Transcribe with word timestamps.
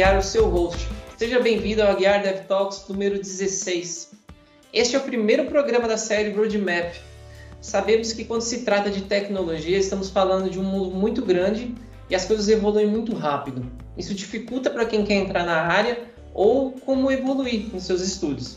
Aguiar, 0.00 0.18
o 0.18 0.22
seu 0.22 0.48
host. 0.48 0.88
Seja 1.18 1.40
bem-vindo 1.40 1.82
ao 1.82 1.90
Aguiar 1.90 2.22
Dev 2.22 2.46
Talks 2.46 2.86
número 2.88 3.18
16. 3.18 4.12
Este 4.72 4.96
é 4.96 4.98
o 4.98 5.02
primeiro 5.02 5.44
programa 5.44 5.86
da 5.86 5.98
série 5.98 6.32
Roadmap. 6.32 6.94
Sabemos 7.60 8.10
que 8.14 8.24
quando 8.24 8.40
se 8.40 8.62
trata 8.62 8.88
de 8.88 9.02
tecnologia, 9.02 9.76
estamos 9.76 10.08
falando 10.08 10.48
de 10.48 10.58
um 10.58 10.62
mundo 10.62 10.96
muito 10.96 11.22
grande 11.22 11.74
e 12.08 12.14
as 12.14 12.24
coisas 12.24 12.48
evoluem 12.48 12.86
muito 12.86 13.14
rápido. 13.14 13.70
Isso 13.94 14.14
dificulta 14.14 14.70
para 14.70 14.86
quem 14.86 15.04
quer 15.04 15.16
entrar 15.16 15.44
na 15.44 15.60
área 15.60 15.98
ou 16.32 16.72
como 16.72 17.10
evoluir 17.10 17.68
nos 17.70 17.84
seus 17.84 18.00
estudos. 18.00 18.56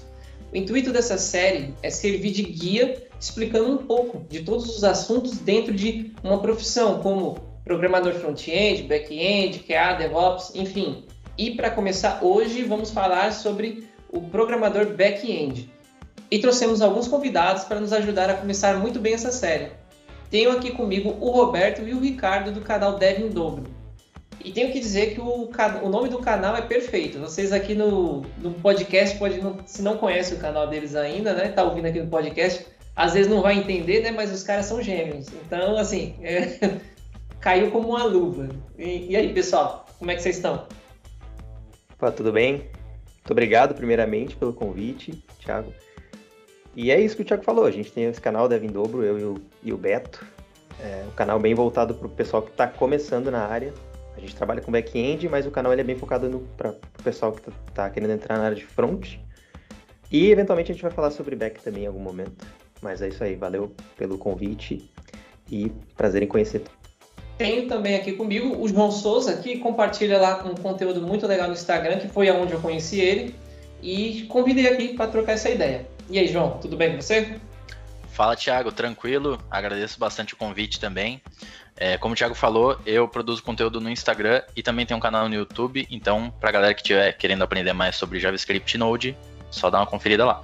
O 0.50 0.56
intuito 0.56 0.94
dessa 0.94 1.18
série 1.18 1.74
é 1.84 1.90
servir 1.90 2.32
de 2.32 2.44
guia 2.44 3.06
explicando 3.20 3.70
um 3.70 3.78
pouco 3.78 4.26
de 4.30 4.44
todos 4.44 4.78
os 4.78 4.86
assuntos 4.86 5.40
dentro 5.40 5.74
de 5.74 6.14
uma 6.24 6.40
profissão, 6.40 7.02
como 7.02 7.36
programador 7.66 8.14
front-end, 8.14 8.84
back-end, 8.84 9.60
QA, 9.60 9.96
DevOps, 9.98 10.56
enfim. 10.56 11.04
E 11.38 11.56
para 11.56 11.72
começar 11.72 12.20
hoje, 12.22 12.64
vamos 12.64 12.92
falar 12.92 13.32
sobre 13.32 13.88
o 14.12 14.22
programador 14.22 14.94
back-end. 14.96 15.70
E 16.30 16.40
trouxemos 16.40 16.82
alguns 16.82 17.08
convidados 17.08 17.64
para 17.64 17.80
nos 17.80 17.92
ajudar 17.92 18.30
a 18.30 18.36
começar 18.36 18.78
muito 18.78 19.00
bem 19.00 19.14
essa 19.14 19.32
série. 19.32 19.72
Tenho 20.30 20.52
aqui 20.52 20.72
comigo 20.72 21.18
o 21.20 21.32
Roberto 21.32 21.82
e 21.82 21.94
o 21.94 22.00
Ricardo 22.00 22.52
do 22.52 22.62
canal 22.62 22.98
Dev 22.98 23.20
em 23.20 23.30
Dobro. 23.30 23.64
E 24.44 24.52
tenho 24.52 24.72
que 24.72 24.80
dizer 24.80 25.14
que 25.14 25.22
o, 25.22 25.50
o 25.84 25.90
nome 25.90 26.10
do 26.10 26.20
canal 26.20 26.56
é 26.56 26.62
perfeito. 26.62 27.20
Vocês 27.20 27.52
aqui 27.52 27.74
no, 27.74 28.22
no 28.40 28.52
podcast, 28.56 29.18
pode 29.18 29.40
não, 29.42 29.58
se 29.66 29.82
não 29.82 29.98
conhece 29.98 30.34
o 30.34 30.40
canal 30.40 30.68
deles 30.68 30.96
ainda, 30.96 31.34
né? 31.34 31.50
Tá 31.50 31.64
ouvindo 31.64 31.86
aqui 31.86 32.00
no 32.00 32.08
podcast, 32.08 32.66
às 32.96 33.14
vezes 33.14 33.32
não 33.32 33.42
vai 33.42 33.58
entender, 33.58 34.02
né? 34.02 34.12
Mas 34.12 34.32
os 34.32 34.44
caras 34.44 34.66
são 34.66 34.82
gêmeos. 34.82 35.28
Então, 35.46 35.78
assim, 35.78 36.16
é, 36.22 36.78
caiu 37.40 37.72
como 37.72 37.90
uma 37.90 38.04
luva. 38.04 38.50
E, 38.78 39.12
e, 39.12 39.16
aí, 39.16 39.34
pessoal, 39.34 39.86
como 39.98 40.12
é 40.12 40.16
que 40.16 40.22
vocês 40.22 40.36
estão? 40.36 40.68
Opa, 42.04 42.12
tudo 42.12 42.34
bem? 42.34 42.56
Muito 42.56 43.32
obrigado, 43.32 43.74
primeiramente, 43.74 44.36
pelo 44.36 44.52
convite, 44.52 45.24
Thiago. 45.40 45.74
E 46.76 46.92
é 46.92 47.00
isso 47.00 47.16
que 47.16 47.22
o 47.22 47.26
Thiago 47.26 47.44
falou. 47.44 47.66
A 47.66 47.72
gente 47.72 47.94
tem 47.94 48.04
esse 48.04 48.20
canal 48.20 48.50
Dev 48.50 48.66
Dobro, 48.70 49.04
eu 49.06 49.18
e 49.18 49.24
o, 49.24 49.42
e 49.64 49.72
o 49.72 49.78
Beto. 49.78 50.28
É 50.82 51.06
um 51.08 51.12
canal 51.12 51.40
bem 51.40 51.56
voltado 51.56 51.96
para 51.96 52.06
o 52.06 52.10
pessoal 52.10 52.42
que 52.44 52.52
está 52.52 52.68
começando 52.68 53.32
na 53.32 53.48
área. 53.48 53.74
A 54.18 54.20
gente 54.20 54.36
trabalha 54.36 54.62
com 54.62 54.70
back-end, 54.70 55.30
mas 55.30 55.46
o 55.46 55.52
canal 55.52 55.72
ele 55.72 55.80
é 55.80 55.84
bem 55.86 55.96
focado 55.96 56.46
para 56.58 56.72
o 56.72 57.04
pessoal 57.06 57.32
que 57.32 57.40
está 57.40 57.54
tá 57.74 57.90
querendo 57.90 58.12
entrar 58.12 58.38
na 58.38 58.44
área 58.44 58.58
de 58.58 58.66
front. 58.66 59.16
E 60.12 60.30
eventualmente 60.30 60.72
a 60.72 60.74
gente 60.74 60.84
vai 60.84 60.92
falar 60.92 61.12
sobre 61.12 61.38
back 61.38 61.64
também 61.64 61.86
em 61.86 61.88
algum 61.88 62.02
momento. 62.02 62.46
Mas 62.82 63.02
é 63.02 63.08
isso 63.08 63.24
aí, 63.24 63.36
valeu 63.36 63.74
pelo 63.96 64.18
convite 64.18 64.92
e 65.50 65.72
prazer 65.96 66.22
em 66.22 66.28
conhecer. 66.28 66.64
Tenho 67.44 67.68
também 67.68 67.96
aqui 67.96 68.14
comigo 68.14 68.56
o 68.58 68.70
João 68.70 68.90
Souza, 68.90 69.36
que 69.36 69.58
compartilha 69.58 70.18
lá 70.18 70.42
um 70.46 70.56
conteúdo 70.56 71.02
muito 71.02 71.28
legal 71.28 71.48
no 71.48 71.54
Instagram, 71.54 72.00
que 72.00 72.08
foi 72.08 72.30
aonde 72.30 72.54
eu 72.54 72.62
conheci 72.62 73.02
ele, 73.02 73.36
e 73.82 74.26
convidei 74.30 74.66
aqui 74.66 74.94
para 74.94 75.12
trocar 75.12 75.34
essa 75.34 75.50
ideia. 75.50 75.86
E 76.10 76.18
aí, 76.18 76.26
João, 76.30 76.58
tudo 76.62 76.78
bem 76.78 76.92
com 76.92 77.02
você? 77.02 77.36
Fala, 78.14 78.34
Thiago, 78.38 78.72
tranquilo. 78.72 79.38
Agradeço 79.52 80.00
bastante 80.00 80.34
o 80.34 80.38
convite 80.38 80.80
também. 80.80 81.22
É, 81.76 81.98
como 81.98 82.14
o 82.14 82.18
Thiago 82.18 82.34
falou, 82.34 82.80
eu 82.86 83.10
produzo 83.10 83.44
conteúdo 83.44 83.82
no 83.82 83.90
Instagram 83.90 84.42
e 84.56 84.64
também 84.64 84.86
tenho 84.86 84.98
um 84.98 85.02
canal 85.02 85.28
no 85.28 85.36
YouTube. 85.36 85.86
Então, 85.92 86.34
para 86.40 86.48
a 86.48 86.54
galera 86.54 86.74
que 86.74 86.80
estiver 86.80 87.12
querendo 87.18 87.42
aprender 87.42 87.74
mais 87.74 87.98
sobre 87.98 88.22
JavaScript 88.22 88.78
Node, 88.78 89.18
só 89.52 89.70
dá 89.70 89.80
uma 89.80 89.86
conferida 89.86 90.24
lá. 90.24 90.42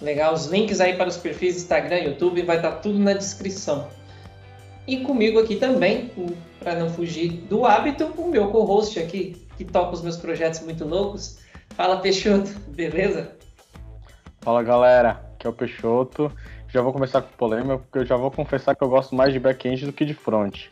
Legal, 0.00 0.32
os 0.32 0.46
links 0.46 0.80
aí 0.80 0.96
para 0.96 1.10
os 1.10 1.18
perfis 1.18 1.56
Instagram 1.56 1.98
e 1.98 2.04
YouTube 2.06 2.40
vai 2.40 2.56
estar 2.56 2.70
tá 2.70 2.76
tudo 2.78 2.98
na 2.98 3.12
descrição. 3.12 3.99
E 4.90 5.04
comigo 5.04 5.38
aqui 5.38 5.54
também, 5.54 6.10
para 6.58 6.74
não 6.74 6.90
fugir 6.90 7.30
do 7.48 7.64
hábito, 7.64 8.06
o 8.06 8.28
meu 8.28 8.48
co-host 8.48 8.98
aqui, 8.98 9.36
que 9.56 9.64
toca 9.64 9.92
os 9.92 10.02
meus 10.02 10.16
projetos 10.16 10.62
muito 10.62 10.84
loucos. 10.84 11.38
Fala 11.76 11.98
Peixoto, 11.98 12.50
beleza? 12.66 13.30
Fala 14.40 14.64
galera, 14.64 15.10
aqui 15.32 15.46
é 15.46 15.50
o 15.50 15.52
Peixoto. 15.52 16.32
Já 16.66 16.82
vou 16.82 16.92
começar 16.92 17.22
com 17.22 17.28
polêmica, 17.36 17.78
porque 17.78 17.98
eu 17.98 18.04
já 18.04 18.16
vou 18.16 18.32
confessar 18.32 18.74
que 18.74 18.82
eu 18.82 18.88
gosto 18.88 19.14
mais 19.14 19.32
de 19.32 19.38
back-end 19.38 19.86
do 19.86 19.92
que 19.92 20.04
de 20.04 20.12
front. 20.12 20.62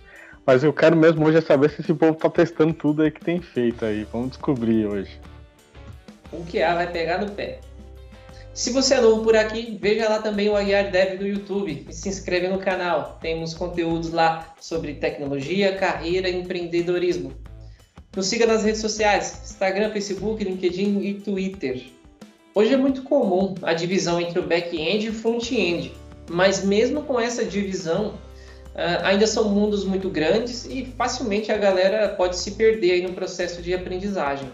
Mas 0.45 0.65
eu 0.65 0.73
quero 0.73 0.97
mesmo 0.97 1.25
hoje 1.25 1.39
é 1.39 1.41
saber 1.41 1.71
se 1.71 1.81
esse 1.81 1.95
povo 1.95 2.15
tá 2.15 2.29
testando 2.29 2.75
tudo 2.75 3.03
aí 3.03 3.13
que 3.13 3.25
tem 3.25 3.41
feito 3.41 3.85
aí. 3.85 4.05
Vamos 4.13 4.31
descobrir 4.31 4.85
hoje. 4.85 5.17
O 6.33 6.45
que 6.45 6.61
há 6.61 6.75
vai 6.75 6.91
pegar 6.91 7.19
no 7.19 7.31
pé. 7.31 7.61
Se 8.59 8.71
você 8.71 8.95
é 8.95 9.01
novo 9.01 9.23
por 9.23 9.37
aqui, 9.37 9.79
veja 9.81 10.09
lá 10.09 10.21
também 10.21 10.49
o 10.49 10.57
Aguiar 10.57 10.91
Dev 10.91 11.17
do 11.17 11.25
YouTube 11.25 11.87
e 11.89 11.93
se 11.93 12.09
inscreve 12.09 12.49
no 12.49 12.59
canal. 12.59 13.17
Temos 13.21 13.55
conteúdos 13.55 14.11
lá 14.11 14.53
sobre 14.61 14.95
tecnologia, 14.95 15.77
carreira 15.77 16.29
e 16.29 16.41
empreendedorismo. 16.41 17.33
Nos 18.17 18.27
siga 18.27 18.47
nas 18.47 18.65
redes 18.65 18.81
sociais, 18.81 19.43
Instagram, 19.45 19.93
Facebook, 19.93 20.43
LinkedIn 20.43 20.99
e 21.03 21.15
Twitter. 21.15 21.85
Hoje 22.53 22.75
é 22.75 22.77
muito 22.77 23.03
comum 23.05 23.55
a 23.63 23.73
divisão 23.73 24.21
entre 24.21 24.41
o 24.41 24.43
back-end 24.49 25.07
e 25.07 25.11
o 25.11 25.15
front-end, 25.15 25.93
mas 26.29 26.65
mesmo 26.65 27.03
com 27.03 27.21
essa 27.21 27.45
divisão, 27.45 28.15
ah, 28.75 29.07
ainda 29.07 29.29
são 29.29 29.49
mundos 29.49 29.85
muito 29.85 30.11
grandes 30.11 30.65
e 30.65 30.85
facilmente 30.85 31.53
a 31.53 31.57
galera 31.57 32.09
pode 32.09 32.37
se 32.37 32.51
perder 32.51 33.05
no 33.05 33.13
processo 33.13 33.63
de 33.63 33.73
aprendizagem. 33.73 34.51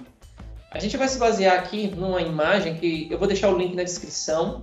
A 0.74 0.80
gente 0.80 0.96
vai 0.96 1.06
se 1.06 1.18
basear 1.18 1.56
aqui 1.56 1.86
numa 1.86 2.20
imagem 2.20 2.74
que 2.74 3.06
eu 3.08 3.16
vou 3.16 3.28
deixar 3.28 3.48
o 3.48 3.56
link 3.56 3.76
na 3.76 3.84
descrição, 3.84 4.60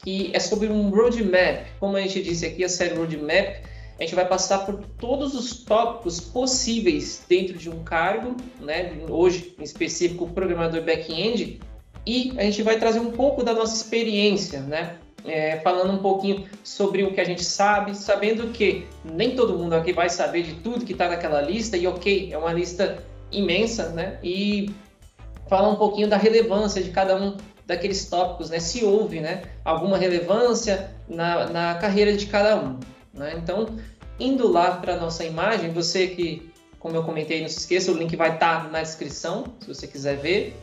que 0.00 0.32
é 0.34 0.40
sobre 0.40 0.66
um 0.66 0.90
roadmap. 0.90 1.66
Como 1.78 1.96
a 1.96 2.00
gente 2.00 2.20
disse 2.20 2.44
aqui, 2.44 2.64
a 2.64 2.68
série 2.68 2.96
roadmap, 2.96 3.62
a 3.96 4.02
gente 4.02 4.16
vai 4.16 4.26
passar 4.26 4.66
por 4.66 4.82
todos 4.98 5.36
os 5.36 5.62
tópicos 5.62 6.18
possíveis 6.18 7.24
dentro 7.28 7.56
de 7.56 7.70
um 7.70 7.84
cargo, 7.84 8.36
né? 8.60 8.92
hoje 9.08 9.54
em 9.56 9.62
específico 9.62 10.28
programador 10.30 10.82
back-end, 10.82 11.60
e 12.04 12.34
a 12.36 12.42
gente 12.42 12.60
vai 12.64 12.76
trazer 12.80 12.98
um 12.98 13.12
pouco 13.12 13.44
da 13.44 13.54
nossa 13.54 13.76
experiência, 13.76 14.58
né? 14.58 14.96
É, 15.24 15.60
falando 15.60 15.92
um 15.92 15.98
pouquinho 15.98 16.44
sobre 16.64 17.04
o 17.04 17.14
que 17.14 17.20
a 17.20 17.24
gente 17.24 17.44
sabe, 17.44 17.96
sabendo 17.96 18.48
que 18.48 18.84
nem 19.04 19.36
todo 19.36 19.56
mundo 19.56 19.74
aqui 19.74 19.92
vai 19.92 20.10
saber 20.10 20.42
de 20.42 20.54
tudo 20.54 20.84
que 20.84 20.94
está 20.94 21.08
naquela 21.08 21.40
lista, 21.40 21.76
e 21.76 21.86
ok, 21.86 22.32
é 22.32 22.36
uma 22.36 22.52
lista 22.52 23.00
imensa, 23.30 23.90
né? 23.90 24.18
E 24.20 24.72
falar 25.52 25.68
um 25.68 25.76
pouquinho 25.76 26.08
da 26.08 26.16
relevância 26.16 26.82
de 26.82 26.88
cada 26.88 27.14
um 27.14 27.36
daqueles 27.66 28.06
tópicos, 28.06 28.48
né? 28.48 28.58
Se 28.58 28.82
houve, 28.86 29.20
né, 29.20 29.42
alguma 29.62 29.98
relevância 29.98 30.90
na, 31.06 31.46
na 31.50 31.74
carreira 31.74 32.16
de 32.16 32.24
cada 32.24 32.56
um, 32.56 32.80
né? 33.12 33.34
Então, 33.36 33.76
indo 34.18 34.50
lá 34.50 34.76
para 34.76 34.96
nossa 34.96 35.26
imagem, 35.26 35.70
você 35.70 36.06
que, 36.06 36.50
como 36.78 36.96
eu 36.96 37.02
comentei, 37.02 37.42
não 37.42 37.50
se 37.50 37.58
esqueça, 37.58 37.92
o 37.92 37.94
link 37.94 38.16
vai 38.16 38.32
estar 38.32 38.64
tá 38.64 38.70
na 38.70 38.80
descrição, 38.80 39.44
se 39.60 39.68
você 39.68 39.86
quiser 39.86 40.16
ver. 40.16 40.56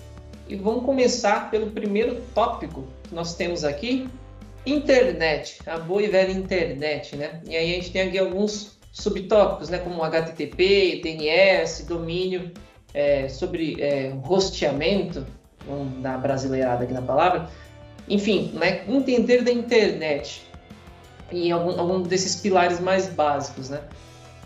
E 0.48 0.56
vamos 0.56 0.84
começar 0.84 1.52
pelo 1.52 1.70
primeiro 1.70 2.20
tópico 2.34 2.88
que 3.04 3.14
nós 3.14 3.36
temos 3.36 3.64
aqui, 3.64 4.10
internet, 4.66 5.60
a 5.68 5.78
boa 5.78 6.02
e 6.02 6.08
velha 6.08 6.32
internet, 6.32 7.16
né? 7.16 7.44
E 7.46 7.56
aí 7.56 7.74
a 7.74 7.76
gente 7.76 7.92
tem 7.92 8.02
aqui 8.08 8.18
alguns 8.18 8.80
subtópicos, 8.92 9.70
né, 9.70 9.78
como 9.78 10.04
HTTP, 10.04 11.00
DNS, 11.04 11.86
domínio, 11.86 12.52
é, 12.94 13.28
sobre 13.30 13.82
é, 13.82 14.10
rosteamento, 14.22 15.26
vamos 15.68 16.02
dar 16.02 16.18
brasileirada 16.18 16.84
aqui 16.84 16.94
na 16.94 17.02
palavra, 17.02 17.50
enfim, 18.08 18.52
né, 18.54 18.84
entender 18.88 19.44
da 19.44 19.52
internet 19.52 20.42
e 21.32 21.52
algum, 21.52 21.80
algum 21.80 22.02
desses 22.02 22.36
pilares 22.36 22.80
mais 22.80 23.08
básicos, 23.08 23.70
né? 23.70 23.82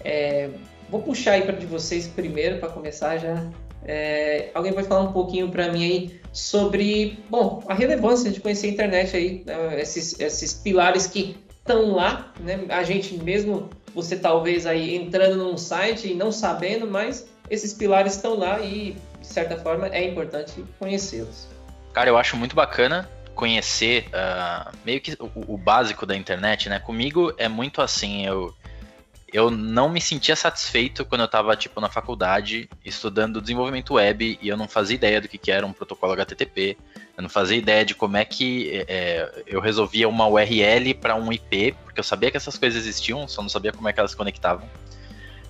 É, 0.04 0.50
vou 0.90 1.02
puxar 1.02 1.32
aí 1.32 1.44
para 1.44 1.56
de 1.56 1.66
vocês 1.66 2.08
primeiro 2.08 2.60
para 2.60 2.70
começar 2.70 3.18
já. 3.18 3.50
É, 3.86 4.50
alguém 4.54 4.74
pode 4.74 4.88
falar 4.88 5.02
um 5.02 5.14
pouquinho 5.14 5.50
para 5.50 5.72
mim 5.72 5.84
aí 5.84 6.22
sobre, 6.32 7.20
bom, 7.30 7.64
a 7.68 7.74
relevância 7.74 8.32
de 8.32 8.40
conhecer 8.40 8.68
a 8.68 8.70
internet 8.72 9.16
aí, 9.16 9.44
né, 9.46 9.80
esses, 9.82 10.20
esses 10.20 10.54
pilares 10.54 11.08
que 11.08 11.38
estão 11.50 11.92
lá, 11.94 12.34
né? 12.40 12.66
A 12.70 12.84
gente 12.84 13.16
mesmo, 13.16 13.70
você 13.96 14.18
talvez 14.18 14.66
aí 14.66 14.96
entrando 14.96 15.38
num 15.38 15.58
site 15.58 16.12
e 16.12 16.14
não 16.14 16.32
sabendo, 16.32 16.86
mas 16.86 17.28
esses 17.50 17.74
pilares 17.74 18.16
estão 18.16 18.38
lá 18.38 18.60
e, 18.60 18.96
de 19.20 19.28
certa 19.28 19.58
forma, 19.58 19.88
é 19.88 20.08
importante 20.08 20.64
conhecê-los. 20.80 21.48
Cara, 21.94 22.10
eu 22.10 22.18
acho 22.18 22.36
muito 22.36 22.56
bacana 22.56 23.10
conhecer 23.36 24.08
uh, 24.10 24.76
meio 24.86 25.02
que 25.02 25.14
o, 25.20 25.54
o, 25.54 25.58
básico 25.58 26.06
da 26.06 26.16
internet, 26.16 26.70
né? 26.70 26.80
Comigo 26.80 27.34
é 27.38 27.48
muito 27.48 27.82
assim, 27.82 28.26
eu, 28.26 28.54
eu 29.32 29.50
não 29.50 29.90
me 29.90 30.00
sentia 30.00 30.36
satisfeito 30.36 31.04
quando 31.04 31.22
eu 31.22 31.26
estava 31.26 31.56
tipo, 31.56 31.82
na 31.82 31.90
faculdade 31.90 32.70
estudando 32.86 33.42
desenvolvimento 33.42 33.96
web 33.96 34.38
e 34.40 34.48
eu 34.48 34.56
não 34.56 34.68
fazia 34.68 34.96
ideia 34.96 35.20
do 35.20 35.28
que, 35.28 35.38
que 35.38 35.52
era 35.52 35.66
um 35.66 35.74
protocolo 35.74 36.14
HTTP, 36.14 36.78
eu 37.18 37.24
não 37.24 37.30
fazia 37.30 37.58
ideia 37.58 37.84
de 37.84 37.96
como 37.96 38.18
é 38.18 38.26
que 38.26 38.86
é, 38.88 39.44
eu 39.48 39.60
resolvia 39.60 40.08
uma 40.08 40.28
URL 40.28 40.94
para 40.94 41.16
um 41.16 41.32
IP, 41.32 41.76
porque 41.84 42.00
eu 42.00 42.04
sabia 42.04 42.30
que 42.30 42.38
essas 42.38 42.58
coisas 42.58 42.80
existiam, 42.80 43.28
só 43.28 43.42
não 43.42 43.50
sabia 43.50 43.72
como 43.72 43.88
é 43.90 43.94
que 43.94 44.00
elas 44.00 44.12
se 44.12 44.18
conectavam. 44.18 44.68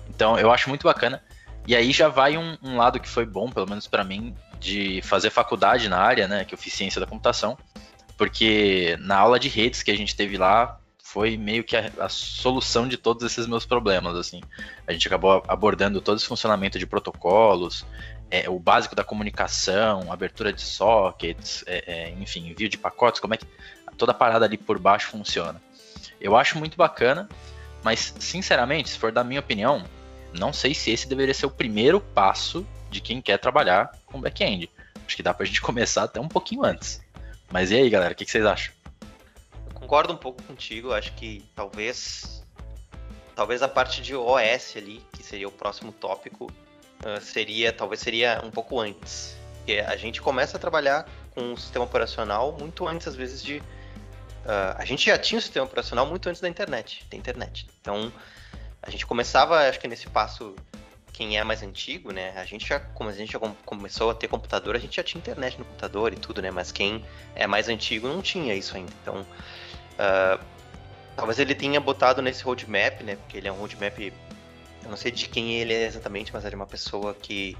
Então 0.08 0.38
eu 0.38 0.50
acho 0.50 0.68
muito 0.68 0.84
bacana. 0.84 1.22
E 1.66 1.74
aí 1.74 1.92
já 1.92 2.08
vai 2.08 2.36
um, 2.36 2.56
um 2.62 2.76
lado 2.76 3.00
que 3.00 3.08
foi 3.08 3.24
bom, 3.24 3.50
pelo 3.50 3.68
menos 3.68 3.86
para 3.86 4.04
mim, 4.04 4.34
de 4.60 5.00
fazer 5.02 5.30
faculdade 5.30 5.88
na 5.88 5.98
área, 5.98 6.28
né, 6.28 6.44
que 6.44 6.54
eu 6.54 6.58
fiz 6.58 6.72
ciência 6.72 7.00
da 7.00 7.06
computação, 7.06 7.56
porque 8.16 8.96
na 9.00 9.18
aula 9.18 9.38
de 9.38 9.48
redes 9.48 9.82
que 9.82 9.90
a 9.90 9.96
gente 9.96 10.14
teve 10.14 10.36
lá 10.36 10.78
foi 11.02 11.36
meio 11.36 11.62
que 11.62 11.76
a, 11.76 11.90
a, 12.00 12.08
solução 12.08 12.88
de 12.88 12.96
todos 12.96 13.22
esses 13.24 13.46
meus 13.46 13.64
problemas, 13.64 14.16
assim. 14.16 14.40
A 14.86 14.92
gente 14.92 15.06
acabou 15.06 15.42
abordando 15.46 16.00
todo 16.00 16.16
esse 16.16 16.26
funcionamento 16.26 16.78
de 16.78 16.86
protocolos, 16.86 17.86
é, 18.30 18.50
o 18.50 18.58
básico 18.58 18.96
da 18.96 19.04
comunicação, 19.04 20.10
abertura 20.12 20.52
de 20.52 20.60
sockets, 20.60 21.62
é, 21.66 21.84
é, 21.86 22.10
enfim, 22.10 22.48
envio 22.48 22.68
de 22.68 22.76
pacotes, 22.76 23.20
como 23.20 23.32
é 23.32 23.36
que 23.36 23.46
toda 23.96 24.10
a 24.10 24.14
parada 24.14 24.44
ali 24.44 24.58
por 24.58 24.78
baixo 24.78 25.08
funciona. 25.08 25.62
Eu 26.20 26.36
acho 26.36 26.58
muito 26.58 26.76
bacana, 26.76 27.28
mas 27.82 28.12
sinceramente, 28.18 28.88
se 28.88 28.98
for 28.98 29.12
da 29.12 29.22
minha 29.22 29.40
opinião, 29.40 29.84
não 30.34 30.52
sei 30.52 30.74
se 30.74 30.90
esse 30.90 31.08
deveria 31.08 31.34
ser 31.34 31.46
o 31.46 31.50
primeiro 31.50 32.00
passo 32.00 32.66
de 32.90 33.00
quem 33.00 33.20
quer 33.20 33.38
trabalhar 33.38 33.90
com 34.06 34.20
back-end. 34.20 34.70
Acho 35.06 35.16
que 35.16 35.22
dá 35.22 35.34
pra 35.34 35.46
gente 35.46 35.60
começar 35.62 36.04
até 36.04 36.20
um 36.20 36.28
pouquinho 36.28 36.64
antes. 36.64 37.00
Mas 37.50 37.70
e 37.70 37.76
aí, 37.76 37.90
galera, 37.90 38.12
o 38.12 38.16
que, 38.16 38.24
que 38.24 38.30
vocês 38.30 38.44
acham? 38.44 38.74
Eu 39.66 39.74
concordo 39.74 40.12
um 40.12 40.16
pouco 40.16 40.42
contigo, 40.42 40.92
acho 40.92 41.12
que 41.14 41.44
talvez 41.54 42.42
talvez 43.34 43.62
a 43.62 43.68
parte 43.68 44.00
de 44.00 44.14
OS 44.14 44.76
ali, 44.76 45.02
que 45.12 45.22
seria 45.22 45.48
o 45.48 45.52
próximo 45.52 45.92
tópico, 45.92 46.46
uh, 46.46 47.20
seria 47.20 47.72
talvez 47.72 48.00
seria 48.00 48.40
um 48.44 48.50
pouco 48.50 48.80
antes. 48.80 49.36
Porque 49.58 49.80
a 49.80 49.96
gente 49.96 50.20
começa 50.20 50.56
a 50.56 50.60
trabalhar 50.60 51.08
com 51.30 51.52
o 51.52 51.56
sistema 51.56 51.84
operacional 51.84 52.52
muito 52.58 52.86
antes, 52.86 53.08
às 53.08 53.16
vezes, 53.16 53.42
de. 53.42 53.58
Uh, 53.58 54.76
a 54.76 54.84
gente 54.84 55.06
já 55.06 55.18
tinha 55.18 55.38
o 55.38 55.42
sistema 55.42 55.64
operacional 55.64 56.06
muito 56.06 56.28
antes 56.28 56.40
da 56.40 56.48
internet, 56.48 57.04
da 57.10 57.16
internet. 57.16 57.66
Então, 57.80 58.12
a 58.86 58.90
gente 58.90 59.06
começava, 59.06 59.66
acho 59.68 59.80
que 59.80 59.88
nesse 59.88 60.06
passo, 60.08 60.54
quem 61.12 61.38
é 61.38 61.44
mais 61.44 61.62
antigo, 61.62 62.12
né? 62.12 62.32
A 62.36 62.44
gente 62.44 62.66
já, 62.66 62.78
como 62.78 63.08
a 63.08 63.12
gente 63.12 63.32
já 63.32 63.38
começou 63.38 64.10
a 64.10 64.14
ter 64.14 64.28
computador, 64.28 64.76
a 64.76 64.78
gente 64.78 64.96
já 64.96 65.02
tinha 65.02 65.18
internet 65.18 65.58
no 65.58 65.64
computador 65.64 66.12
e 66.12 66.16
tudo, 66.16 66.42
né? 66.42 66.50
Mas 66.50 66.70
quem 66.70 67.02
é 67.34 67.46
mais 67.46 67.68
antigo 67.68 68.06
não 68.08 68.20
tinha 68.20 68.54
isso 68.54 68.76
ainda. 68.76 68.92
Então, 69.02 69.22
uh, 69.22 70.44
talvez 71.16 71.38
ele 71.38 71.54
tenha 71.54 71.80
botado 71.80 72.20
nesse 72.20 72.44
roadmap, 72.44 73.00
né? 73.02 73.16
Porque 73.16 73.38
ele 73.38 73.48
é 73.48 73.52
um 73.52 73.56
roadmap, 73.56 73.98
eu 73.98 74.90
não 74.90 74.96
sei 74.96 75.10
de 75.10 75.28
quem 75.28 75.54
ele 75.54 75.72
é 75.72 75.86
exatamente, 75.86 76.30
mas 76.32 76.44
é 76.44 76.50
de 76.50 76.56
uma 76.56 76.66
pessoa 76.66 77.14
que 77.14 77.56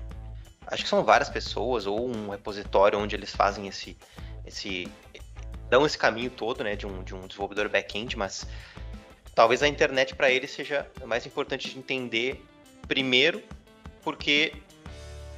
acho 0.66 0.82
que 0.82 0.88
são 0.88 1.02
várias 1.04 1.30
pessoas 1.30 1.86
ou 1.86 2.06
um 2.06 2.30
repositório 2.30 2.98
onde 2.98 3.14
eles 3.14 3.34
fazem 3.34 3.66
esse 3.66 3.96
esse 4.46 4.90
dão 5.70 5.86
esse 5.86 5.96
caminho 5.96 6.30
todo, 6.30 6.62
né, 6.62 6.76
de 6.76 6.86
um, 6.86 7.02
de 7.02 7.14
um 7.14 7.26
desenvolvedor 7.26 7.68
back-end, 7.68 8.16
mas 8.16 8.46
talvez 9.34 9.62
a 9.62 9.68
internet 9.68 10.14
para 10.14 10.30
ele 10.30 10.46
seja 10.46 10.88
mais 11.04 11.26
importante 11.26 11.68
de 11.68 11.78
entender 11.78 12.44
primeiro, 12.86 13.42
porque 14.02 14.52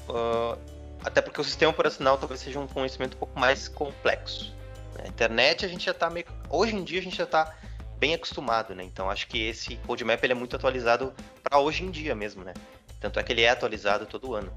uh, 0.08 0.58
até 1.02 1.22
porque 1.22 1.40
o 1.40 1.44
sistema 1.44 1.70
operacional 1.70 2.18
talvez 2.18 2.40
seja 2.40 2.58
um 2.58 2.66
conhecimento 2.66 3.14
um 3.14 3.18
pouco 3.18 3.38
mais 3.38 3.68
complexo. 3.68 4.54
Né? 4.94 5.04
A 5.04 5.08
internet 5.08 5.64
a 5.64 5.68
gente 5.68 5.84
já 5.86 5.92
está 5.92 6.10
meio, 6.10 6.26
hoje 6.50 6.74
em 6.74 6.84
dia 6.84 7.00
a 7.00 7.02
gente 7.02 7.16
já 7.16 7.24
está 7.24 7.54
bem 7.98 8.14
acostumado, 8.14 8.74
né? 8.74 8.84
Então 8.84 9.10
acho 9.10 9.26
que 9.26 9.46
esse 9.46 9.76
roadmap 9.86 10.22
ele 10.22 10.32
é 10.32 10.36
muito 10.36 10.54
atualizado 10.54 11.14
para 11.42 11.58
hoje 11.58 11.82
em 11.82 11.90
dia 11.90 12.14
mesmo, 12.14 12.44
né? 12.44 12.52
Tanto 13.00 13.18
é 13.18 13.22
que 13.22 13.32
ele 13.32 13.42
é 13.42 13.48
atualizado 13.48 14.04
todo 14.04 14.34
ano. 14.34 14.52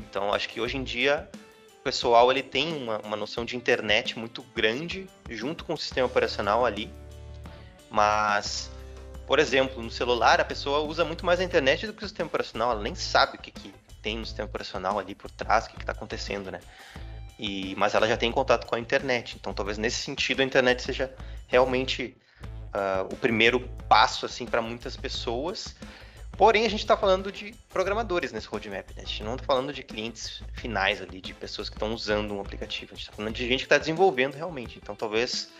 Então 0.00 0.34
acho 0.34 0.48
que 0.48 0.60
hoje 0.60 0.76
em 0.76 0.84
dia 0.84 1.28
o 1.80 1.82
pessoal 1.82 2.30
ele 2.30 2.42
tem 2.42 2.74
uma, 2.74 2.98
uma 2.98 3.16
noção 3.16 3.44
de 3.44 3.56
internet 3.56 4.18
muito 4.18 4.42
grande 4.54 5.06
junto 5.30 5.64
com 5.64 5.72
o 5.72 5.78
sistema 5.78 6.06
operacional 6.06 6.66
ali 6.66 6.90
mas, 7.90 8.70
por 9.26 9.38
exemplo, 9.38 9.82
no 9.82 9.90
celular 9.90 10.40
a 10.40 10.44
pessoa 10.44 10.80
usa 10.80 11.04
muito 11.04 11.24
mais 11.24 11.40
a 11.40 11.44
internet 11.44 11.86
do 11.86 11.92
que 11.92 12.04
o 12.04 12.08
sistema 12.08 12.28
operacional, 12.28 12.72
ela 12.72 12.82
nem 12.82 12.94
sabe 12.94 13.36
o 13.36 13.40
que, 13.40 13.50
que 13.50 13.74
tem 14.02 14.18
no 14.18 14.26
sistema 14.26 14.48
operacional 14.48 14.98
ali 14.98 15.14
por 15.14 15.30
trás, 15.30 15.66
o 15.66 15.70
que 15.70 15.78
está 15.78 15.92
acontecendo, 15.92 16.50
né? 16.50 16.60
E, 17.38 17.74
mas 17.76 17.94
ela 17.94 18.08
já 18.08 18.16
tem 18.16 18.32
contato 18.32 18.66
com 18.66 18.74
a 18.74 18.80
internet, 18.80 19.36
então 19.38 19.54
talvez 19.54 19.78
nesse 19.78 20.02
sentido 20.02 20.40
a 20.40 20.44
internet 20.44 20.82
seja 20.82 21.14
realmente 21.46 22.16
uh, 22.68 23.12
o 23.12 23.16
primeiro 23.16 23.60
passo 23.88 24.26
assim 24.26 24.44
para 24.44 24.60
muitas 24.60 24.96
pessoas. 24.96 25.74
Porém, 26.36 26.64
a 26.64 26.70
gente 26.70 26.80
está 26.80 26.96
falando 26.96 27.32
de 27.32 27.52
programadores 27.68 28.30
nesse 28.30 28.46
roadmap, 28.46 28.88
né? 28.96 29.02
A 29.02 29.04
gente 29.04 29.24
não 29.24 29.34
está 29.34 29.44
falando 29.44 29.72
de 29.72 29.82
clientes 29.82 30.40
finais 30.52 31.02
ali, 31.02 31.20
de 31.20 31.34
pessoas 31.34 31.68
que 31.68 31.74
estão 31.74 31.92
usando 31.92 32.32
um 32.32 32.40
aplicativo. 32.40 32.92
A 32.92 32.94
gente 32.94 33.06
está 33.06 33.12
falando 33.12 33.34
de 33.34 33.48
gente 33.48 33.60
que 33.60 33.64
está 33.66 33.76
desenvolvendo 33.76 34.36
realmente. 34.36 34.78
Então, 34.80 34.94
talvez, 34.94 35.50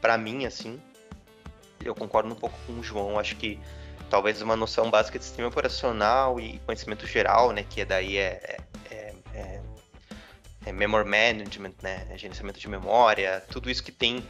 para 0.00 0.16
mim, 0.16 0.46
assim, 0.46 0.80
eu 1.84 1.94
concordo 1.94 2.30
um 2.30 2.36
pouco 2.36 2.56
com 2.66 2.74
o 2.74 2.82
João. 2.82 3.18
Acho 3.18 3.36
que 3.36 3.58
talvez 4.08 4.42
uma 4.42 4.56
noção 4.56 4.90
básica 4.90 5.18
de 5.18 5.24
sistema 5.24 5.48
operacional 5.48 6.38
e 6.40 6.58
conhecimento 6.60 7.06
geral, 7.06 7.52
né? 7.52 7.64
Que 7.68 7.84
daí 7.84 8.16
é, 8.16 8.58
é, 8.90 9.14
é, 9.34 9.60
é 10.66 10.72
memory 10.72 11.08
management, 11.08 11.74
né? 11.82 12.06
É 12.10 12.18
gerenciamento 12.18 12.58
de 12.58 12.68
memória, 12.68 13.42
tudo 13.50 13.70
isso 13.70 13.82
que 13.82 13.92
tem 13.92 14.22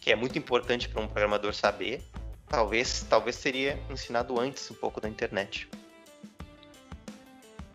que 0.00 0.12
é 0.12 0.14
muito 0.14 0.38
importante 0.38 0.88
para 0.88 1.02
um 1.02 1.08
programador 1.08 1.52
saber. 1.52 2.00
Talvez, 2.48 3.04
talvez 3.10 3.34
seria 3.34 3.76
ensinado 3.90 4.38
antes 4.38 4.70
um 4.70 4.74
pouco 4.74 5.00
da 5.00 5.08
internet. 5.08 5.68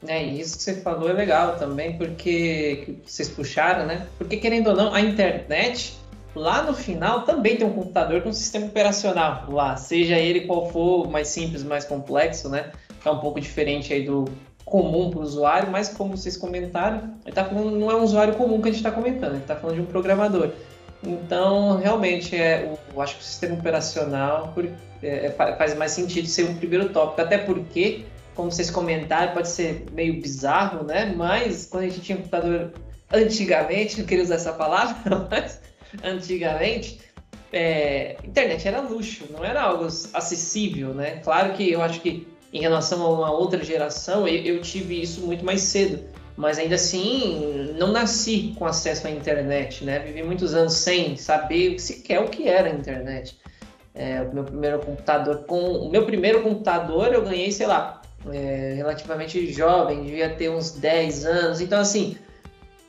É, 0.08 0.24
isso 0.24 0.58
que 0.58 0.64
você 0.64 0.82
falou 0.82 1.10
é 1.10 1.14
legal 1.14 1.58
também, 1.58 1.98
porque 1.98 2.96
vocês 3.06 3.28
puxaram, 3.28 3.86
né? 3.86 4.08
Porque 4.18 4.38
querendo 4.38 4.68
ou 4.68 4.76
não, 4.78 4.94
a 4.94 5.02
internet 5.02 5.94
Lá 6.36 6.64
no 6.64 6.74
final 6.74 7.24
também 7.24 7.58
tem 7.58 7.68
um 7.68 7.74
computador 7.74 8.22
com 8.22 8.32
sistema 8.32 8.66
operacional 8.66 9.46
lá, 9.50 9.76
seja 9.76 10.18
ele 10.18 10.42
qual 10.42 10.70
for, 10.70 11.10
mais 11.10 11.28
simples, 11.28 11.64
mais 11.64 11.84
complexo, 11.84 12.48
né? 12.48 12.72
É 13.04 13.10
um 13.10 13.20
pouco 13.20 13.40
diferente 13.42 13.94
aí 13.94 14.06
do 14.06 14.26
comum 14.64 15.10
para 15.10 15.20
o 15.20 15.24
usuário, 15.24 15.70
mas 15.70 15.90
como 15.90 16.16
vocês 16.16 16.38
comentaram, 16.38 17.16
ele 17.26 17.36
tá 17.36 17.44
falando, 17.44 17.72
não 17.72 17.92
é 17.92 17.96
um 17.96 18.04
usuário 18.04 18.36
comum 18.36 18.62
que 18.62 18.70
a 18.70 18.72
gente 18.72 18.80
está 18.80 18.92
comentando, 18.92 19.34
ele 19.34 19.42
está 19.42 19.56
falando 19.56 19.76
de 19.76 19.82
um 19.82 19.86
programador. 19.86 20.52
Então, 21.04 21.78
realmente, 21.78 22.36
é, 22.36 22.78
eu 22.94 23.02
acho 23.02 23.16
que 23.16 23.22
o 23.22 23.26
sistema 23.26 23.56
operacional 23.56 24.54
é, 25.02 25.26
é 25.26 25.32
faz 25.32 25.76
mais 25.76 25.92
sentido 25.92 26.28
ser 26.28 26.46
um 26.46 26.56
primeiro 26.56 26.90
tópico, 26.90 27.20
até 27.22 27.40
porque, 27.40 28.06
como 28.36 28.52
vocês 28.52 28.70
comentaram, 28.70 29.34
pode 29.34 29.50
ser 29.50 29.86
meio 29.92 30.22
bizarro, 30.22 30.86
né? 30.86 31.12
Mas 31.14 31.66
quando 31.66 31.86
a 31.86 31.88
gente 31.88 32.02
tinha 32.02 32.18
computador 32.18 32.72
antigamente, 33.12 34.00
não 34.00 34.06
queria 34.06 34.24
usar 34.24 34.36
essa 34.36 34.54
palavra, 34.54 35.28
mas 35.30 35.60
antigamente, 36.04 37.00
é, 37.52 38.18
internet 38.24 38.68
era 38.68 38.82
luxo, 38.82 39.26
não 39.30 39.44
era 39.44 39.62
algo 39.62 39.86
acessível, 39.86 40.94
né? 40.94 41.20
Claro 41.24 41.54
que 41.54 41.70
eu 41.70 41.82
acho 41.82 42.00
que 42.00 42.28
em 42.54 42.62
relação 42.62 43.02
a 43.04 43.10
uma 43.10 43.32
outra 43.32 43.64
geração, 43.64 44.28
eu, 44.28 44.56
eu 44.56 44.62
tive 44.62 45.02
isso 45.02 45.22
muito 45.22 45.44
mais 45.44 45.62
cedo, 45.62 46.04
mas 46.36 46.58
ainda 46.58 46.76
assim 46.76 47.76
não 47.78 47.92
nasci 47.92 48.54
com 48.58 48.66
acesso 48.66 49.08
à 49.08 49.12
internet, 49.12 49.84
né? 49.84 50.00
Vivi 50.00 50.24
muitos 50.24 50.54
anos 50.54 50.74
sem 50.74 51.16
saber 51.16 51.80
sequer 51.80 52.20
o 52.20 52.30
que 52.30 52.48
era 52.48 52.70
a 52.70 52.74
internet. 52.74 53.40
É, 53.94 54.22
o 54.22 54.34
meu 54.34 54.44
primeiro 54.46 54.80
computador, 54.80 55.44
com 55.46 55.60
o 55.60 55.90
meu 55.90 56.06
primeiro 56.06 56.42
computador 56.42 57.14
eu 57.14 57.22
ganhei, 57.24 57.52
sei 57.52 57.68
lá, 57.68 58.02
é, 58.32 58.74
relativamente 58.78 59.52
jovem, 59.52 60.04
devia 60.04 60.30
ter 60.30 60.50
uns 60.50 60.72
10 60.72 61.26
anos. 61.26 61.62
Então, 61.62 61.80
assim, 61.80 62.18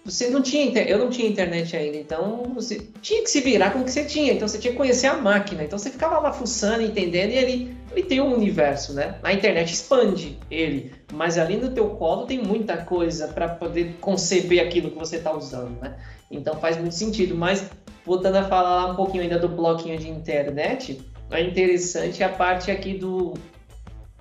você 0.04 0.28
não 0.30 0.42
tinha 0.42 0.82
eu 0.82 0.98
não 0.98 1.10
tinha 1.10 1.28
internet 1.28 1.76
ainda, 1.76 1.96
então 1.96 2.52
você 2.54 2.86
tinha 3.00 3.22
que 3.22 3.30
se 3.30 3.40
virar 3.40 3.70
com 3.70 3.80
o 3.80 3.84
que 3.84 3.90
você 3.90 4.04
tinha, 4.04 4.32
então 4.32 4.48
você 4.48 4.58
tinha 4.58 4.72
que 4.72 4.76
conhecer 4.76 5.06
a 5.06 5.16
máquina, 5.16 5.62
então 5.62 5.78
você 5.78 5.90
ficava 5.90 6.18
lá 6.18 6.32
fuçando, 6.32 6.82
entendendo, 6.82 7.30
e 7.30 7.36
ele, 7.36 7.76
ele 7.92 8.02
tem 8.02 8.20
um 8.20 8.34
universo, 8.34 8.92
né? 8.92 9.18
A 9.22 9.32
internet 9.32 9.72
expande 9.72 10.38
ele, 10.50 10.92
mas 11.12 11.38
ali 11.38 11.56
no 11.56 11.70
teu 11.70 11.90
colo 11.90 12.26
tem 12.26 12.42
muita 12.42 12.76
coisa 12.78 13.28
para 13.28 13.48
poder 13.48 13.96
conceber 14.00 14.66
aquilo 14.66 14.90
que 14.90 14.98
você 14.98 15.16
está 15.16 15.32
usando, 15.32 15.80
né? 15.80 15.96
Então 16.30 16.58
faz 16.58 16.76
muito 16.76 16.94
sentido, 16.94 17.36
mas 17.36 17.70
voltando 18.04 18.36
a 18.36 18.44
falar 18.44 18.92
um 18.92 18.96
pouquinho 18.96 19.22
ainda 19.22 19.38
do 19.38 19.48
bloquinho 19.48 19.98
de 19.98 20.08
internet, 20.08 21.00
é 21.30 21.40
interessante 21.40 22.24
a 22.24 22.28
parte 22.28 22.70
aqui 22.70 22.94
do 22.94 23.34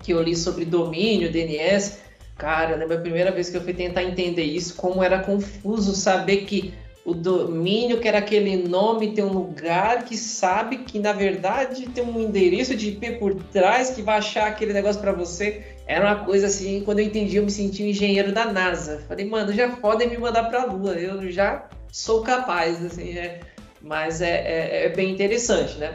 que 0.01 0.13
eu 0.13 0.21
li 0.21 0.35
sobre 0.35 0.65
domínio, 0.65 1.31
DNS, 1.31 2.00
Cara, 2.41 2.75
lembro 2.75 2.98
a 2.98 3.00
primeira 3.00 3.29
vez 3.29 3.51
que 3.51 3.57
eu 3.57 3.62
fui 3.62 3.71
tentar 3.71 4.01
entender 4.01 4.41
isso, 4.41 4.74
como 4.75 5.03
era 5.03 5.19
confuso 5.19 5.93
saber 5.93 6.38
que 6.38 6.74
o 7.05 7.13
domínio, 7.13 8.00
que 8.00 8.07
era 8.07 8.17
aquele 8.17 8.67
nome, 8.67 9.13
tem 9.13 9.24
um 9.24 9.31
lugar 9.31 10.05
que 10.05 10.17
sabe 10.17 10.79
que 10.79 10.98
na 10.98 11.13
verdade 11.13 11.88
tem 11.89 12.03
um 12.03 12.19
endereço 12.19 12.75
de 12.75 12.89
IP 12.89 13.19
por 13.19 13.36
trás 13.36 13.91
que 13.91 14.01
vai 14.01 14.17
achar 14.17 14.48
aquele 14.48 14.74
negócio 14.74 15.00
para 15.00 15.12
você. 15.12 15.63
Era 15.86 16.03
uma 16.03 16.25
coisa 16.25 16.48
assim, 16.48 16.81
quando 16.83 16.98
eu 16.98 17.05
entendi, 17.05 17.38
eu 17.38 17.43
me 17.43 17.51
senti 17.51 17.83
um 17.83 17.88
engenheiro 17.88 18.31
da 18.31 18.45
NASA. 18.45 19.03
Falei, 19.07 19.25
mano, 19.29 19.53
já 19.53 19.69
podem 19.75 20.10
me 20.10 20.17
mandar 20.17 20.45
para 20.45 20.63
a 20.63 20.65
Lua, 20.65 20.93
eu 20.93 21.31
já 21.31 21.69
sou 21.91 22.24
capaz, 22.24 22.83
assim, 22.83 23.19
é... 23.19 23.41
mas 23.79 24.19
é, 24.19 24.31
é, 24.31 24.86
é 24.86 24.89
bem 24.89 25.12
interessante, 25.12 25.77
né? 25.77 25.93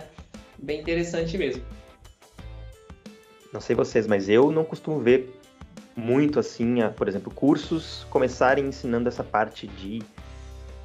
Bem 0.56 0.80
interessante 0.80 1.36
mesmo. 1.36 1.64
Não 3.52 3.60
sei 3.60 3.74
vocês, 3.74 4.06
mas 4.06 4.28
eu 4.28 4.52
não 4.52 4.64
costumo 4.64 5.00
ver 5.00 5.34
muito 5.96 6.38
assim, 6.38 6.82
a, 6.82 6.90
por 6.90 7.08
exemplo, 7.08 7.32
cursos 7.32 8.06
começarem 8.10 8.66
ensinando 8.66 9.08
essa 9.08 9.24
parte 9.24 9.66
de, 9.66 10.02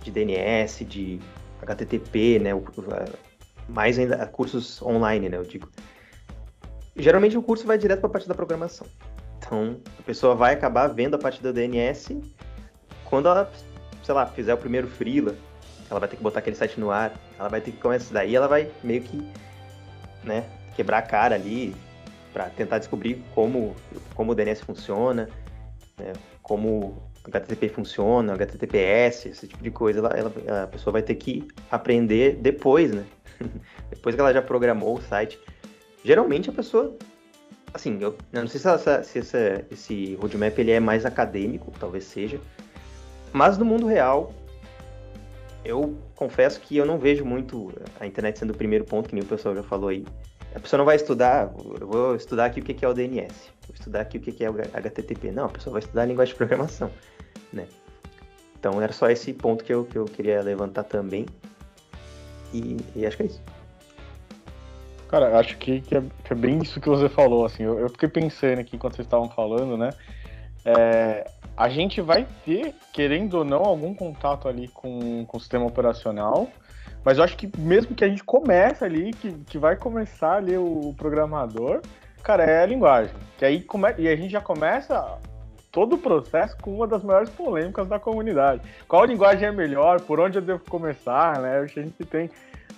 de 0.01 0.09
DNS, 0.09 0.85
de 0.85 1.19
HTTP, 1.61 2.39
né? 2.39 2.51
Mais 3.67 3.99
ainda 3.99 4.25
cursos 4.25 4.81
online, 4.81 5.29
né? 5.29 5.37
Eu 5.37 5.43
digo. 5.43 5.69
Geralmente 6.95 7.37
o 7.37 7.43
curso 7.43 7.67
vai 7.67 7.77
direto 7.77 7.99
para 7.99 8.09
a 8.09 8.11
parte 8.11 8.27
da 8.27 8.33
programação. 8.33 8.87
Então 9.37 9.77
a 9.99 10.01
pessoa 10.03 10.33
vai 10.33 10.53
acabar 10.53 10.87
vendo 10.87 11.15
a 11.15 11.19
parte 11.19 11.41
do 11.41 11.51
DNS 11.51 12.21
quando 13.05 13.27
ela, 13.27 13.51
sei 14.03 14.15
lá, 14.15 14.25
fizer 14.25 14.53
o 14.53 14.57
primeiro 14.57 14.87
freela, 14.87 15.35
ela 15.89 15.99
vai 15.99 16.07
ter 16.07 16.15
que 16.15 16.23
botar 16.23 16.39
aquele 16.39 16.55
site 16.55 16.79
no 16.79 16.89
ar, 16.89 17.13
ela 17.37 17.49
vai 17.49 17.59
ter 17.59 17.71
que 17.71 17.77
começar 17.77 18.13
daí, 18.13 18.33
ela 18.33 18.47
vai 18.47 18.71
meio 18.81 19.01
que 19.01 19.21
né, 20.23 20.45
quebrar 20.75 20.99
a 20.99 21.01
cara 21.01 21.35
ali 21.35 21.75
para 22.33 22.49
tentar 22.49 22.79
descobrir 22.79 23.23
como, 23.33 23.75
como 24.15 24.31
o 24.31 24.35
DNS 24.35 24.61
funciona, 24.61 25.29
né, 25.97 26.13
como 26.41 27.01
HTTP 27.23 27.69
funciona, 27.69 28.33
HTTPS, 28.33 29.29
esse 29.29 29.47
tipo 29.47 29.63
de 29.63 29.71
coisa, 29.71 29.99
ela, 29.99 30.33
ela, 30.45 30.63
a 30.63 30.67
pessoa 30.67 30.93
vai 30.93 31.01
ter 31.01 31.15
que 31.15 31.47
aprender 31.69 32.35
depois, 32.35 32.91
né? 32.91 33.05
depois 33.89 34.15
que 34.15 34.21
ela 34.21 34.33
já 34.33 34.41
programou 34.41 34.97
o 34.97 35.01
site. 35.01 35.39
Geralmente 36.03 36.49
a 36.49 36.53
pessoa, 36.53 36.95
assim, 37.73 37.97
eu, 38.01 38.17
eu 38.33 38.41
não 38.41 38.47
sei 38.47 38.59
se, 38.59 39.03
se 39.03 39.19
essa, 39.19 39.65
esse 39.69 40.15
roadmap 40.15 40.57
ele 40.57 40.71
é 40.71 40.79
mais 40.79 41.05
acadêmico, 41.05 41.71
talvez 41.79 42.05
seja, 42.05 42.39
mas 43.31 43.57
no 43.57 43.65
mundo 43.65 43.85
real, 43.85 44.33
eu 45.63 45.95
confesso 46.15 46.59
que 46.59 46.75
eu 46.75 46.85
não 46.85 46.97
vejo 46.97 47.23
muito 47.23 47.71
a 47.99 48.07
internet 48.07 48.39
sendo 48.39 48.51
o 48.51 48.57
primeiro 48.57 48.83
ponto, 48.83 49.07
que 49.07 49.15
nem 49.15 49.23
o 49.23 49.27
pessoal 49.27 49.55
já 49.55 49.63
falou 49.63 49.89
aí. 49.89 50.05
A 50.53 50.59
pessoa 50.59 50.79
não 50.79 50.85
vai 50.85 50.97
estudar, 50.97 51.51
eu 51.79 51.87
vou 51.87 52.15
estudar 52.15 52.45
aqui 52.45 52.59
o 52.59 52.63
que 52.63 52.83
é 52.83 52.87
o 52.87 52.93
DNS, 52.93 53.49
vou 53.67 53.73
estudar 53.73 54.01
aqui 54.01 54.17
o 54.17 54.21
que 54.21 54.43
é 54.43 54.49
o 54.49 54.53
HTTP. 54.53 55.31
Não, 55.31 55.45
a 55.45 55.49
pessoa 55.49 55.73
vai 55.73 55.79
estudar 55.79 56.01
a 56.01 56.05
linguagem 56.05 56.33
de 56.33 56.37
programação, 56.37 56.91
né? 57.53 57.67
Então 58.59 58.81
era 58.81 58.91
só 58.91 59.09
esse 59.09 59.33
ponto 59.33 59.63
que 59.63 59.73
eu, 59.73 59.85
que 59.85 59.97
eu 59.97 60.05
queria 60.05 60.41
levantar 60.41 60.83
também. 60.83 61.25
E, 62.53 62.77
e 62.95 63.05
acho 63.05 63.17
que 63.17 63.23
é 63.23 63.25
isso. 63.27 63.41
Cara, 65.07 65.37
acho 65.39 65.57
que, 65.57 65.81
que, 65.81 65.97
é, 65.97 66.01
que, 66.23 66.31
é, 66.31 66.35
bem 66.35 66.59
isso 66.59 66.79
que 66.79 66.87
você 66.87 67.09
falou, 67.09 67.45
assim, 67.45 67.63
eu, 67.63 67.79
eu 67.79 67.89
fiquei 67.89 68.07
pensando 68.07 68.59
aqui 68.59 68.75
enquanto 68.75 68.95
vocês 68.95 69.05
estavam 69.05 69.29
falando, 69.29 69.77
né? 69.77 69.89
É, 70.63 71.29
a 71.57 71.69
gente 71.69 72.01
vai 72.01 72.25
ter, 72.45 72.73
querendo 72.93 73.35
ou 73.35 73.45
não, 73.45 73.63
algum 73.63 73.93
contato 73.93 74.47
ali 74.47 74.67
com, 74.67 75.25
com 75.25 75.37
o 75.37 75.39
sistema 75.39 75.65
operacional, 75.65 76.47
mas 77.03 77.17
eu 77.17 77.23
acho 77.23 77.35
que 77.35 77.49
mesmo 77.57 77.95
que 77.95 78.03
a 78.03 78.07
gente 78.07 78.23
comece 78.23 78.83
ali, 78.83 79.11
que, 79.13 79.31
que 79.45 79.57
vai 79.57 79.75
começar 79.75 80.35
ali 80.37 80.57
o 80.57 80.93
programador, 80.97 81.81
cara, 82.23 82.43
é 82.43 82.63
a 82.63 82.65
linguagem. 82.65 83.13
Que 83.37 83.45
aí 83.45 83.61
come, 83.61 83.93
e 83.97 84.07
a 84.07 84.15
gente 84.15 84.31
já 84.31 84.41
começa 84.41 85.17
todo 85.71 85.93
o 85.93 85.97
processo 85.97 86.55
com 86.57 86.75
uma 86.75 86.87
das 86.87 87.03
maiores 87.03 87.29
polêmicas 87.29 87.87
da 87.87 87.99
comunidade. 87.99 88.61
Qual 88.87 89.05
linguagem 89.05 89.47
é 89.47 89.51
melhor? 89.51 90.01
Por 90.01 90.19
onde 90.19 90.37
eu 90.37 90.41
devo 90.41 90.63
começar? 90.69 91.39
Né? 91.39 91.59
A 91.59 91.65
gente 91.65 92.03
tem 92.05 92.29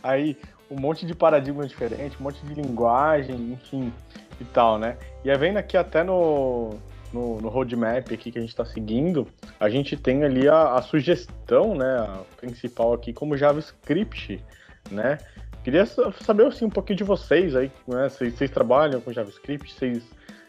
aí 0.02 0.38
um 0.70 0.80
monte 0.80 1.06
de 1.06 1.14
paradigmas 1.14 1.70
diferentes, 1.70 2.20
um 2.20 2.24
monte 2.24 2.44
de 2.46 2.54
linguagem, 2.54 3.54
enfim, 3.54 3.92
e 4.40 4.46
tal, 4.46 4.78
né? 4.78 4.98
E 5.24 5.30
aí 5.30 5.38
vendo 5.38 5.58
aqui 5.58 5.78
até 5.78 6.04
no, 6.04 6.72
no, 7.14 7.40
no 7.40 7.48
roadmap 7.48 8.12
aqui 8.12 8.32
que 8.32 8.38
a 8.38 8.42
gente 8.42 8.50
está 8.50 8.66
seguindo, 8.66 9.28
a 9.60 9.70
gente 9.70 9.96
tem 9.96 10.24
ali 10.24 10.50
a, 10.50 10.74
a, 10.74 10.82
sugestão, 10.82 11.76
né, 11.76 12.00
a 12.00 12.24
principal 12.38 12.94
aqui 12.94 13.14
como 13.14 13.38
JavaScript, 13.38 14.44
né? 14.90 15.20
Queria 15.64 15.86
saber 15.86 16.48
assim, 16.48 16.66
um 16.66 16.70
pouquinho 16.70 16.98
de 16.98 17.04
vocês 17.06 17.56
aí, 17.56 17.72
né? 17.88 18.10
Vocês, 18.10 18.34
vocês 18.34 18.52
trabalham 18.52 19.00
com 19.00 19.14
JavaScript, 19.14 19.74
vocês 19.74 20.04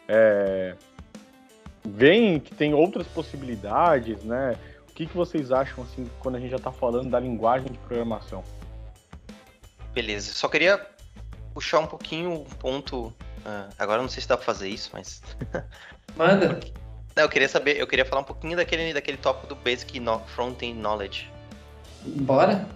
é, 0.09 0.75
veem 1.85 2.40
que 2.40 2.52
tem 2.52 2.75
outras 2.75 3.06
possibilidades, 3.06 4.25
né? 4.25 4.56
O 4.88 4.92
que, 4.94 5.06
que 5.06 5.16
vocês 5.16 5.52
acham 5.52 5.85
assim 5.85 6.09
quando 6.18 6.37
a 6.37 6.40
gente 6.40 6.50
já 6.50 6.56
está 6.56 6.73
falando 6.73 7.11
da 7.11 7.21
linguagem 7.21 7.71
de 7.71 7.78
programação? 7.78 8.42
Beleza, 9.92 10.33
só 10.33 10.49
queria 10.49 10.85
puxar 11.52 11.78
um 11.78 11.87
pouquinho 11.87 12.33
um 12.33 12.44
ponto. 12.44 13.06
Uh, 13.06 13.73
agora 13.78 14.02
não 14.02 14.09
sei 14.09 14.23
se 14.23 14.28
dá 14.28 14.37
para 14.37 14.47
fazer 14.47 14.68
isso, 14.68 14.90
mas 14.92 15.23
Manda. 16.16 16.61
Não, 17.16 17.23
eu 17.23 17.28
queria 17.28 17.49
saber, 17.49 17.76
eu 17.76 17.87
queria 17.87 18.04
falar 18.04 18.23
um 18.23 18.25
pouquinho 18.25 18.56
daquele, 18.56 18.92
daquele 18.92 19.16
tópico 19.16 19.47
do 19.47 19.54
Basic 19.54 20.00
no, 20.00 20.18
Front-End 20.26 20.78
Knowledge. 20.78 21.30
Bora. 22.04 22.68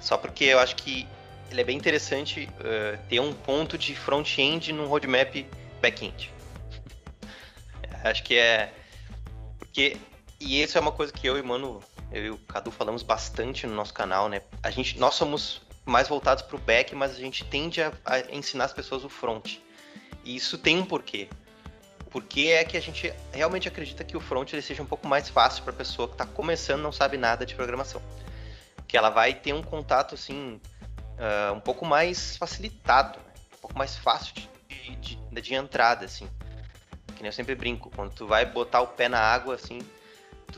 Só 0.00 0.16
porque 0.16 0.44
eu 0.44 0.58
acho 0.58 0.76
que 0.76 1.06
ele 1.50 1.60
é 1.60 1.64
bem 1.64 1.76
interessante 1.76 2.48
uh, 2.60 2.98
ter 3.08 3.20
um 3.20 3.32
ponto 3.32 3.78
de 3.78 3.94
front-end 3.94 4.72
num 4.72 4.86
roadmap 4.86 5.46
back-end. 5.80 6.32
acho 8.04 8.22
que 8.22 8.36
é. 8.36 8.72
Porque. 9.58 9.96
E 10.38 10.62
isso 10.62 10.76
é 10.76 10.80
uma 10.80 10.92
coisa 10.92 11.12
que 11.12 11.26
eu 11.26 11.38
e 11.38 11.40
o 11.40 11.44
Mano, 11.46 11.80
eu 12.12 12.24
e 12.24 12.30
o 12.30 12.36
Cadu 12.36 12.70
falamos 12.70 13.02
bastante 13.02 13.66
no 13.66 13.74
nosso 13.74 13.94
canal, 13.94 14.28
né? 14.28 14.42
A 14.62 14.70
gente, 14.70 14.98
nós 14.98 15.14
somos 15.14 15.62
mais 15.86 16.08
voltados 16.08 16.42
para 16.42 16.56
o 16.56 16.58
back, 16.58 16.94
mas 16.94 17.12
a 17.12 17.14
gente 17.14 17.42
tende 17.44 17.80
a, 17.80 17.90
a 18.04 18.20
ensinar 18.34 18.66
as 18.66 18.72
pessoas 18.72 19.02
o 19.02 19.08
front. 19.08 19.56
E 20.24 20.36
isso 20.36 20.58
tem 20.58 20.78
um 20.78 20.84
porquê 20.84 21.28
porque 22.16 22.46
é 22.48 22.64
que 22.64 22.78
a 22.78 22.80
gente 22.80 23.12
realmente 23.30 23.68
acredita 23.68 24.02
que 24.02 24.16
o 24.16 24.20
front 24.20 24.50
ele 24.50 24.62
seja 24.62 24.82
um 24.82 24.86
pouco 24.86 25.06
mais 25.06 25.28
fácil 25.28 25.62
para 25.62 25.74
a 25.74 25.76
pessoa 25.76 26.08
que 26.08 26.14
está 26.14 26.24
começando 26.24 26.80
não 26.80 26.90
sabe 26.90 27.18
nada 27.18 27.44
de 27.44 27.54
programação. 27.54 28.00
Que 28.88 28.96
ela 28.96 29.10
vai 29.10 29.34
ter 29.34 29.52
um 29.52 29.62
contato 29.62 30.14
assim 30.14 30.58
uh, 31.18 31.52
um 31.52 31.60
pouco 31.60 31.84
mais 31.84 32.38
facilitado, 32.38 33.18
né? 33.18 33.34
um 33.52 33.58
pouco 33.58 33.76
mais 33.76 33.98
fácil 33.98 34.32
de, 34.34 34.96
de, 34.96 35.18
de, 35.42 35.54
entrada, 35.54 36.06
assim. 36.06 36.26
Que 37.14 37.22
nem 37.22 37.26
eu 37.26 37.32
sempre 37.34 37.54
brinco, 37.54 37.90
quando 37.94 38.14
tu 38.14 38.26
vai 38.26 38.46
botar 38.46 38.80
o 38.80 38.86
pé 38.86 39.10
na 39.10 39.20
água, 39.20 39.54
assim, 39.54 39.80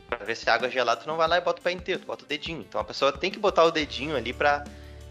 para 0.07 0.23
ver 0.23 0.37
se 0.37 0.49
a 0.49 0.53
água 0.53 0.69
é 0.69 0.71
gelada, 0.71 1.01
tu 1.01 1.07
não 1.09 1.17
vai 1.17 1.27
lá 1.27 1.39
e 1.39 1.41
bota 1.41 1.59
o 1.59 1.63
pé 1.63 1.73
inteiro, 1.73 1.99
tu 1.99 2.07
bota 2.07 2.23
o 2.23 2.27
dedinho. 2.27 2.61
Então 2.61 2.79
a 2.79 2.85
pessoa 2.85 3.11
tem 3.11 3.29
que 3.29 3.37
botar 3.37 3.65
o 3.65 3.71
dedinho 3.71 4.15
ali 4.15 4.31
para 4.31 4.63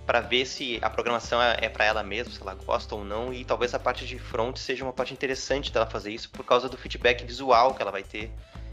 para 0.09 0.21
ver 0.21 0.47
se 0.47 0.79
a 0.81 0.89
programação 0.89 1.43
é, 1.43 1.59
é 1.61 1.69
para 1.69 1.85
ela 1.85 2.03
mesma, 2.03 2.33
se 2.33 2.41
ela 2.41 2.55
gosta 2.55 2.95
ou 2.95 3.05
não, 3.05 3.31
e 3.31 3.45
talvez 3.45 3.75
a 3.75 3.79
parte 3.79 4.07
de 4.07 4.19
front 4.19 4.57
seja 4.57 4.83
uma 4.83 4.93
parte 4.93 5.13
interessante 5.13 5.71
dela 5.71 5.85
fazer 5.85 6.11
isso 6.11 6.31
por 6.31 6.47
causa 6.47 6.67
do 6.67 6.79
feedback 6.79 7.23
visual 7.27 7.75
que 7.75 7.83
ela 7.83 7.91
vai 7.91 8.03
ter 8.03 8.31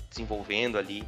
desenvolvendo 0.10 0.78
ali. 0.78 1.06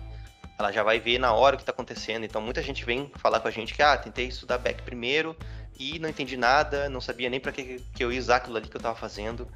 Ela 0.59 0.69
já 0.69 0.83
vai 0.83 0.99
ver 0.99 1.17
na 1.17 1.31
hora 1.31 1.55
o 1.55 1.57
que 1.57 1.61
está 1.61 1.71
acontecendo. 1.71 2.25
Então 2.25 2.41
muita 2.41 2.61
gente 2.61 2.83
vem 2.83 3.09
falar 3.15 3.39
com 3.39 3.47
a 3.47 3.51
gente 3.51 3.73
que 3.73 3.81
ah, 3.81 3.95
tentei 3.95 4.27
estudar 4.27 4.57
back 4.57 4.81
primeiro 4.81 5.33
e 5.79 5.97
não 5.97 6.09
entendi 6.09 6.35
nada, 6.35 6.89
não 6.89 6.99
sabia 6.99 7.29
nem 7.29 7.39
para 7.39 7.53
que, 7.53 7.81
que 7.95 8.03
eu 8.03 8.11
ia 8.11 8.19
usar 8.19 8.35
aquilo 8.35 8.57
ali 8.57 8.67
que 8.67 8.75
eu 8.75 8.79
estava 8.79 8.95
fazendo. 8.95 9.47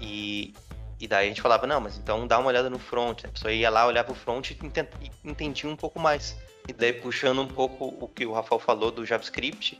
E, 0.00 0.54
e 1.00 1.08
daí 1.08 1.26
a 1.26 1.28
gente 1.28 1.42
falava, 1.42 1.66
não, 1.66 1.80
mas 1.80 1.98
então 1.98 2.24
dá 2.24 2.38
uma 2.38 2.50
olhada 2.50 2.70
no 2.70 2.78
front. 2.78 3.24
A 3.24 3.28
pessoa 3.28 3.52
ia 3.52 3.68
lá, 3.68 3.84
olhava 3.84 4.12
o 4.12 4.14
front 4.14 4.52
e, 4.52 4.58
e 5.02 5.28
entendia 5.28 5.68
um 5.68 5.74
pouco 5.74 5.98
mais. 5.98 6.36
E 6.66 6.72
daí 6.72 6.92
puxando 6.94 7.42
um 7.42 7.46
pouco 7.46 7.94
o 8.00 8.08
que 8.08 8.24
o 8.24 8.32
Rafael 8.32 8.58
falou 8.58 8.90
do 8.90 9.04
JavaScript, 9.04 9.78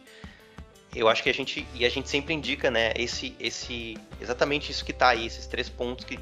eu 0.95 1.09
acho 1.09 1.23
que 1.23 1.31
a 1.31 1.35
gente 1.35 1.67
e 1.75 1.85
a 1.85 1.88
gente 1.88 2.09
sempre 2.09 2.35
indica, 2.35 2.71
né, 2.71 2.93
esse 2.95 3.35
esse 3.41 3.97
exatamente 4.21 4.71
isso 4.71 4.85
que 4.85 4.93
está 4.93 5.09
aí, 5.09 5.26
esses 5.26 5.47
três 5.47 5.69
pontos 5.69 6.05
que 6.05 6.19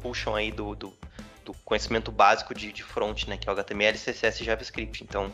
puxam 0.00 0.34
aí 0.34 0.50
do, 0.50 0.74
do, 0.74 0.96
do 1.44 1.52
conhecimento 1.64 2.10
básico 2.10 2.54
de, 2.54 2.72
de, 2.72 2.82
front, 2.82 3.26
né, 3.26 3.36
que 3.36 3.48
é 3.48 3.52
o 3.52 3.54
HTML, 3.54 3.96
CSS 3.96 4.42
e 4.42 4.46
JavaScript. 4.46 5.04
Então, 5.04 5.30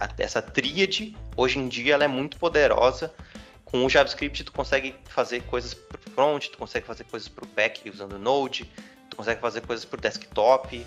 a, 0.00 0.08
essa 0.18 0.42
tríade 0.42 1.16
hoje 1.36 1.58
em 1.58 1.68
dia 1.68 1.94
ela 1.94 2.04
é 2.04 2.08
muito 2.08 2.36
poderosa. 2.38 3.14
Com 3.64 3.84
o 3.84 3.88
JavaScript 3.88 4.44
tu 4.44 4.52
consegue 4.52 4.94
fazer 5.04 5.42
coisas 5.42 5.74
para 5.74 5.98
front, 6.12 6.48
tu 6.48 6.58
consegue 6.58 6.86
fazer 6.86 7.04
coisas 7.04 7.28
para 7.28 7.44
o 7.44 7.48
back 7.48 7.88
usando 7.88 8.18
Node, 8.18 8.68
tu 9.08 9.16
consegue 9.16 9.40
fazer 9.40 9.60
coisas 9.60 9.84
para 9.84 9.98
o 9.98 10.00
desktop, 10.00 10.84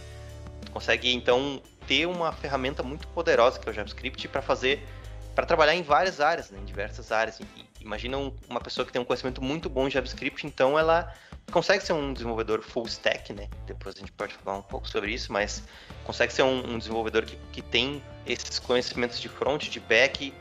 tu 0.66 0.72
consegue 0.72 1.14
então 1.14 1.62
ter 1.88 2.06
uma 2.06 2.32
ferramenta 2.32 2.84
muito 2.84 3.08
poderosa 3.10 3.60
que 3.60 3.68
é 3.68 3.72
o 3.72 3.74
JavaScript 3.74 4.28
para 4.28 4.42
fazer 4.42 4.88
para 5.36 5.46
trabalhar 5.46 5.76
em 5.76 5.82
várias 5.82 6.20
áreas, 6.20 6.50
né, 6.50 6.60
em 6.60 6.66
diversas 6.66 7.12
áreas. 7.12 7.40
Imagina 7.80 8.18
um, 8.18 8.34
uma 8.50 8.60
pessoa 8.60 8.86
que 8.86 8.92
tem 8.92 9.02
um 9.02 9.06
conhecimento 9.06 9.42
muito 9.42 9.70
bom 9.70 9.88
de 9.88 9.94
JavaScript, 9.94 10.46
então 10.46 10.78
ela 10.78 11.14
consegue 11.52 11.84
ser 11.84 11.94
um 11.94 12.14
desenvolvedor 12.14 12.62
full 12.62 12.86
stack, 12.86 13.34
né? 13.34 13.48
Depois 13.66 13.96
a 13.96 14.00
gente 14.00 14.12
pode 14.12 14.34
falar 14.34 14.58
um 14.58 14.62
pouco 14.62 14.88
sobre 14.88 15.12
isso, 15.14 15.32
mas 15.32 15.64
consegue 16.04 16.32
ser 16.34 16.44
um, 16.44 16.74
um 16.74 16.78
desenvolvedor 16.78 17.26
que, 17.26 17.38
que 17.52 17.62
tem 17.62 18.04
esses 18.26 18.60
conhecimentos 18.60 19.20
de 19.20 19.30
front, 19.30 19.70
de 19.70 19.80
back, 19.80 20.34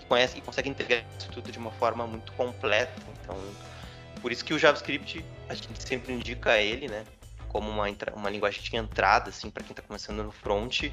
e, 0.00 0.04
conhece, 0.06 0.38
e 0.38 0.40
consegue 0.40 0.68
integrar 0.68 1.04
isso 1.18 1.30
tudo 1.30 1.50
de 1.50 1.58
uma 1.58 1.70
forma 1.72 2.06
muito 2.06 2.32
completa. 2.32 2.92
Então, 3.22 3.36
por 4.20 4.30
isso 4.30 4.44
que 4.44 4.54
o 4.54 4.58
JavaScript 4.58 5.24
a 5.48 5.54
gente 5.54 5.82
sempre 5.82 6.12
indica 6.12 6.58
ele, 6.58 6.88
né? 6.88 7.04
Como 7.52 7.70
uma, 7.70 7.84
uma 8.14 8.30
linguagem 8.30 8.62
de 8.62 8.76
entrada, 8.76 9.28
assim, 9.28 9.50
para 9.50 9.62
quem 9.62 9.72
está 9.72 9.82
começando 9.82 10.22
no 10.22 10.32
front 10.32 10.84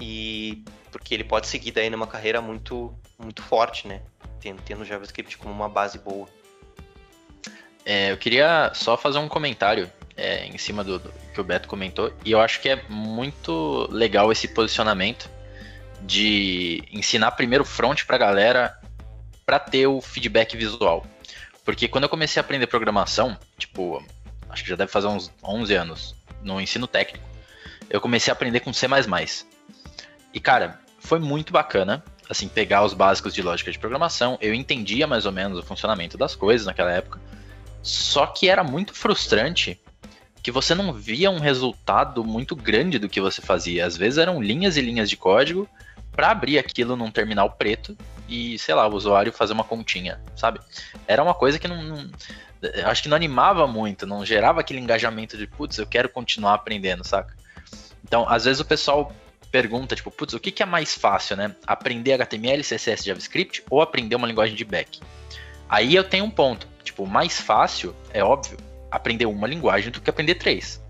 e 0.00 0.62
porque 0.92 1.14
ele 1.14 1.24
pode 1.24 1.48
seguir 1.48 1.72
daí 1.72 1.90
numa 1.90 2.06
carreira 2.06 2.40
muito 2.40 2.94
muito 3.18 3.42
forte, 3.42 3.88
né? 3.88 4.02
Tendo, 4.40 4.62
tendo 4.62 4.84
JavaScript 4.84 5.36
como 5.38 5.52
uma 5.52 5.68
base 5.68 5.98
boa. 5.98 6.28
É, 7.84 8.12
eu 8.12 8.16
queria 8.16 8.70
só 8.74 8.96
fazer 8.96 9.18
um 9.18 9.28
comentário 9.28 9.90
é, 10.16 10.46
em 10.46 10.58
cima 10.58 10.84
do, 10.84 10.98
do, 10.98 11.12
que 11.32 11.40
o 11.40 11.44
Beto 11.44 11.68
comentou, 11.68 12.12
e 12.24 12.32
eu 12.32 12.40
acho 12.40 12.60
que 12.60 12.68
é 12.68 12.82
muito 12.88 13.88
legal 13.90 14.30
esse 14.30 14.48
posicionamento 14.48 15.30
de 16.02 16.82
ensinar 16.92 17.32
primeiro 17.32 17.64
front 17.64 18.04
pra 18.04 18.18
galera 18.18 18.78
para 19.46 19.58
ter 19.58 19.86
o 19.86 20.00
feedback 20.00 20.56
visual. 20.56 21.06
Porque 21.64 21.88
quando 21.88 22.04
eu 22.04 22.10
comecei 22.10 22.40
a 22.40 22.44
aprender 22.44 22.66
programação, 22.66 23.38
tipo, 23.56 24.04
acho 24.58 24.64
que 24.64 24.70
já 24.70 24.76
deve 24.76 24.90
fazer 24.90 25.06
uns 25.06 25.30
11 25.42 25.74
anos, 25.74 26.14
no 26.42 26.60
ensino 26.60 26.86
técnico, 26.86 27.24
eu 27.88 28.00
comecei 28.00 28.30
a 28.30 28.34
aprender 28.34 28.60
com 28.60 28.72
C++. 28.72 28.86
E 30.34 30.40
cara, 30.40 30.80
foi 30.98 31.18
muito 31.18 31.52
bacana, 31.52 32.04
assim, 32.28 32.48
pegar 32.48 32.84
os 32.84 32.92
básicos 32.92 33.32
de 33.32 33.40
lógica 33.40 33.70
de 33.70 33.78
programação. 33.78 34.36
Eu 34.40 34.52
entendia 34.52 35.06
mais 35.06 35.24
ou 35.24 35.32
menos 35.32 35.58
o 35.58 35.62
funcionamento 35.62 36.18
das 36.18 36.34
coisas 36.34 36.66
naquela 36.66 36.92
época. 36.92 37.20
Só 37.82 38.26
que 38.26 38.48
era 38.48 38.62
muito 38.62 38.94
frustrante 38.94 39.80
que 40.42 40.50
você 40.50 40.74
não 40.74 40.92
via 40.92 41.30
um 41.30 41.38
resultado 41.38 42.24
muito 42.24 42.54
grande 42.54 42.98
do 42.98 43.08
que 43.08 43.20
você 43.20 43.40
fazia. 43.40 43.86
Às 43.86 43.96
vezes 43.96 44.18
eram 44.18 44.42
linhas 44.42 44.76
e 44.76 44.80
linhas 44.80 45.08
de 45.08 45.16
código 45.16 45.68
para 46.12 46.30
abrir 46.30 46.58
aquilo 46.58 46.96
num 46.96 47.10
terminal 47.10 47.50
preto 47.52 47.96
e, 48.28 48.58
sei 48.58 48.74
lá, 48.74 48.86
o 48.86 48.94
usuário 48.94 49.32
fazer 49.32 49.52
uma 49.52 49.64
continha, 49.64 50.20
sabe? 50.36 50.60
Era 51.06 51.22
uma 51.22 51.34
coisa 51.34 51.58
que 51.58 51.68
não, 51.68 51.82
não 51.82 52.10
acho 52.84 53.02
que 53.02 53.08
não 53.08 53.16
animava 53.16 53.66
muito, 53.66 54.06
não 54.06 54.24
gerava 54.24 54.60
aquele 54.60 54.80
engajamento 54.80 55.36
de, 55.36 55.46
putz, 55.46 55.78
eu 55.78 55.86
quero 55.86 56.08
continuar 56.08 56.54
aprendendo, 56.54 57.04
saca? 57.04 57.36
Então, 58.04 58.28
às 58.28 58.44
vezes 58.44 58.60
o 58.60 58.64
pessoal 58.64 59.12
pergunta, 59.50 59.96
tipo, 59.96 60.10
putz, 60.10 60.34
o 60.34 60.40
que, 60.40 60.50
que 60.50 60.62
é 60.62 60.66
mais 60.66 60.94
fácil, 60.94 61.36
né? 61.36 61.54
Aprender 61.66 62.14
HTML, 62.14 62.62
CSS, 62.62 63.04
JavaScript 63.04 63.62
ou 63.70 63.80
aprender 63.80 64.16
uma 64.16 64.26
linguagem 64.26 64.54
de 64.54 64.64
back? 64.64 65.00
Aí 65.68 65.94
eu 65.94 66.04
tenho 66.04 66.24
um 66.24 66.30
ponto. 66.30 66.66
Tipo, 66.82 67.06
mais 67.06 67.40
fácil, 67.40 67.94
é 68.12 68.24
óbvio, 68.24 68.56
aprender 68.90 69.26
uma 69.26 69.46
linguagem 69.46 69.90
do 69.90 70.00
que 70.00 70.10
aprender 70.10 70.36
três. 70.36 70.82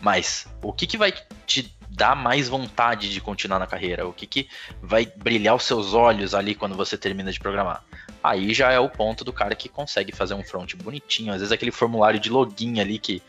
Mas 0.00 0.46
o 0.62 0.72
que, 0.72 0.86
que 0.86 0.96
vai 0.96 1.12
te 1.46 1.74
dar 1.88 2.16
mais 2.16 2.48
vontade 2.48 3.12
de 3.12 3.20
continuar 3.20 3.58
na 3.58 3.66
carreira? 3.66 4.06
O 4.08 4.12
que, 4.12 4.26
que 4.26 4.48
vai 4.82 5.06
brilhar 5.06 5.54
os 5.54 5.64
seus 5.64 5.92
olhos 5.92 6.34
ali 6.34 6.54
quando 6.54 6.74
você 6.74 6.96
termina 6.96 7.30
de 7.30 7.38
programar? 7.38 7.84
Aí 8.22 8.54
já 8.54 8.70
é 8.70 8.78
o 8.78 8.88
ponto 8.88 9.24
do 9.24 9.32
cara 9.32 9.54
que 9.54 9.68
consegue 9.68 10.12
fazer 10.12 10.34
um 10.34 10.44
front 10.44 10.74
bonitinho. 10.76 11.32
Às 11.32 11.40
vezes 11.40 11.52
aquele 11.52 11.72
formulário 11.72 12.20
de 12.20 12.30
login 12.30 12.80
ali 12.80 12.98
que 12.98 13.22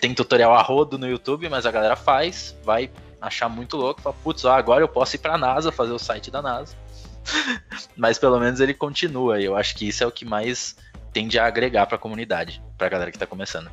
tem 0.00 0.14
tutorial 0.14 0.54
a 0.54 0.62
rodo 0.62 0.98
no 0.98 1.08
YouTube, 1.08 1.48
mas 1.48 1.66
a 1.66 1.70
galera 1.70 1.96
faz, 1.96 2.56
vai 2.62 2.90
achar 3.20 3.48
muito 3.48 3.76
louco, 3.76 4.00
fala, 4.00 4.14
putz, 4.22 4.44
agora 4.44 4.82
eu 4.82 4.88
posso 4.88 5.16
ir 5.16 5.18
para 5.18 5.34
a 5.34 5.38
NASA 5.38 5.72
fazer 5.72 5.92
o 5.92 5.98
site 5.98 6.30
da 6.30 6.40
NASA. 6.40 6.76
Mas 7.96 8.18
pelo 8.18 8.38
menos 8.38 8.60
ele 8.60 8.72
continua, 8.72 9.40
e 9.40 9.44
eu 9.44 9.56
acho 9.56 9.74
que 9.74 9.88
isso 9.88 10.02
é 10.04 10.06
o 10.06 10.12
que 10.12 10.24
mais 10.24 10.76
tende 11.12 11.38
a 11.38 11.46
agregar 11.46 11.86
para 11.86 11.96
a 11.96 11.98
comunidade, 11.98 12.62
para 12.76 12.86
a 12.86 12.90
galera 12.90 13.10
que 13.10 13.16
está 13.16 13.26
começando. 13.26 13.70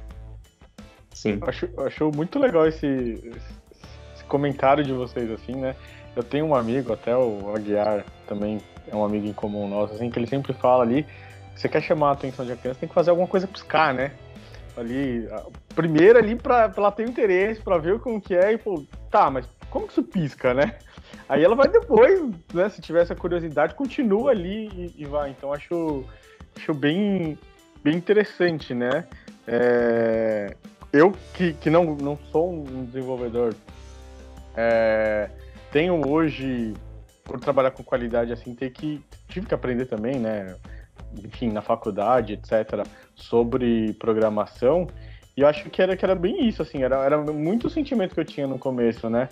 Sim. 1.14 1.40
Acho, 1.44 1.70
acho 1.82 2.12
muito 2.14 2.40
legal 2.40 2.68
esse, 2.68 2.86
esse, 2.86 4.24
comentário 4.28 4.84
de 4.84 4.92
vocês, 4.92 5.30
assim, 5.32 5.56
né? 5.56 5.76
Eu 6.16 6.24
tenho 6.24 6.46
um 6.46 6.56
amigo, 6.56 6.92
até 6.92 7.16
o 7.16 7.54
Aguiar 7.56 8.04
também 8.28 8.60
é 8.88 8.96
um 8.96 9.04
amigo 9.04 9.28
em 9.28 9.34
comum 9.34 9.68
nosso, 9.68 9.94
assim, 9.94 10.10
que 10.10 10.20
ele 10.20 10.28
sempre 10.28 10.54
fala 10.54 10.84
ali, 10.84 11.06
você 11.56 11.70
quer 11.70 11.82
chamar 11.82 12.10
a 12.10 12.12
atenção 12.14 12.46
de 12.46 12.52
uma 12.52 12.58
criança, 12.58 12.80
tem 12.80 12.90
que 12.90 12.96
fazer 12.96 13.10
alguma 13.10 13.28
coisa 13.28 13.48
piscar, 13.48 13.94
né? 13.94 14.12
Ali, 14.78 15.28
primeiro 15.74 16.20
ali 16.20 16.36
pra 16.36 16.72
ela 16.76 16.92
ter 16.92 17.08
interesse, 17.08 17.62
pra 17.62 17.78
ver 17.78 18.00
como 18.00 18.20
que 18.20 18.36
é, 18.36 18.54
e 18.54 18.58
pô, 18.58 18.84
tá, 19.10 19.30
mas 19.30 19.48
como 19.70 19.88
que 19.88 19.94
isso 19.94 20.04
pisca, 20.04 20.54
né? 20.54 20.76
Aí 21.30 21.44
ela 21.44 21.56
vai 21.56 21.68
depois, 21.68 22.30
né? 22.54 22.70
Se 22.70 22.82
tiver 22.82 23.02
essa 23.02 23.16
curiosidade, 23.16 23.74
continua 23.74 24.32
ali 24.32 24.68
e, 24.68 25.04
e 25.04 25.06
vai. 25.06 25.30
Então 25.30 25.54
acho, 25.54 26.04
acho 26.58 26.74
bem, 26.74 27.38
bem 27.82 27.96
interessante, 27.96 28.74
né? 28.74 29.06
É, 29.48 30.56
eu 30.92 31.14
que, 31.34 31.54
que 31.54 31.70
não, 31.70 31.96
não 31.96 32.18
sou 32.32 32.52
um 32.52 32.86
desenvolvedor, 32.86 33.54
é, 34.56 35.30
tenho 35.72 36.08
hoje, 36.08 36.74
por 37.26 37.40
trabalhar 37.40 37.72
com 37.72 37.84
qualidade 37.84 38.32
assim, 38.32 38.56
ter 38.56 38.70
que 38.70 39.04
tive 39.28 39.48
que 39.48 39.54
aprender 39.54 39.86
também, 39.88 40.20
né? 40.20 40.56
Enfim, 41.24 41.50
na 41.50 41.62
faculdade, 41.62 42.34
etc., 42.34 42.86
sobre 43.16 43.94
programação. 43.94 44.88
E 45.36 45.42
eu 45.42 45.48
acho 45.48 45.70
que 45.70 45.82
era, 45.82 45.98
que 45.98 46.06
era 46.06 46.16
bem 46.16 46.48
isso, 46.48 46.62
assim, 46.62 46.84
era, 46.84 47.04
era 47.04 47.18
muito 47.18 47.68
o 47.68 47.70
sentimento 47.70 48.14
que 48.14 48.22
eu 48.22 48.26
tinha 48.26 48.48
no 48.48 48.58
começo, 48.58 49.10
né? 49.10 49.28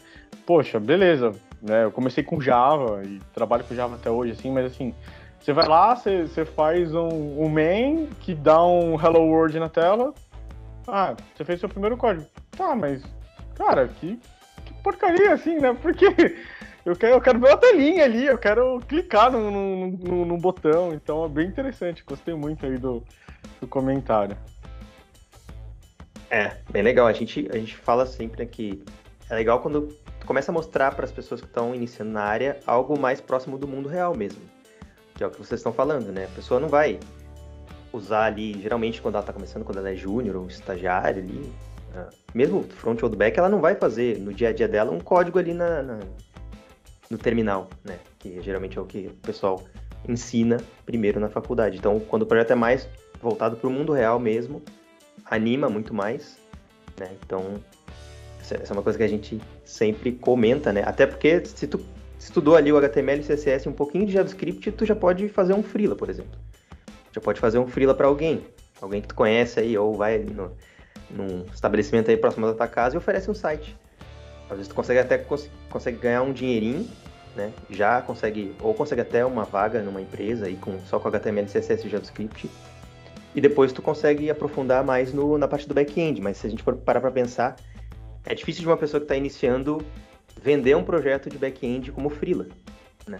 Poxa, 0.45 0.79
beleza, 0.79 1.31
né? 1.61 1.85
Eu 1.85 1.91
comecei 1.91 2.23
com 2.23 2.41
Java 2.41 3.01
e 3.05 3.19
trabalho 3.33 3.63
com 3.63 3.73
Java 3.73 3.95
até 3.95 4.09
hoje, 4.09 4.33
assim, 4.33 4.51
mas 4.51 4.65
assim, 4.65 4.93
você 5.39 5.53
vai 5.53 5.67
lá, 5.67 5.95
você, 5.95 6.23
você 6.23 6.43
faz 6.43 6.93
um, 6.93 7.41
um 7.41 7.47
main 7.47 8.09
que 8.21 8.33
dá 8.33 8.65
um 8.65 8.99
hello 8.99 9.21
world 9.21 9.57
na 9.59 9.69
tela. 9.69 10.13
Ah, 10.87 11.15
você 11.33 11.45
fez 11.45 11.59
seu 11.59 11.69
primeiro 11.69 11.95
código. 11.95 12.25
Tá, 12.51 12.75
mas, 12.75 13.03
cara, 13.55 13.87
que, 13.87 14.19
que 14.65 14.73
porcaria, 14.81 15.33
assim, 15.33 15.59
né? 15.59 15.77
Porque 15.81 16.05
eu 16.85 16.95
quero, 16.95 17.13
eu 17.13 17.21
quero 17.21 17.39
ver 17.39 17.47
uma 17.47 17.57
telinha 17.57 18.03
ali, 18.03 18.25
eu 18.25 18.37
quero 18.37 18.79
clicar 18.87 19.31
no, 19.31 19.49
no, 19.49 19.87
no, 19.91 20.25
no 20.25 20.37
botão. 20.37 20.93
Então 20.93 21.23
é 21.25 21.29
bem 21.29 21.47
interessante, 21.47 22.03
gostei 22.05 22.33
muito 22.33 22.65
aí 22.65 22.77
do, 22.77 23.03
do 23.61 23.67
comentário. 23.67 24.37
É, 26.29 26.57
bem 26.71 26.81
legal. 26.81 27.07
A 27.07 27.13
gente, 27.13 27.47
a 27.51 27.57
gente 27.57 27.75
fala 27.75 28.05
sempre 28.05 28.45
que 28.45 28.83
é 29.29 29.35
legal 29.35 29.61
quando 29.61 29.95
começa 30.25 30.51
a 30.51 30.53
mostrar 30.53 30.93
para 30.95 31.05
as 31.05 31.11
pessoas 31.11 31.39
que 31.39 31.47
estão 31.47 31.73
iniciando 31.73 32.11
na 32.11 32.23
área 32.23 32.59
algo 32.65 32.99
mais 32.99 33.21
próximo 33.21 33.57
do 33.57 33.67
mundo 33.67 33.87
real 33.87 34.15
mesmo. 34.15 34.41
Que 35.15 35.23
é 35.23 35.27
o 35.27 35.29
que 35.29 35.37
vocês 35.37 35.59
estão 35.59 35.71
falando, 35.71 36.11
né? 36.11 36.25
A 36.25 36.35
pessoa 36.35 36.59
não 36.59 36.67
vai 36.67 36.99
usar 37.93 38.25
ali, 38.25 38.59
geralmente 38.59 39.01
quando 39.01 39.15
ela 39.15 39.21
está 39.21 39.31
começando, 39.31 39.63
quando 39.63 39.77
ela 39.77 39.91
é 39.91 39.95
júnior 39.95 40.35
ou 40.35 40.47
estagiário 40.47 41.21
ali, 41.21 41.53
né? 41.93 42.09
mesmo 42.33 42.63
front 42.63 43.01
ou 43.03 43.09
back, 43.09 43.37
ela 43.37 43.49
não 43.49 43.61
vai 43.61 43.75
fazer 43.75 44.17
no 44.17 44.33
dia 44.33 44.49
a 44.49 44.53
dia 44.53 44.67
dela 44.67 44.91
um 44.91 44.99
código 44.99 45.37
ali 45.37 45.53
na, 45.53 45.83
na, 45.83 45.99
no 47.13 47.17
terminal, 47.17 47.69
né? 47.83 47.99
Que 48.19 48.41
geralmente 48.41 48.77
é 48.77 48.81
o 48.81 48.85
que 48.85 49.07
o 49.07 49.13
pessoal 49.25 49.63
ensina 50.07 50.57
primeiro 50.85 51.19
na 51.19 51.29
faculdade. 51.29 51.77
Então, 51.77 51.99
quando 51.99 52.23
o 52.23 52.25
projeto 52.25 52.51
é 52.51 52.55
mais 52.55 52.89
voltado 53.21 53.55
para 53.55 53.67
o 53.67 53.71
mundo 53.71 53.93
real 53.93 54.19
mesmo, 54.19 54.61
anima 55.25 55.69
muito 55.69 55.93
mais, 55.93 56.37
né? 56.99 57.11
Então, 57.25 57.55
essa 58.39 58.55
é 58.55 58.73
uma 58.73 58.83
coisa 58.83 58.97
que 58.97 59.03
a 59.03 59.07
gente 59.07 59.39
sempre 59.63 60.11
comenta, 60.11 60.73
né? 60.73 60.83
Até 60.85 61.05
porque 61.05 61.45
se 61.45 61.67
tu 61.67 61.79
estudou 62.19 62.55
ali 62.55 62.71
o 62.71 62.77
HTML 62.77 63.21
CSS 63.23 63.69
um 63.69 63.73
pouquinho 63.73 64.05
de 64.05 64.11
JavaScript, 64.11 64.71
tu 64.71 64.85
já 64.85 64.95
pode 64.95 65.29
fazer 65.29 65.53
um 65.53 65.63
freela, 65.63 65.95
por 65.95 66.09
exemplo. 66.09 66.37
Já 67.11 67.21
pode 67.21 67.39
fazer 67.39 67.59
um 67.59 67.67
freela 67.67 67.93
para 67.93 68.07
alguém, 68.07 68.45
alguém 68.81 69.01
que 69.01 69.07
tu 69.07 69.15
conhece 69.15 69.59
aí, 69.59 69.77
ou 69.77 69.93
vai 69.93 70.19
no, 70.19 70.51
num 71.09 71.45
estabelecimento 71.53 72.09
aí 72.09 72.17
próximo 72.17 72.47
da 72.47 72.53
tua 72.53 72.67
casa 72.67 72.95
e 72.95 72.97
oferece 72.97 73.29
um 73.29 73.33
site. 73.33 73.77
Às 74.53 74.57
vezes 74.57 74.67
tu 74.69 74.75
consegue 74.75 74.99
até 74.99 75.17
cons 75.17 75.49
consegue 75.69 75.97
ganhar 75.97 76.21
um 76.21 76.31
dinheirinho, 76.31 76.87
né? 77.35 77.51
Já 77.69 78.01
consegue, 78.01 78.55
ou 78.61 78.73
consegue 78.73 79.01
até 79.01 79.25
uma 79.25 79.43
vaga 79.43 79.81
numa 79.81 80.01
empresa 80.01 80.45
aí 80.45 80.55
com, 80.55 80.79
só 80.81 80.99
com 80.99 81.07
HTML, 81.07 81.47
CSS 81.47 81.85
e 81.85 81.89
JavaScript 81.89 82.49
e 83.35 83.41
depois 83.41 83.71
tu 83.71 83.81
consegue 83.81 84.29
aprofundar 84.29 84.83
mais 84.83 85.11
no, 85.13 85.37
na 85.37 85.47
parte 85.47 85.67
do 85.67 85.73
back-end. 85.73 86.21
Mas 86.21 86.37
se 86.37 86.47
a 86.47 86.49
gente 86.49 86.61
for 86.61 86.75
parar 86.75 87.01
para 87.01 87.11
pensar, 87.11 87.55
é 88.25 88.35
difícil 88.35 88.61
de 88.61 88.67
uma 88.67 88.77
pessoa 88.77 88.99
que 88.99 89.05
está 89.05 89.15
iniciando 89.15 89.83
vender 90.41 90.75
um 90.75 90.83
projeto 90.83 91.29
de 91.29 91.37
back-end 91.37 91.91
como 91.91 92.09
freela, 92.09 92.47
né? 93.07 93.19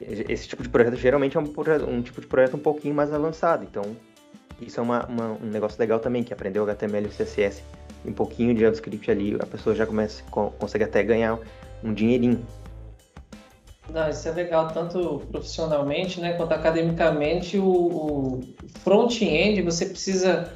Esse 0.00 0.46
tipo 0.46 0.62
de 0.62 0.68
projeto 0.68 0.96
geralmente 0.96 1.36
é 1.36 1.40
um, 1.40 1.52
um, 1.88 2.02
tipo 2.02 2.20
de 2.20 2.26
projeto 2.26 2.56
um 2.56 2.60
pouquinho 2.60 2.94
mais 2.94 3.12
avançado, 3.12 3.64
então 3.64 3.96
isso 4.60 4.78
é 4.78 4.82
uma, 4.82 5.06
uma, 5.06 5.32
um 5.32 5.46
negócio 5.46 5.78
legal 5.80 5.98
também, 5.98 6.22
que 6.22 6.34
aprender 6.34 6.60
o 6.60 6.64
HTML 6.64 7.06
e 7.06 7.08
o 7.08 7.10
CSS 7.10 7.62
um 8.06 8.12
pouquinho 8.12 8.54
de 8.54 8.60
JavaScript 8.60 9.10
ali, 9.10 9.36
a 9.40 9.46
pessoa 9.46 9.74
já 9.74 9.86
começa, 9.86 10.22
consegue 10.58 10.84
até 10.84 11.02
ganhar 11.02 11.38
um 11.82 11.92
dinheirinho. 11.92 12.44
Não, 13.88 14.08
isso 14.08 14.28
é 14.28 14.32
legal, 14.32 14.68
tanto 14.68 15.22
profissionalmente 15.30 16.20
né, 16.20 16.32
quanto 16.32 16.52
academicamente. 16.52 17.58
O, 17.58 17.64
o 17.64 18.40
front-end 18.82 19.62
você 19.62 19.86
precisa. 19.86 20.52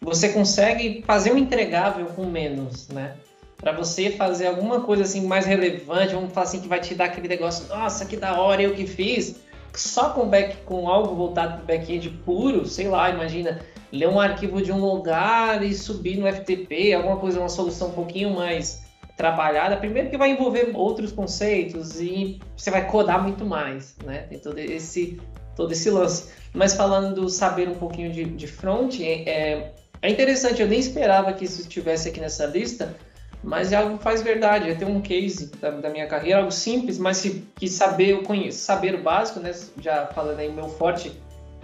Você 0.00 0.30
consegue 0.30 1.02
fazer 1.06 1.32
um 1.32 1.36
entregável 1.36 2.06
com 2.06 2.24
menos, 2.24 2.88
né? 2.88 3.16
Para 3.56 3.72
você 3.72 4.10
fazer 4.10 4.46
alguma 4.46 4.82
coisa 4.82 5.02
assim 5.02 5.26
mais 5.26 5.44
relevante, 5.44 6.14
vamos 6.14 6.32
falar 6.32 6.46
assim, 6.46 6.60
que 6.60 6.68
vai 6.68 6.80
te 6.80 6.94
dar 6.94 7.06
aquele 7.06 7.26
negócio, 7.26 7.66
nossa, 7.68 8.04
que 8.04 8.16
da 8.16 8.40
hora 8.40 8.62
eu 8.62 8.74
que 8.74 8.86
fiz. 8.86 9.40
Só 9.74 10.10
com 10.10 10.28
back, 10.28 10.56
com 10.64 10.88
algo 10.88 11.14
voltado 11.14 11.56
para 11.56 11.64
back-end 11.64 12.08
puro, 12.24 12.66
sei 12.66 12.88
lá, 12.88 13.10
imagina, 13.10 13.60
ler 13.92 14.08
um 14.08 14.20
arquivo 14.20 14.62
de 14.62 14.72
um 14.72 14.80
lugar 14.80 15.62
e 15.62 15.74
subir 15.74 16.16
no 16.16 16.30
FTP, 16.30 16.92
alguma 16.94 17.16
coisa, 17.16 17.40
uma 17.40 17.48
solução 17.48 17.88
um 17.88 17.92
pouquinho 17.92 18.30
mais 18.30 18.86
trabalhada, 19.16 19.76
primeiro 19.76 20.10
que 20.10 20.16
vai 20.16 20.30
envolver 20.30 20.70
outros 20.74 21.10
conceitos 21.10 22.00
e 22.00 22.38
você 22.56 22.70
vai 22.70 22.86
codar 22.86 23.20
muito 23.20 23.44
mais, 23.44 23.96
né? 24.04 24.18
Tem 24.28 24.38
todo 24.38 24.58
esse, 24.58 25.20
todo 25.56 25.72
esse 25.72 25.90
lance. 25.90 26.30
Mas 26.54 26.74
falando 26.74 27.20
do 27.20 27.28
saber 27.28 27.68
um 27.68 27.74
pouquinho 27.74 28.12
de, 28.12 28.24
de 28.24 28.46
front, 28.46 29.00
é, 29.00 29.72
é 30.00 30.08
interessante, 30.08 30.62
eu 30.62 30.68
nem 30.68 30.78
esperava 30.78 31.32
que 31.32 31.44
isso 31.44 31.60
estivesse 31.62 32.08
aqui 32.08 32.20
nessa 32.20 32.46
lista, 32.46 32.94
mas 33.42 33.72
é 33.72 33.76
algo 33.76 33.98
que 33.98 34.04
faz 34.04 34.22
verdade. 34.22 34.68
Eu 34.68 34.78
tenho 34.78 34.92
um 34.92 35.00
case 35.00 35.50
da, 35.60 35.70
da 35.70 35.90
minha 35.90 36.06
carreira, 36.06 36.38
algo 36.38 36.52
simples, 36.52 36.96
mas 36.96 37.20
que, 37.20 37.44
que 37.56 37.66
saber, 37.66 38.10
eu 38.10 38.22
conheço, 38.22 38.58
saber 38.58 38.94
o 38.94 39.02
básico, 39.02 39.40
né? 39.40 39.52
Já 39.80 40.06
falando 40.06 40.38
aí, 40.38 40.52
meu 40.52 40.68
forte 40.68 41.10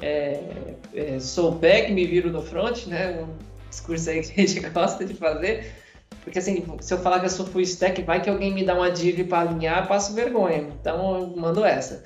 é, 0.01 0.41
é, 0.95 1.21
sou 1.21 1.53
back, 1.53 1.93
me 1.93 2.07
viro 2.07 2.31
no 2.31 2.43
front, 2.43 2.87
né? 2.87 3.21
Um 3.23 3.29
discurso 3.69 4.11
aí 4.11 4.23
que 4.23 4.41
a 4.41 4.47
gente 4.47 4.61
gosta 4.71 5.05
de 5.05 5.15
fazer. 5.15 5.73
Porque 6.23 6.39
assim, 6.39 6.65
se 6.81 6.95
eu 6.95 6.99
falar 6.99 7.21
que 7.21 7.27
eu 7.27 7.31
sou 7.31 7.47
full 7.47 7.61
stack, 7.61 8.03
vai 8.03 8.21
que 8.21 8.31
alguém 8.31 8.53
me 8.53 8.65
dá 8.65 8.75
uma 8.75 8.91
div 8.91 9.25
para 9.25 9.49
alinhar, 9.49 9.83
eu 9.83 9.89
passo 9.89 10.15
vergonha. 10.15 10.69
Então 10.81 11.21
eu 11.21 11.37
mando 11.37 11.65
essa. 11.65 12.03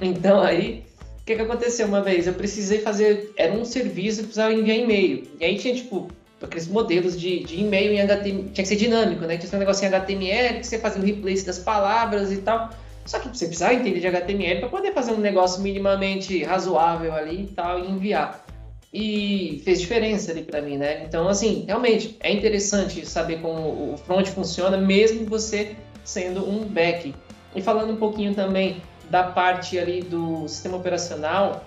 Então 0.00 0.40
aí, 0.40 0.84
o 1.20 1.24
que, 1.24 1.34
que 1.34 1.42
aconteceu 1.42 1.86
uma 1.86 2.00
vez? 2.00 2.26
Eu 2.26 2.34
precisei 2.34 2.80
fazer, 2.80 3.32
era 3.36 3.52
um 3.52 3.64
serviço 3.64 4.18
que 4.18 4.24
precisava 4.24 4.52
enviar 4.52 4.78
e-mail. 4.78 5.28
E 5.38 5.44
aí 5.44 5.58
tinha 5.58 5.74
tipo 5.74 6.08
aqueles 6.40 6.68
modelos 6.68 7.20
de, 7.20 7.44
de 7.44 7.60
e-mail 7.60 7.92
em 7.92 8.00
HTML, 8.00 8.50
tinha 8.50 8.62
que 8.62 8.66
ser 8.66 8.76
dinâmico, 8.76 9.26
né? 9.26 9.36
Tinha 9.36 9.54
um 9.54 9.58
negócio 9.58 9.84
em 9.84 9.88
HTML, 9.88 10.60
que 10.60 10.66
você 10.66 10.78
fazia 10.78 11.00
um 11.00 11.04
replace 11.04 11.44
das 11.44 11.58
palavras 11.58 12.32
e 12.32 12.38
tal. 12.38 12.70
Só 13.10 13.18
que 13.18 13.26
você 13.26 13.46
precisava 13.46 13.74
entender 13.74 13.98
de 13.98 14.06
HTML 14.06 14.60
para 14.60 14.68
poder 14.68 14.92
fazer 14.92 15.10
um 15.10 15.18
negócio 15.18 15.60
minimamente 15.60 16.44
razoável 16.44 17.12
ali 17.12 17.42
e 17.42 17.46
tal 17.48 17.80
e 17.80 17.90
enviar 17.90 18.46
e 18.92 19.60
fez 19.64 19.80
diferença 19.80 20.30
ali 20.30 20.44
para 20.44 20.62
mim, 20.62 20.76
né? 20.76 21.02
Então, 21.02 21.28
assim, 21.28 21.64
realmente 21.66 22.16
é 22.20 22.32
interessante 22.32 23.04
saber 23.04 23.40
como 23.40 23.94
o 23.94 23.96
front 24.06 24.28
funciona, 24.28 24.76
mesmo 24.76 25.26
você 25.26 25.74
sendo 26.04 26.48
um 26.48 26.64
back. 26.64 27.12
E 27.56 27.60
falando 27.60 27.94
um 27.94 27.96
pouquinho 27.96 28.32
também 28.32 28.80
da 29.10 29.24
parte 29.24 29.76
ali 29.76 30.02
do 30.02 30.46
sistema 30.46 30.76
operacional, 30.76 31.64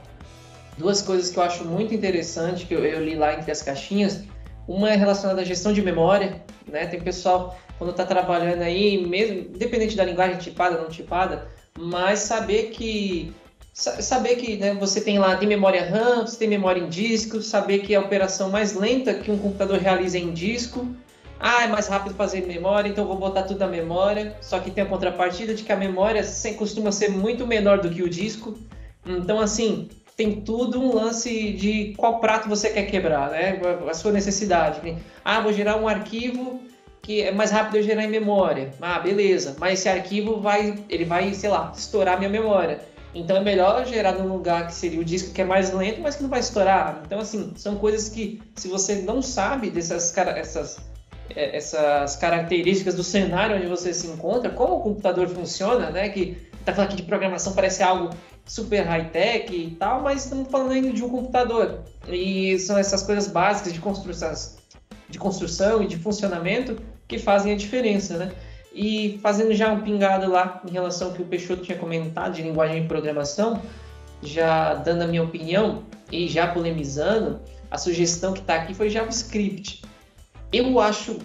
duas 0.77 1.01
coisas 1.01 1.29
que 1.29 1.38
eu 1.38 1.43
acho 1.43 1.65
muito 1.65 1.93
interessante, 1.93 2.65
que 2.65 2.73
eu, 2.73 2.86
eu 2.86 3.03
li 3.03 3.15
lá 3.15 3.34
entre 3.34 3.51
as 3.51 3.62
caixinhas. 3.62 4.23
Uma 4.67 4.91
é 4.91 4.95
relacionada 4.95 5.41
à 5.41 5.43
gestão 5.43 5.73
de 5.73 5.82
memória, 5.82 6.41
né? 6.67 6.86
Tem 6.86 7.02
pessoal, 7.02 7.58
quando 7.78 7.91
está 7.91 8.06
trabalhando 8.06 8.62
aí, 8.62 9.06
mesmo, 9.06 9.39
independente 9.56 9.95
da 9.95 10.06
linguagem 10.06 10.38
tipada 10.38 10.78
ou 10.78 10.84
não 10.84 10.89
tipada, 10.89 11.47
mas 11.78 12.19
saber 12.19 12.69
que 12.71 13.34
saber 13.73 14.36
que 14.36 14.56
né, 14.58 14.76
você 14.76 15.02
tem 15.02 15.17
lá 15.17 15.36
tem 15.36 15.47
memória 15.47 15.84
RAM, 15.84 16.28
você 16.28 16.38
tem 16.38 16.47
memória 16.47 16.80
em 16.80 16.89
disco, 16.89 17.41
saber 17.41 17.80
que 17.80 17.95
a 17.95 17.99
operação 17.99 18.52
mais 18.52 18.76
lenta 18.76 19.15
que 19.15 19.32
um 19.32 19.38
computador 19.38 19.80
realiza 19.80 20.17
é 20.17 20.21
em 20.21 20.32
disco. 20.32 20.88
Ah, 21.39 21.63
é 21.63 21.67
mais 21.67 21.88
rápido 21.88 22.15
fazer 22.15 22.45
memória, 22.45 22.88
então 22.88 23.06
vou 23.06 23.17
botar 23.17 23.43
tudo 23.43 23.60
na 23.60 23.67
memória. 23.67 24.38
Só 24.41 24.60
que 24.60 24.71
tem 24.71 24.84
a 24.84 24.88
contrapartida 24.88 25.54
de 25.54 25.63
que 25.63 25.71
a 25.73 25.76
memória 25.76 26.23
costuma 26.58 26.91
ser 26.91 27.10
muito 27.10 27.45
menor 27.45 27.82
do 27.82 27.89
que 27.89 28.02
o 28.02 28.10
disco. 28.10 28.58
Então, 29.06 29.39
assim, 29.39 29.89
tem 30.15 30.41
tudo 30.41 30.80
um 30.80 30.93
lance 30.93 31.54
de 31.54 31.93
qual 31.97 32.19
prato 32.19 32.47
você 32.47 32.69
quer 32.69 32.84
quebrar, 32.84 33.32
né? 33.32 33.60
A 33.89 33.93
sua 33.93 34.12
necessidade. 34.12 34.95
Ah, 35.23 35.41
vou 35.41 35.52
gerar 35.52 35.78
um 35.78 35.88
arquivo 35.88 36.62
que 37.02 37.21
é 37.21 37.32
mais 37.32 37.52
rápido 37.52 37.78
eu 37.78 37.84
gerar 37.84 38.04
em 38.04 38.10
memória. 38.10 38.71
Ah, 38.82 38.99
beleza. 38.99 39.56
Mas 39.60 39.80
esse 39.80 39.89
arquivo 39.89 40.39
vai, 40.39 40.78
ele 40.89 41.04
vai, 41.04 41.34
sei 41.34 41.49
lá, 41.49 41.71
estourar 41.76 42.17
minha 42.17 42.30
memória. 42.30 42.80
Então 43.15 43.38
é 43.38 43.41
melhor 43.41 43.86
gerar 43.86 44.13
num 44.13 44.28
lugar 44.28 44.67
que 44.67 44.73
seria 44.73 44.99
o 44.99 45.06
disco 45.06 45.34
que 45.34 45.41
é 45.41 45.45
mais 45.45 45.71
lento, 45.71 46.02
mas 46.02 46.15
que 46.15 46.23
não 46.23 46.30
vai 46.30 46.39
estourar. 46.39 47.04
Então 47.06 47.19
assim, 47.19 47.54
são 47.56 47.76
coisas 47.76 48.10
que 48.10 48.41
se 48.56 48.67
você 48.67 48.95
não 48.95 49.21
sabe 49.21 49.69
dessas 49.69 50.15
essas 50.17 50.78
é, 51.36 51.56
essas 51.56 52.15
características 52.15 52.95
do 52.95 53.04
cenário 53.04 53.56
onde 53.56 53.67
você 53.67 53.93
se 53.93 54.08
encontra, 54.08 54.49
como 54.49 54.78
o 54.78 54.82
computador 54.82 55.28
funciona, 55.28 55.89
né? 55.91 56.10
Que 56.10 56.38
tá 56.65 56.73
falando 56.73 56.89
aqui 56.89 56.97
de 56.97 57.04
programação 57.04 57.54
parece 57.54 57.84
algo 57.84 58.10
super 58.45 58.86
high-tech 58.86 59.56
e 59.56 59.71
tal, 59.71 60.01
mas 60.01 60.23
estamos 60.23 60.49
falando 60.49 60.91
de 60.93 61.03
um 61.03 61.10
computador. 61.10 61.79
E 62.08 62.58
são 62.60 62.77
essas 62.77 63.03
coisas 63.03 63.27
básicas 63.27 63.73
de 63.73 63.79
construção, 63.79 64.58
de 65.10 65.17
construção 65.17 65.82
e 65.82 65.88
de 65.88 65.97
funcionamento 65.97 66.77
que 67.08 67.17
fazem 67.17 67.53
a 67.53 67.56
diferença, 67.56 68.17
né? 68.17 68.32
E 68.73 69.19
fazendo 69.21 69.53
já 69.53 69.71
um 69.71 69.82
pingado 69.82 70.29
lá 70.29 70.62
em 70.67 70.71
relação 70.71 71.10
ao 71.10 71.13
que 71.13 71.21
o 71.21 71.25
Peixoto 71.25 71.62
tinha 71.62 71.77
comentado 71.77 72.34
de 72.34 72.41
linguagem 72.41 72.82
de 72.82 72.88
programação, 72.88 73.62
já 74.21 74.73
dando 74.73 75.03
a 75.03 75.08
minha 75.08 75.23
opinião 75.23 75.84
e 76.12 76.27
já 76.27 76.47
polemizando, 76.47 77.39
a 77.69 77.77
sugestão 77.77 78.34
que 78.34 78.39
está 78.39 78.56
aqui 78.56 78.73
foi 78.73 78.89
JavaScript. 78.89 79.84
Eu 80.51 80.79
acho 80.79 81.19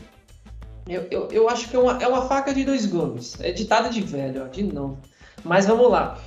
eu, 0.89 1.07
eu, 1.11 1.29
eu, 1.31 1.49
acho 1.51 1.69
que 1.69 1.77
é 1.77 1.79
uma, 1.79 2.03
é 2.03 2.09
uma 2.09 2.27
faca 2.27 2.53
de 2.55 2.65
dois 2.65 2.87
gumes. 2.87 3.39
É 3.41 3.53
ditada 3.53 3.91
de 3.91 4.01
velho, 4.01 4.45
ó, 4.45 4.49
de 4.49 4.63
novo. 4.63 4.99
Mas 5.45 5.67
vamos 5.67 5.91
lá. 5.91 6.19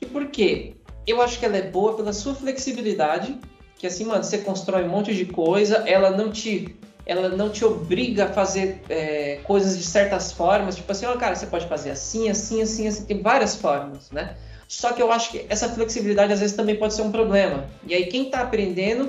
E 0.00 0.06
por 0.06 0.26
quê? 0.26 0.74
Eu 1.06 1.20
acho 1.22 1.38
que 1.38 1.44
ela 1.44 1.56
é 1.56 1.62
boa 1.62 1.94
pela 1.94 2.12
sua 2.12 2.34
flexibilidade, 2.34 3.38
que 3.78 3.86
assim, 3.86 4.04
mano, 4.04 4.22
você 4.22 4.38
constrói 4.38 4.84
um 4.84 4.88
monte 4.88 5.14
de 5.14 5.24
coisa, 5.26 5.84
ela 5.86 6.10
não 6.10 6.30
te 6.30 6.76
ela 7.06 7.30
não 7.30 7.48
te 7.48 7.64
obriga 7.64 8.26
a 8.26 8.28
fazer 8.28 8.82
é, 8.90 9.40
coisas 9.44 9.78
de 9.78 9.82
certas 9.82 10.30
formas, 10.30 10.76
tipo 10.76 10.92
assim, 10.92 11.06
ó, 11.06 11.16
cara, 11.16 11.34
você 11.34 11.46
pode 11.46 11.66
fazer 11.66 11.90
assim, 11.90 12.28
assim, 12.28 12.60
assim, 12.60 12.86
assim, 12.86 13.06
tem 13.06 13.22
várias 13.22 13.56
formas, 13.56 14.10
né? 14.10 14.36
Só 14.68 14.92
que 14.92 15.00
eu 15.00 15.10
acho 15.10 15.30
que 15.30 15.46
essa 15.48 15.70
flexibilidade 15.70 16.34
às 16.34 16.40
vezes 16.40 16.54
também 16.54 16.76
pode 16.76 16.92
ser 16.92 17.00
um 17.00 17.10
problema. 17.10 17.64
E 17.86 17.94
aí 17.94 18.04
quem 18.08 18.24
está 18.24 18.42
aprendendo 18.42 19.08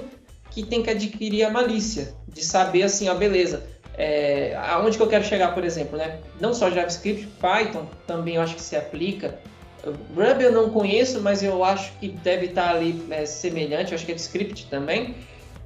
que 0.49 0.63
tem 0.63 0.82
que 0.82 0.89
adquirir 0.89 1.43
a 1.43 1.49
malícia, 1.49 2.13
de 2.25 2.43
saber 2.43 2.84
assim, 2.84 3.10
ó, 3.10 3.15
beleza, 3.15 3.63
é, 3.97 4.56
aonde 4.69 4.95
que 4.95 5.04
eu 5.04 5.08
quero 5.08 5.25
chegar, 5.25 5.54
por 5.54 5.65
exemplo, 5.65 5.97
né? 5.97 6.19
Não 6.39 6.54
só 6.54 6.71
JavaScript, 6.71 7.28
Python 7.41 7.86
também 8.08 8.36
eu 8.36 8.41
acho 8.41 8.56
que 8.56 8.62
se 8.62 8.78
aplica. 8.78 9.38
Ruby 9.86 10.44
eu 10.44 10.52
não 10.52 10.70
conheço, 10.70 11.22
mas 11.22 11.42
eu 11.42 11.63
acho 11.63 11.92
que 12.00 12.10
deve 12.10 12.48
estar 12.48 12.76
ali 12.76 13.06
é, 13.10 13.26
semelhante, 13.26 13.92
eu 13.92 13.96
acho 13.96 14.06
que 14.06 14.12
é 14.12 14.15
de 14.15 14.22
script 14.22 14.68
também, 14.70 15.15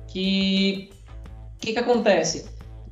que 0.07 0.91
o 1.55 1.59
que, 1.65 1.73
que 1.73 1.79
acontece? 1.79 2.45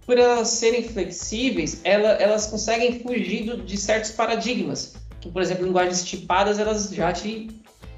Por 0.05 0.17
elas 0.17 0.47
serem 0.49 0.83
flexíveis, 0.83 1.81
ela, 1.83 2.09
elas 2.13 2.47
conseguem 2.47 2.99
fugir 2.99 3.61
de 3.63 3.77
certos 3.77 4.11
paradigmas. 4.11 4.95
Que, 5.19 5.29
por 5.29 5.41
exemplo, 5.41 5.65
linguagens 5.65 6.03
tipadas, 6.03 6.57
elas 6.57 6.89
já 6.89 7.13
te. 7.13 7.49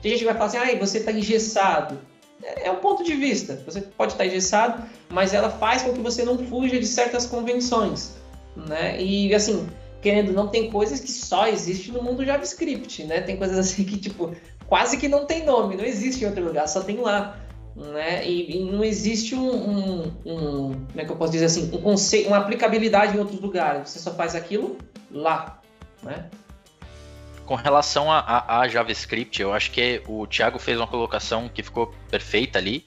Tem 0.02 0.12
gente 0.12 0.20
que 0.20 0.26
vai 0.26 0.34
falar 0.34 0.46
assim, 0.48 0.58
ah, 0.58 0.78
você 0.78 0.98
está 0.98 1.12
engessado. 1.12 1.98
É, 2.44 2.68
é 2.68 2.72
um 2.72 2.78
ponto 2.78 3.04
de 3.04 3.16
vista. 3.16 3.62
Você 3.66 3.82
pode 3.82 4.12
estar 4.12 4.26
tá 4.26 4.28
engessado, 4.28 4.84
mas 5.10 5.34
ela 5.34 5.50
faz 5.50 5.84
com 5.84 5.94
que 5.94 6.02
você 6.02 6.24
não 6.24 6.38
fuja 6.38 6.78
de 6.78 6.86
certas 6.86 7.26
convenções. 7.26 8.14
Né? 8.56 9.02
E, 9.02 9.34
assim, 9.34 9.68
querendo 10.04 10.34
não, 10.34 10.48
tem 10.50 10.70
coisas 10.70 11.00
que 11.00 11.10
só 11.10 11.48
existem 11.48 11.94
no 11.94 12.04
mundo 12.04 12.24
JavaScript, 12.24 13.06
né? 13.06 13.22
Tem 13.22 13.38
coisas 13.38 13.58
assim 13.58 13.84
que, 13.86 13.98
tipo, 13.98 14.36
quase 14.68 14.98
que 14.98 15.08
não 15.08 15.26
tem 15.26 15.46
nome, 15.46 15.76
não 15.76 15.86
existe 15.86 16.24
em 16.24 16.28
outro 16.28 16.44
lugar, 16.44 16.68
só 16.68 16.82
tem 16.82 16.98
lá 16.98 17.40
né? 17.76 18.28
E, 18.28 18.58
e 18.58 18.72
não 18.72 18.84
existe 18.84 19.34
um, 19.34 19.50
um, 19.50 20.02
um, 20.26 20.74
como 20.74 21.02
é 21.02 21.06
que 21.06 21.12
eu 21.12 21.16
posso 21.16 21.32
dizer 21.32 21.46
assim, 21.46 21.72
um 21.74 21.82
conceito, 21.82 22.28
uma 22.28 22.38
aplicabilidade 22.38 23.16
em 23.16 23.20
outros 23.20 23.40
lugares. 23.40 23.90
Você 23.90 24.00
só 24.00 24.14
faz 24.14 24.36
aquilo 24.36 24.78
lá, 25.12 25.60
né? 26.02 26.30
Com 27.46 27.56
relação 27.56 28.12
a, 28.12 28.20
a, 28.20 28.60
a 28.60 28.68
JavaScript, 28.68 29.42
eu 29.42 29.54
acho 29.54 29.72
que 29.72 30.02
o 30.08 30.26
Thiago 30.28 30.60
fez 30.60 30.78
uma 30.78 30.88
colocação 30.88 31.50
que 31.50 31.62
ficou 31.62 31.94
perfeita 32.10 32.60
ali. 32.60 32.86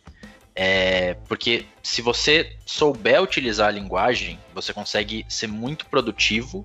É, 0.55 1.14
porque 1.29 1.66
se 1.83 2.00
você 2.00 2.57
souber 2.64 3.22
utilizar 3.22 3.68
a 3.68 3.70
linguagem, 3.70 4.38
você 4.55 4.72
consegue 4.72 5.26
ser 5.29 5.48
muito 5.48 5.85
produtivo 5.85 6.64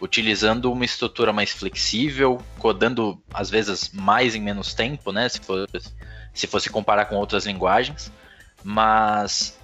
utilizando 0.00 0.72
uma 0.72 0.84
estrutura 0.84 1.32
mais 1.32 1.50
flexível, 1.50 2.40
codando 2.58 3.22
às 3.32 3.50
vezes 3.50 3.90
mais 3.92 4.34
em 4.34 4.40
menos 4.40 4.74
tempo, 4.74 5.12
né? 5.12 5.28
Se 5.28 5.40
for 5.40 5.68
se 6.32 6.46
fosse 6.46 6.70
comparar 6.70 7.06
com 7.06 7.16
outras 7.16 7.44
linguagens, 7.44 8.12
mas 8.62 9.58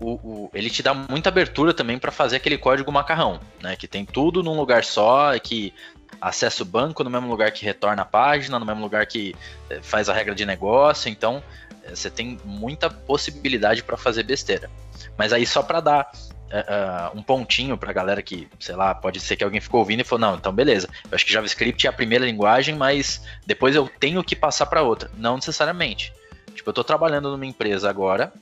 o, 0.00 0.12
o, 0.12 0.50
ele 0.54 0.70
te 0.70 0.82
dá 0.82 0.94
muita 0.94 1.28
abertura 1.28 1.74
também 1.74 1.98
para 1.98 2.12
fazer 2.12 2.36
aquele 2.36 2.56
código 2.56 2.90
macarrão, 2.92 3.40
né? 3.60 3.76
Que 3.76 3.88
tem 3.88 4.04
tudo 4.04 4.42
num 4.42 4.56
lugar 4.56 4.84
só, 4.84 5.38
que 5.38 5.74
acessa 6.20 6.62
o 6.62 6.66
banco 6.66 7.02
no 7.02 7.10
mesmo 7.10 7.28
lugar 7.28 7.50
que 7.50 7.64
retorna 7.64 8.02
a 8.02 8.06
página, 8.06 8.58
no 8.58 8.66
mesmo 8.66 8.82
lugar 8.82 9.06
que 9.06 9.34
eh, 9.70 9.80
faz 9.82 10.08
a 10.08 10.12
regra 10.12 10.34
de 10.34 10.46
negócio, 10.46 11.10
então 11.10 11.42
eh, 11.84 11.94
você 11.94 12.10
tem 12.10 12.38
muita 12.44 12.88
possibilidade 12.90 13.82
para 13.82 13.96
fazer 13.96 14.22
besteira. 14.22 14.70
Mas 15.16 15.32
aí 15.32 15.46
só 15.46 15.62
para 15.62 15.80
dar 15.80 16.12
uh, 16.52 17.18
um 17.18 17.22
pontinho 17.22 17.76
para 17.76 17.90
a 17.90 17.92
galera 17.92 18.22
que, 18.22 18.48
sei 18.60 18.76
lá, 18.76 18.94
pode 18.94 19.20
ser 19.20 19.36
que 19.36 19.44
alguém 19.44 19.60
ficou 19.60 19.80
ouvindo 19.80 20.00
e 20.00 20.04
falou, 20.04 20.30
não, 20.30 20.36
então 20.36 20.52
beleza, 20.52 20.88
eu 21.10 21.14
acho 21.14 21.24
que 21.24 21.32
JavaScript 21.32 21.86
é 21.86 21.90
a 21.90 21.92
primeira 21.92 22.24
linguagem, 22.24 22.74
mas 22.74 23.22
depois 23.46 23.74
eu 23.74 23.90
tenho 23.98 24.22
que 24.22 24.36
passar 24.36 24.66
para 24.66 24.82
outra. 24.82 25.10
Não 25.16 25.36
necessariamente. 25.36 26.12
Tipo, 26.54 26.68
eu 26.68 26.72
estou 26.72 26.84
trabalhando 26.84 27.30
numa 27.30 27.46
empresa 27.46 27.88
agora, 27.88 28.32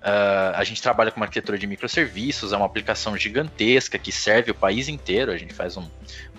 Uh, 0.00 0.56
a 0.56 0.64
gente 0.64 0.80
trabalha 0.80 1.10
com 1.10 1.18
uma 1.18 1.26
arquitetura 1.26 1.58
de 1.58 1.66
microserviços, 1.66 2.54
é 2.54 2.56
uma 2.56 2.64
aplicação 2.64 3.14
gigantesca 3.18 3.98
que 3.98 4.10
serve 4.10 4.50
o 4.50 4.54
país 4.54 4.88
inteiro. 4.88 5.30
A 5.30 5.36
gente 5.36 5.52
faz 5.52 5.76
um, 5.76 5.86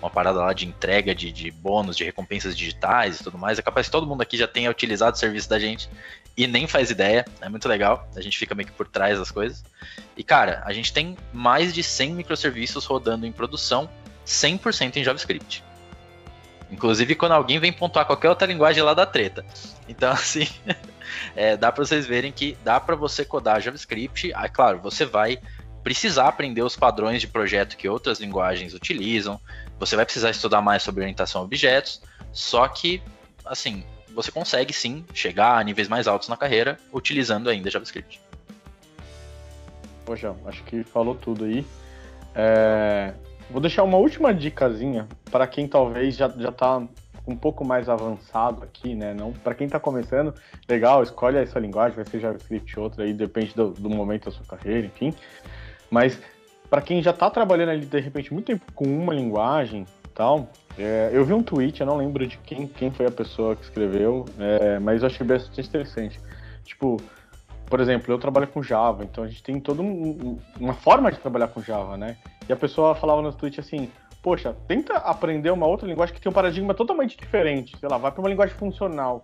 uma 0.00 0.10
parada 0.10 0.40
lá 0.40 0.52
de 0.52 0.66
entrega 0.66 1.14
de, 1.14 1.30
de, 1.30 1.48
bônus, 1.52 1.96
de 1.96 2.02
recompensas 2.02 2.56
digitais 2.56 3.20
e 3.20 3.24
tudo 3.24 3.38
mais. 3.38 3.60
É 3.60 3.62
capaz 3.62 3.86
que 3.86 3.92
todo 3.92 4.04
mundo 4.04 4.20
aqui 4.20 4.36
já 4.36 4.48
tenha 4.48 4.68
utilizado 4.68 5.14
o 5.16 5.18
serviço 5.18 5.48
da 5.48 5.60
gente 5.60 5.88
e 6.36 6.46
nem 6.46 6.66
faz 6.66 6.90
ideia. 6.90 7.24
É 7.40 7.48
muito 7.48 7.68
legal. 7.68 8.08
A 8.16 8.20
gente 8.20 8.38
fica 8.38 8.54
meio 8.54 8.68
que 8.68 8.74
por 8.74 8.86
trás 8.86 9.18
das 9.18 9.30
coisas. 9.30 9.64
E 10.16 10.22
cara, 10.22 10.62
a 10.64 10.72
gente 10.72 10.92
tem 10.92 11.16
mais 11.32 11.74
de 11.74 11.82
100 11.82 12.12
microserviços 12.12 12.84
rodando 12.84 13.26
em 13.26 13.32
produção, 13.32 13.88
100% 14.26 14.96
em 14.96 15.04
JavaScript. 15.04 15.64
Inclusive 16.70 17.14
quando 17.14 17.32
alguém 17.32 17.58
vem 17.58 17.72
pontuar 17.72 18.06
qualquer 18.06 18.30
outra 18.30 18.46
linguagem 18.46 18.82
lá 18.82 18.94
da 18.94 19.04
treta. 19.04 19.44
Então, 19.88 20.10
assim, 20.12 20.48
é, 21.36 21.56
dá 21.56 21.70
para 21.70 21.84
vocês 21.84 22.06
verem 22.06 22.32
que 22.32 22.56
dá 22.64 22.80
para 22.80 22.96
você 22.96 23.24
codar 23.24 23.60
JavaScript. 23.60 24.32
Ah, 24.34 24.48
claro, 24.48 24.80
você 24.80 25.04
vai 25.04 25.38
precisar 25.82 26.28
aprender 26.28 26.62
os 26.62 26.76
padrões 26.76 27.20
de 27.20 27.26
projeto 27.26 27.76
que 27.76 27.88
outras 27.88 28.20
linguagens 28.20 28.72
utilizam. 28.72 29.40
Você 29.78 29.96
vai 29.96 30.04
precisar 30.04 30.30
estudar 30.30 30.62
mais 30.62 30.82
sobre 30.82 31.02
orientação 31.02 31.42
a 31.42 31.44
objetos. 31.44 32.00
Só 32.32 32.66
que, 32.68 33.02
assim, 33.44 33.84
você 34.14 34.30
consegue 34.30 34.72
sim 34.72 35.04
chegar 35.14 35.58
a 35.58 35.62
níveis 35.62 35.88
mais 35.88 36.06
altos 36.06 36.28
na 36.28 36.36
carreira 36.36 36.78
utilizando 36.92 37.48
ainda 37.48 37.70
JavaScript. 37.70 38.20
Poxa, 40.04 40.34
acho 40.46 40.62
que 40.64 40.82
falou 40.84 41.14
tudo 41.14 41.44
aí. 41.44 41.64
É... 42.34 43.14
Vou 43.50 43.60
deixar 43.60 43.82
uma 43.82 43.98
última 43.98 44.32
dicasinha 44.32 45.06
para 45.30 45.46
quem 45.46 45.68
talvez 45.68 46.16
já, 46.16 46.28
já 46.28 46.50
tá 46.50 46.82
um 47.26 47.36
pouco 47.36 47.64
mais 47.64 47.88
avançado 47.88 48.64
aqui, 48.64 48.94
né? 48.94 49.14
Não 49.14 49.32
para 49.32 49.54
quem 49.54 49.66
está 49.66 49.78
começando, 49.78 50.34
legal, 50.68 51.02
escolhe 51.02 51.38
a 51.38 51.46
sua 51.46 51.60
linguagem, 51.60 51.94
vai 51.94 52.04
ser 52.04 52.20
JavaScript 52.20 52.80
outra 52.80 53.04
aí, 53.04 53.12
depende 53.12 53.54
do, 53.54 53.70
do 53.70 53.88
momento 53.88 54.24
da 54.24 54.30
sua 54.30 54.44
carreira, 54.44 54.86
enfim. 54.86 55.14
Mas 55.90 56.18
para 56.68 56.80
quem 56.80 57.02
já 57.02 57.10
está 57.10 57.30
trabalhando 57.30 57.68
ali 57.68 57.86
de 57.86 58.00
repente 58.00 58.32
muito 58.32 58.46
tempo 58.46 58.64
com 58.74 58.84
uma 58.84 59.14
linguagem, 59.14 59.86
tal, 60.12 60.48
é, 60.78 61.10
eu 61.12 61.24
vi 61.24 61.32
um 61.32 61.42
tweet, 61.42 61.80
eu 61.80 61.86
não 61.86 61.96
lembro 61.96 62.26
de 62.26 62.38
quem, 62.38 62.66
quem 62.66 62.90
foi 62.90 63.06
a 63.06 63.10
pessoa 63.10 63.56
que 63.56 63.62
escreveu, 63.62 64.24
é, 64.38 64.78
mas 64.78 65.02
eu 65.02 65.08
achei 65.08 65.26
bastante 65.26 65.68
interessante. 65.68 66.20
Tipo, 66.64 66.96
por 67.66 67.80
exemplo, 67.80 68.12
eu 68.12 68.18
trabalho 68.18 68.46
com 68.48 68.62
Java, 68.62 69.04
então 69.04 69.24
a 69.24 69.28
gente 69.28 69.42
tem 69.42 69.58
toda 69.58 69.82
um, 69.82 70.38
uma 70.60 70.74
forma 70.74 71.10
de 71.10 71.18
trabalhar 71.18 71.48
com 71.48 71.62
Java, 71.62 71.96
né? 71.96 72.16
E 72.48 72.52
a 72.52 72.56
pessoa 72.56 72.94
falava 72.94 73.22
no 73.22 73.32
tweet 73.32 73.58
assim, 73.60 73.90
poxa, 74.22 74.54
tenta 74.68 74.94
aprender 74.98 75.50
uma 75.50 75.66
outra 75.66 75.88
linguagem 75.88 76.14
que 76.14 76.20
tem 76.20 76.30
um 76.30 76.34
paradigma 76.34 76.74
totalmente 76.74 77.16
diferente. 77.16 77.76
Sei 77.78 77.88
lá, 77.88 77.98
vai 77.98 78.12
para 78.12 78.20
uma 78.20 78.28
linguagem 78.28 78.54
funcional. 78.56 79.22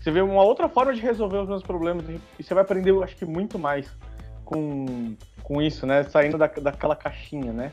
Você 0.00 0.10
vê 0.10 0.22
uma 0.22 0.42
outra 0.42 0.68
forma 0.68 0.94
de 0.94 1.00
resolver 1.00 1.38
os 1.38 1.48
meus 1.48 1.62
problemas 1.62 2.04
e 2.38 2.42
você 2.42 2.54
vai 2.54 2.62
aprender, 2.62 2.90
eu 2.90 3.02
acho 3.02 3.16
que 3.16 3.24
muito 3.24 3.58
mais 3.58 3.92
com, 4.44 5.14
com 5.42 5.60
isso, 5.60 5.86
né? 5.86 6.04
Saindo 6.04 6.38
da, 6.38 6.46
daquela 6.46 6.96
caixinha, 6.96 7.52
né? 7.52 7.72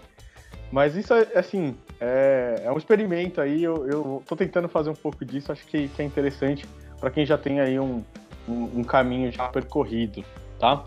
Mas 0.71 0.95
isso, 0.95 1.13
é, 1.13 1.27
assim, 1.35 1.75
é, 1.99 2.61
é 2.65 2.71
um 2.71 2.77
experimento 2.77 3.39
aí. 3.39 3.63
Eu, 3.63 3.87
eu 3.87 4.23
tô 4.27 4.35
tentando 4.35 4.67
fazer 4.67 4.89
um 4.89 4.95
pouco 4.95 5.23
disso. 5.23 5.51
Acho 5.51 5.65
que, 5.65 5.87
que 5.87 6.01
é 6.01 6.05
interessante 6.05 6.65
para 6.99 7.09
quem 7.09 7.25
já 7.25 7.37
tem 7.37 7.59
aí 7.59 7.79
um, 7.79 8.03
um, 8.47 8.79
um, 8.79 8.83
caminho 8.83 9.31
já 9.31 9.47
percorrido, 9.47 10.23
tá? 10.59 10.83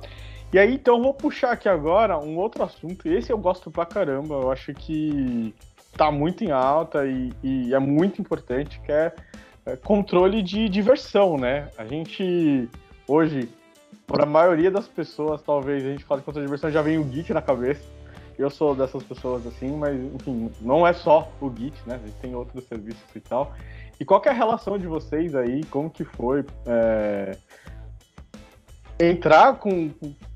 E 0.52 0.58
aí, 0.58 0.74
então, 0.74 1.00
vou 1.00 1.14
puxar 1.14 1.52
aqui 1.52 1.68
agora 1.68 2.18
um 2.18 2.36
outro 2.36 2.62
assunto. 2.62 3.08
Esse 3.08 3.32
eu 3.32 3.38
gosto 3.38 3.70
pra 3.70 3.86
caramba. 3.86 4.34
Eu 4.34 4.50
acho 4.50 4.74
que 4.74 5.54
tá 5.96 6.10
muito 6.10 6.44
em 6.44 6.50
alta 6.50 7.06
e, 7.06 7.32
e 7.42 7.74
é 7.74 7.78
muito 7.78 8.20
importante, 8.20 8.80
que 8.80 8.92
é, 8.92 9.12
é 9.66 9.76
controle 9.76 10.42
de 10.42 10.68
diversão, 10.68 11.38
né? 11.38 11.68
A 11.78 11.84
gente, 11.84 12.68
hoje, 13.06 13.48
para 14.06 14.24
a 14.24 14.26
maioria 14.26 14.70
das 14.70 14.88
pessoas, 14.88 15.40
talvez, 15.42 15.84
a 15.84 15.90
gente 15.90 16.04
fala 16.04 16.20
de 16.20 16.26
controle 16.26 16.46
de 16.46 16.48
diversão, 16.48 16.70
já 16.70 16.82
vem 16.82 16.98
o 16.98 17.08
Git 17.10 17.32
na 17.32 17.42
cabeça 17.42 17.99
eu 18.40 18.50
sou 18.50 18.74
dessas 18.74 19.02
pessoas 19.02 19.46
assim, 19.46 19.76
mas 19.76 19.94
enfim, 20.14 20.50
não 20.60 20.86
é 20.86 20.92
só 20.92 21.30
o 21.40 21.52
Git, 21.54 21.74
né? 21.86 21.96
A 22.02 22.06
gente 22.06 22.18
tem 22.20 22.34
outros 22.34 22.64
serviços 22.64 23.04
e 23.14 23.20
tal. 23.20 23.52
E 23.98 24.04
qual 24.04 24.22
é 24.24 24.30
a 24.30 24.32
relação 24.32 24.78
de 24.78 24.86
vocês 24.86 25.34
aí? 25.34 25.62
Como 25.64 25.90
que 25.90 26.04
foi 26.04 26.44
é, 26.66 27.36
entrar 28.98 29.56
com, 29.56 29.90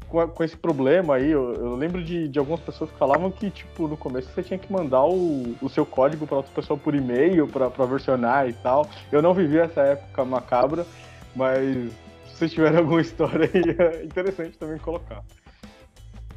com, 0.07 0.29
com, 0.29 0.45
esse 0.45 0.57
problema 0.57 1.14
aí? 1.14 1.31
Eu, 1.31 1.55
eu 1.55 1.75
lembro 1.75 2.05
de, 2.05 2.29
de, 2.29 2.38
algumas 2.38 2.61
pessoas 2.61 2.90
que 2.90 2.99
falavam 2.99 3.31
que, 3.31 3.51
tipo, 3.51 3.88
no 3.88 3.97
começo 3.97 4.31
você 4.31 4.43
tinha 4.43 4.59
que 4.59 4.71
mandar 4.71 5.05
o, 5.05 5.57
o 5.62 5.69
seu 5.71 5.87
código 5.87 6.27
para 6.27 6.37
outra 6.37 6.53
pessoa 6.55 6.79
por 6.79 6.95
e-mail 6.95 7.49
para 7.49 7.87
versionar 7.87 8.47
e 8.47 8.53
tal. 8.53 8.87
Eu 9.11 9.23
não 9.23 9.33
vivi 9.33 9.59
essa 9.59 9.81
época 9.81 10.27
macabra, 10.27 10.87
mas 11.35 11.90
se 12.27 12.37
vocês 12.37 12.53
tiverem 12.53 12.79
alguma 12.79 13.01
história 13.01 13.49
aí, 13.53 13.62
é 14.01 14.05
interessante 14.05 14.59
também 14.59 14.77
colocar. 14.77 15.25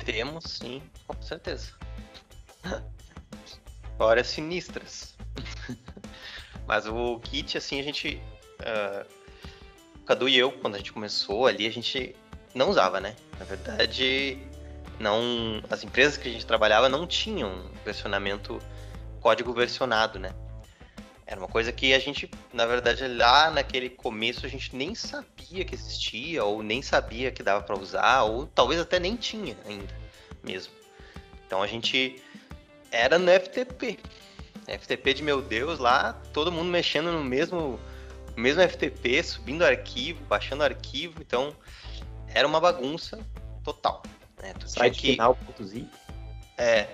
Temos 0.06 0.44
sim, 0.46 0.82
com 1.08 1.22
certeza. 1.22 1.72
Histórias 3.92 4.28
sinistras. 4.28 5.16
Mas 6.68 6.86
o 6.86 7.20
kit, 7.20 7.58
assim, 7.58 7.80
a 7.80 7.84
gente. 7.84 8.22
Uh, 8.60 9.06
o 9.96 10.06
Cadu 10.06 10.28
e 10.30 10.38
eu, 10.38 10.52
quando 10.52 10.76
a 10.76 10.78
gente 10.78 10.94
começou 10.94 11.48
ali, 11.48 11.66
a 11.68 11.72
gente 11.72 12.16
não 12.54 12.70
usava, 12.70 13.00
né? 13.00 13.16
Na 13.40 13.46
verdade, 13.46 14.38
não. 15.00 15.62
As 15.70 15.84
empresas 15.84 16.18
que 16.18 16.28
a 16.28 16.32
gente 16.32 16.46
trabalhava 16.46 16.90
não 16.90 17.08
tinham 17.08 17.70
versionamento, 17.86 18.60
código 19.22 19.54
versionado, 19.54 20.20
né? 20.20 20.32
Era 21.28 21.42
uma 21.42 21.50
coisa 21.50 21.74
que 21.74 21.94
a 21.94 22.00
gente, 22.00 22.32
na 22.54 22.66
verdade, 22.66 23.06
lá 23.06 23.52
naquele 23.52 23.90
começo 23.90 24.46
a 24.46 24.50
gente 24.50 24.74
nem 24.74 24.96
sabia 24.96 25.66
que 25.66 25.76
existia, 25.76 26.46
ou 26.46 26.64
nem 26.64 26.82
sabia 26.82 27.32
que 27.32 27.44
dava 27.44 27.62
para 27.62 27.78
usar, 27.78 28.24
ou 28.24 28.48
talvez 28.48 28.80
até 28.80 28.98
nem 28.98 29.18
tinha 29.18 29.58
ainda 29.66 29.94
mesmo. 30.42 30.72
Então 31.46 31.62
a 31.62 31.68
gente 31.68 32.24
era 32.90 33.20
no 33.20 33.30
FTP. 33.30 34.00
FTP 34.68 35.16
de 35.16 35.24
meu 35.24 35.42
Deus 35.42 35.80
lá, 35.80 36.14
todo 36.32 36.50
mundo 36.50 36.70
mexendo 36.70 37.12
no 37.12 37.24
mesmo, 37.24 37.78
mesmo 38.38 38.62
FTP, 38.62 39.22
subindo 39.22 39.66
arquivo, 39.66 40.24
baixando 40.26 40.64
arquivo, 40.64 41.22
então 41.22 41.54
era 42.34 42.48
uma 42.48 42.60
bagunça 42.62 43.20
total. 43.66 44.02
Né? 44.42 44.54
Tu 44.54 44.70
site 44.70 45.00
que... 45.00 45.12
final.zip? 45.12 45.90
É, 46.58 46.88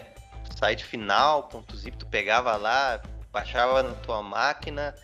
site 0.56 0.86
final.zip, 0.86 1.98
tu 1.98 2.06
pegava 2.08 2.56
lá, 2.56 3.02
baixava 3.34 3.82
na 3.82 3.96
tua 3.96 4.22
máquina, 4.22 4.96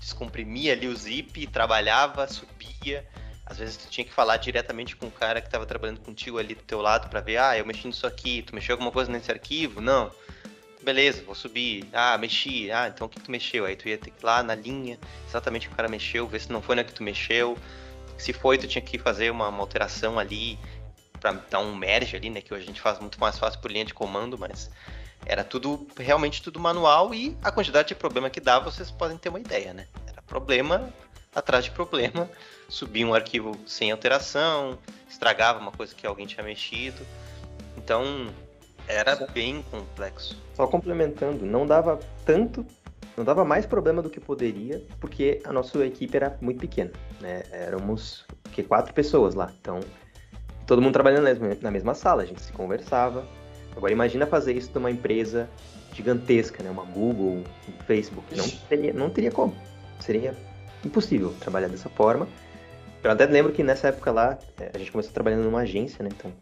descomprimia 0.00 0.72
ali 0.72 0.88
o 0.88 0.96
zip, 0.96 1.46
trabalhava, 1.46 2.26
subia. 2.26 3.06
Às 3.46 3.58
vezes 3.58 3.76
tu 3.76 3.88
tinha 3.88 4.04
que 4.04 4.12
falar 4.12 4.36
diretamente 4.38 4.96
com 4.96 5.06
o 5.06 5.10
cara 5.10 5.40
que 5.40 5.46
estava 5.46 5.64
trabalhando 5.64 6.00
contigo 6.00 6.38
ali 6.38 6.54
do 6.54 6.62
teu 6.62 6.80
lado 6.80 7.08
para 7.08 7.20
ver, 7.20 7.36
ah, 7.38 7.56
eu 7.56 7.64
mexi 7.64 7.86
nisso 7.86 8.06
aqui, 8.06 8.42
tu 8.42 8.54
mexeu 8.54 8.74
alguma 8.74 8.90
coisa 8.90 9.10
nesse 9.10 9.30
arquivo? 9.30 9.80
Não. 9.80 10.10
Beleza, 10.82 11.22
vou 11.22 11.34
subir. 11.34 11.88
Ah, 11.92 12.18
mexi. 12.18 12.70
Ah, 12.72 12.88
então 12.88 13.06
o 13.06 13.10
que 13.10 13.20
tu 13.20 13.30
mexeu? 13.30 13.64
Aí 13.64 13.76
tu 13.76 13.88
ia 13.88 13.96
ter 13.96 14.10
que 14.10 14.20
ir 14.20 14.26
lá 14.26 14.42
na 14.42 14.56
linha, 14.56 14.98
exatamente 15.28 15.66
o 15.66 15.70
que 15.70 15.74
o 15.74 15.76
cara 15.76 15.88
mexeu, 15.88 16.26
ver 16.26 16.40
se 16.40 16.50
não 16.50 16.60
foi 16.60 16.74
na 16.74 16.82
que 16.82 16.92
tu 16.92 17.04
mexeu. 17.04 17.56
Se 18.18 18.32
foi, 18.32 18.58
tu 18.58 18.66
tinha 18.66 18.82
que 18.82 18.98
fazer 18.98 19.30
uma, 19.30 19.48
uma 19.48 19.60
alteração 19.60 20.18
ali 20.18 20.58
para 21.20 21.32
dar 21.32 21.60
um 21.60 21.74
merge 21.74 22.16
ali, 22.16 22.30
né, 22.30 22.40
que 22.40 22.52
hoje 22.52 22.64
a 22.64 22.66
gente 22.66 22.80
faz 22.80 22.98
muito 22.98 23.20
mais 23.20 23.38
fácil 23.38 23.60
por 23.60 23.70
linha 23.70 23.84
de 23.84 23.94
comando, 23.94 24.36
mas 24.36 24.68
era 25.26 25.44
tudo 25.44 25.86
realmente 25.96 26.42
tudo 26.42 26.58
manual 26.58 27.14
e 27.14 27.36
a 27.42 27.50
quantidade 27.50 27.88
de 27.88 27.94
problema 27.94 28.30
que 28.30 28.40
dava, 28.40 28.70
vocês 28.70 28.90
podem 28.90 29.16
ter 29.16 29.28
uma 29.28 29.40
ideia, 29.40 29.72
né? 29.72 29.86
Era 30.06 30.20
problema 30.22 30.92
atrás 31.34 31.64
de 31.64 31.70
problema, 31.70 32.28
subia 32.68 33.06
um 33.06 33.14
arquivo 33.14 33.56
sem 33.66 33.90
alteração, 33.90 34.78
estragava 35.08 35.58
uma 35.58 35.72
coisa 35.72 35.94
que 35.94 36.06
alguém 36.06 36.26
tinha 36.26 36.44
mexido. 36.44 37.06
Então, 37.76 38.28
era 38.86 39.14
bem 39.32 39.62
complexo. 39.70 40.36
Só 40.54 40.66
complementando, 40.66 41.46
não 41.46 41.66
dava 41.66 41.98
tanto, 42.24 42.66
não 43.16 43.24
dava 43.24 43.44
mais 43.44 43.64
problema 43.64 44.02
do 44.02 44.10
que 44.10 44.20
poderia, 44.20 44.82
porque 45.00 45.40
a 45.44 45.52
nossa 45.52 45.84
equipe 45.84 46.16
era 46.16 46.36
muito 46.40 46.60
pequena, 46.60 46.90
né? 47.20 47.42
Éramos 47.50 48.24
que 48.52 48.62
quatro 48.62 48.92
pessoas 48.92 49.34
lá, 49.34 49.52
então 49.60 49.80
todo 50.66 50.82
mundo 50.82 50.92
trabalhando 50.92 51.26
na 51.60 51.70
mesma 51.70 51.94
sala, 51.94 52.22
a 52.22 52.26
gente 52.26 52.42
se 52.42 52.52
conversava, 52.52 53.26
Agora 53.76 53.92
imagina 53.92 54.26
fazer 54.26 54.56
isso 54.56 54.70
numa 54.74 54.90
empresa 54.90 55.48
gigantesca, 55.94 56.62
né? 56.62 56.70
Uma 56.70 56.84
Google, 56.84 57.42
um 57.68 57.84
Facebook. 57.86 58.36
Não 58.36 58.48
teria, 58.68 58.92
não 58.92 59.10
teria 59.10 59.30
como. 59.30 59.54
Seria 60.00 60.34
impossível 60.84 61.32
trabalhar 61.40 61.68
dessa 61.68 61.88
forma. 61.88 62.28
Eu 63.02 63.10
até 63.10 63.26
lembro 63.26 63.52
que 63.52 63.62
nessa 63.62 63.88
época 63.88 64.10
lá, 64.12 64.38
é, 64.60 64.70
a 64.74 64.78
gente 64.78 64.92
começou 64.92 65.12
trabalhando 65.12 65.44
numa 65.44 65.60
agência, 65.60 66.02
né? 66.02 66.10
Então, 66.12 66.32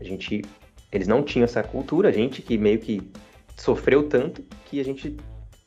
a 0.00 0.04
gente... 0.04 0.42
Eles 0.90 1.06
não 1.06 1.22
tinham 1.22 1.44
essa 1.44 1.62
cultura, 1.62 2.08
a 2.08 2.12
gente 2.12 2.42
que 2.42 2.58
meio 2.58 2.78
que 2.80 3.00
sofreu 3.56 4.08
tanto 4.08 4.42
que 4.64 4.80
a 4.80 4.84
gente 4.84 5.16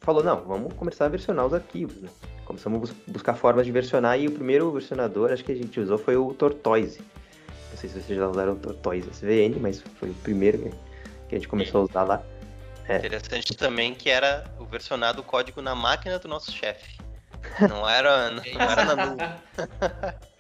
falou, 0.01 0.21
não, 0.21 0.43
vamos 0.43 0.73
começar 0.73 1.05
a 1.05 1.07
versionar 1.07 1.45
os 1.45 1.53
arquivos, 1.53 2.01
né? 2.01 2.09
Começamos 2.43 2.91
a 2.91 2.93
buscar 3.07 3.35
formas 3.35 3.65
de 3.65 3.71
versionar 3.71 4.19
e 4.19 4.27
o 4.27 4.31
primeiro 4.31 4.69
versionador, 4.71 5.31
acho 5.31 5.45
que 5.45 5.51
a 5.53 5.55
gente 5.55 5.79
usou 5.79 5.97
foi 5.97 6.17
o 6.17 6.33
Tortoise. 6.33 6.99
Não 7.71 7.77
sei 7.77 7.89
se 7.89 8.01
vocês 8.01 8.19
já 8.19 8.27
usaram 8.27 8.53
o 8.53 8.55
Tortoise 8.57 9.09
SVN, 9.09 9.59
mas 9.61 9.81
foi 9.97 10.09
o 10.09 10.13
primeiro 10.15 10.71
que 11.27 11.36
a 11.36 11.38
gente 11.38 11.47
começou 11.47 11.81
a 11.81 11.83
usar 11.86 12.03
lá. 12.03 12.23
É. 12.88 12.97
Interessante 12.97 13.55
também 13.55 13.93
que 13.93 14.09
era 14.09 14.43
o 14.59 14.65
versionado 14.65 15.23
código 15.23 15.62
na 15.62 15.73
máquina 15.73 16.19
do 16.19 16.27
nosso 16.27 16.51
chefe. 16.51 16.97
Não 17.69 17.88
era, 17.88 18.29
não 18.31 18.43
era 18.59 18.86
na 18.86 19.05
nuvem. 19.05 19.29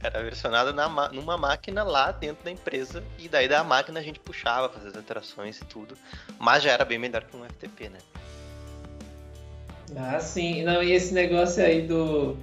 era 0.00 0.22
versionado 0.22 0.72
na, 0.72 0.88
numa 1.10 1.36
máquina 1.36 1.82
lá 1.82 2.10
dentro 2.10 2.44
da 2.44 2.50
empresa 2.50 3.02
e 3.18 3.28
daí 3.28 3.48
da 3.48 3.62
máquina 3.62 4.00
a 4.00 4.02
gente 4.02 4.18
puxava, 4.20 4.68
fazia 4.68 4.90
as 4.90 4.96
alterações 4.96 5.60
e 5.60 5.64
tudo. 5.64 5.96
Mas 6.38 6.62
já 6.62 6.72
era 6.72 6.84
bem 6.84 6.98
melhor 6.98 7.24
que 7.24 7.36
um 7.36 7.44
FTP, 7.44 7.88
né? 7.88 7.98
Ah, 9.96 10.20
sim. 10.20 10.64
Não, 10.64 10.82
e 10.82 10.92
esse 10.92 11.14
negócio 11.14 11.64
aí 11.64 11.82
do, 11.82 12.36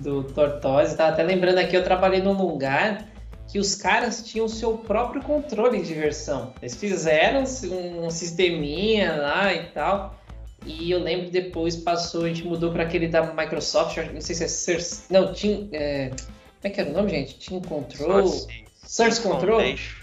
do 0.00 0.24
Tortoise, 0.24 0.96
tá 0.96 1.08
até 1.08 1.22
lembrando 1.22 1.58
aqui, 1.58 1.76
eu 1.76 1.84
trabalhei 1.84 2.20
num 2.20 2.32
lugar 2.32 3.13
que 3.48 3.58
os 3.58 3.74
caras 3.74 4.22
tinham 4.22 4.48
seu 4.48 4.78
próprio 4.78 5.22
controle 5.22 5.82
de 5.82 5.94
versão. 5.94 6.52
Eles 6.60 6.74
fizeram 6.74 7.44
um 7.70 8.10
sisteminha 8.10 9.16
lá 9.16 9.52
e 9.52 9.66
tal. 9.66 10.18
E 10.66 10.90
eu 10.90 10.98
lembro 10.98 11.30
depois 11.30 11.76
passou, 11.76 12.24
a 12.24 12.28
gente 12.28 12.44
mudou 12.44 12.72
para 12.72 12.84
aquele 12.84 13.06
da 13.06 13.22
Microsoft, 13.22 13.98
não 14.12 14.20
sei 14.20 14.34
se 14.34 14.44
é 14.44 14.48
Source, 14.48 15.02
não, 15.10 15.32
Team, 15.32 15.68
é, 15.72 16.08
como 16.08 16.18
é 16.62 16.70
que 16.70 16.80
era 16.80 16.88
o 16.88 16.92
nome, 16.94 17.10
gente? 17.10 17.34
Team 17.34 17.60
Control, 17.60 18.26
Source, 18.26 18.64
Source 18.82 19.20
Control, 19.20 19.60
Foundation. 19.60 19.94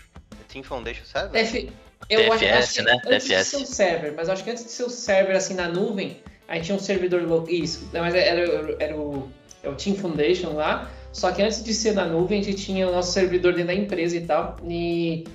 Team 0.47 0.63
Foundation 0.63 1.03
Server. 1.05 1.41
F, 1.41 1.69
eu 2.09 2.29
DFS, 2.29 2.43
acho, 2.43 2.53
acho 2.53 2.83
né? 2.83 3.01
Antes 3.07 3.27
DFS. 3.27 3.37
de 3.37 3.43
ser 3.45 3.57
um 3.57 3.65
server, 3.65 4.13
mas 4.15 4.29
acho 4.29 4.43
que 4.43 4.51
antes 4.51 4.65
de 4.65 4.71
ser 4.71 4.83
o 4.83 4.89
server 4.89 5.35
assim 5.35 5.55
na 5.55 5.67
nuvem, 5.67 6.21
aí 6.47 6.61
tinha 6.61 6.75
um 6.75 6.79
servidor 6.79 7.23
local, 7.23 7.49
isso, 7.49 7.89
mas 7.91 8.13
era, 8.13 8.39
era, 8.39 8.75
era 8.79 8.95
o, 8.95 9.31
é 9.63 9.69
o 9.69 9.73
Team 9.73 9.95
Foundation 9.95 10.53
lá. 10.53 10.91
Só 11.11 11.31
que 11.31 11.41
antes 11.41 11.63
de 11.63 11.73
ser 11.73 11.93
na 11.93 12.05
nuvem, 12.05 12.39
a 12.39 12.43
gente 12.43 12.63
tinha 12.63 12.87
o 12.87 12.91
nosso 12.91 13.11
servidor 13.11 13.53
dentro 13.53 13.67
da 13.67 13.73
empresa 13.73 14.15
e 14.15 14.21
tal. 14.21 14.57
E, 14.67 15.25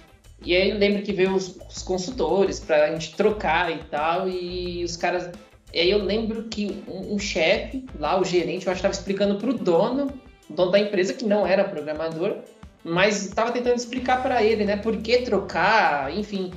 e 0.42 0.56
aí 0.56 0.70
eu 0.70 0.78
lembro 0.78 1.02
que 1.02 1.12
veio 1.12 1.34
os, 1.34 1.56
os 1.68 1.82
consultores 1.82 2.58
para 2.60 2.84
a 2.84 2.92
gente 2.92 3.14
trocar 3.14 3.70
e 3.70 3.78
tal. 3.90 4.28
E 4.28 4.82
os 4.84 4.96
caras. 4.96 5.30
E 5.72 5.80
aí 5.80 5.90
eu 5.90 5.98
lembro 5.98 6.44
que 6.44 6.82
um, 6.88 7.14
um 7.14 7.18
chefe 7.18 7.84
lá, 7.98 8.18
o 8.18 8.24
gerente, 8.24 8.66
eu 8.66 8.72
acho 8.72 8.80
que 8.80 8.86
estava 8.86 8.94
explicando 8.94 9.36
para 9.36 9.50
o 9.50 9.54
dono, 9.54 10.10
dono 10.48 10.70
da 10.70 10.78
empresa, 10.78 11.12
que 11.12 11.24
não 11.24 11.46
era 11.46 11.64
programador, 11.64 12.38
mas 12.82 13.26
estava 13.26 13.52
tentando 13.52 13.76
explicar 13.76 14.22
para 14.22 14.42
ele, 14.42 14.64
né, 14.64 14.76
por 14.76 14.96
que 14.98 15.18
trocar, 15.18 16.16
enfim. 16.16 16.52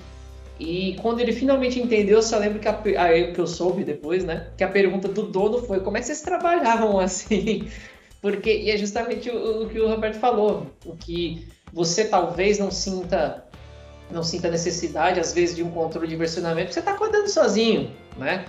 E 0.60 0.96
quando 1.02 1.22
ele 1.22 1.32
finalmente 1.32 1.80
entendeu, 1.80 2.18
eu 2.18 2.22
só 2.22 2.38
lembro 2.38 2.60
que 2.60 2.68
a, 2.68 2.72
a, 2.72 3.32
que 3.32 3.40
eu 3.40 3.48
soube 3.48 3.84
depois, 3.84 4.24
né, 4.24 4.48
que 4.56 4.64
a 4.64 4.68
pergunta 4.68 5.08
do 5.08 5.24
dono 5.24 5.60
foi 5.64 5.80
como 5.80 5.98
é 5.98 6.02
que 6.02 6.06
vocês 6.06 6.22
trabalhavam 6.22 7.00
assim? 7.00 7.68
Porque, 8.22 8.54
e 8.54 8.70
é 8.70 8.78
justamente 8.78 9.30
o, 9.30 9.64
o, 9.64 9.70
que 9.70 9.80
o 9.80 9.88
Roberto 9.88 10.20
falou, 10.20 10.68
o 10.86 10.96
que 10.96 11.48
você 11.72 12.06
talvez 12.06 12.60
não 12.60 12.72
sinta 12.72 13.46
não 14.12 14.24
sinta 14.24 14.50
necessidade, 14.50 15.20
às 15.20 15.34
vezes, 15.34 15.56
de 15.56 15.62
um 15.62 15.70
controle 15.70 16.08
de 16.08 16.16
versionamento, 16.16 16.74
você 16.74 16.80
está 16.80 16.96
codando 16.96 17.30
sozinho, 17.30 17.92
né? 18.18 18.44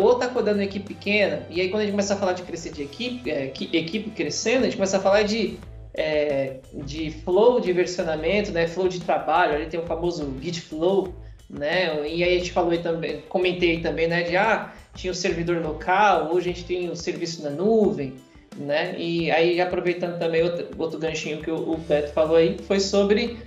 ou 0.00 0.12
está 0.12 0.26
codando 0.28 0.58
uma 0.58 0.64
equipe 0.64 0.92
pequena, 0.94 1.46
e 1.48 1.60
aí 1.60 1.68
quando 1.68 1.82
a 1.82 1.84
gente 1.84 1.92
começa 1.92 2.14
a 2.14 2.16
falar 2.16 2.32
de 2.32 2.42
crescer 2.42 2.72
de 2.72 2.82
equipe, 2.82 3.30
é, 3.30 3.46
equipe 3.46 4.10
crescendo, 4.10 4.62
a 4.62 4.64
gente 4.64 4.76
começa 4.76 4.96
a 4.96 5.00
falar 5.00 5.22
de, 5.22 5.56
é, 5.94 6.56
de 6.84 7.12
flow 7.24 7.60
de 7.60 7.72
versionamento, 7.72 8.50
né? 8.50 8.66
Flow 8.66 8.88
de 8.88 9.00
trabalho, 9.00 9.54
ali 9.54 9.66
tem 9.66 9.78
o 9.78 9.86
famoso 9.86 10.34
Git 10.42 10.62
Flow, 10.62 11.14
né? 11.48 12.08
E 12.08 12.24
aí 12.24 12.36
a 12.36 12.38
gente 12.38 12.50
falou 12.50 12.76
também, 12.78 13.22
comentei 13.28 13.80
também, 13.80 14.08
né? 14.08 14.22
De 14.24 14.36
ah, 14.36 14.72
tinha 14.96 15.12
o 15.12 15.14
servidor 15.14 15.62
local, 15.62 16.32
hoje 16.32 16.50
a 16.50 16.52
gente 16.52 16.64
tem 16.64 16.90
o 16.90 16.96
serviço 16.96 17.44
na 17.44 17.50
nuvem, 17.50 18.14
né? 18.58 18.94
E 18.98 19.30
aí 19.30 19.60
aproveitando 19.60 20.18
também 20.18 20.42
outro, 20.42 20.66
outro 20.76 20.98
ganchinho 20.98 21.38
que 21.38 21.50
o, 21.50 21.72
o 21.72 21.76
Beto 21.76 22.12
falou 22.12 22.36
aí, 22.36 22.56
foi 22.66 22.80
sobre 22.80 23.38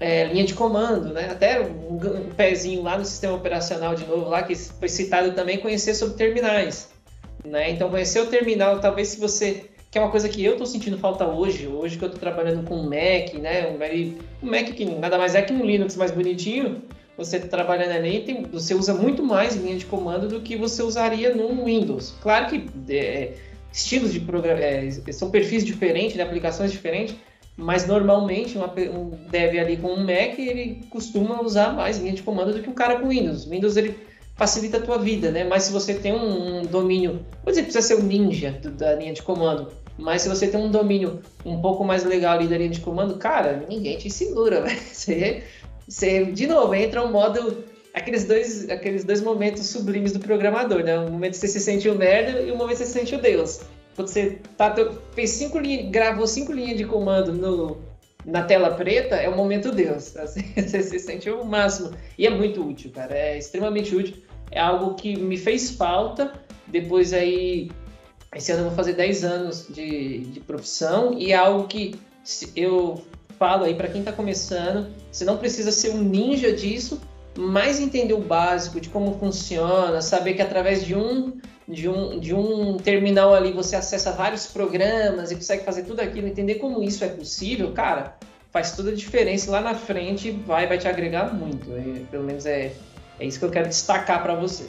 é, 0.00 0.24
linha 0.24 0.44
de 0.44 0.54
comando, 0.54 1.12
né? 1.12 1.28
Até 1.30 1.60
um, 1.60 1.96
um, 1.96 2.30
pezinho 2.36 2.82
lá 2.82 2.98
no 2.98 3.04
sistema 3.04 3.34
operacional 3.34 3.94
de 3.94 4.06
novo, 4.06 4.28
lá 4.28 4.42
que 4.42 4.54
foi 4.54 4.88
citado 4.88 5.32
também, 5.32 5.58
conhecer 5.58 5.94
sobre 5.94 6.16
terminais, 6.16 6.90
né? 7.44 7.70
Então 7.70 7.90
conhecer 7.90 8.20
o 8.20 8.26
terminal, 8.26 8.80
talvez 8.80 9.08
se 9.08 9.20
você 9.20 9.64
que 9.90 9.96
é 9.96 10.00
uma 10.02 10.10
coisa 10.10 10.28
que 10.28 10.44
eu 10.44 10.52
estou 10.52 10.66
sentindo 10.66 10.98
falta 10.98 11.26
hoje, 11.26 11.66
hoje 11.66 11.96
que 11.96 12.04
eu 12.04 12.08
estou 12.08 12.20
trabalhando 12.20 12.62
com 12.66 12.76
um 12.76 12.82
Mac, 12.82 13.32
né? 13.34 13.66
Um, 13.68 14.46
um 14.46 14.50
Mac 14.50 14.66
que 14.66 14.84
nada 14.84 15.16
mais 15.16 15.34
é 15.34 15.40
que 15.40 15.52
um 15.52 15.64
Linux 15.64 15.96
mais 15.96 16.10
bonitinho, 16.10 16.82
você 17.16 17.40
tá 17.40 17.48
trabalhando 17.48 17.92
ali, 17.92 18.20
tem, 18.20 18.42
você 18.42 18.74
usa 18.74 18.92
muito 18.94 19.24
mais 19.24 19.56
linha 19.56 19.76
de 19.76 19.86
comando 19.86 20.28
do 20.28 20.40
que 20.40 20.56
você 20.56 20.82
usaria 20.82 21.34
no 21.34 21.64
Windows. 21.64 22.14
Claro 22.20 22.46
que 22.46 22.66
é, 22.94 23.32
estilos 23.72 24.12
de 24.12 24.24
é, 24.60 25.12
são 25.12 25.30
perfis 25.30 25.64
diferentes, 25.64 26.16
né, 26.16 26.22
aplicações 26.22 26.72
diferentes, 26.72 27.14
mas 27.56 27.86
normalmente 27.86 28.56
uma, 28.56 28.72
um 28.72 29.10
dev 29.28 29.58
ali 29.58 29.76
com 29.76 29.88
um 29.88 30.00
Mac, 30.00 30.38
ele 30.38 30.80
costuma 30.90 31.42
usar 31.42 31.72
mais 31.72 31.98
linha 31.98 32.12
de 32.12 32.22
comando 32.22 32.52
do 32.52 32.62
que 32.62 32.70
um 32.70 32.74
cara 32.74 33.00
com 33.00 33.08
Windows. 33.08 33.44
Windows 33.44 33.76
ele 33.76 33.96
facilita 34.36 34.76
a 34.76 34.80
tua 34.80 34.98
vida, 34.98 35.32
né? 35.32 35.42
Mas 35.42 35.64
se 35.64 35.72
você 35.72 35.94
tem 35.94 36.12
um, 36.12 36.60
um 36.60 36.62
domínio, 36.62 37.26
vou 37.42 37.50
dizer, 37.50 37.64
precisa 37.64 37.82
ser 37.82 37.94
o 37.94 38.00
um 38.00 38.06
ninja 38.06 38.52
do, 38.52 38.70
da 38.70 38.94
linha 38.94 39.12
de 39.12 39.22
comando, 39.22 39.72
mas 39.98 40.22
se 40.22 40.28
você 40.28 40.46
tem 40.46 40.60
um 40.60 40.70
domínio 40.70 41.20
um 41.44 41.60
pouco 41.60 41.84
mais 41.84 42.04
legal 42.04 42.38
ali 42.38 42.46
da 42.46 42.56
linha 42.56 42.70
de 42.70 42.80
comando, 42.80 43.16
cara, 43.16 43.64
ninguém 43.68 43.98
te 43.98 44.08
segura, 44.08 44.62
velho. 44.62 44.78
Você, 44.98 45.42
você, 45.88 46.26
de 46.26 46.46
novo, 46.46 46.74
entra 46.74 47.02
um 47.02 47.10
modo 47.10 47.64
aqueles 47.94 48.24
dois, 48.24 48.68
aqueles 48.68 49.04
dois 49.04 49.20
momentos 49.20 49.66
sublimes 49.66 50.12
do 50.12 50.20
programador, 50.20 50.82
né? 50.82 50.98
O 50.98 51.10
momento 51.10 51.32
que 51.32 51.38
você 51.38 51.48
se 51.48 51.60
sente 51.60 51.88
o 51.88 51.94
merda 51.94 52.40
e 52.40 52.50
o 52.50 52.56
momento 52.56 52.78
que 52.78 52.84
você 52.84 52.86
se 52.86 52.92
sente 52.92 53.14
o 53.14 53.20
Deus. 53.20 53.60
Quando 53.94 54.08
você 54.08 54.38
tá, 54.56 54.74
fez 55.12 55.30
cinco 55.30 55.58
linhas, 55.58 55.90
gravou 55.90 56.26
cinco 56.26 56.52
linhas 56.52 56.76
de 56.76 56.84
comando 56.84 57.32
no, 57.32 57.78
na 58.24 58.42
tela 58.42 58.70
preta, 58.70 59.16
é 59.16 59.28
o 59.28 59.36
momento 59.36 59.72
Deus. 59.72 60.14
Assim, 60.18 60.42
você 60.54 60.82
se 60.82 60.98
sente 60.98 61.28
o 61.30 61.44
máximo. 61.44 61.90
E 62.16 62.26
é 62.26 62.30
muito 62.30 62.66
útil, 62.66 62.90
cara. 62.92 63.14
É 63.14 63.36
extremamente 63.36 63.94
útil. 63.94 64.16
É 64.50 64.60
algo 64.60 64.94
que 64.94 65.16
me 65.16 65.36
fez 65.36 65.70
falta. 65.70 66.32
Depois 66.66 67.12
aí, 67.12 67.70
esse 68.34 68.52
ano 68.52 68.62
eu 68.62 68.66
vou 68.66 68.76
fazer 68.76 68.92
10 68.92 69.24
anos 69.24 69.66
de, 69.68 70.18
de 70.18 70.40
profissão 70.40 71.18
e 71.18 71.32
é 71.32 71.36
algo 71.36 71.66
que 71.66 71.98
eu 72.54 73.02
falo 73.38 73.64
aí 73.64 73.74
para 73.74 73.88
quem 73.88 74.00
está 74.00 74.12
começando, 74.12 74.88
você 75.10 75.24
não 75.24 75.38
precisa 75.38 75.70
ser 75.70 75.90
um 75.90 76.02
ninja 76.02 76.52
disso, 76.52 77.00
mas 77.40 77.78
entender 77.78 78.14
o 78.14 78.20
básico 78.20 78.80
de 78.80 78.88
como 78.88 79.16
funciona, 79.16 80.02
saber 80.02 80.34
que 80.34 80.42
através 80.42 80.84
de 80.84 80.96
um 80.96 81.40
de 81.68 81.88
um, 81.88 82.18
de 82.18 82.34
um 82.34 82.78
terminal 82.78 83.32
ali 83.32 83.52
você 83.52 83.76
acessa 83.76 84.10
vários 84.10 84.46
programas 84.46 85.30
e 85.30 85.36
consegue 85.36 85.64
fazer 85.64 85.84
tudo 85.84 86.00
aquilo, 86.00 86.26
entender 86.26 86.56
como 86.56 86.82
isso 86.82 87.04
é 87.04 87.08
possível, 87.08 87.72
cara, 87.72 88.16
faz 88.50 88.72
toda 88.72 88.90
a 88.90 88.94
diferença 88.94 89.52
lá 89.52 89.60
na 89.60 89.74
frente 89.74 90.32
vai, 90.32 90.66
vai 90.66 90.78
te 90.78 90.88
agregar 90.88 91.32
muito. 91.32 91.70
E, 91.78 92.04
pelo 92.10 92.24
menos 92.24 92.44
é, 92.44 92.72
é 93.20 93.24
isso 93.24 93.38
que 93.38 93.44
eu 93.44 93.50
quero 93.50 93.68
destacar 93.68 94.20
para 94.20 94.34
você. 94.34 94.68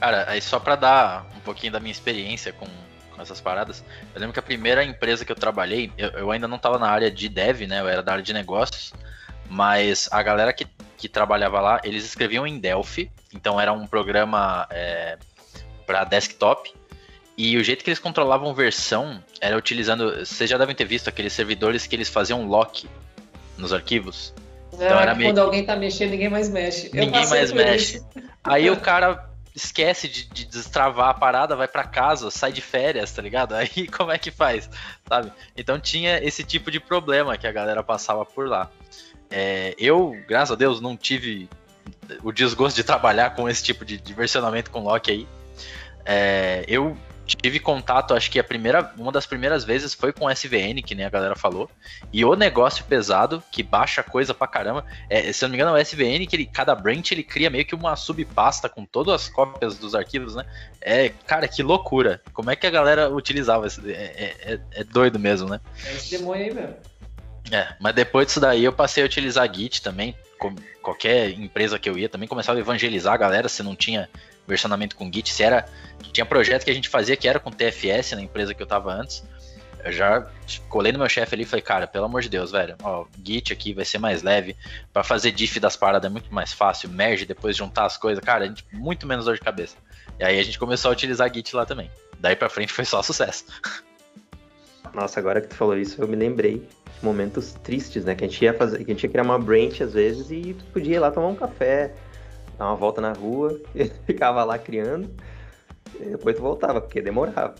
Cara, 0.00 0.24
aí 0.30 0.40
só 0.40 0.58
para 0.58 0.76
dar 0.76 1.26
um 1.36 1.40
pouquinho 1.40 1.72
da 1.72 1.80
minha 1.80 1.92
experiência 1.92 2.54
com, 2.54 2.66
com, 3.14 3.20
essas 3.20 3.40
paradas, 3.40 3.84
eu 4.14 4.20
lembro 4.20 4.32
que 4.32 4.38
a 4.38 4.42
primeira 4.42 4.82
empresa 4.82 5.26
que 5.26 5.32
eu 5.32 5.36
trabalhei, 5.36 5.92
eu, 5.98 6.08
eu 6.10 6.30
ainda 6.30 6.48
não 6.48 6.56
estava 6.56 6.78
na 6.78 6.88
área 6.88 7.10
de 7.10 7.28
dev, 7.28 7.66
né? 7.66 7.80
Eu 7.80 7.88
era 7.88 8.02
da 8.02 8.12
área 8.12 8.24
de 8.24 8.32
negócios, 8.32 8.94
mas 9.50 10.08
a 10.10 10.22
galera 10.22 10.52
que 10.52 10.66
que 10.96 11.08
trabalhava 11.08 11.60
lá, 11.60 11.80
eles 11.84 12.04
escreviam 12.04 12.46
em 12.46 12.58
Delphi, 12.58 13.10
então 13.34 13.60
era 13.60 13.72
um 13.72 13.86
programa 13.86 14.66
é, 14.70 15.18
para 15.86 16.04
desktop. 16.04 16.72
E 17.36 17.56
o 17.58 17.62
jeito 17.62 17.84
que 17.84 17.90
eles 17.90 17.98
controlavam 17.98 18.54
versão 18.54 19.22
era 19.40 19.56
utilizando. 19.56 20.24
Vocês 20.24 20.48
já 20.48 20.56
devem 20.56 20.74
ter 20.74 20.86
visto 20.86 21.08
aqueles 21.08 21.34
servidores 21.34 21.86
que 21.86 21.94
eles 21.94 22.08
faziam 22.08 22.46
lock 22.46 22.88
nos 23.58 23.72
arquivos. 23.74 24.32
então 24.72 24.98
era 24.98 25.14
meio... 25.14 25.30
quando 25.30 25.38
alguém 25.40 25.64
tá 25.64 25.76
mexendo, 25.76 26.10
ninguém 26.10 26.30
mais 26.30 26.48
mexe. 26.48 26.90
Ninguém 26.92 27.28
mais 27.28 27.52
mexe. 27.52 27.96
Isso. 27.96 28.06
Aí 28.42 28.70
o 28.70 28.76
cara 28.78 29.28
esquece 29.54 30.06
de, 30.06 30.24
de, 30.28 30.44
destravar 30.44 31.08
a 31.08 31.14
parada, 31.14 31.56
vai 31.56 31.66
para 31.66 31.82
casa, 31.82 32.30
sai 32.30 32.52
de 32.52 32.60
férias, 32.60 33.10
tá 33.10 33.22
ligado? 33.22 33.54
Aí 33.56 33.88
como 33.88 34.12
é 34.12 34.18
que 34.18 34.30
faz, 34.30 34.68
sabe? 35.08 35.32
Então 35.56 35.80
tinha 35.80 36.18
esse 36.22 36.44
tipo 36.44 36.70
de 36.70 36.78
problema 36.78 37.38
que 37.38 37.46
a 37.46 37.52
galera 37.52 37.82
passava 37.82 38.24
por 38.24 38.46
lá. 38.46 38.70
É, 39.30 39.74
eu, 39.78 40.16
graças 40.26 40.52
a 40.52 40.56
Deus, 40.56 40.80
não 40.80 40.96
tive 40.96 41.48
o 42.22 42.32
desgosto 42.32 42.76
de 42.76 42.84
trabalhar 42.84 43.30
com 43.34 43.48
esse 43.48 43.62
tipo 43.62 43.84
de, 43.84 43.96
versionamento 44.12 44.70
com 44.70 44.80
lock 44.80 45.10
aí. 45.10 45.26
É, 46.04 46.64
eu 46.68 46.96
tive 47.26 47.58
contato, 47.58 48.14
acho 48.14 48.30
que 48.30 48.38
a 48.38 48.44
primeira, 48.44 48.92
uma 48.96 49.10
das 49.10 49.26
primeiras 49.26 49.64
vezes 49.64 49.92
foi 49.92 50.12
com 50.12 50.30
SVN, 50.30 50.80
que 50.84 50.94
nem 50.94 51.04
a 51.04 51.10
galera 51.10 51.34
falou. 51.34 51.68
E 52.12 52.24
o 52.24 52.36
negócio 52.36 52.84
pesado, 52.84 53.42
que 53.50 53.62
baixa 53.62 54.02
coisa 54.02 54.32
pra 54.32 54.46
caramba, 54.46 54.84
é, 55.10 55.32
se 55.32 55.44
eu 55.44 55.48
não 55.48 55.56
me 55.56 55.60
engano, 55.60 55.76
é 55.76 55.80
o 55.80 55.82
SVN, 55.82 56.24
que 56.26 56.36
ele, 56.36 56.46
cada 56.46 56.74
branch 56.74 57.10
ele 57.10 57.24
cria 57.24 57.50
meio 57.50 57.64
que 57.64 57.74
uma 57.74 57.96
subpasta 57.96 58.68
com 58.68 58.84
todas 58.84 59.14
as 59.14 59.28
cópias 59.28 59.76
dos 59.76 59.94
arquivos, 59.94 60.36
né? 60.36 60.46
É, 60.80 61.08
cara, 61.26 61.48
que 61.48 61.62
loucura. 61.62 62.22
Como 62.32 62.50
é 62.50 62.54
que 62.54 62.66
a 62.66 62.70
galera 62.70 63.10
utilizava? 63.10 63.66
Esse, 63.66 63.80
é, 63.92 64.36
é, 64.40 64.60
é 64.72 64.84
doido 64.84 65.18
mesmo, 65.18 65.48
né? 65.48 65.60
É 65.84 65.94
esse 65.94 66.16
demônio 66.16 66.44
aí 66.44 66.54
mesmo. 66.54 66.76
É, 67.50 67.74
mas 67.80 67.94
depois 67.94 68.26
disso 68.26 68.40
daí 68.40 68.64
eu 68.64 68.72
passei 68.72 69.02
a 69.02 69.06
utilizar 69.06 69.52
Git 69.52 69.82
também. 69.82 70.16
qualquer 70.82 71.30
empresa 71.30 71.78
que 71.78 71.88
eu 71.88 71.96
ia 71.96 72.08
também 72.08 72.28
começava 72.28 72.58
a 72.58 72.60
evangelizar 72.60 73.14
a 73.14 73.16
galera 73.16 73.48
se 73.48 73.62
não 73.62 73.74
tinha 73.76 74.08
versionamento 74.46 74.96
com 74.96 75.10
Git. 75.12 75.32
Se 75.32 75.42
era. 75.42 75.66
Tinha 76.12 76.26
projeto 76.26 76.64
que 76.64 76.70
a 76.70 76.74
gente 76.74 76.88
fazia 76.88 77.16
que 77.16 77.28
era 77.28 77.38
com 77.38 77.50
TFS 77.50 78.12
na 78.12 78.22
empresa 78.22 78.54
que 78.54 78.62
eu 78.62 78.66
tava 78.66 78.92
antes. 78.92 79.22
Eu 79.84 79.92
já 79.92 80.26
colei 80.68 80.90
no 80.90 80.98
meu 80.98 81.08
chefe 81.08 81.34
ali 81.34 81.44
e 81.44 81.46
falei, 81.46 81.62
cara, 81.62 81.86
pelo 81.86 82.06
amor 82.06 82.20
de 82.20 82.28
Deus, 82.28 82.50
velho, 82.50 82.74
ó, 82.82 83.06
Git 83.24 83.52
aqui 83.52 83.72
vai 83.72 83.84
ser 83.84 83.98
mais 83.98 84.20
leve. 84.20 84.56
para 84.92 85.04
fazer 85.04 85.30
diff 85.30 85.60
das 85.60 85.76
paradas 85.76 86.10
é 86.10 86.12
muito 86.12 86.34
mais 86.34 86.52
fácil. 86.52 86.88
Merge, 86.88 87.24
depois 87.24 87.56
juntar 87.56 87.86
as 87.86 87.96
coisas, 87.96 88.22
cara, 88.24 88.46
gente, 88.46 88.64
muito 88.72 89.06
menos 89.06 89.26
dor 89.26 89.34
de 89.34 89.40
cabeça. 89.40 89.76
E 90.18 90.24
aí 90.24 90.40
a 90.40 90.42
gente 90.42 90.58
começou 90.58 90.88
a 90.88 90.92
utilizar 90.92 91.32
Git 91.32 91.54
lá 91.54 91.64
também. 91.64 91.88
Daí 92.18 92.34
pra 92.34 92.48
frente 92.48 92.72
foi 92.72 92.84
só 92.84 93.00
sucesso. 93.00 93.44
Nossa, 94.92 95.20
agora 95.20 95.40
que 95.40 95.48
tu 95.48 95.54
falou 95.54 95.76
isso, 95.76 96.00
eu 96.00 96.08
me 96.08 96.16
lembrei 96.16 96.66
momentos 97.02 97.52
tristes, 97.62 98.04
né? 98.04 98.14
Que 98.14 98.24
a 98.24 98.28
gente 98.28 98.44
ia 98.44 98.54
fazer, 98.54 98.78
que 98.84 98.90
a 98.90 98.94
gente 98.94 99.04
ia 99.04 99.10
criar 99.10 99.22
uma 99.22 99.38
branch 99.38 99.82
às 99.82 99.92
vezes 99.92 100.30
e 100.30 100.54
podia 100.72 100.96
ir 100.96 100.98
lá 100.98 101.10
tomar 101.10 101.28
um 101.28 101.34
café, 101.34 101.92
dar 102.58 102.66
uma 102.66 102.76
volta 102.76 103.00
na 103.00 103.12
rua, 103.12 103.60
ficava 104.06 104.42
lá 104.44 104.58
criando, 104.58 105.10
e 106.00 106.10
depois 106.10 106.36
tu 106.36 106.42
voltava, 106.42 106.80
porque 106.80 107.00
demorava. 107.00 107.54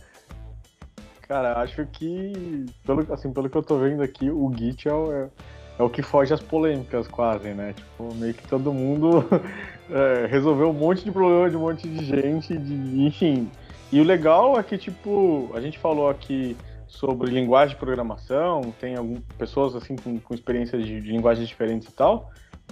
Cara, 1.22 1.60
acho 1.60 1.84
que, 1.86 2.66
pelo, 2.84 3.12
assim, 3.12 3.32
pelo 3.32 3.50
que 3.50 3.56
eu 3.56 3.62
tô 3.62 3.78
vendo 3.78 4.02
aqui, 4.02 4.30
o 4.30 4.52
Git 4.56 4.88
é 4.88 4.92
o, 4.92 5.12
é, 5.12 5.28
é 5.76 5.82
o 5.82 5.90
que 5.90 6.00
foge 6.00 6.32
às 6.32 6.40
polêmicas 6.40 7.08
quase, 7.08 7.48
né? 7.48 7.72
Tipo, 7.72 8.14
meio 8.14 8.32
que 8.32 8.46
todo 8.46 8.72
mundo 8.72 9.24
é, 9.90 10.26
resolveu 10.26 10.70
um 10.70 10.72
monte 10.72 11.04
de 11.04 11.10
problema 11.10 11.50
de 11.50 11.56
um 11.56 11.60
monte 11.60 11.88
de 11.88 12.04
gente, 12.04 12.56
de, 12.56 13.04
enfim. 13.04 13.50
E 13.90 14.00
o 14.00 14.04
legal 14.04 14.58
é 14.58 14.62
que, 14.62 14.78
tipo, 14.78 15.50
a 15.52 15.60
gente 15.60 15.78
falou 15.78 16.08
aqui 16.08 16.56
sobre 16.86 17.30
linguagem 17.30 17.74
de 17.74 17.80
programação, 17.80 18.72
tem 18.80 18.96
algumas 18.96 19.22
pessoas 19.36 19.74
assim 19.74 19.96
com, 19.96 20.18
com 20.18 20.34
experiências 20.34 20.84
de, 20.84 21.00
de, 21.00 21.10
linguagens 21.10 21.48
diferentes 21.48 21.88
e 21.88 21.92
tal, 21.92 22.30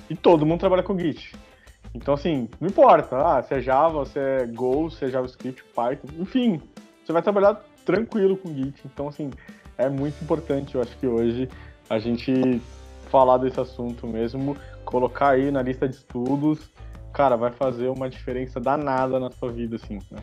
e 0.08 0.16
todo 0.16 0.46
mundo 0.46 0.60
trabalha 0.60 0.82
com 0.82 0.98
Git. 0.98 1.34
Então, 1.94 2.14
assim, 2.14 2.48
não 2.60 2.68
importa, 2.68 3.16
ah, 3.16 3.42
se 3.42 3.54
é 3.54 3.60
Java, 3.60 4.04
se 4.04 4.18
é 4.18 4.46
Go, 4.46 4.90
se 4.90 5.04
é 5.04 5.08
JavaScript, 5.08 5.62
Python, 5.74 6.08
enfim, 6.18 6.60
você 7.04 7.12
vai 7.12 7.22
trabalhar 7.22 7.62
tranquilo 7.84 8.36
com 8.36 8.52
Git. 8.52 8.80
Então, 8.84 9.08
assim, 9.08 9.30
é 9.78 9.88
muito 9.88 10.22
importante, 10.22 10.74
eu 10.74 10.80
acho 10.80 10.96
que 10.98 11.06
hoje, 11.06 11.48
a 11.88 11.98
gente 11.98 12.60
falar 13.10 13.38
desse 13.38 13.60
assunto 13.60 14.06
mesmo, 14.06 14.56
colocar 14.84 15.30
aí 15.30 15.50
na 15.50 15.62
lista 15.62 15.88
de 15.88 15.96
estudos, 15.96 16.70
cara, 17.12 17.36
vai 17.36 17.52
fazer 17.52 17.88
uma 17.88 18.08
diferença 18.08 18.58
danada 18.58 19.20
na 19.20 19.30
sua 19.30 19.52
vida, 19.52 19.76
assim, 19.76 19.98
né? 20.10 20.18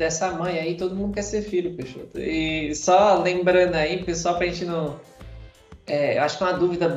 Dessa 0.00 0.32
mãe 0.32 0.58
aí, 0.58 0.76
todo 0.76 0.96
mundo 0.96 1.12
quer 1.12 1.22
ser 1.22 1.42
filho, 1.42 1.74
Peixoto. 1.74 2.18
E 2.18 2.74
só 2.74 3.22
lembrando 3.22 3.74
aí, 3.74 4.02
pessoal, 4.02 4.38
pra 4.38 4.46
gente 4.46 4.64
não. 4.64 4.98
É, 5.86 6.18
acho 6.18 6.38
que 6.38 6.44
uma 6.44 6.54
dúvida 6.54 6.88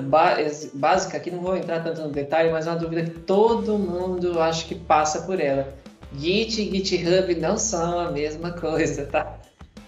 básica 0.74 1.18
aqui, 1.18 1.30
não 1.30 1.41
vou 1.41 1.58
entrar 1.58 1.84
tanto 1.84 2.01
no 2.01 2.10
detalhe, 2.10 2.49
mas 2.49 2.66
é 2.66 2.70
uma 2.70 2.80
dúvida 2.80 3.04
que 3.04 3.20
todo 3.20 3.78
mundo 3.78 4.39
acho 4.39 4.68
que 4.68 4.76
passa 4.76 5.24
por 5.24 5.39
ela. 5.41 5.76
Git 6.18 6.62
e 6.62 6.72
GitHub 6.72 7.36
não 7.36 7.58
são 7.58 7.99
a 7.99 8.12
mesma 8.12 8.51
coisa, 8.51 9.06
tá? 9.06 9.38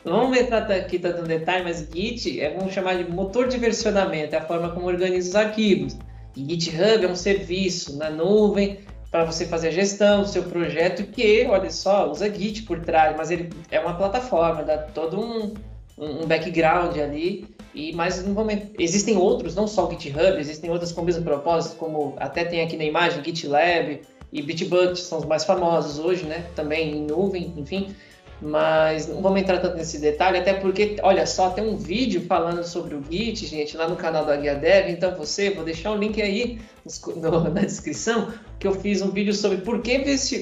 Não 0.03 0.21
vamos 0.21 0.37
entrar 0.37 0.69
aqui 0.69 0.99
tanto 0.99 1.21
no 1.21 1.27
detalhe, 1.27 1.63
mas 1.63 1.87
Git 1.89 2.41
é, 2.41 2.53
vamos 2.53 2.73
chamar 2.73 2.95
de 2.95 3.09
motor 3.09 3.47
de 3.47 3.57
versionamento, 3.57 4.35
é 4.35 4.39
a 4.39 4.45
forma 4.45 4.69
como 4.71 4.87
organiza 4.87 5.29
os 5.29 5.35
arquivos. 5.35 5.97
E 6.35 6.43
GitHub 6.43 7.05
é 7.05 7.07
um 7.07 7.15
serviço 7.15 7.97
na 7.97 8.09
nuvem 8.09 8.79
para 9.15 9.23
você 9.23 9.45
fazer 9.45 9.69
a 9.69 9.71
gestão 9.71 10.23
do 10.23 10.27
seu 10.27 10.43
projeto 10.43 11.03
que, 11.03 11.45
olha 11.49 11.71
só, 11.71 12.11
usa 12.11 12.29
Git 12.29 12.63
por 12.63 12.81
trás, 12.81 13.15
mas 13.15 13.31
ele 13.31 13.49
é 13.71 13.79
uma 13.79 13.93
plataforma, 13.93 14.61
dá 14.61 14.77
todo 14.77 15.17
um, 15.17 15.53
um 15.97 16.25
background 16.25 16.97
ali. 16.97 17.47
E 17.73 17.93
mas 17.93 18.21
no 18.25 18.33
momento 18.33 18.73
existem 18.77 19.15
outros, 19.15 19.55
não 19.55 19.67
só 19.67 19.87
o 19.87 19.91
GitHub, 19.91 20.37
existem 20.37 20.69
outras 20.69 20.91
com 20.91 21.01
o 21.01 21.05
mesmo 21.05 21.23
propósito, 21.23 21.77
como 21.77 22.13
até 22.17 22.43
tem 22.43 22.61
aqui 22.61 22.75
na 22.75 22.83
imagem 22.83 23.23
GitLab 23.23 24.01
e 24.33 24.41
Bitbucket 24.41 24.97
são 24.97 25.19
os 25.19 25.25
mais 25.25 25.45
famosos 25.45 25.97
hoje, 25.97 26.25
né? 26.25 26.45
Também 26.53 26.97
em 26.97 27.05
nuvem, 27.05 27.53
enfim 27.55 27.95
mas 28.45 29.07
não 29.07 29.23
vamos 29.23 29.41
entrar 29.41 29.57
tanto 29.57 29.75
nesse 29.75 29.99
detalhe, 29.99 30.37
até 30.37 30.53
porque, 30.53 30.97
olha 31.01 31.25
só, 31.25 31.49
tem 31.49 31.67
um 31.67 31.75
vídeo 31.75 32.21
falando 32.27 32.63
sobre 32.63 32.93
o 32.93 33.03
Git, 33.09 33.47
gente, 33.47 33.75
lá 33.75 33.87
no 33.87 33.95
canal 33.95 34.23
da 34.23 34.35
Guia 34.35 34.53
Dev, 34.53 34.89
então 34.89 35.15
você, 35.15 35.49
vou 35.49 35.65
deixar 35.65 35.91
o 35.91 35.97
link 35.97 36.21
aí 36.21 36.59
no, 37.15 37.39
na 37.49 37.61
descrição, 37.61 38.31
que 38.59 38.67
eu 38.67 38.73
fiz 38.73 39.01
um 39.01 39.09
vídeo 39.09 39.33
sobre 39.33 39.57
por 39.57 39.81
que 39.81 39.97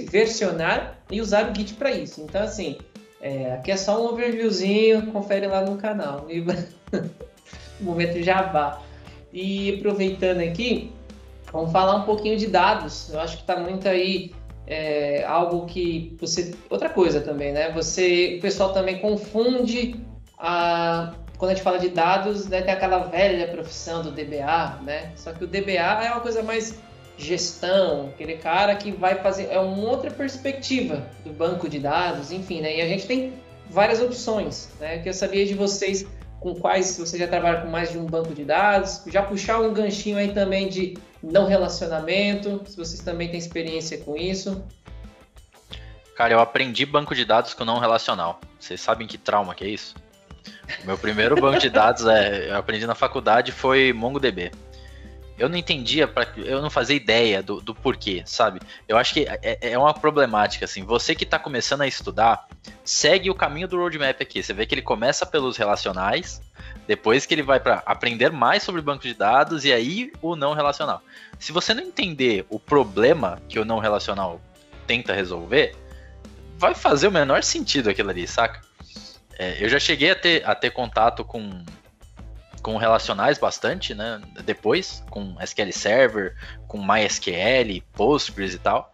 versionar 0.10 1.00
e 1.10 1.22
usar 1.22 1.50
o 1.50 1.56
Git 1.56 1.76
para 1.76 1.92
isso. 1.92 2.20
Então, 2.22 2.44
assim, 2.44 2.78
é, 3.22 3.54
aqui 3.54 3.72
é 3.72 3.78
só 3.78 4.04
um 4.04 4.10
overviewzinho, 4.10 5.08
confere 5.14 5.48
lá 5.48 5.62
no 5.62 5.78
canal. 5.78 6.28
E, 6.30 6.44
momento 7.80 8.22
jabá. 8.22 8.82
E 9.32 9.76
aproveitando 9.76 10.42
aqui, 10.42 10.92
vamos 11.54 11.72
falar 11.72 11.96
um 11.96 12.04
pouquinho 12.04 12.38
de 12.38 12.48
dados. 12.48 13.14
Eu 13.14 13.22
acho 13.22 13.38
que 13.38 13.44
está 13.44 13.56
muito 13.56 13.88
aí 13.88 14.34
é 14.68 15.24
algo 15.26 15.66
que 15.66 16.16
você. 16.20 16.54
Outra 16.70 16.90
coisa 16.90 17.22
também, 17.22 17.52
né? 17.52 17.72
Você, 17.72 18.36
o 18.38 18.42
pessoal 18.42 18.74
também 18.74 19.00
confunde 19.00 19.96
a. 20.38 21.14
Quando 21.38 21.52
a 21.52 21.54
gente 21.56 21.64
fala 21.64 21.80
de 21.80 21.90
dados, 21.90 22.48
né, 22.48 22.62
tem 22.62 22.74
aquela 22.74 23.00
velha 23.00 23.48
profissão 23.50 24.02
do 24.02 24.12
DBA, 24.12 24.80
né? 24.84 25.12
Só 25.16 25.34
que 25.34 25.44
o 25.44 25.48
DBA 25.48 26.06
é 26.06 26.12
uma 26.12 26.22
coisa 26.22 26.42
mais 26.42 26.80
gestão, 27.18 28.08
aquele 28.14 28.38
cara 28.38 28.76
que 28.76 28.92
vai 28.92 29.16
fazer 29.16 29.48
é 29.52 29.60
uma 29.60 29.90
outra 29.90 30.10
perspectiva 30.10 31.06
do 31.24 31.32
banco 31.32 31.70
de 31.70 31.80
dados, 31.80 32.32
enfim, 32.32 32.62
né? 32.62 32.78
E 32.78 32.82
a 32.82 32.88
gente 32.88 33.06
tem 33.06 33.34
várias 33.70 34.02
opções, 34.02 34.70
né? 34.80 35.00
Que 35.00 35.10
eu 35.10 35.14
sabia 35.14 35.46
de 35.46 35.54
vocês 35.54 36.06
com 36.44 36.54
quais 36.54 36.98
você 36.98 37.18
já 37.18 37.26
trabalha 37.26 37.62
com 37.62 37.70
mais 37.70 37.90
de 37.90 37.98
um 37.98 38.06
banco 38.06 38.34
de 38.36 38.44
dados, 38.44 39.02
já 39.08 39.24
puxar 39.24 39.62
um 39.62 39.74
ganchinho 39.74 40.18
aí 40.18 40.34
também 40.34 40.68
de 40.68 40.98
não 41.24 41.48
relacionamento, 41.48 42.62
se 42.68 42.76
vocês 42.76 43.00
também 43.00 43.30
têm 43.30 43.40
experiência 43.40 43.98
com 44.00 44.18
isso. 44.18 44.62
Cara, 46.18 46.34
eu 46.34 46.42
aprendi 46.42 46.86
banco 46.86 47.16
de 47.16 47.24
dados 47.24 47.54
com 47.54 47.64
não 47.64 47.80
relacional. 47.80 48.42
Vocês 48.60 48.82
sabem 48.82 49.08
que 49.08 49.18
trauma 49.18 49.56
que 49.56 49.64
é 49.64 49.70
isso? 49.70 49.96
O 50.84 50.86
meu 50.86 50.98
primeiro 50.98 51.36
banco 51.40 51.60
de 51.60 51.70
dados, 51.70 52.06
é, 52.06 52.50
eu 52.50 52.58
aprendi 52.58 52.86
na 52.86 52.94
faculdade, 52.94 53.54
foi 53.54 53.94
MongoDB. 53.94 54.52
Eu 55.38 55.50
não 55.50 55.58
entendia, 55.58 56.08
pra, 56.08 56.28
eu 56.38 56.62
não 56.62 56.70
fazia 56.70 56.96
ideia 56.96 57.42
do, 57.42 57.60
do 57.60 57.74
porquê, 57.74 58.24
sabe? 58.26 58.60
Eu 58.88 58.98
acho 58.98 59.14
que 59.14 59.26
é, 59.28 59.72
é 59.72 59.78
uma 59.78 59.94
problemática, 59.94 60.66
assim. 60.66 60.84
Você 60.84 61.16
que 61.16 61.24
está 61.24 61.40
começando 61.40 61.82
a 61.82 61.88
estudar, 61.88 62.48
segue 62.84 63.30
o 63.30 63.36
caminho 63.36 63.68
do 63.68 63.78
roadmap 63.78 64.22
aqui. 64.22 64.44
Você 64.44 64.54
vê 64.54 64.66
que 64.66 64.76
ele 64.76 64.82
começa 64.82 65.26
pelos 65.26 65.58
relacionais, 65.58 66.42
depois 66.88 67.26
que 67.26 67.34
ele 67.34 67.42
vai 67.42 67.60
para 67.60 67.82
aprender 67.86 68.32
mais 68.32 68.62
sobre 68.62 68.82
banco 68.82 69.04
de 69.04 69.14
dados 69.14 69.66
e 69.66 69.74
aí 69.74 70.12
o 70.22 70.36
não 70.36 70.54
relacional. 70.54 71.02
Se 71.40 71.52
você 71.52 71.74
não 71.74 71.84
entender 71.84 72.46
o 72.50 72.60
problema 72.60 73.42
que 73.50 73.58
o 73.58 73.66
não 73.66 73.80
relacional 73.80 74.40
tenta 74.86 75.14
resolver, 75.14 75.76
vai 76.58 76.76
fazer 76.76 77.08
o 77.08 77.12
menor 77.12 77.44
sentido 77.44 77.90
aquilo 77.90 78.10
ali, 78.10 78.28
saca? 78.28 78.62
É, 79.38 79.64
eu 79.64 79.68
já 79.68 79.80
cheguei 79.80 80.12
a 80.12 80.16
ter, 80.16 80.48
a 80.48 80.54
ter 80.54 80.70
contato 80.70 81.26
com 81.26 81.64
com 82.64 82.78
relacionais 82.78 83.38
bastante, 83.38 83.94
né? 83.94 84.22
Depois, 84.46 85.04
com 85.10 85.36
SQL 85.42 85.72
Server, 85.74 86.36
com 86.66 86.82
MySQL, 86.82 87.84
Postgres 87.92 88.54
e 88.54 88.58
tal. 88.58 88.92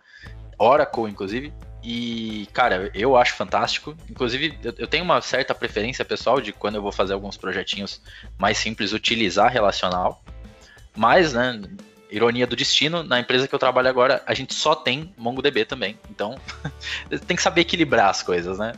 Oracle, 0.58 1.04
inclusive. 1.04 1.54
E, 1.84 2.50
cara, 2.52 2.92
eu 2.96 3.16
acho 3.16 3.36
fantástico. 3.36 3.96
Inclusive, 4.10 4.58
eu, 4.64 4.88
tenho 4.88 5.04
uma 5.04 5.22
certa 5.22 5.54
preferência 5.54 6.04
pessoal 6.04 6.42
de 6.42 6.52
quando 6.52 6.76
eu 6.76 6.82
vou 6.82 6.92
fazer 6.92 7.14
alguns 7.14 7.38
projetinhos 7.38 8.02
mais 8.38 8.58
simples, 8.58 8.92
utilizar 8.92 9.52
relacional. 9.52 10.22
Mas, 10.98 11.32
né, 11.32 11.62
ironia 12.10 12.48
do 12.48 12.56
destino, 12.56 13.04
na 13.04 13.20
empresa 13.20 13.48
que 13.48 13.54
eu 13.54 13.60
trabalho 13.60 13.88
agora, 13.88 14.22
a 14.26 14.34
gente 14.34 14.54
só 14.54 14.74
tem 14.76 15.14
MongoDB 15.16 15.64
também. 15.64 15.98
Então, 16.10 16.38
tem 17.28 17.38
que 17.38 17.44
saber 17.44 17.62
equilibrar 17.62 18.10
as 18.10 18.24
coisas, 18.24 18.58
né? 18.58 18.74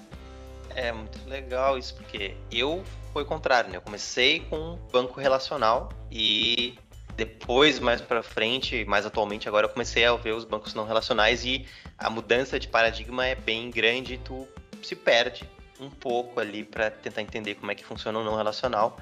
É 0.75 0.91
muito 0.91 1.17
legal 1.27 1.77
isso, 1.77 1.95
porque 1.95 2.35
eu 2.51 2.83
foi 3.11 3.23
o 3.23 3.25
contrário, 3.25 3.69
né? 3.69 3.77
Eu 3.77 3.81
comecei 3.81 4.41
com 4.41 4.77
banco 4.91 5.19
relacional 5.19 5.89
e 6.11 6.77
depois, 7.15 7.79
mais 7.79 8.01
para 8.01 8.23
frente, 8.23 8.85
mais 8.85 9.05
atualmente, 9.05 9.47
agora 9.47 9.65
eu 9.65 9.69
comecei 9.69 10.05
a 10.05 10.15
ver 10.15 10.33
os 10.33 10.45
bancos 10.45 10.73
não 10.73 10.85
relacionais 10.85 11.45
e 11.45 11.65
a 11.97 12.09
mudança 12.09 12.59
de 12.59 12.67
paradigma 12.67 13.25
é 13.27 13.35
bem 13.35 13.69
grande 13.69 14.15
e 14.15 14.17
tu 14.17 14.47
se 14.81 14.95
perde 14.95 15.47
um 15.79 15.89
pouco 15.89 16.39
ali 16.39 16.63
para 16.63 16.89
tentar 16.89 17.21
entender 17.21 17.55
como 17.55 17.71
é 17.71 17.75
que 17.75 17.83
funciona 17.83 18.17
o 18.19 18.23
não 18.23 18.35
relacional. 18.35 18.97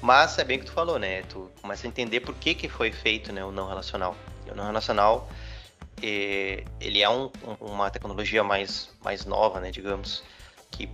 Mas 0.00 0.38
é 0.38 0.44
bem 0.44 0.56
o 0.56 0.60
que 0.60 0.66
tu 0.66 0.72
falou, 0.72 0.98
né? 0.98 1.22
Tu 1.22 1.50
começa 1.60 1.86
a 1.86 1.88
entender 1.88 2.20
por 2.20 2.34
que, 2.34 2.54
que 2.54 2.68
foi 2.68 2.90
feito 2.90 3.32
né, 3.32 3.44
o 3.44 3.50
não 3.50 3.68
relacional. 3.68 4.16
E 4.46 4.50
o 4.50 4.54
não 4.54 4.64
relacional, 4.64 5.28
eh, 6.02 6.64
ele 6.80 7.02
é 7.02 7.10
um, 7.10 7.30
uma 7.60 7.90
tecnologia 7.90 8.42
mais, 8.42 8.90
mais 9.04 9.26
nova, 9.26 9.60
né, 9.60 9.70
digamos 9.70 10.22
que 10.70 10.88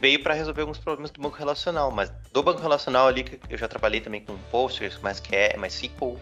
veio 0.00 0.22
para 0.22 0.34
resolver 0.34 0.60
alguns 0.60 0.78
problemas 0.78 1.10
do 1.10 1.20
banco 1.20 1.36
relacional, 1.36 1.90
mas 1.90 2.12
do 2.32 2.42
banco 2.42 2.60
relacional 2.60 3.08
ali 3.08 3.24
que 3.24 3.40
eu 3.48 3.58
já 3.58 3.66
trabalhei 3.66 4.00
também 4.00 4.20
com 4.20 4.36
Postgres, 4.50 4.98
mais 4.98 5.18
que 5.18 5.34
é, 5.34 5.56
mais 5.56 5.74
SQL, 5.74 6.16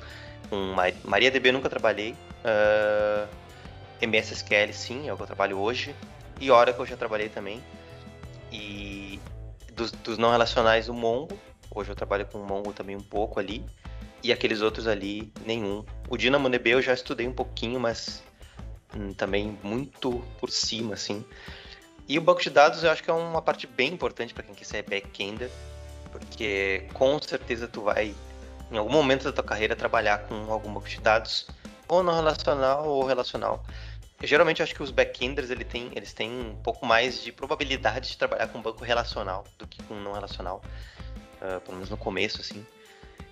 com 0.49 0.75
MariaDB 1.05 1.53
nunca 1.53 1.69
trabalhei, 1.69 2.13
uh, 2.13 2.17
ah, 2.45 3.29
MSSQL 4.01 4.73
sim, 4.73 5.09
é 5.09 5.13
o 5.13 5.17
que 5.17 5.23
eu 5.23 5.27
trabalho 5.27 5.59
hoje, 5.59 5.95
e 6.41 6.51
Oracle 6.51 6.81
eu 6.81 6.87
já 6.87 6.97
trabalhei 6.97 7.29
também, 7.29 7.63
e 8.53 9.21
dos, 9.73 9.91
dos 9.91 10.19
não 10.19 10.31
relacionais 10.31 10.89
o 10.89 10.95
Mongo, 10.95 11.39
hoje 11.75 11.91
eu 11.91 11.95
trabalho 11.97 12.27
com 12.27 12.39
o 12.39 12.47
Mongo 12.47 12.73
também 12.73 12.97
um 12.97 13.03
pouco 13.03 13.41
ali, 13.41 13.65
e 14.25 14.33
aqueles 14.33 14.63
outros 14.63 14.87
ali 14.87 15.31
nenhum. 15.45 15.85
O 16.09 16.17
DynamoDB 16.17 16.71
eu 16.71 16.81
já 16.81 16.95
estudei 16.95 17.29
um 17.29 17.33
pouquinho, 17.33 17.79
mas 17.79 18.23
hum, 18.97 19.13
também 19.13 19.59
muito 19.63 20.25
por 20.41 20.49
cima 20.51 20.95
assim. 20.95 21.23
E 22.07 22.19
o 22.19 22.21
banco 22.21 22.43
de 22.43 22.51
dados 22.51 22.85
eu 22.85 22.91
acho 22.91 23.03
que 23.03 23.11
é 23.11 23.15
uma 23.15 23.41
parte 23.41 23.67
bem 23.67 23.93
importante 23.93 24.35
para 24.35 24.43
quem 24.43 24.55
quer 24.55 24.65
ser 24.65 24.83
back-ender, 24.83 25.51
porque 26.13 26.87
com 26.93 27.21
certeza 27.21 27.67
tu 27.67 27.83
vai, 27.83 28.15
em 28.71 28.77
algum 28.77 28.93
momento 28.93 29.25
da 29.25 29.33
tua 29.33 29.45
carreira, 29.45 29.75
trabalhar 29.75 30.19
com 30.27 30.53
algum 30.53 30.73
banco 30.73 30.89
de 30.89 31.01
dados, 31.01 31.47
ou 31.89 32.03
não 32.03 32.15
relacional 32.15 32.87
ou 32.87 33.05
relacional. 33.05 33.65
Eu, 34.21 34.29
geralmente 34.29 34.61
eu 34.61 34.65
acho 34.65 34.75
que 34.75 34.83
os 34.83 34.91
back-enders 34.91 35.51
ele 35.51 35.65
tem, 35.65 35.91
eles 35.95 36.13
têm 36.13 36.31
um 36.31 36.57
pouco 36.57 36.87
mais 36.87 37.23
de 37.23 37.33
probabilidade 37.33 38.11
de 38.11 38.17
trabalhar 38.19 38.49
com 38.49 38.61
banco 38.61 38.85
relacional 38.85 39.45
do 39.59 39.67
que 39.67 39.83
com 39.85 39.95
não 39.95 40.13
relacional, 40.13 40.63
uh, 41.41 41.61
pelo 41.61 41.77
menos 41.77 41.91
no 41.91 41.97
começo, 41.97 42.41
assim. 42.41 42.65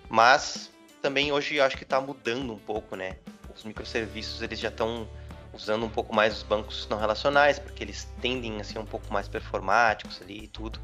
Mas 0.08 0.70
também 1.00 1.32
hoje 1.32 1.56
eu 1.56 1.64
acho 1.64 1.76
que 1.76 1.84
está 1.84 2.00
mudando 2.00 2.52
um 2.52 2.58
pouco, 2.58 2.96
né? 2.96 3.16
Os 3.54 3.64
microserviços 3.64 4.40
eles 4.42 4.58
já 4.58 4.68
estão 4.68 5.08
usando 5.52 5.84
um 5.84 5.88
pouco 5.88 6.14
mais 6.14 6.36
os 6.36 6.42
bancos 6.42 6.86
não 6.88 6.98
relacionais, 6.98 7.58
porque 7.58 7.82
eles 7.82 8.08
tendem 8.20 8.60
a 8.60 8.64
ser 8.64 8.78
um 8.78 8.86
pouco 8.86 9.12
mais 9.12 9.28
performáticos 9.28 10.20
ali 10.22 10.44
e 10.44 10.48
tudo. 10.48 10.80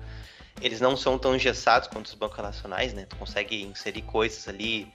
Eles 0.60 0.80
não 0.80 0.96
são 0.96 1.18
tão 1.18 1.34
engessados 1.34 1.88
quanto 1.88 2.06
os 2.06 2.14
bancos 2.14 2.36
relacionais, 2.36 2.92
né? 2.92 3.06
Tu 3.06 3.16
consegue 3.16 3.62
inserir 3.62 4.02
coisas 4.02 4.48
ali, 4.48 4.92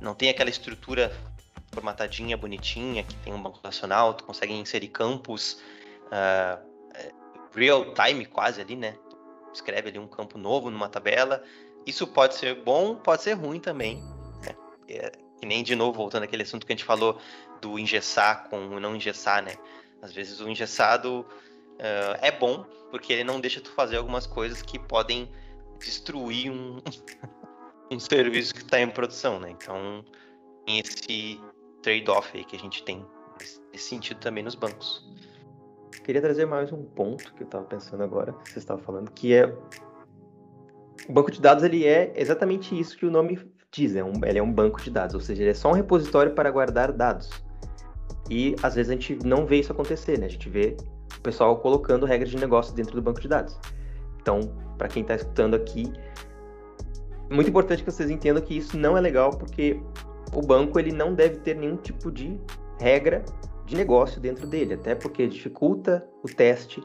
não 0.00 0.14
tem 0.14 0.30
aquela 0.30 0.50
estrutura 0.50 1.14
formatadinha, 1.72 2.36
bonitinha, 2.36 3.02
que 3.02 3.14
tem 3.16 3.32
um 3.32 3.42
banco 3.42 3.60
relacional, 3.62 4.14
tu 4.14 4.24
consegue 4.24 4.54
inserir 4.54 4.88
campos 4.88 5.60
uh, 6.06 6.76
real 7.54 7.92
time 7.94 8.24
quase 8.24 8.60
ali, 8.60 8.76
né? 8.76 8.92
Tu 9.08 9.16
escreve 9.54 9.90
ali 9.90 9.98
um 9.98 10.06
campo 10.06 10.38
novo 10.38 10.70
numa 10.70 10.88
tabela. 10.88 11.42
Isso 11.86 12.06
pode 12.06 12.34
ser 12.34 12.62
bom, 12.62 12.96
pode 12.96 13.22
ser 13.22 13.34
ruim 13.34 13.60
também. 13.60 14.02
Né? 14.42 14.56
É, 14.88 15.12
que 15.38 15.46
nem 15.46 15.62
de 15.62 15.76
novo, 15.76 15.98
voltando 15.98 16.24
àquele 16.24 16.42
assunto 16.42 16.66
que 16.66 16.72
a 16.72 16.76
gente 16.76 16.84
falou 16.84 17.20
do 17.60 17.78
engessar 17.78 18.48
com 18.48 18.68
o 18.68 18.80
não 18.80 18.96
engessar, 18.96 19.42
né? 19.42 19.52
Às 20.02 20.12
vezes 20.12 20.40
o 20.40 20.48
engessado 20.48 21.26
uh, 21.74 22.18
é 22.20 22.30
bom, 22.30 22.64
porque 22.90 23.12
ele 23.12 23.24
não 23.24 23.40
deixa 23.40 23.60
tu 23.60 23.70
fazer 23.70 23.96
algumas 23.96 24.26
coisas 24.26 24.62
que 24.62 24.78
podem 24.78 25.30
destruir 25.78 26.50
um, 26.50 26.78
um 27.90 27.98
serviço 27.98 28.54
que 28.54 28.62
está 28.62 28.80
em 28.80 28.88
produção, 28.88 29.38
né? 29.38 29.50
Então, 29.50 30.04
esse 30.66 31.40
trade-off 31.82 32.36
aí 32.36 32.44
que 32.44 32.56
a 32.56 32.58
gente 32.58 32.82
tem 32.82 33.04
nesse 33.72 33.88
sentido 33.88 34.18
também 34.18 34.42
nos 34.42 34.54
bancos. 34.54 35.06
Queria 36.04 36.20
trazer 36.20 36.46
mais 36.46 36.72
um 36.72 36.84
ponto 36.84 37.34
que 37.34 37.42
eu 37.42 37.46
estava 37.46 37.64
pensando 37.64 38.02
agora, 38.02 38.32
que 38.32 38.50
você 38.50 38.58
estava 38.58 38.80
falando, 38.80 39.10
que 39.10 39.34
é 39.34 39.46
o 41.08 41.12
banco 41.12 41.30
de 41.30 41.40
dados 41.40 41.62
ele 41.62 41.84
é 41.84 42.12
exatamente 42.16 42.78
isso 42.78 42.96
que 42.96 43.06
o 43.06 43.10
nome 43.10 43.38
diz, 43.70 43.94
é 43.94 44.02
um, 44.02 44.12
ele 44.24 44.38
é 44.38 44.42
um 44.42 44.52
banco 44.52 44.80
de 44.80 44.90
dados, 44.90 45.14
ou 45.14 45.20
seja, 45.20 45.42
ele 45.42 45.50
é 45.50 45.54
só 45.54 45.68
um 45.68 45.72
repositório 45.72 46.32
para 46.34 46.50
guardar 46.50 46.92
dados. 46.92 47.30
E 48.30 48.56
às 48.62 48.74
vezes 48.74 48.90
a 48.90 48.94
gente 48.94 49.18
não 49.24 49.46
vê 49.46 49.60
isso 49.60 49.72
acontecer, 49.72 50.18
né? 50.18 50.26
A 50.26 50.30
gente 50.30 50.48
vê 50.48 50.76
o 51.16 51.20
pessoal 51.20 51.56
colocando 51.58 52.06
regras 52.06 52.30
de 52.30 52.36
negócio 52.36 52.74
dentro 52.74 52.94
do 52.94 53.02
banco 53.02 53.20
de 53.20 53.28
dados. 53.28 53.58
Então, 54.20 54.40
para 54.76 54.88
quem 54.88 55.02
está 55.02 55.14
escutando 55.14 55.54
aqui, 55.54 55.92
muito 57.30 57.50
importante 57.50 57.82
que 57.82 57.90
vocês 57.90 58.10
entendam 58.10 58.42
que 58.42 58.56
isso 58.56 58.76
não 58.76 58.96
é 58.96 59.00
legal, 59.00 59.30
porque 59.30 59.80
o 60.34 60.40
banco 60.40 60.78
ele 60.78 60.92
não 60.92 61.14
deve 61.14 61.36
ter 61.38 61.56
nenhum 61.56 61.76
tipo 61.76 62.10
de 62.10 62.38
regra 62.78 63.24
de 63.64 63.76
negócio 63.76 64.20
dentro 64.20 64.46
dele, 64.46 64.74
até 64.74 64.94
porque 64.94 65.26
dificulta 65.26 66.06
o 66.22 66.28
teste, 66.28 66.82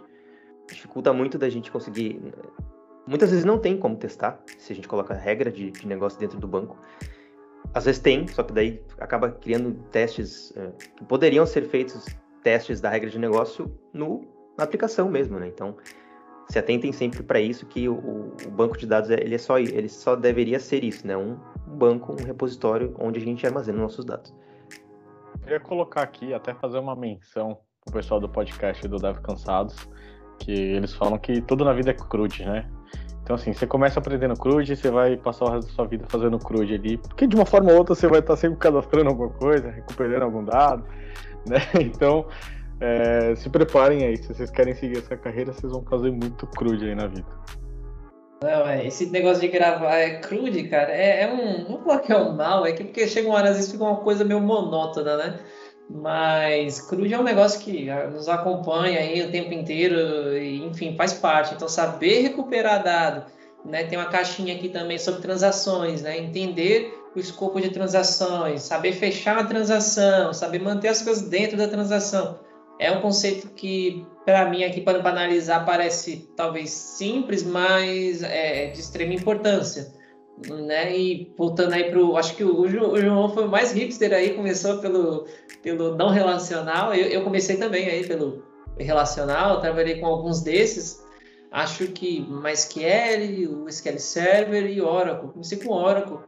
dificulta 0.68 1.14
muito 1.14 1.38
da 1.38 1.50
gente 1.50 1.72
conseguir. 1.72 2.20
Muitas 3.08 3.30
vezes 3.30 3.46
não 3.46 3.60
tem 3.60 3.78
como 3.78 3.96
testar 3.96 4.42
se 4.58 4.74
a 4.74 4.76
gente 4.76 4.88
coloca 4.88 5.14
regra 5.14 5.52
de, 5.52 5.72
de 5.72 5.88
negócio 5.88 6.20
dentro 6.20 6.40
do 6.40 6.48
banco. 6.48 6.78
Às 7.74 7.86
vezes 7.86 8.02
tem, 8.02 8.28
só 8.28 8.44
que 8.44 8.54
daí 8.54 8.84
acaba 9.00 9.32
criando 9.32 9.74
testes 9.92 10.54
é, 10.58 10.72
que 10.96 11.06
poderiam 11.06 11.46
ser 11.46 11.66
feitos 11.66 12.06
testes 12.44 12.82
da 12.82 12.90
regra 12.90 13.10
de 13.10 13.20
negócio 13.20 13.72
no, 13.94 14.22
na 14.58 14.64
aplicação 14.64 15.10
mesmo, 15.10 15.40
né? 15.40 15.48
Então, 15.48 15.76
se 16.50 16.60
atentem 16.60 16.92
sempre 16.92 17.24
para 17.24 17.40
isso 17.40 17.66
que 17.66 17.88
o, 17.88 18.34
o, 18.46 18.52
banco 18.52 18.78
de 18.78 18.86
dados 18.86 19.10
ele 19.10 19.36
é 19.36 19.38
só 19.38 19.58
ele 19.58 19.88
só 19.88 20.16
deveria 20.16 20.60
ser 20.60 20.84
isso, 20.84 21.08
né? 21.08 21.16
Um, 21.16 21.38
um 21.68 21.78
banco, 21.78 22.12
um 22.12 22.26
repositório 22.26 22.94
onde 23.00 23.20
a 23.20 23.24
gente 23.24 23.46
armazena 23.46 23.78
nossos 23.78 24.04
dados. 24.04 24.34
Queria 25.42 25.60
colocar 25.60 26.02
aqui, 26.02 26.34
até 26.34 26.54
fazer 26.54 26.78
uma 26.78 26.96
menção 26.96 27.58
pro 27.86 27.94
pessoal 27.94 28.20
do 28.20 28.30
podcast 28.30 28.86
do 28.88 28.98
Dev 28.98 29.18
Cansados, 29.20 29.90
que 30.40 30.52
eles 30.52 30.94
falam 30.94 31.18
que 31.18 31.42
tudo 31.42 31.64
na 31.64 31.74
vida 31.74 31.92
é 31.92 31.94
crude, 31.94 32.46
né? 32.46 32.70
Então, 33.24 33.36
assim, 33.36 33.54
você 33.54 33.68
começa 33.68 34.00
aprendendo 34.00 34.36
CRUD, 34.36 34.76
você 34.76 34.90
vai 34.90 35.16
passar 35.16 35.46
o 35.46 35.50
resto 35.52 35.68
da 35.68 35.74
sua 35.74 35.86
vida 35.86 36.06
fazendo 36.10 36.40
CRUD 36.40 36.74
ali, 36.74 36.98
porque 36.98 37.28
de 37.28 37.36
uma 37.36 37.46
forma 37.46 37.72
ou 37.72 37.78
outra 37.78 37.96
você 37.96 38.08
vai 38.08 38.20
estar 38.20 38.36
sempre 38.36 38.58
cadastrando 38.58 39.10
alguma 39.10 39.30
coisa, 39.30 39.70
recuperando 39.70 40.24
algum 40.24 40.44
dado, 40.44 40.84
né? 41.48 41.60
Então, 41.80 42.26
é, 42.80 43.36
se 43.36 43.50
preparem 43.50 44.06
aí, 44.06 44.18
se 44.18 44.34
vocês 44.34 44.50
querem 44.50 44.74
seguir 44.74 44.98
essa 44.98 45.16
carreira, 45.16 45.54
vocês 45.54 45.72
vão 45.72 45.84
fazer 45.84 46.12
muito 46.12 46.48
CRUD 46.48 46.84
aí 46.84 46.96
na 46.96 47.08
vida. 47.08 47.28
Não, 48.44 48.68
é, 48.68 48.88
esse 48.88 49.06
negócio 49.12 49.40
de 49.40 49.50
gravar 49.50 49.98
é 49.98 50.18
crude, 50.18 50.64
cara, 50.64 50.92
é, 50.92 51.22
é 51.22 51.32
um. 51.32 51.70
Não 51.70 51.84
vou 51.84 52.00
que 52.00 52.12
é 52.12 52.18
um 52.18 52.36
mal, 52.36 52.66
é 52.66 52.72
que 52.72 52.84
porque 52.84 53.08
chega 53.08 53.28
uma 53.28 53.38
hora, 53.38 53.50
às 53.50 53.56
vezes 53.56 53.72
fica 53.72 53.84
uma 53.84 53.98
coisa 53.98 54.26
meio 54.26 54.42
monótona, 54.42 55.16
né? 55.16 55.40
Mas 55.94 56.80
crude 56.80 57.14
é 57.14 57.20
um 57.20 57.24
negócio 57.24 57.60
que 57.60 57.90
ah, 57.90 58.08
nos 58.08 58.30
acompanha 58.30 59.00
aí 59.00 59.22
o 59.22 59.32
tempo 59.32 59.54
inteiro, 59.54 60.38
e, 60.38 60.64
enfim, 60.64 60.96
faz 60.96 61.14
parte. 61.14 61.54
Então, 61.54 61.68
saber 61.68 62.22
recuperar 62.22 62.82
dado, 62.82 63.26
né? 63.66 63.84
Tem 63.84 63.98
uma 63.98 64.08
caixinha 64.08 64.56
aqui 64.56 64.70
também 64.70 64.98
sobre 64.98 65.22
transações, 65.22 66.02
né? 66.02 66.18
Entender 66.18 66.98
o 67.14 67.20
escopo 67.20 67.60
de 67.60 67.70
transações, 67.70 68.62
saber 68.62 68.94
fechar 68.94 69.38
a 69.38 69.44
transação, 69.44 70.34
saber 70.34 70.60
manter 70.60 70.88
as 70.88 71.02
coisas 71.02 71.28
dentro 71.28 71.58
da 71.58 71.68
transação. 71.68 72.40
É 72.80 72.90
um 72.92 73.02
conceito 73.02 73.50
que 73.50 74.06
para 74.26 74.50
mim 74.50 74.64
aqui 74.64 74.82
para 74.82 74.98
analisar 74.98 75.66
parece 75.66 76.32
talvez 76.38 76.70
simples, 76.70 77.44
mas 77.44 78.24
é 78.24 78.68
de 78.68 78.80
extrema 78.80 79.14
importância, 79.14 79.94
né? 80.48 80.98
E 80.98 81.32
voltando 81.38 81.74
aí 81.74 81.90
para 81.90 82.00
o, 82.00 82.18
acho 82.18 82.36
que 82.36 82.44
o, 82.44 82.68
João 82.68 83.30
foi 83.30 83.46
o 83.46 83.50
mais 83.50 83.72
hipster 83.72 84.14
aí, 84.14 84.34
começou 84.34 84.80
pelo 84.80 85.28
pelo 85.62 85.96
não 85.96 86.10
relacional. 86.10 86.94
Eu, 86.94 87.08
eu 87.08 87.24
comecei 87.24 87.58
também 87.58 87.88
aí 87.88 88.06
pelo 88.06 88.44
relacional, 88.78 89.62
trabalhei 89.62 90.00
com 90.00 90.06
alguns 90.06 90.42
desses. 90.42 91.02
Acho 91.52 91.88
que 91.88 92.22
MySQL, 92.22 93.64
o 93.64 93.68
SQL 93.68 94.00
Server 94.00 94.66
e 94.72 94.82
Oracle. 94.82 95.30
Comecei 95.30 95.58
com 95.58 95.74
Oracle 95.74 96.20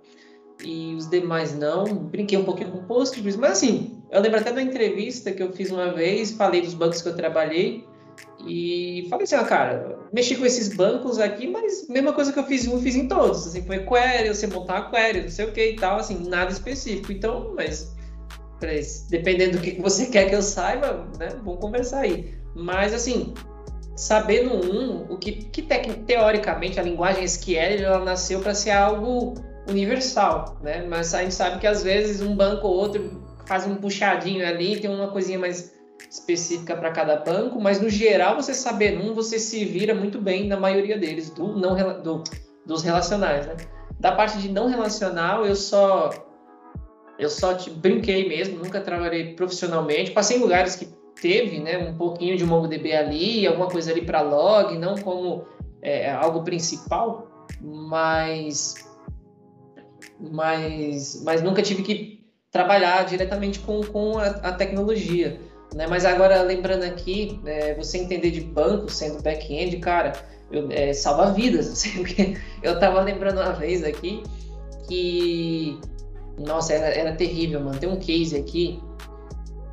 e 0.63 0.93
os 0.95 1.09
demais 1.09 1.57
não. 1.57 1.85
Brinquei 1.85 2.37
um 2.37 2.43
pouquinho 2.43 2.71
com 2.71 2.83
Postgres, 2.83 3.35
mas 3.35 3.53
assim, 3.53 4.01
eu 4.11 4.21
lembro 4.21 4.39
até 4.39 4.51
da 4.51 4.61
entrevista 4.61 5.31
que 5.31 5.41
eu 5.41 5.51
fiz 5.53 5.71
uma 5.71 5.93
vez, 5.93 6.31
falei 6.31 6.61
dos 6.61 6.73
bancos 6.73 7.01
que 7.01 7.07
eu 7.07 7.15
trabalhei 7.15 7.85
e 8.45 9.07
falei 9.09 9.23
assim, 9.23 9.35
ah, 9.35 9.43
cara, 9.43 9.99
mexi 10.11 10.35
com 10.35 10.45
esses 10.45 10.75
bancos 10.75 11.19
aqui, 11.19 11.47
mas 11.47 11.87
mesma 11.87 12.13
coisa 12.13 12.33
que 12.33 12.39
eu 12.39 12.43
fiz 12.43 12.65
em 12.65 12.73
um, 12.73 12.81
fiz 12.81 12.95
em 12.95 13.07
todos. 13.07 13.47
Assim, 13.47 13.61
foi 13.63 13.79
query, 13.85 14.29
você 14.29 14.47
montar 14.47 14.91
query, 14.91 15.21
não 15.21 15.29
sei 15.29 15.45
o 15.45 15.51
que 15.51 15.71
e 15.71 15.75
tal, 15.75 15.97
assim, 15.97 16.27
nada 16.27 16.51
específico. 16.51 17.11
Então, 17.11 17.53
mas 17.55 17.93
dependendo 19.09 19.57
do 19.57 19.63
que 19.63 19.81
você 19.81 20.07
quer 20.11 20.29
que 20.29 20.35
eu 20.35 20.41
saiba, 20.41 21.07
né, 21.19 21.29
vamos 21.43 21.59
conversar 21.59 22.01
aí. 22.01 22.33
Mas 22.55 22.93
assim, 22.93 23.33
sabendo 23.95 24.53
um, 24.53 25.13
o 25.13 25.17
que, 25.17 25.31
que 25.31 25.61
teoricamente 25.61 26.79
a 26.79 26.83
linguagem 26.83 27.23
SQL 27.23 27.83
ela 27.83 27.99
nasceu 27.99 28.39
para 28.39 28.53
ser 28.53 28.71
algo 28.71 29.33
universal, 29.69 30.57
né? 30.61 30.85
Mas 30.87 31.13
a 31.13 31.21
gente 31.21 31.33
sabe 31.33 31.59
que 31.59 31.67
às 31.67 31.83
vezes 31.83 32.21
um 32.21 32.35
banco 32.35 32.67
ou 32.67 32.73
outro 32.73 33.23
faz 33.45 33.65
um 33.65 33.75
puxadinho 33.75 34.45
ali, 34.45 34.79
tem 34.79 34.89
uma 34.89 35.09
coisinha 35.09 35.39
mais 35.39 35.73
específica 36.09 36.75
para 36.75 36.91
cada 36.91 37.17
banco, 37.17 37.59
mas 37.59 37.81
no 37.81 37.89
geral 37.89 38.35
você 38.35 38.53
saber 38.53 38.97
um, 38.99 39.13
você 39.13 39.39
se 39.39 39.65
vira 39.65 39.93
muito 39.93 40.19
bem 40.19 40.47
na 40.47 40.57
maioria 40.57 40.97
deles, 40.97 41.29
do 41.29 41.57
não 41.57 42.01
do, 42.01 42.23
dos 42.65 42.83
relacionais, 42.83 43.47
né? 43.47 43.55
Da 43.99 44.11
parte 44.11 44.37
de 44.37 44.49
não 44.49 44.67
relacional, 44.67 45.45
eu 45.45 45.55
só 45.55 46.09
eu 47.17 47.29
só 47.29 47.57
brinquei 47.77 48.27
mesmo, 48.27 48.57
nunca 48.57 48.81
trabalhei 48.81 49.33
profissionalmente, 49.33 50.11
passei 50.11 50.37
em 50.37 50.41
lugares 50.41 50.75
que 50.75 50.87
teve, 51.21 51.59
né, 51.59 51.77
um 51.77 51.95
pouquinho 51.95 52.35
de 52.35 52.43
MongoDB 52.43 52.93
ali, 52.93 53.47
alguma 53.47 53.67
coisa 53.67 53.91
ali 53.91 54.01
para 54.01 54.21
log, 54.21 54.77
não 54.77 54.97
como 54.97 55.45
é, 55.81 56.11
algo 56.11 56.43
principal, 56.43 57.27
mas 57.61 58.75
mas 60.19 61.21
mas 61.23 61.41
nunca 61.41 61.61
tive 61.61 61.83
que 61.83 62.23
trabalhar 62.51 63.03
diretamente 63.05 63.59
com, 63.59 63.81
com 63.81 64.17
a, 64.17 64.27
a 64.27 64.51
tecnologia. 64.53 65.39
Né? 65.73 65.87
Mas 65.87 66.05
agora, 66.05 66.41
lembrando 66.41 66.83
aqui, 66.83 67.39
é, 67.45 67.73
você 67.73 67.97
entender 67.97 68.31
de 68.31 68.41
banco 68.41 68.89
sendo 68.89 69.21
back-end, 69.21 69.77
cara, 69.77 70.13
eu, 70.51 70.69
é, 70.71 70.93
salva 70.93 71.31
vidas. 71.33 71.67
Assim, 71.73 72.37
eu 72.61 72.73
estava 72.73 73.01
lembrando 73.01 73.41
uma 73.41 73.53
vez 73.53 73.83
aqui 73.83 74.23
que, 74.87 75.79
nossa, 76.37 76.73
era, 76.73 76.87
era 76.87 77.15
terrível, 77.15 77.59
mano. 77.59 77.79
Tem 77.79 77.89
um 77.89 77.99
case 77.99 78.35
aqui 78.35 78.79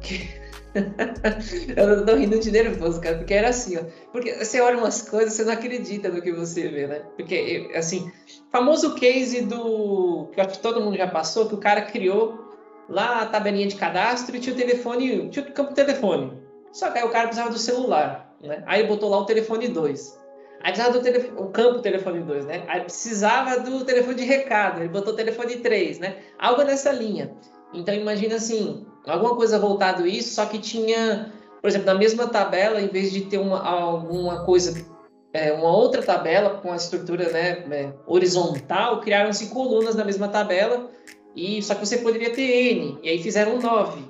que... 0.00 0.40
eu 1.76 2.06
tô 2.06 2.14
rindo 2.14 2.38
de 2.38 2.50
nervoso, 2.52 3.00
cara, 3.00 3.18
porque 3.18 3.34
era 3.34 3.48
assim, 3.48 3.76
ó. 3.76 3.82
Porque 4.12 4.32
você 4.32 4.60
olha 4.60 4.78
umas 4.78 5.02
coisas, 5.02 5.32
você 5.32 5.42
não 5.42 5.52
acredita 5.52 6.08
no 6.08 6.22
que 6.22 6.30
você 6.30 6.68
vê, 6.68 6.86
né? 6.86 7.02
Porque, 7.16 7.68
assim, 7.74 8.08
famoso 8.52 8.94
case 8.94 9.40
do. 9.40 10.28
que 10.32 10.40
acho 10.40 10.50
que 10.50 10.62
todo 10.62 10.80
mundo 10.80 10.96
já 10.96 11.08
passou, 11.08 11.48
que 11.48 11.56
o 11.56 11.58
cara 11.58 11.82
criou 11.82 12.49
lá 12.90 13.22
a 13.22 13.26
tabelinha 13.26 13.68
de 13.68 13.76
cadastro 13.76 14.36
e 14.36 14.40
tinha 14.40 14.54
o 14.54 14.58
telefone, 14.58 15.28
tinha 15.30 15.46
o 15.46 15.52
campo 15.52 15.72
telefone. 15.72 16.32
Só 16.72 16.90
que 16.90 16.98
aí 16.98 17.04
o 17.04 17.10
cara 17.10 17.28
precisava 17.28 17.50
do 17.50 17.58
celular, 17.58 18.34
né? 18.42 18.62
Aí 18.66 18.86
botou 18.86 19.08
lá 19.08 19.18
o 19.18 19.24
telefone 19.24 19.68
2. 19.68 20.18
Aí 20.62 20.72
precisava 20.72 20.98
do 20.98 21.02
telefone, 21.02 21.40
o 21.40 21.46
campo 21.46 21.78
telefone 21.78 22.20
2, 22.20 22.46
né? 22.46 22.64
Aí 22.68 22.82
precisava 22.82 23.60
do 23.60 23.84
telefone 23.84 24.16
de 24.16 24.24
recado, 24.24 24.80
ele 24.80 24.88
botou 24.88 25.14
o 25.14 25.16
telefone 25.16 25.56
3, 25.56 26.00
né? 26.00 26.16
Algo 26.38 26.62
nessa 26.62 26.92
linha. 26.92 27.32
Então 27.72 27.94
imagina 27.94 28.34
assim, 28.34 28.84
alguma 29.06 29.36
coisa 29.36 29.58
voltado 29.58 30.06
isso, 30.06 30.34
só 30.34 30.44
que 30.44 30.58
tinha, 30.58 31.32
por 31.62 31.68
exemplo, 31.68 31.86
na 31.86 31.94
mesma 31.94 32.26
tabela, 32.26 32.80
em 32.80 32.88
vez 32.88 33.12
de 33.12 33.22
ter 33.22 33.38
uma, 33.38 33.64
alguma 33.64 34.44
coisa, 34.44 34.84
é, 35.32 35.52
uma 35.52 35.70
outra 35.70 36.02
tabela 36.02 36.58
com 36.58 36.72
a 36.72 36.76
estrutura 36.76 37.30
né, 37.30 37.64
é, 37.70 37.92
horizontal, 38.06 39.00
criaram-se 39.00 39.46
colunas 39.46 39.94
na 39.94 40.04
mesma 40.04 40.28
tabela 40.28 40.90
e 41.34 41.62
só 41.62 41.74
que 41.74 41.86
você 41.86 41.98
poderia 41.98 42.30
ter 42.30 42.72
N, 42.74 42.98
e 43.02 43.08
aí 43.08 43.22
fizeram 43.22 43.60
nove, 43.60 44.04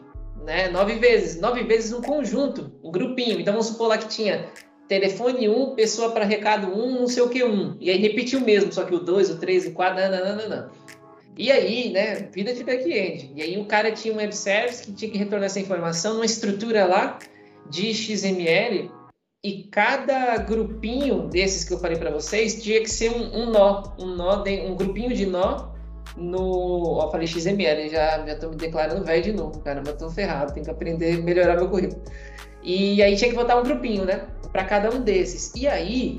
né? 0.45 0.69
Nove 0.69 0.95
vezes, 0.95 1.41
nove 1.41 1.63
vezes 1.65 1.93
um 1.93 2.01
conjunto, 2.01 2.73
um 2.83 2.91
grupinho. 2.91 3.41
Então 3.41 3.53
vamos 3.53 3.69
supor 3.69 3.89
lá 3.89 3.99
que 3.99 4.09
tinha 4.09 4.49
telefone 4.89 5.49
1, 5.49 5.63
um, 5.63 5.75
pessoa 5.75 6.11
para 6.11 6.25
recado 6.25 6.67
1, 6.69 6.73
um, 6.73 7.01
não 7.01 7.07
sei 7.07 7.23
o 7.23 7.29
que 7.29 7.45
1. 7.45 7.49
Um. 7.49 7.77
E 7.81 7.91
aí 7.91 7.99
repetiu 7.99 8.41
mesmo, 8.41 8.73
só 8.73 8.85
que 8.85 8.95
o 8.95 9.01
2, 9.01 9.31
o 9.31 9.39
3, 9.39 9.67
o 9.67 9.73
4, 9.73 10.01
não, 10.01 10.11
não, 10.11 10.37
não, 10.37 10.49
não. 10.49 10.71
E 11.39 11.51
aí, 11.51 11.91
né, 11.91 12.29
vida 12.33 12.53
de 12.53 12.65
back-end. 12.65 13.33
E 13.35 13.43
aí 13.43 13.59
o 13.59 13.65
cara 13.65 13.93
tinha 13.93 14.13
um 14.13 14.17
web 14.17 14.35
service 14.35 14.83
que 14.83 14.93
tinha 14.93 15.11
que 15.11 15.17
retornar 15.17 15.47
essa 15.47 15.61
informação 15.61 16.15
numa 16.15 16.27
estrutura 16.27 16.85
lá 16.87 17.19
de 17.71 17.95
XML 17.95 18.91
e 19.43 19.63
cada 19.71 20.37
grupinho 20.39 21.29
desses 21.29 21.65
que 21.65 21.73
eu 21.73 21.79
falei 21.79 21.97
para 21.97 22.11
vocês 22.11 22.63
tinha 22.63 22.81
que 22.81 22.91
ser 22.91 23.11
um, 23.11 23.43
um 23.43 23.51
nó, 23.51 23.95
um 23.99 24.15
nó, 24.15 24.37
de, 24.43 24.61
um 24.61 24.75
grupinho 24.75 25.15
de 25.15 25.25
nó 25.25 25.70
no. 26.17 26.99
Ó, 26.99 27.11
falei 27.11 27.27
XML, 27.27 27.89
já, 27.89 28.25
já 28.27 28.35
tô 28.37 28.51
me 28.51 28.57
declarando 28.57 29.05
velho 29.05 29.23
de 29.23 29.33
novo, 29.33 29.61
cara, 29.61 29.83
mas 29.85 29.95
tô 29.97 30.11
ferrado, 30.11 30.53
tenho 30.53 30.65
que 30.65 30.71
aprender 30.71 31.15
a 31.15 31.19
melhorar 31.19 31.57
meu 31.57 31.69
currículo. 31.69 32.03
E 32.63 33.03
aí 33.03 33.17
tinha 33.17 33.31
que 33.31 33.37
botar 33.37 33.59
um 33.59 33.63
grupinho, 33.63 34.05
né? 34.05 34.27
Para 34.53 34.65
cada 34.65 34.91
um 34.91 35.01
desses. 35.01 35.53
E 35.55 35.67
aí, 35.67 36.17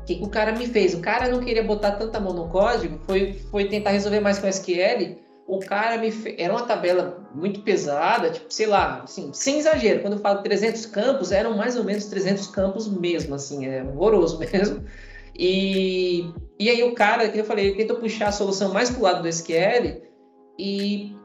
o 0.00 0.04
que, 0.04 0.16
que, 0.16 0.24
o 0.24 0.28
cara 0.28 0.52
me 0.52 0.66
fez? 0.66 0.94
O 0.94 1.00
cara 1.00 1.28
não 1.28 1.40
queria 1.40 1.62
botar 1.62 1.92
tanta 1.92 2.20
mão 2.20 2.32
no 2.32 2.48
código, 2.48 2.98
foi, 3.06 3.34
foi 3.50 3.66
tentar 3.66 3.90
resolver 3.90 4.20
mais 4.20 4.38
com 4.38 4.46
SQL. 4.46 5.16
O 5.46 5.58
cara 5.58 5.98
me. 5.98 6.12
Era 6.38 6.52
uma 6.52 6.66
tabela 6.66 7.28
muito 7.34 7.60
pesada, 7.60 8.30
tipo, 8.30 8.52
sei 8.52 8.66
lá, 8.66 9.02
assim, 9.02 9.30
sem 9.32 9.58
exagero. 9.58 10.00
Quando 10.00 10.14
eu 10.14 10.18
falo 10.20 10.42
300 10.42 10.86
campos, 10.86 11.32
eram 11.32 11.56
mais 11.56 11.76
ou 11.76 11.84
menos 11.84 12.06
300 12.06 12.46
campos 12.48 12.88
mesmo, 12.88 13.34
assim, 13.34 13.66
é 13.66 13.82
horroroso 13.82 14.38
mesmo. 14.52 14.84
E, 15.38 16.30
e 16.58 16.68
aí 16.68 16.82
o 16.82 16.94
cara, 16.94 17.28
que 17.28 17.38
eu 17.38 17.44
falei, 17.44 17.66
ele 17.66 17.76
tentou 17.76 17.96
puxar 17.96 18.28
a 18.28 18.32
solução 18.32 18.72
mais 18.72 18.90
pro 18.90 19.02
lado 19.02 19.22
do 19.22 19.28
SQL 19.28 20.02
e 20.58 21.16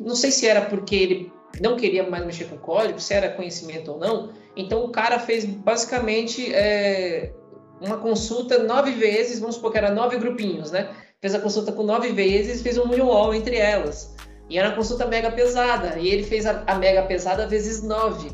não 0.00 0.14
sei 0.14 0.30
se 0.30 0.46
era 0.46 0.62
porque 0.62 0.94
ele 0.94 1.32
não 1.60 1.76
queria 1.76 2.08
mais 2.08 2.24
mexer 2.24 2.46
com 2.46 2.56
código, 2.56 3.00
se 3.00 3.14
era 3.14 3.28
conhecimento 3.28 3.92
ou 3.92 3.98
não. 3.98 4.30
Então 4.56 4.84
o 4.84 4.90
cara 4.90 5.18
fez 5.18 5.44
basicamente 5.44 6.52
é, 6.52 7.32
uma 7.80 7.98
consulta 7.98 8.58
nove 8.62 8.92
vezes, 8.92 9.38
vamos 9.38 9.56
supor 9.56 9.72
que 9.72 9.78
era 9.78 9.90
nove 9.90 10.16
grupinhos, 10.18 10.70
né? 10.70 10.90
Fez 11.20 11.34
a 11.34 11.40
consulta 11.40 11.72
com 11.72 11.82
nove 11.82 12.12
vezes, 12.12 12.62
fez 12.62 12.76
um 12.76 12.88
UOL 12.88 13.34
entre 13.34 13.56
elas. 13.56 14.14
E 14.48 14.58
era 14.58 14.68
uma 14.68 14.76
consulta 14.76 15.06
mega 15.06 15.30
pesada. 15.30 15.98
E 15.98 16.08
ele 16.08 16.22
fez 16.22 16.44
a, 16.44 16.62
a 16.66 16.74
mega 16.74 17.02
pesada 17.02 17.46
vezes 17.46 17.82
9. 17.82 18.30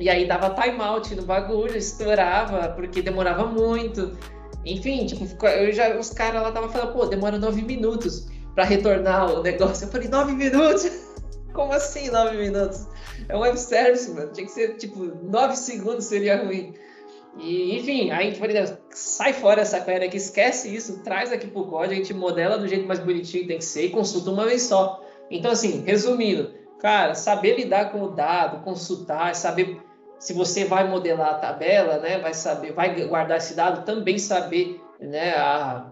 E 0.00 0.10
aí 0.10 0.26
dava 0.26 0.50
timeout 0.50 1.14
no 1.14 1.22
bagulho, 1.22 1.76
estourava, 1.76 2.70
porque 2.70 3.02
demorava 3.02 3.46
muito. 3.46 4.16
Enfim, 4.64 5.06
tipo, 5.06 5.46
eu 5.46 5.72
já, 5.72 5.96
os 5.96 6.10
caras 6.10 6.42
lá 6.42 6.48
estavam 6.48 6.70
falando, 6.70 6.92
pô, 6.92 7.06
demora 7.06 7.38
9 7.38 7.62
minutos 7.62 8.28
para 8.54 8.64
retornar 8.64 9.32
o 9.32 9.42
negócio. 9.42 9.86
Eu 9.86 9.90
falei, 9.90 10.08
9 10.08 10.32
minutos? 10.32 10.90
Como 11.52 11.72
assim 11.72 12.10
9 12.10 12.36
minutos? 12.36 12.86
É 13.28 13.36
um 13.36 13.40
web 13.40 13.58
service, 13.58 14.10
mano. 14.10 14.32
Tinha 14.32 14.46
que 14.46 14.52
ser, 14.52 14.76
tipo, 14.76 15.04
9 15.04 15.56
segundos 15.56 16.04
seria 16.04 16.44
ruim. 16.44 16.74
E, 17.38 17.78
enfim, 17.78 18.10
aí 18.10 18.26
a 18.26 18.30
gente 18.30 18.38
falei, 18.38 18.56
sai 18.90 19.32
fora 19.32 19.62
essa 19.62 19.80
coisa 19.80 20.04
aqui, 20.04 20.18
esquece 20.18 20.74
isso, 20.74 21.02
traz 21.02 21.32
aqui 21.32 21.46
pro 21.46 21.64
código, 21.64 21.94
a 21.94 21.96
gente 21.96 22.12
modela 22.12 22.58
do 22.58 22.68
jeito 22.68 22.86
mais 22.86 23.00
bonitinho 23.00 23.44
que 23.44 23.48
tem 23.48 23.58
que 23.58 23.64
ser 23.64 23.86
e 23.86 23.90
consulta 23.90 24.30
uma 24.30 24.44
vez 24.44 24.62
só. 24.62 25.02
Então, 25.30 25.50
assim, 25.50 25.82
resumindo, 25.82 26.52
cara, 26.78 27.14
saber 27.14 27.56
lidar 27.56 27.90
com 27.90 28.02
o 28.02 28.10
dado, 28.10 28.62
consultar, 28.62 29.34
saber 29.34 29.80
se 30.22 30.32
você 30.32 30.64
vai 30.64 30.88
modelar 30.88 31.30
a 31.30 31.34
tabela, 31.34 31.98
né, 31.98 32.16
vai 32.20 32.32
saber, 32.32 32.72
vai 32.72 32.94
guardar 33.06 33.38
esse 33.38 33.54
dado, 33.54 33.84
também 33.84 34.20
saber, 34.20 34.80
né, 35.00 35.34
a 35.34 35.90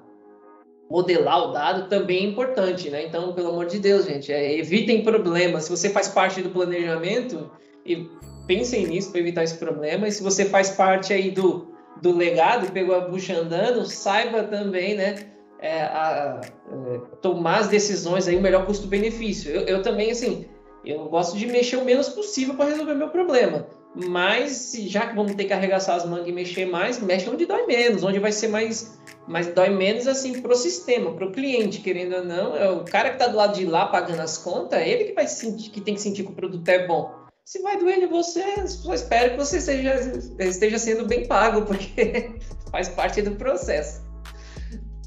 modelar 0.88 1.48
o 1.48 1.52
dado 1.52 1.88
também 1.88 2.26
é 2.26 2.28
importante, 2.28 2.90
né? 2.90 3.04
Então, 3.04 3.32
pelo 3.32 3.48
amor 3.48 3.66
de 3.66 3.80
Deus, 3.80 4.06
gente, 4.06 4.32
é, 4.32 4.56
evitem 4.56 5.02
problemas. 5.02 5.64
Se 5.64 5.72
você 5.72 5.90
faz 5.90 6.08
parte 6.08 6.42
do 6.42 6.50
planejamento, 6.50 7.50
e 7.84 8.08
pensem 8.46 8.86
nisso 8.86 9.10
para 9.10 9.20
evitar 9.20 9.42
esse 9.42 9.56
problema. 9.56 10.06
E 10.06 10.12
se 10.12 10.22
você 10.22 10.44
faz 10.44 10.70
parte 10.70 11.12
aí 11.12 11.32
do, 11.32 11.66
do 12.00 12.16
legado, 12.16 12.70
pegou 12.70 12.94
a 12.94 13.00
bucha 13.00 13.36
andando, 13.36 13.84
saiba 13.84 14.44
também, 14.44 14.94
né? 14.94 15.26
É, 15.60 15.82
a, 15.82 16.40
é, 16.40 16.98
tomar 17.20 17.58
as 17.58 17.68
decisões 17.68 18.28
aí, 18.28 18.36
o 18.36 18.40
melhor 18.40 18.64
custo-benefício. 18.64 19.50
Eu, 19.50 19.62
eu, 19.62 19.82
também, 19.82 20.12
assim, 20.12 20.46
eu 20.84 21.08
gosto 21.08 21.36
de 21.36 21.46
mexer 21.46 21.78
o 21.78 21.84
menos 21.84 22.08
possível 22.08 22.54
para 22.54 22.70
resolver 22.70 22.94
meu 22.94 23.08
problema. 23.08 23.79
Mas, 23.94 24.72
já 24.86 25.06
que 25.06 25.16
vamos 25.16 25.34
ter 25.34 25.44
que 25.44 25.52
arregaçar 25.52 25.96
as 25.96 26.04
mangas 26.04 26.28
e 26.28 26.32
mexer 26.32 26.66
mais, 26.66 27.00
mexe 27.00 27.28
onde 27.28 27.44
dói 27.44 27.66
menos, 27.66 28.04
onde 28.04 28.18
vai 28.18 28.30
ser 28.30 28.48
mais, 28.48 28.98
mais 29.26 29.48
dói 29.48 29.70
menos, 29.70 30.06
assim, 30.06 30.40
para 30.40 30.52
o 30.52 30.56
sistema, 30.56 31.12
para 31.12 31.26
o 31.26 31.32
cliente, 31.32 31.80
querendo 31.80 32.16
ou 32.16 32.24
não. 32.24 32.56
É 32.56 32.70
o 32.70 32.84
cara 32.84 33.08
que 33.10 33.16
está 33.16 33.26
do 33.26 33.36
lado 33.36 33.54
de 33.54 33.66
lá 33.66 33.86
pagando 33.86 34.20
as 34.20 34.38
contas, 34.38 34.78
é 34.80 34.88
ele 34.88 35.04
que 35.04 35.12
vai 35.12 35.26
sentir, 35.26 35.70
que 35.70 35.80
tem 35.80 35.94
que 35.94 36.00
sentir 36.00 36.22
que 36.22 36.30
o 36.30 36.34
produto 36.34 36.68
é 36.68 36.86
bom 36.86 37.20
se 37.50 37.60
vai 37.62 37.76
doer 37.76 38.08
você, 38.08 38.68
só 38.68 38.94
espero 38.94 39.32
que 39.32 39.38
você 39.38 39.56
esteja, 39.56 39.92
esteja 40.38 40.78
sendo 40.78 41.04
bem 41.04 41.26
pago, 41.26 41.62
porque 41.62 42.38
faz 42.70 42.88
parte 42.88 43.22
do 43.22 43.32
processo. 43.32 44.04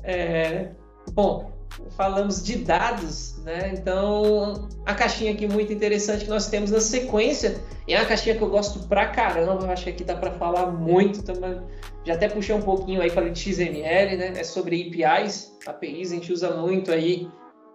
É, 0.04 0.72
bom, 1.14 1.53
falamos 1.98 2.44
de 2.44 2.58
dados, 2.58 3.38
né? 3.44 3.74
Então, 3.74 4.68
a 4.86 4.94
caixinha 4.94 5.32
aqui 5.32 5.48
muito 5.48 5.72
interessante 5.72 6.26
que 6.26 6.30
nós 6.30 6.48
temos 6.48 6.72
na 6.72 6.80
sequência, 6.80 7.62
é 7.88 7.98
uma 7.98 8.06
caixinha 8.06 8.36
que 8.36 8.42
eu 8.42 8.50
gosto 8.50 8.88
pra 8.88 9.08
caramba, 9.08 9.72
acho 9.72 9.84
que 9.84 9.90
aqui 9.90 10.04
dá 10.04 10.16
para 10.16 10.32
falar 10.32 10.68
muito 10.68 11.24
também. 11.24 11.62
Já 12.06 12.14
até 12.14 12.28
puxei 12.28 12.56
um 12.56 12.62
pouquinho 12.62 13.02
aí, 13.02 13.10
falei 13.10 13.32
de 13.32 13.40
XML, 13.40 14.18
né? 14.18 14.34
É 14.36 14.44
sobre 14.44 14.82
APIs, 14.82 15.58
APIs 15.66 16.12
a 16.12 16.16
gente 16.16 16.32
usa 16.32 16.56
muito 16.56 16.92
aí 16.92 17.28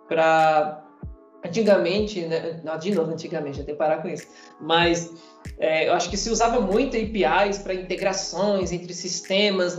para 0.08 0.87
Antigamente, 1.44 2.26
né, 2.26 2.60
não, 2.64 2.76
de 2.76 2.92
novo, 2.92 3.12
antigamente, 3.12 3.60
até 3.60 3.72
parar 3.72 4.02
com 4.02 4.08
isso, 4.08 4.26
mas 4.60 5.12
é, 5.58 5.88
eu 5.88 5.92
acho 5.92 6.10
que 6.10 6.16
se 6.16 6.30
usava 6.30 6.60
muito 6.60 6.96
APIs 6.96 7.58
para 7.58 7.74
integrações 7.74 8.72
entre 8.72 8.92
sistemas, 8.92 9.78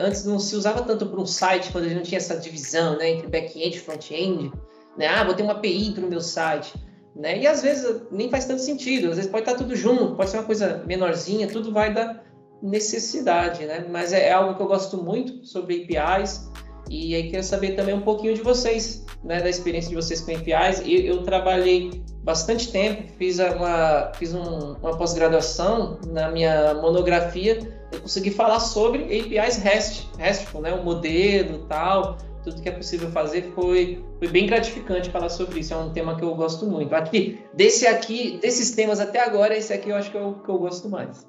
antes 0.00 0.24
não 0.24 0.40
se 0.40 0.56
usava 0.56 0.82
tanto 0.82 1.06
para 1.06 1.20
um 1.20 1.26
site, 1.26 1.70
quando 1.70 1.84
a 1.84 1.88
gente 1.88 1.96
não 1.98 2.02
tinha 2.02 2.18
essa 2.18 2.36
divisão 2.36 2.98
né, 2.98 3.10
entre 3.10 3.28
back-end 3.28 3.76
e 3.76 3.80
front-end, 3.80 4.52
né, 4.96 5.06
ah, 5.06 5.22
vou 5.22 5.34
ter 5.34 5.44
uma 5.44 5.52
API 5.52 5.92
para 5.92 6.04
o 6.04 6.08
meu 6.08 6.20
site, 6.20 6.74
né, 7.14 7.38
e 7.38 7.46
às 7.46 7.62
vezes 7.62 8.02
nem 8.10 8.28
faz 8.28 8.46
tanto 8.46 8.60
sentido, 8.60 9.10
às 9.10 9.16
vezes 9.16 9.30
pode 9.30 9.48
estar 9.48 9.56
tudo 9.56 9.76
junto, 9.76 10.16
pode 10.16 10.30
ser 10.30 10.38
uma 10.38 10.46
coisa 10.46 10.82
menorzinha, 10.84 11.46
tudo 11.46 11.72
vai 11.72 11.94
da 11.94 12.20
necessidade, 12.60 13.64
né, 13.66 13.86
mas 13.88 14.12
é, 14.12 14.26
é 14.26 14.32
algo 14.32 14.56
que 14.56 14.62
eu 14.62 14.66
gosto 14.66 14.96
muito 14.96 15.46
sobre 15.46 15.86
APIs, 15.88 16.50
e 16.88 17.14
aí 17.14 17.30
quero 17.30 17.42
saber 17.42 17.72
também 17.72 17.94
um 17.94 18.00
pouquinho 18.00 18.34
de 18.34 18.40
vocês, 18.40 19.04
né, 19.22 19.40
da 19.40 19.48
experiência 19.48 19.90
de 19.90 19.96
vocês 19.96 20.20
com 20.20 20.32
APIs. 20.32 20.80
Eu, 20.80 21.00
eu 21.00 21.22
trabalhei 21.22 22.02
bastante 22.22 22.70
tempo, 22.70 23.04
fiz 23.18 23.38
uma, 23.38 24.12
fiz 24.14 24.34
um, 24.34 24.74
uma 24.74 24.96
pós-graduação 24.96 25.98
na 26.06 26.30
minha 26.30 26.74
monografia, 26.74 27.58
eu 27.92 28.00
consegui 28.00 28.30
falar 28.30 28.60
sobre 28.60 29.04
APIs 29.04 29.56
REST, 29.58 30.08
RESTful, 30.18 30.60
né, 30.60 30.72
o 30.72 30.84
modelo 30.84 31.66
tal, 31.68 32.18
tudo 32.44 32.62
que 32.62 32.68
é 32.68 32.72
possível 32.72 33.10
fazer 33.10 33.52
foi, 33.54 34.04
foi 34.18 34.28
bem 34.28 34.46
gratificante 34.46 35.10
falar 35.10 35.28
sobre 35.28 35.60
isso. 35.60 35.74
É 35.74 35.76
um 35.76 35.92
tema 35.92 36.16
que 36.16 36.22
eu 36.22 36.34
gosto 36.34 36.66
muito. 36.66 36.94
Aqui, 36.94 37.40
desse 37.54 37.86
aqui, 37.86 38.38
desses 38.40 38.70
temas 38.72 39.00
até 39.00 39.20
agora, 39.20 39.56
esse 39.56 39.72
aqui 39.72 39.90
eu 39.90 39.96
acho 39.96 40.10
que 40.10 40.16
é 40.16 40.22
o 40.22 40.34
que 40.34 40.48
eu 40.48 40.58
gosto 40.58 40.88
mais. 40.88 41.26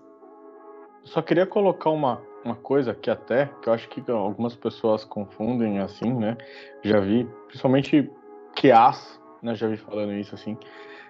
Só 1.03 1.21
queria 1.21 1.45
colocar 1.45 1.89
uma 1.89 2.21
uma 2.49 2.55
coisa 2.55 2.95
que 2.95 3.09
até, 3.09 3.49
que 3.61 3.69
eu 3.69 3.73
acho 3.73 3.87
que 3.89 4.03
algumas 4.11 4.55
pessoas 4.55 5.05
confundem 5.05 5.79
assim, 5.79 6.11
né? 6.11 6.35
Já 6.83 6.99
vi, 6.99 7.27
principalmente 7.47 8.11
QAs, 8.55 9.21
né? 9.43 9.53
Já 9.53 9.67
vi 9.67 9.77
falando 9.77 10.13
isso 10.13 10.33
assim. 10.33 10.57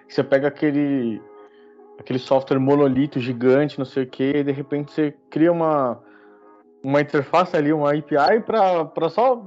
Você 0.06 0.22
pega 0.22 0.48
aquele 0.48 1.20
aquele 1.98 2.18
software 2.18 2.58
monolito 2.58 3.18
gigante, 3.18 3.78
não 3.78 3.84
sei 3.84 4.04
o 4.04 4.06
que, 4.06 4.22
e 4.36 4.44
de 4.44 4.52
repente 4.52 4.92
você 4.92 5.14
cria 5.30 5.50
uma 5.50 5.98
uma 6.82 7.00
interface 7.00 7.56
ali, 7.56 7.72
uma 7.72 7.90
API 7.90 8.40
para 8.44 9.08
só 9.08 9.42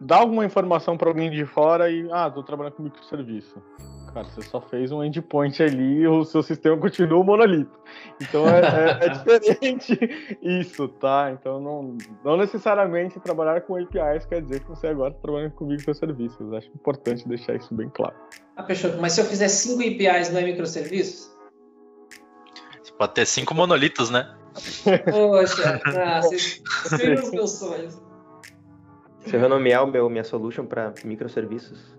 dar 0.00 0.18
alguma 0.18 0.44
informação 0.44 0.96
para 0.96 1.08
alguém 1.08 1.30
de 1.30 1.44
fora 1.44 1.90
e 1.90 2.08
ah, 2.12 2.30
tô 2.30 2.42
trabalhando 2.42 2.74
com 2.74 2.82
microserviço. 2.82 3.60
Cara, 4.18 4.24
você 4.24 4.42
só 4.42 4.60
fez 4.60 4.90
um 4.90 5.04
endpoint 5.04 5.62
ali 5.62 6.00
e 6.00 6.08
o 6.08 6.24
seu 6.24 6.42
sistema 6.42 6.76
continua 6.76 7.22
monolito. 7.22 7.78
Então 8.20 8.48
é, 8.48 8.60
é, 8.60 9.06
é 9.06 9.08
diferente 9.38 10.38
isso, 10.42 10.88
tá? 10.88 11.30
Então 11.30 11.60
não, 11.60 11.96
não 12.24 12.36
necessariamente 12.36 13.20
trabalhar 13.20 13.60
com 13.60 13.76
APIs 13.76 14.26
quer 14.26 14.42
dizer 14.42 14.60
que 14.60 14.68
você 14.68 14.88
agora 14.88 15.10
está 15.10 15.22
trabalhando 15.22 15.52
com 15.52 15.66
microserviços. 15.66 16.52
Acho 16.52 16.68
importante 16.74 17.28
deixar 17.28 17.54
isso 17.54 17.72
bem 17.72 17.88
claro. 17.90 18.16
Ah, 18.56 18.64
fechou. 18.64 18.90
Mas 19.00 19.12
se 19.12 19.20
eu 19.20 19.24
fizer 19.24 19.48
cinco 19.48 19.82
APIs, 19.82 20.30
não 20.32 20.40
é 20.40 20.44
microserviços? 20.44 21.30
Você 22.82 22.92
pode 22.98 23.14
ter 23.14 23.26
cinco 23.26 23.54
monolitos, 23.54 24.10
né? 24.10 24.34
Poxa, 25.08 25.80
ah, 25.96 26.22
vocês 26.22 26.60
os 27.22 27.30
meus 27.30 27.52
sonhos. 27.52 28.02
Se 29.18 29.36
eu 29.36 29.40
renomear 29.40 29.84
o 29.84 29.86
meu, 29.86 30.08
minha 30.10 30.24
solution 30.24 30.64
para 30.66 30.92
microserviços, 31.04 31.97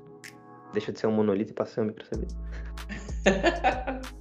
deixa 0.73 0.91
de 0.91 0.99
ser 0.99 1.07
um 1.07 1.11
monolito 1.11 1.51
e 1.51 1.53
passa 1.53 1.71
a 1.71 1.73
ser 1.75 1.81
um 1.81 1.85
microserviço. 1.85 2.37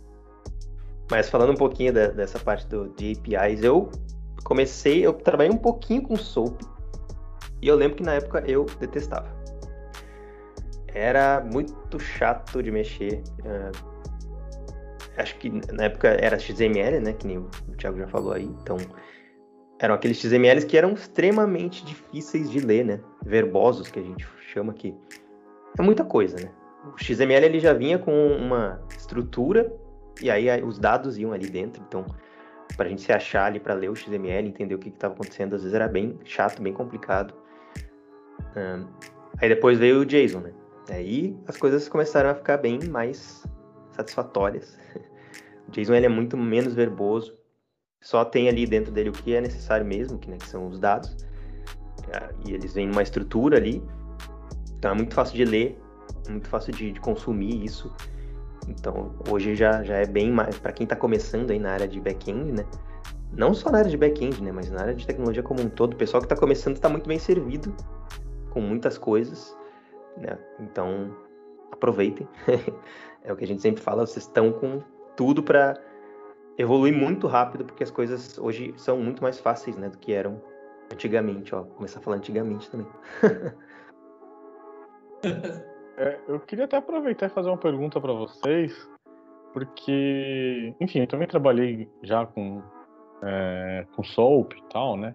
Mas 1.10 1.28
falando 1.28 1.52
um 1.52 1.56
pouquinho 1.56 1.92
da, 1.92 2.08
dessa 2.08 2.38
parte 2.38 2.66
do, 2.66 2.88
de 2.94 3.12
APIs, 3.12 3.62
eu 3.62 3.90
comecei, 4.44 5.04
eu 5.06 5.12
trabalhei 5.12 5.52
um 5.52 5.58
pouquinho 5.58 6.02
com 6.02 6.16
SOAP 6.16 6.60
e 7.62 7.68
eu 7.68 7.74
lembro 7.74 7.96
que 7.96 8.02
na 8.02 8.14
época 8.14 8.44
eu 8.46 8.66
detestava. 8.78 9.28
Era 10.88 11.40
muito 11.40 11.98
chato 11.98 12.62
de 12.62 12.70
mexer. 12.70 13.22
Uh, 13.40 13.72
acho 15.16 15.36
que 15.38 15.50
na 15.72 15.84
época 15.84 16.08
era 16.08 16.38
XML, 16.38 17.00
né? 17.00 17.12
Que 17.12 17.26
nem 17.26 17.38
o 17.38 17.50
Thiago 17.76 17.98
já 17.98 18.06
falou 18.06 18.32
aí. 18.32 18.44
Então, 18.44 18.76
eram 19.78 19.94
aqueles 19.94 20.18
XMLs 20.18 20.64
que 20.64 20.76
eram 20.76 20.92
extremamente 20.92 21.84
difíceis 21.84 22.50
de 22.50 22.60
ler, 22.60 22.84
né? 22.84 23.00
Verbosos, 23.24 23.88
que 23.88 23.98
a 23.98 24.02
gente 24.02 24.26
chama 24.52 24.72
aqui 24.72 24.94
é 25.76 25.82
muita 25.82 26.04
coisa, 26.04 26.36
né? 26.36 26.50
O 26.94 26.96
XML 26.96 27.44
ele 27.44 27.60
já 27.60 27.72
vinha 27.72 27.98
com 27.98 28.12
uma 28.28 28.80
estrutura 28.96 29.72
e 30.22 30.30
aí 30.30 30.62
os 30.62 30.78
dados 30.78 31.18
iam 31.18 31.32
ali 31.32 31.48
dentro, 31.48 31.82
então 31.86 32.04
para 32.76 32.86
a 32.86 32.88
gente 32.88 33.02
se 33.02 33.12
achar 33.12 33.46
ali 33.46 33.58
para 33.58 33.74
ler 33.74 33.90
o 33.90 33.96
XML, 33.96 34.48
entender 34.48 34.74
o 34.74 34.78
que 34.78 34.88
estava 34.88 35.14
acontecendo, 35.14 35.54
às 35.54 35.62
vezes 35.62 35.74
era 35.74 35.88
bem 35.88 36.18
chato, 36.24 36.62
bem 36.62 36.72
complicado. 36.72 37.34
Um, 38.56 38.86
aí 39.40 39.48
depois 39.48 39.78
veio 39.78 40.00
o 40.00 40.06
JSON, 40.06 40.40
né? 40.40 40.52
Aí 40.90 41.36
as 41.46 41.56
coisas 41.56 41.88
começaram 41.88 42.30
a 42.30 42.34
ficar 42.34 42.56
bem 42.58 42.78
mais 42.88 43.44
satisfatórias. 43.92 44.78
o 45.68 45.70
JSON 45.70 45.94
ele 45.94 46.06
é 46.06 46.10
muito 46.10 46.36
menos 46.36 46.74
verboso, 46.74 47.36
só 48.00 48.24
tem 48.24 48.48
ali 48.48 48.66
dentro 48.66 48.92
dele 48.92 49.10
o 49.10 49.12
que 49.12 49.34
é 49.34 49.40
necessário 49.40 49.84
mesmo, 49.84 50.18
que, 50.18 50.30
né, 50.30 50.36
que 50.36 50.48
são 50.48 50.68
os 50.68 50.78
dados, 50.78 51.16
ah, 52.12 52.30
e 52.46 52.52
eles 52.52 52.74
vêm 52.74 52.86
numa 52.86 53.02
estrutura 53.02 53.56
ali, 53.56 53.82
então 54.78 54.92
é 54.92 54.94
muito 54.94 55.14
fácil 55.14 55.36
de 55.36 55.44
ler, 55.44 55.78
muito 56.28 56.48
fácil 56.48 56.72
de, 56.72 56.92
de 56.92 57.00
consumir 57.00 57.64
isso. 57.64 57.92
Então 58.68 59.14
hoje 59.28 59.56
já, 59.56 59.82
já 59.82 59.96
é 59.96 60.06
bem 60.06 60.30
mais 60.30 60.58
para 60.58 60.72
quem 60.72 60.84
está 60.84 60.94
começando 60.94 61.50
aí 61.50 61.58
na 61.58 61.72
área 61.72 61.88
de 61.88 62.00
back-end, 62.00 62.52
né? 62.52 62.64
Não 63.32 63.52
só 63.52 63.70
na 63.70 63.78
área 63.78 63.90
de 63.90 63.96
back-end, 63.96 64.42
né? 64.42 64.52
Mas 64.52 64.70
na 64.70 64.80
área 64.80 64.94
de 64.94 65.06
tecnologia 65.06 65.42
como 65.42 65.60
um 65.60 65.68
todo, 65.68 65.94
o 65.94 65.96
pessoal 65.96 66.20
que 66.20 66.26
está 66.26 66.36
começando 66.36 66.76
está 66.76 66.88
muito 66.88 67.08
bem 67.08 67.18
servido 67.18 67.74
com 68.50 68.60
muitas 68.60 68.96
coisas, 68.96 69.56
né? 70.16 70.38
Então 70.60 71.14
aproveitem. 71.72 72.28
é 73.24 73.32
o 73.32 73.36
que 73.36 73.44
a 73.44 73.46
gente 73.46 73.62
sempre 73.62 73.82
fala, 73.82 74.06
vocês 74.06 74.24
estão 74.24 74.52
com 74.52 74.80
tudo 75.16 75.42
para 75.42 75.74
evoluir 76.56 76.94
muito 76.94 77.26
rápido, 77.26 77.64
porque 77.64 77.82
as 77.82 77.90
coisas 77.90 78.38
hoje 78.38 78.74
são 78.76 78.98
muito 78.98 79.22
mais 79.22 79.38
fáceis, 79.38 79.76
né, 79.76 79.88
do 79.88 79.98
que 79.98 80.12
eram 80.12 80.42
antigamente, 80.92 81.54
ó. 81.54 81.62
Começar 81.62 82.00
a 82.00 82.02
falar 82.02 82.16
antigamente 82.16 82.70
também. 82.70 82.86
é, 85.96 86.18
eu 86.28 86.40
queria 86.40 86.64
até 86.64 86.76
aproveitar 86.76 87.26
e 87.26 87.30
fazer 87.30 87.48
uma 87.48 87.56
pergunta 87.56 88.00
para 88.00 88.12
vocês, 88.12 88.88
porque, 89.52 90.74
enfim, 90.80 91.00
eu 91.00 91.06
também 91.06 91.26
trabalhei 91.26 91.88
já 92.02 92.26
com, 92.26 92.62
é, 93.22 93.86
com 93.94 94.04
Soap 94.04 94.52
e 94.52 94.62
tal, 94.72 94.96
né? 94.96 95.14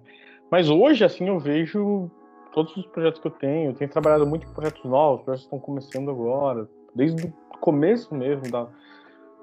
Mas 0.51 0.69
hoje, 0.69 1.03
assim, 1.03 1.27
eu 1.27 1.39
vejo 1.39 2.11
todos 2.53 2.75
os 2.77 2.85
projetos 2.87 3.19
que 3.19 3.27
eu 3.27 3.31
tenho, 3.31 3.71
eu 3.71 3.75
tenho 3.75 3.89
trabalhado 3.89 4.25
muito 4.25 4.45
com 4.47 4.53
projetos 4.53 4.83
novos, 4.85 5.23
projetos 5.23 5.45
estão 5.45 5.59
começando 5.59 6.11
agora, 6.11 6.69
desde 6.93 7.27
o 7.27 7.57
começo 7.59 8.13
mesmo 8.13 8.51
da, 8.51 8.67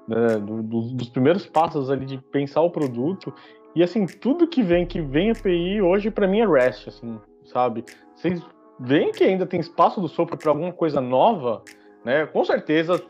né, 0.07 0.37
do, 0.37 0.63
do, 0.63 0.81
dos 0.93 1.09
primeiros 1.09 1.45
passos 1.45 1.89
ali 1.89 2.05
de 2.05 2.17
pensar 2.17 2.61
o 2.61 2.69
produto. 2.69 3.33
E 3.75 3.83
assim, 3.83 4.05
tudo 4.05 4.47
que 4.47 4.61
vem, 4.61 4.85
que 4.85 5.01
vem 5.01 5.31
API 5.31 5.81
hoje 5.81 6.11
para 6.11 6.27
mim 6.27 6.39
é 6.39 6.47
REST, 6.47 6.89
assim, 6.89 7.19
sabe? 7.45 7.83
Vocês 8.15 8.41
veem 8.81 9.11
que 9.11 9.23
ainda 9.23 9.45
tem 9.45 9.59
espaço 9.59 10.01
do 10.01 10.07
sopro 10.07 10.37
para 10.37 10.49
alguma 10.49 10.73
coisa 10.73 10.99
nova, 10.99 11.63
né? 12.03 12.25
Com 12.25 12.43
certeza, 12.43 13.01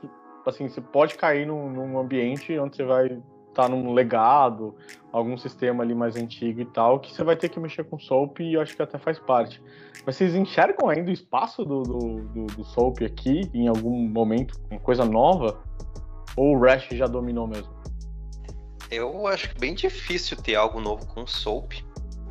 assim, 0.46 0.68
você 0.68 0.82
pode 0.82 1.16
cair 1.16 1.48
num, 1.48 1.70
num 1.70 1.98
ambiente 1.98 2.58
onde 2.60 2.76
você 2.76 2.84
vai 2.84 3.06
estar 3.06 3.64
tá 3.64 3.70
num 3.70 3.94
legado, 3.94 4.76
algum 5.12 5.38
sistema 5.38 5.84
ali 5.84 5.96
mais 5.96 6.16
antigo 6.16 6.62
e 6.62 6.66
tal, 6.66 7.00
que 7.00 7.14
você 7.14 7.24
vai 7.24 7.36
ter 7.36 7.50
que 7.50 7.60
mexer 7.60 7.84
com 7.86 7.98
SOAP 7.98 8.40
e 8.42 8.54
eu 8.54 8.62
acho 8.62 8.76
que 8.76 8.82
até 8.82 8.98
faz 8.98 9.18
parte. 9.18 9.62
Mas 10.06 10.16
vocês 10.16 10.36
enxergam 10.36 10.90
ainda 10.90 11.10
o 11.10 11.14
espaço 11.14 11.64
do, 11.64 11.84
do, 11.84 12.00
do, 12.22 12.46
do 12.48 12.64
SOAP 12.64 13.04
aqui, 13.06 13.50
em 13.54 13.68
algum 13.68 14.08
momento, 14.08 14.60
em 14.70 14.80
coisa 14.80 15.06
nova? 15.06 15.62
Ou 16.36 16.56
o 16.56 16.60
REST 16.60 16.96
já 16.96 17.08
dominou 17.08 17.48
mesmo? 17.48 17.74
Eu 18.90 19.28
acho 19.28 19.54
bem 19.58 19.74
difícil 19.74 20.36
ter 20.38 20.56
algo 20.56 20.82
novo 20.82 21.06
com 21.08 21.26
SOAP. 21.26 21.74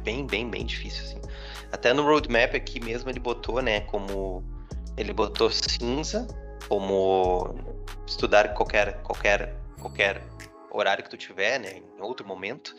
Bem, 0.02 0.26
bem, 0.26 0.48
bem 0.48 0.64
difícil, 0.64 1.04
assim. 1.04 1.29
Até 1.72 1.92
no 1.92 2.02
roadmap 2.02 2.54
aqui 2.54 2.80
mesmo 2.80 3.10
ele 3.10 3.20
botou, 3.20 3.60
né, 3.62 3.80
como... 3.82 4.44
Ele 4.96 5.12
botou 5.12 5.50
cinza 5.50 6.26
como 6.68 7.54
estudar 8.06 8.52
qualquer, 8.54 9.00
qualquer, 9.02 9.56
qualquer 9.80 10.22
horário 10.70 11.02
que 11.02 11.10
tu 11.10 11.16
tiver, 11.16 11.58
né, 11.58 11.78
em 11.78 12.02
outro 12.02 12.26
momento. 12.26 12.74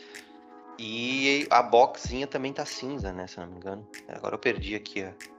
E 0.78 1.46
a 1.50 1.62
boxinha 1.62 2.26
também 2.26 2.52
tá 2.52 2.64
cinza, 2.64 3.12
né, 3.12 3.26
se 3.26 3.38
não 3.38 3.46
me 3.46 3.56
engano. 3.56 3.86
Agora 4.08 4.34
eu 4.34 4.38
perdi 4.38 4.74
aqui, 4.74 5.04
ó. 5.04 5.32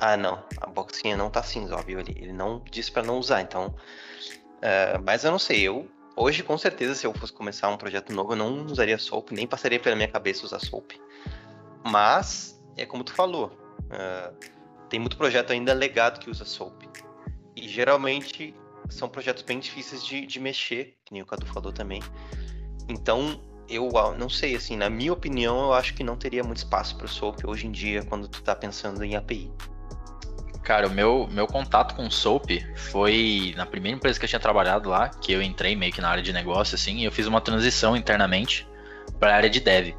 Ah, 0.00 0.16
não, 0.16 0.42
a 0.60 0.66
boxinha 0.66 1.16
não 1.16 1.30
tá 1.30 1.42
cinza, 1.42 1.76
ó, 1.76 1.82
viu? 1.82 2.00
Ele, 2.00 2.12
ele 2.18 2.32
não 2.32 2.62
disse 2.70 2.90
para 2.90 3.02
não 3.02 3.18
usar, 3.18 3.40
então 3.40 3.74
Uh, 4.56 5.02
mas 5.04 5.22
eu 5.22 5.30
não 5.30 5.38
sei, 5.38 5.60
eu 5.62 5.86
hoje 6.16 6.42
com 6.42 6.56
certeza 6.56 6.94
se 6.94 7.06
eu 7.06 7.12
fosse 7.12 7.32
começar 7.32 7.68
um 7.68 7.76
projeto 7.76 8.12
novo 8.12 8.32
eu 8.32 8.36
não 8.36 8.64
usaria 8.64 8.96
Soap, 8.96 9.30
nem 9.32 9.46
passaria 9.46 9.78
pela 9.78 9.94
minha 9.94 10.08
cabeça 10.08 10.46
usar 10.46 10.58
Soap. 10.60 10.92
Mas 11.84 12.55
é 12.76 12.86
como 12.86 13.02
tu 13.04 13.12
falou, 13.12 13.46
uh, 13.84 14.34
tem 14.88 15.00
muito 15.00 15.16
projeto 15.16 15.52
ainda 15.52 15.72
legado 15.72 16.20
que 16.20 16.30
usa 16.30 16.44
Soap. 16.44 16.82
E 17.54 17.68
geralmente 17.68 18.54
são 18.88 19.08
projetos 19.08 19.42
bem 19.42 19.58
difíceis 19.58 20.04
de, 20.04 20.26
de 20.26 20.38
mexer, 20.38 20.96
que 21.04 21.12
nem 21.12 21.22
o 21.22 21.26
Cadu 21.26 21.46
falou 21.46 21.72
também. 21.72 22.02
Então 22.88 23.40
eu 23.68 23.90
não 24.16 24.28
sei, 24.28 24.54
assim, 24.54 24.76
na 24.76 24.88
minha 24.88 25.12
opinião, 25.12 25.58
eu 25.58 25.72
acho 25.72 25.94
que 25.94 26.04
não 26.04 26.16
teria 26.16 26.44
muito 26.44 26.58
espaço 26.58 26.96
para 26.96 27.06
o 27.06 27.08
SOAP 27.08 27.44
hoje 27.46 27.66
em 27.66 27.72
dia 27.72 28.02
quando 28.04 28.28
tu 28.28 28.38
está 28.38 28.54
pensando 28.54 29.02
em 29.02 29.16
API. 29.16 29.50
Cara, 30.62 30.88
o 30.88 30.90
meu, 30.90 31.28
meu 31.30 31.46
contato 31.46 31.94
com 31.94 32.06
o 32.06 32.10
Soap 32.10 32.50
foi 32.90 33.54
na 33.56 33.64
primeira 33.64 33.96
empresa 33.96 34.18
que 34.18 34.24
eu 34.24 34.28
tinha 34.28 34.40
trabalhado 34.40 34.88
lá, 34.88 35.08
que 35.08 35.32
eu 35.32 35.40
entrei 35.40 35.76
meio 35.76 35.92
que 35.92 36.00
na 36.00 36.08
área 36.08 36.22
de 36.22 36.32
negócio, 36.32 36.74
assim, 36.74 36.98
e 36.98 37.04
eu 37.04 37.12
fiz 37.12 37.26
uma 37.26 37.40
transição 37.40 37.96
internamente 37.96 38.66
para 39.18 39.32
a 39.32 39.36
área 39.36 39.50
de 39.50 39.60
dev. 39.60 39.94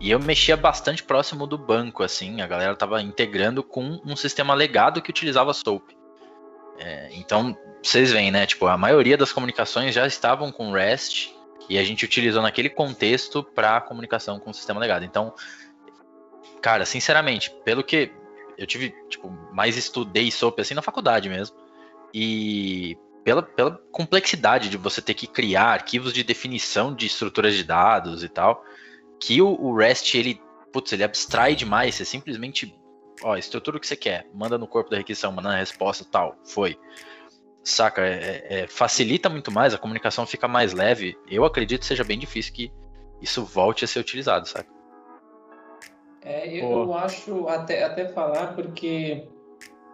E 0.00 0.10
eu 0.10 0.18
mexia 0.18 0.56
bastante 0.56 1.02
próximo 1.02 1.46
do 1.46 1.58
banco, 1.58 2.02
assim, 2.02 2.40
a 2.40 2.46
galera 2.46 2.74
tava 2.74 3.02
integrando 3.02 3.62
com 3.62 4.00
um 4.02 4.16
sistema 4.16 4.54
legado 4.54 5.02
que 5.02 5.10
utilizava 5.10 5.52
Soap. 5.52 5.90
É, 6.78 7.10
então, 7.12 7.54
vocês 7.82 8.10
veem, 8.10 8.30
né? 8.30 8.46
Tipo, 8.46 8.66
a 8.66 8.78
maioria 8.78 9.18
das 9.18 9.30
comunicações 9.30 9.94
já 9.94 10.06
estavam 10.06 10.50
com 10.50 10.72
REST 10.72 11.34
e 11.68 11.78
a 11.78 11.84
gente 11.84 12.02
utilizou 12.06 12.40
naquele 12.40 12.70
contexto 12.70 13.44
para 13.44 13.82
comunicação 13.82 14.40
com 14.40 14.50
o 14.50 14.54
sistema 14.54 14.80
legado. 14.80 15.04
Então, 15.04 15.34
cara, 16.62 16.86
sinceramente, 16.86 17.50
pelo 17.62 17.84
que 17.84 18.10
eu 18.56 18.66
tive, 18.66 18.94
tipo, 19.10 19.30
mais 19.52 19.76
estudei 19.76 20.30
SOAP 20.30 20.60
assim 20.60 20.72
na 20.72 20.82
faculdade 20.82 21.28
mesmo. 21.28 21.54
E 22.14 22.96
pela, 23.22 23.42
pela 23.42 23.78
complexidade 23.92 24.70
de 24.70 24.78
você 24.78 25.02
ter 25.02 25.12
que 25.12 25.26
criar 25.26 25.66
arquivos 25.66 26.14
de 26.14 26.24
definição 26.24 26.94
de 26.94 27.04
estruturas 27.04 27.54
de 27.54 27.64
dados 27.64 28.24
e 28.24 28.28
tal, 28.28 28.64
que 29.20 29.42
o, 29.42 29.48
o 29.60 29.76
REST, 29.76 30.14
ele, 30.14 30.40
putz, 30.72 30.92
ele 30.92 31.04
abstrai 31.04 31.54
demais, 31.54 31.94
você 31.94 32.04
simplesmente, 32.04 32.74
ó, 33.22 33.36
estrutura 33.36 33.76
o 33.76 33.80
que 33.80 33.86
você 33.86 33.94
quer, 33.94 34.26
manda 34.34 34.56
no 34.56 34.66
corpo 34.66 34.90
da 34.90 34.96
requisição, 34.96 35.30
manda 35.30 35.50
na 35.50 35.58
resposta 35.58 36.04
tal, 36.10 36.36
foi. 36.44 36.76
Saca, 37.62 38.00
é, 38.00 38.46
é, 38.48 38.66
facilita 38.66 39.28
muito 39.28 39.52
mais, 39.52 39.74
a 39.74 39.78
comunicação 39.78 40.26
fica 40.26 40.48
mais 40.48 40.72
leve. 40.72 41.14
Eu 41.30 41.44
acredito 41.44 41.80
que 41.80 41.86
seja 41.86 42.02
bem 42.02 42.18
difícil 42.18 42.54
que 42.54 42.72
isso 43.20 43.44
volte 43.44 43.84
a 43.84 43.88
ser 43.88 44.00
utilizado, 44.00 44.48
saca? 44.48 44.68
É, 46.22 46.48
eu, 46.48 46.70
eu, 46.70 46.94
acho, 46.94 47.46
até, 47.48 47.84
até 47.84 48.08
falar, 48.08 48.54
porque 48.54 49.28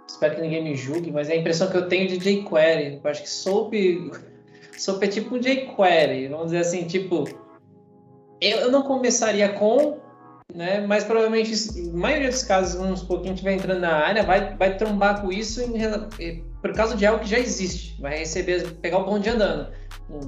espero 0.06 0.36
que 0.36 0.42
ninguém 0.42 0.62
me 0.62 0.76
julgue, 0.76 1.10
mas 1.10 1.28
é 1.28 1.32
a 1.32 1.36
impressão 1.36 1.68
que 1.68 1.76
eu 1.76 1.88
tenho 1.88 2.08
de 2.08 2.18
jQuery. 2.18 3.00
Eu 3.02 3.10
acho 3.10 3.22
que 3.22 3.28
Soap, 3.28 3.72
Soap 4.76 5.02
é 5.02 5.08
tipo 5.08 5.34
um 5.34 5.40
jQuery, 5.40 6.28
vamos 6.28 6.46
dizer 6.46 6.58
assim, 6.58 6.86
tipo, 6.86 7.24
eu, 8.40 8.70
não 8.70 8.82
começaria 8.82 9.48
com, 9.50 9.98
né, 10.54 10.80
mas 10.86 11.04
provavelmente, 11.04 11.52
na 11.90 11.98
maioria 11.98 12.28
dos 12.28 12.42
casos, 12.42 12.80
uns 12.80 13.02
pouquinho 13.02 13.34
que 13.34 13.42
vai 13.42 13.54
entrando 13.54 13.80
na 13.80 13.92
área, 13.92 14.22
vai, 14.22 14.54
vai 14.56 14.76
trombar 14.76 15.20
com 15.20 15.32
isso 15.32 15.60
em, 15.62 16.44
por 16.60 16.72
causa 16.72 16.96
de 16.96 17.06
algo 17.06 17.20
que 17.20 17.30
já 17.30 17.38
existe, 17.38 18.00
vai 18.00 18.18
receber, 18.18 18.72
pegar 18.76 18.98
o 18.98 19.04
bonde 19.04 19.28
andando. 19.28 19.68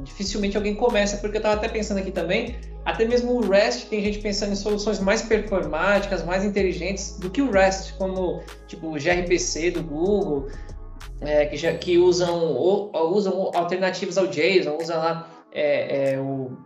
Dificilmente 0.02 0.56
alguém 0.56 0.74
começa, 0.74 1.18
porque 1.18 1.36
eu 1.36 1.40
estava 1.40 1.54
até 1.54 1.68
pensando 1.68 1.98
aqui 1.98 2.10
também, 2.10 2.56
até 2.84 3.04
mesmo 3.04 3.32
o 3.32 3.48
REST 3.48 3.88
tem 3.88 4.02
gente 4.02 4.18
pensando 4.18 4.52
em 4.52 4.56
soluções 4.56 4.98
mais 4.98 5.22
performáticas, 5.22 6.24
mais 6.24 6.44
inteligentes 6.44 7.18
do 7.18 7.30
que 7.30 7.42
o 7.42 7.50
REST, 7.50 7.94
como 7.98 8.42
tipo 8.66 8.88
o 8.88 8.92
gRPC 8.92 9.72
do 9.72 9.82
Google, 9.82 10.48
é, 11.20 11.46
que, 11.46 11.56
já, 11.56 11.72
que 11.74 11.98
usam, 11.98 12.54
ou, 12.54 12.90
usam 13.12 13.50
alternativas 13.54 14.16
ao 14.16 14.26
JSON, 14.26 14.78
usam 14.80 14.98
lá 14.98 15.30
é, 15.52 16.12
é, 16.12 16.20
o 16.20 16.56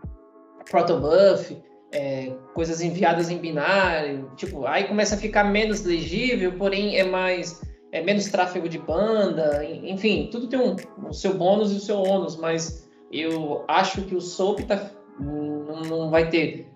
protobuf, 0.72 1.56
é, 1.92 2.32
coisas 2.54 2.80
enviadas 2.80 3.30
em 3.30 3.36
binário, 3.36 4.30
tipo, 4.36 4.66
aí 4.66 4.84
começa 4.84 5.14
a 5.14 5.18
ficar 5.18 5.44
menos 5.44 5.84
legível, 5.84 6.52
porém 6.52 6.96
é 6.96 7.04
mais 7.04 7.60
é 7.92 8.00
menos 8.00 8.26
tráfego 8.28 8.70
de 8.70 8.78
banda, 8.78 9.62
enfim, 9.64 10.30
tudo 10.32 10.48
tem 10.48 10.58
um, 10.58 10.74
o 11.06 11.12
seu 11.12 11.34
bônus 11.34 11.72
e 11.72 11.76
o 11.76 11.80
seu 11.80 11.98
ônus, 11.98 12.36
mas 12.36 12.90
eu 13.12 13.66
acho 13.68 14.00
que 14.02 14.14
o 14.14 14.20
SOAP 14.20 14.60
tá, 14.60 14.90
não, 15.20 15.82
não 15.82 16.10
vai 16.10 16.30
ter 16.30 16.66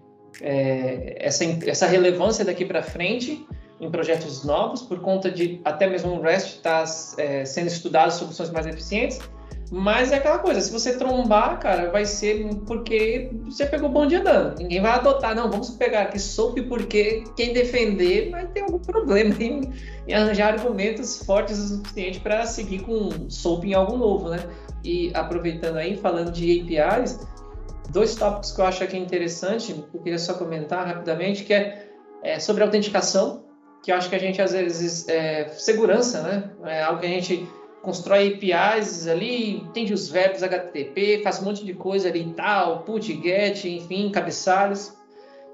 é, 0.43 1.17
essa, 1.19 1.45
essa 1.67 1.87
relevância 1.87 2.45
daqui 2.45 2.67
para 2.67 2.83
frente 2.83 3.47
em 3.81 3.91
projetos 3.91 4.45
novos, 4.45 4.83
por 4.83 5.01
conta 5.01 5.31
de 5.31 5.59
até 5.65 5.87
mesmo 5.87 6.13
o 6.13 6.21
REST 6.21 6.57
estar 6.57 6.85
tá, 6.85 7.23
é, 7.23 7.47
sendo 7.47 7.69
estudado 7.69 8.11
soluções 8.11 8.51
mais 8.51 8.67
eficientes. 8.67 9.19
Mas 9.71 10.13
é 10.13 10.17
aquela 10.17 10.39
coisa, 10.39 10.61
se 10.61 10.71
você 10.71 10.97
trombar, 10.97 11.59
cara, 11.59 11.91
vai 11.91 12.05
ser 12.05 12.49
porque 12.67 13.31
você 13.45 13.67
pegou 13.67 13.89
o 13.89 13.93
bonde 13.93 14.15
andando. 14.15 14.59
Ninguém 14.59 14.81
vai 14.81 14.93
adotar, 14.93 15.35
não, 15.35 15.51
vamos 15.51 15.71
pegar 15.71 16.03
aqui 16.03 16.21
SOAP 16.21 16.63
porque 16.69 17.25
quem 17.37 17.53
defender 17.53 18.31
vai 18.31 18.47
ter 18.47 18.61
algum 18.61 18.79
problema 18.79 19.35
em, 19.43 19.73
em 20.07 20.15
arranjar 20.15 20.55
argumentos 20.55 21.25
fortes 21.25 21.59
o 21.59 21.77
suficiente 21.77 22.21
para 22.21 22.47
seguir 22.47 22.83
com 22.83 23.29
SOAP 23.29 23.65
em 23.65 23.75
algo 23.75 23.97
novo, 23.97 24.29
né? 24.29 24.39
E 24.85 25.11
aproveitando 25.15 25.79
aí, 25.79 25.97
falando 25.97 26.31
de 26.31 26.61
APIs, 26.61 27.27
dois 27.91 28.15
tópicos 28.15 28.53
que 28.53 28.61
eu 28.61 28.67
acho 28.67 28.85
aqui 28.85 28.97
interessante, 28.97 29.85
eu 29.93 30.01
queria 30.01 30.19
só 30.19 30.35
comentar 30.35 30.87
rapidamente, 30.87 31.43
que 31.43 31.53
é, 31.53 31.89
é 32.23 32.39
sobre 32.39 32.63
autenticação, 32.63 33.45
que 33.83 33.91
eu 33.91 33.97
acho 33.97 34.09
que 34.09 34.15
a 34.15 34.21
gente 34.21 34.41
às 34.41 34.53
vezes 34.53 35.09
é, 35.09 35.49
segurança, 35.49 36.23
né? 36.23 36.51
É 36.65 36.83
algo 36.85 37.01
que 37.01 37.07
a 37.07 37.11
gente 37.11 37.49
constrói 37.83 38.35
APIs 38.35 39.07
ali, 39.07 39.57
entende 39.57 39.93
os 39.93 40.09
verbos 40.09 40.43
HTTP, 40.43 41.21
faz 41.23 41.41
um 41.41 41.45
monte 41.45 41.65
de 41.65 41.75
coisa 41.75 42.09
ali 42.09 42.23
e 42.23 42.35
tal, 42.35 42.83
put, 42.83 43.13
get, 43.23 43.65
enfim, 43.65 44.11
cabeçalhos. 44.11 44.93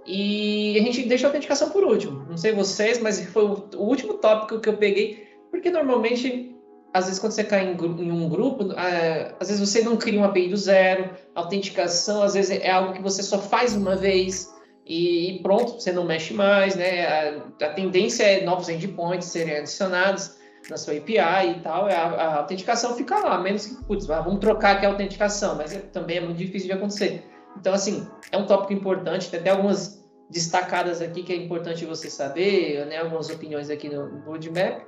E 0.07 0.77
a 0.79 0.83
gente 0.83 1.03
deixa 1.03 1.27
a 1.27 1.29
autenticação 1.29 1.71
por 1.71 1.85
último. 1.85 2.27
Não 2.29 2.37
sei 2.37 2.53
vocês, 2.53 2.99
mas 3.01 3.21
foi 3.27 3.45
o 3.45 3.83
último 3.83 4.15
tópico 4.15 4.61
que 4.61 4.69
eu 4.69 4.77
peguei, 4.77 5.29
porque 5.51 5.71
normalmente 5.71 6.53
às 6.93 7.07
vezes 7.07 7.19
quando 7.19 7.33
você 7.33 7.45
cai 7.45 7.65
em, 7.65 8.13
um 8.13 8.29
grupo, 8.29 8.73
é, 8.73 9.35
às 9.41 9.49
vezes 9.49 9.67
você 9.67 9.83
não 9.83 9.97
cria 9.97 10.19
uma 10.19 10.29
API 10.29 10.49
do 10.49 10.57
zero, 10.57 11.11
autenticação 11.35 12.23
às 12.23 12.35
vezes 12.35 12.51
é 12.51 12.71
algo 12.71 12.93
que 12.93 13.01
você 13.01 13.23
só 13.23 13.39
faz 13.39 13.75
uma 13.75 13.97
vez 13.97 14.53
e, 14.85 15.41
pronto, 15.43 15.81
você 15.81 15.93
não 15.93 16.05
mexe 16.05 16.35
mais, 16.35 16.75
né? 16.75 17.07
A, 17.07 17.67
a, 17.67 17.69
tendência 17.71 18.25
é 18.25 18.45
novos 18.45 18.69
endpoints 18.69 19.29
serem 19.29 19.59
adicionados 19.59 20.37
na 20.71 20.77
sua 20.77 20.95
API 20.95 21.57
e 21.57 21.61
tal, 21.63 21.87
a, 21.87 21.91
a 21.91 22.37
autenticação 22.39 22.95
fica 22.95 23.19
lá, 23.19 23.39
menos 23.41 23.67
que, 23.67 23.85
putz, 23.85 24.07
vamos 24.07 24.39
trocar 24.39 24.77
aqui 24.77 24.87
a 24.87 24.89
autenticação, 24.89 25.57
mas 25.57 25.75
é, 25.75 25.79
também 25.79 26.19
é 26.19 26.21
muito 26.21 26.37
difícil 26.37 26.69
de 26.69 26.73
acontecer. 26.73 27.25
Então, 27.59 27.75
assim, 27.75 28.07
é 28.31 28.37
um 28.37 28.47
tópico 28.47 28.73
importante, 28.73 29.31
tem 29.31 29.41
até 29.41 29.51
algumas 29.51 30.03
destacadas 30.31 31.03
aqui 31.03 31.23
que 31.23 31.33
é 31.33 31.37
importante 31.37 31.85
você 31.85 32.09
saber, 32.09 32.87
né? 32.87 32.99
Algumas 32.99 33.29
opiniões 33.29 33.69
aqui 33.69 33.89
no, 33.89 34.21
roadmap, 34.21 34.87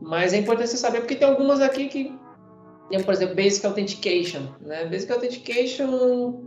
Mas 0.00 0.32
é 0.32 0.38
importante 0.38 0.70
você 0.70 0.78
saber, 0.78 1.00
porque 1.00 1.14
tem 1.14 1.28
algumas 1.28 1.60
aqui 1.60 1.88
que, 1.88 2.18
por 3.04 3.12
exemplo, 3.12 3.36
Basic 3.36 3.66
Authentication. 3.66 4.54
Né? 4.60 4.86
Basic 4.86 5.12
Authentication, 5.12 6.40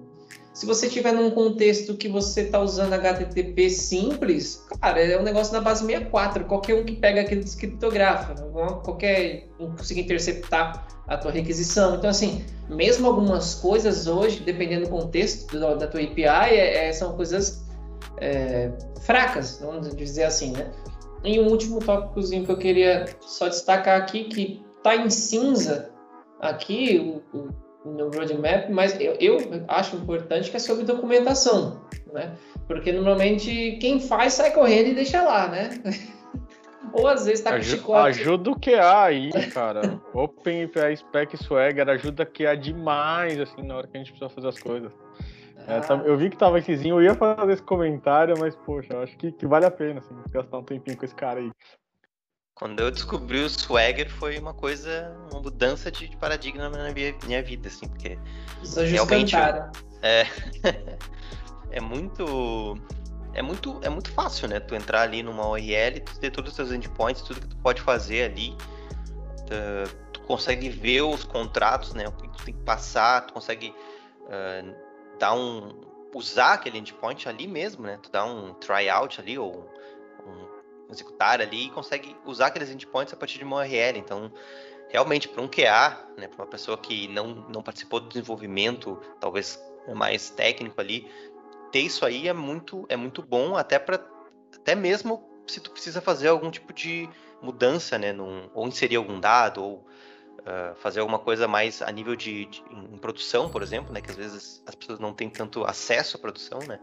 se 0.60 0.66
você 0.66 0.89
tiver 0.89 1.14
num 1.14 1.32
contexto 1.32 1.95
que 1.95 2.10
você 2.10 2.41
está 2.41 2.60
usando 2.60 2.91
HTTP 2.91 3.70
simples, 3.70 4.62
cara, 4.82 4.99
é 4.99 5.18
um 5.18 5.24
negócio 5.24 5.53
da 5.53 5.62
base 5.62 5.86
64. 5.86 6.43
Qualquer 6.43 6.76
um 6.76 6.84
que 6.84 6.97
pega 6.97 7.22
aquele 7.22 7.41
descriptografa, 7.41 8.36
qualquer 8.84 9.47
um 9.57 9.74
consegue 9.74 10.01
interceptar 10.01 10.86
a 11.07 11.16
tua 11.16 11.32
requisição. 11.32 11.95
Então, 11.95 12.10
assim, 12.10 12.43
mesmo 12.68 13.07
algumas 13.07 13.55
coisas 13.55 14.05
hoje, 14.05 14.41
dependendo 14.41 14.84
do 14.84 14.89
contexto 14.89 15.57
da 15.57 15.88
tua 15.88 16.01
API, 16.01 16.26
é, 16.26 16.89
é, 16.89 16.91
são 16.91 17.16
coisas 17.16 17.64
é, 18.18 18.70
fracas, 18.99 19.60
vamos 19.62 19.95
dizer 19.95 20.26
assim, 20.26 20.51
né? 20.51 20.70
E 21.24 21.39
um 21.39 21.47
último 21.47 21.80
tópicozinho 21.80 22.45
que 22.45 22.51
eu 22.51 22.57
queria 22.57 23.05
só 23.22 23.47
destacar 23.47 23.97
aqui, 24.01 24.26
que 24.26 24.62
está 24.76 24.93
em 24.97 25.10
cinza 25.10 25.89
aqui 26.41 27.24
o, 27.34 27.38
o, 27.38 27.68
no 27.90 28.10
roadmap, 28.10 28.70
mas 28.70 29.00
eu, 29.00 29.14
eu, 29.20 29.38
acho 29.68 29.96
importante 29.96 30.50
que 30.50 30.58
é 30.58 30.60
sobre 30.60 30.84
documentação, 30.84 31.82
né? 32.12 32.36
Porque 32.68 32.92
normalmente 32.92 33.78
quem 33.80 34.00
faz 34.00 34.34
sai 34.34 34.52
correndo 34.52 34.88
e 34.88 34.96
deixa 34.96 35.22
lá, 35.22 35.48
né? 35.48 35.70
Ou 36.94 37.08
às 37.08 37.26
vezes 37.26 37.44
tá 37.44 37.52
com 37.52 37.58
Aju 37.58 37.70
chicote. 37.70 38.22
Ajuda 38.22 38.52
o 38.52 38.60
QA 38.60 39.04
aí, 39.04 39.30
cara. 39.54 40.02
Open 40.14 40.64
API 40.64 40.98
Spec 40.98 41.38
Swagger 41.38 41.88
ajuda 41.90 42.24
o 42.24 42.26
QA 42.26 42.56
demais, 42.56 43.40
assim, 43.40 43.62
na 43.62 43.76
hora 43.76 43.88
que 43.88 43.96
a 43.96 44.00
gente 44.00 44.12
precisa 44.12 44.30
fazer 44.30 44.48
as 44.48 44.60
coisas. 44.60 44.92
É, 45.68 45.78
Ah, 45.78 46.02
eu 46.06 46.18
vi 46.18 46.30
que 46.30 46.38
tava 46.38 46.58
aquezinho, 46.58 46.96
eu 46.96 47.04
ia 47.04 47.14
fazer 47.14 47.54
esse 47.54 47.62
comentário, 47.62 48.34
mas, 48.40 48.56
poxa, 48.56 48.94
eu 48.94 49.04
acho 49.04 49.16
que, 49.18 49.32
que 49.32 49.46
vale 49.46 49.66
a 49.66 49.72
pena, 49.72 50.00
assim, 50.00 50.16
gastar 50.32 50.58
um 50.58 50.64
tempinho 50.64 50.98
com 50.98 51.06
esse 51.06 51.16
cara 51.16 51.40
aí. 51.40 51.52
Quando 52.60 52.82
eu 52.82 52.91
descobri 52.91 53.39
o 53.39 53.49
Swagger 53.49 54.12
foi 54.12 54.38
uma 54.38 54.53
coisa, 54.53 55.16
uma 55.32 55.39
mudança 55.39 55.89
de 55.89 56.14
paradigma 56.18 56.68
na 56.68 56.91
minha, 56.91 57.16
minha 57.26 57.41
vida, 57.41 57.70
assim, 57.70 57.88
porque 57.88 58.20
os 58.62 58.78
anjos 58.78 58.91
realmente, 58.91 59.32
cantaram. 59.32 59.72
é 61.72 61.80
muito 61.80 62.78
é 63.34 63.41
muito 63.41 63.80
é 63.82 63.88
muito 63.88 64.12
fácil, 64.12 64.49
né? 64.49 64.60
Tu 64.60 64.76
entrar 64.76 65.03
ali 65.03 65.24
numa 65.24 65.47
URL, 65.47 66.01
tu 66.01 66.20
ter 66.20 66.32
todos 66.32 66.51
os 66.51 66.57
teus 66.57 66.72
endpoints, 66.74 67.22
tudo 67.22 67.39
que 67.39 67.47
tu 67.47 67.55
pode 67.60 67.82
fazer 67.82 68.30
ali. 68.30 68.53
Tu, 69.47 69.95
tu 70.12 70.22
consegue 70.24 70.68
ver 70.68 71.03
os 71.03 71.24
contratos, 71.24 71.93
né? 71.93 72.10
O 72.10 72.12
que 72.12 72.28
tu 72.28 72.43
tem 72.43 72.53
que 72.53 72.64
passar, 72.64 73.26
tu 73.26 73.34
consegue 73.34 73.74
ah, 74.30 74.64
dar 75.18 75.34
um 75.34 75.80
usar 76.14 76.55
aquele 76.55 76.78
endpoint 76.78 77.30
ali 77.30 77.47
mesmo, 77.47 77.84
né? 77.84 77.97
Tu 78.03 78.12
dá 78.12 78.26
um 78.26 78.53
tryout 78.55 79.22
ali 79.22 79.38
ou 79.38 79.66
executar 80.90 81.42
ali 81.42 81.68
e 81.68 81.70
consegue 81.70 82.16
usar 82.26 82.48
aqueles 82.48 82.70
endpoints 82.70 83.14
a 83.14 83.18
partir 83.18 83.38
de 83.38 83.44
uma 83.44 83.58
URL. 83.58 84.00
Então, 84.00 84.32
realmente 84.90 85.28
para 85.28 85.42
um 85.42 85.48
QA, 85.48 86.08
né, 86.18 86.28
para 86.28 86.44
uma 86.44 86.50
pessoa 86.50 86.78
que 86.78 87.08
não, 87.08 87.28
não 87.50 87.62
participou 87.62 88.00
do 88.00 88.10
desenvolvimento, 88.10 89.00
talvez 89.20 89.60
mais 89.96 90.30
técnico 90.30 90.80
ali, 90.80 91.10
ter 91.72 91.80
isso 91.82 92.06
aí 92.06 92.28
é 92.28 92.34
muito 92.34 92.86
é 92.90 92.96
muito 92.96 93.22
bom 93.22 93.56
até 93.56 93.80
para 93.80 94.00
até 94.56 94.76
mesmo 94.76 95.24
se 95.48 95.60
tu 95.60 95.72
precisa 95.72 96.02
fazer 96.02 96.28
algum 96.28 96.52
tipo 96.52 96.74
de 96.74 97.10
mudança, 97.42 97.98
né, 97.98 98.12
num, 98.12 98.50
ou 98.54 98.68
inserir 98.68 98.98
algum 98.98 99.20
dado 99.20 99.64
ou 99.64 99.88
ah, 100.46 100.74
fazer 100.76 101.00
alguma 101.00 101.20
coisa 101.20 101.48
mais 101.48 101.82
a 101.82 101.92
nível 101.92 102.16
de, 102.16 102.46
de- 102.46 102.64
em 102.72 102.98
produção, 102.98 103.50
por 103.50 103.62
exemplo, 103.62 103.94
né, 103.94 104.02
que 104.02 104.10
às 104.10 104.18
vezes 104.18 104.64
as 104.66 104.76
pessoas 104.76 105.00
não 105.00 105.14
têm 105.14 105.30
tanto 105.30 105.64
acesso 105.64 106.18
à 106.18 106.20
produção, 106.20 106.66
né? 106.66 106.80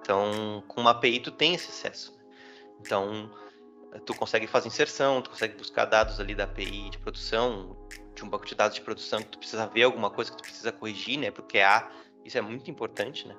Então, 0.00 0.62
com 0.68 0.80
uma 0.80 0.90
API 0.90 1.20
tu 1.20 1.30
tem 1.30 1.54
esse 1.54 1.70
acesso. 1.70 2.13
Então, 2.84 3.30
tu 4.04 4.14
consegue 4.14 4.46
fazer 4.46 4.68
inserção, 4.68 5.22
tu 5.22 5.30
consegue 5.30 5.56
buscar 5.56 5.86
dados 5.86 6.20
ali 6.20 6.34
da 6.34 6.44
API 6.44 6.90
de 6.90 6.98
produção, 6.98 7.76
de 8.14 8.22
um 8.22 8.28
banco 8.28 8.44
de 8.44 8.54
dados 8.54 8.76
de 8.76 8.82
produção 8.82 9.20
que 9.20 9.28
tu 9.28 9.38
precisa 9.38 9.66
ver 9.66 9.84
alguma 9.84 10.10
coisa 10.10 10.30
que 10.30 10.36
tu 10.36 10.42
precisa 10.42 10.70
corrigir, 10.70 11.18
né? 11.18 11.30
Porque 11.30 11.58
QA, 11.58 11.88
isso 12.24 12.36
é 12.36 12.42
muito 12.42 12.70
importante, 12.70 13.26
né? 13.26 13.34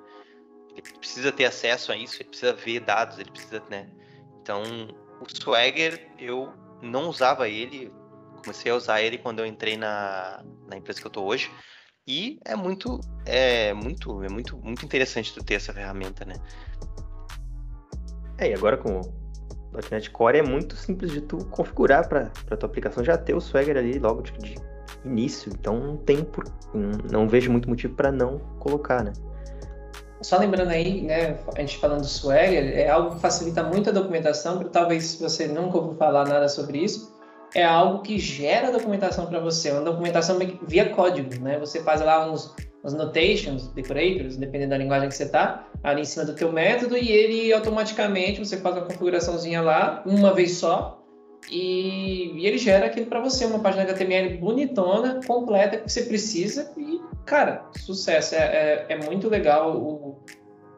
Ele 0.70 0.82
precisa 0.98 1.30
ter 1.32 1.44
acesso 1.44 1.92
a 1.92 1.96
isso, 1.96 2.16
ele 2.16 2.28
precisa 2.28 2.52
ver 2.52 2.80
dados, 2.80 3.18
ele 3.18 3.30
precisa, 3.30 3.62
né? 3.70 3.88
Então, 4.42 4.62
o 5.20 5.26
Swagger, 5.28 6.10
eu 6.18 6.52
não 6.82 7.08
usava 7.08 7.48
ele, 7.48 7.92
comecei 8.42 8.70
a 8.70 8.74
usar 8.74 9.00
ele 9.00 9.18
quando 9.18 9.38
eu 9.38 9.46
entrei 9.46 9.76
na, 9.76 10.44
na 10.66 10.76
empresa 10.76 11.00
que 11.00 11.06
eu 11.06 11.10
tô 11.10 11.24
hoje, 11.24 11.50
e 12.06 12.38
é 12.44 12.54
muito, 12.54 13.00
é 13.24 13.72
muito, 13.72 14.22
é 14.22 14.28
muito, 14.28 14.56
muito 14.58 14.84
interessante 14.84 15.32
tu 15.32 15.42
ter 15.42 15.54
essa 15.54 15.72
ferramenta, 15.72 16.24
né? 16.24 16.34
É, 18.38 18.50
e 18.50 18.54
agora 18.54 18.76
com 18.76 19.00
.NET 19.90 20.10
Core 20.10 20.38
é 20.38 20.42
muito 20.42 20.76
simples 20.76 21.10
de 21.10 21.20
tu 21.20 21.38
configurar 21.46 22.08
para 22.08 22.30
tua 22.56 22.68
aplicação 22.68 23.04
já 23.04 23.16
ter 23.16 23.34
o 23.34 23.40
Swagger 23.40 23.76
ali 23.76 23.98
logo 23.98 24.22
de, 24.22 24.32
de 24.32 24.54
início. 25.04 25.52
Então 25.52 25.78
não 25.78 25.96
tem 25.96 26.22
por, 26.24 26.44
não, 27.10 27.28
vejo 27.28 27.50
muito 27.50 27.68
motivo 27.68 27.94
para 27.94 28.10
não 28.10 28.38
colocar, 28.58 29.04
né? 29.04 29.12
Só 30.22 30.38
lembrando 30.38 30.70
aí, 30.70 31.02
né, 31.02 31.38
a 31.54 31.60
gente 31.60 31.78
falando 31.78 32.00
do 32.00 32.06
Swagger, 32.06 32.76
é 32.76 32.88
algo 32.88 33.14
que 33.14 33.20
facilita 33.20 33.62
muito 33.62 33.90
a 33.90 33.92
documentação, 33.92 34.56
porque 34.56 34.70
talvez 34.70 35.04
se 35.04 35.22
você 35.22 35.46
nunca 35.46 35.76
ouviu 35.76 35.94
falar 35.94 36.26
nada 36.26 36.48
sobre 36.48 36.78
isso, 36.78 37.14
é 37.54 37.62
algo 37.62 38.02
que 38.02 38.18
gera 38.18 38.72
documentação 38.72 39.26
para 39.26 39.38
você, 39.40 39.70
uma 39.70 39.82
documentação 39.82 40.38
via 40.66 40.90
código, 40.90 41.42
né? 41.42 41.58
Você 41.58 41.82
faz 41.82 42.00
lá 42.00 42.30
uns, 42.30 42.54
uns 42.86 42.94
notations, 42.94 43.66
decorators, 43.68 44.36
dependendo 44.36 44.70
da 44.70 44.78
linguagem 44.78 45.08
que 45.08 45.14
você 45.14 45.28
tá, 45.28 45.66
ali 45.82 46.02
em 46.02 46.04
cima 46.04 46.24
do 46.24 46.34
teu 46.34 46.52
método 46.52 46.96
e 46.96 47.10
ele 47.10 47.52
automaticamente 47.52 48.38
você 48.38 48.56
faz 48.58 48.76
uma 48.76 48.86
configuraçãozinha 48.86 49.60
lá, 49.60 50.02
uma 50.06 50.32
vez 50.32 50.52
só, 50.52 51.02
e, 51.50 52.32
e 52.34 52.46
ele 52.46 52.58
gera 52.58 52.86
aquilo 52.86 53.06
para 53.06 53.20
você, 53.20 53.44
uma 53.44 53.58
página 53.58 53.82
HTML 53.82 54.38
bonitona, 54.38 55.20
completa 55.26 55.78
que 55.78 55.90
você 55.90 56.02
precisa 56.02 56.72
e 56.76 57.00
cara, 57.26 57.66
sucesso. 57.76 58.34
É, 58.34 58.38
é, 58.38 58.86
é 58.88 58.96
muito 58.96 59.28
legal 59.28 59.76
o, 59.76 60.18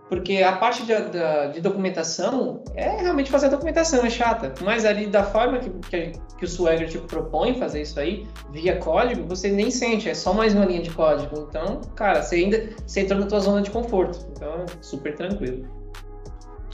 porque 0.09 0.43
a 0.43 0.53
parte 0.57 0.85
de, 0.85 0.95
da- 0.95 1.47
de 1.49 1.61
documentação 1.61 2.63
é 2.75 3.01
realmente 3.03 3.31
fazer 3.31 3.47
a 3.47 3.51
documentação, 3.51 4.05
é 4.05 4.11
chata. 4.11 4.55
Mas 4.63 4.85
ali 4.85 5.07
da 5.07 5.23
forma 5.25 5.59
que, 5.59 5.71
que, 5.91 6.13
que 6.39 6.45
o 6.45 6.49
Swagger 6.49 6.89
te 6.89 6.99
propõe 6.99 7.59
fazer 7.59 7.83
isso 7.83 7.99
aí, 8.01 8.27
via 8.51 8.77
código, 8.79 9.27
você 9.29 9.51
nem 9.51 9.71
sente, 9.71 10.09
é 10.09 10.15
só 10.15 10.33
mais 10.33 10.55
uma 10.55 10.65
linha 10.65 10.83
de 10.83 10.91
código. 10.91 11.47
Então, 11.49 11.81
cara, 11.95 12.23
você 12.23 12.37
ainda 12.37 12.71
você 12.87 13.01
entrou 13.01 13.21
na 13.21 13.27
tua 13.27 13.41
zona 13.41 13.61
de 13.63 13.71
conforto. 13.71 14.19
Então, 14.33 14.65
é 14.65 14.67
super 14.83 15.15
tranquilo. 15.15 15.67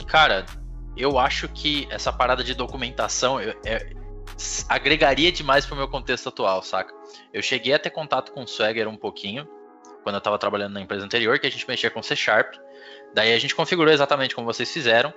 Cara, 0.07 0.45
eu 0.95 1.17
acho 1.17 1.47
que 1.49 1.87
essa 1.91 2.11
parada 2.13 2.43
de 2.43 2.53
documentação 2.53 3.39
é- 3.39 3.55
s- 4.37 4.65
agregaria 4.69 5.31
demais 5.31 5.65
pro 5.65 5.75
meu 5.75 5.87
contexto 5.87 6.29
atual, 6.29 6.61
saca? 6.63 6.93
Eu 7.33 7.41
cheguei 7.41 7.73
a 7.73 7.79
ter 7.79 7.89
contato 7.89 8.31
com 8.31 8.43
o 8.43 8.47
Swagger 8.47 8.87
um 8.87 8.95
pouquinho, 8.95 9.47
quando 10.03 10.15
eu 10.15 10.21
tava 10.21 10.37
trabalhando 10.37 10.73
na 10.73 10.81
empresa 10.81 11.03
anterior, 11.03 11.39
que 11.39 11.47
a 11.47 11.51
gente 11.51 11.67
mexia 11.67 11.89
com 11.89 12.01
C 12.03 12.15
Sharp. 12.15 12.53
Daí 13.15 13.33
a 13.33 13.39
gente 13.39 13.55
configurou 13.55 13.93
exatamente 13.93 14.35
como 14.35 14.45
vocês 14.45 14.69
fizeram. 14.69 15.13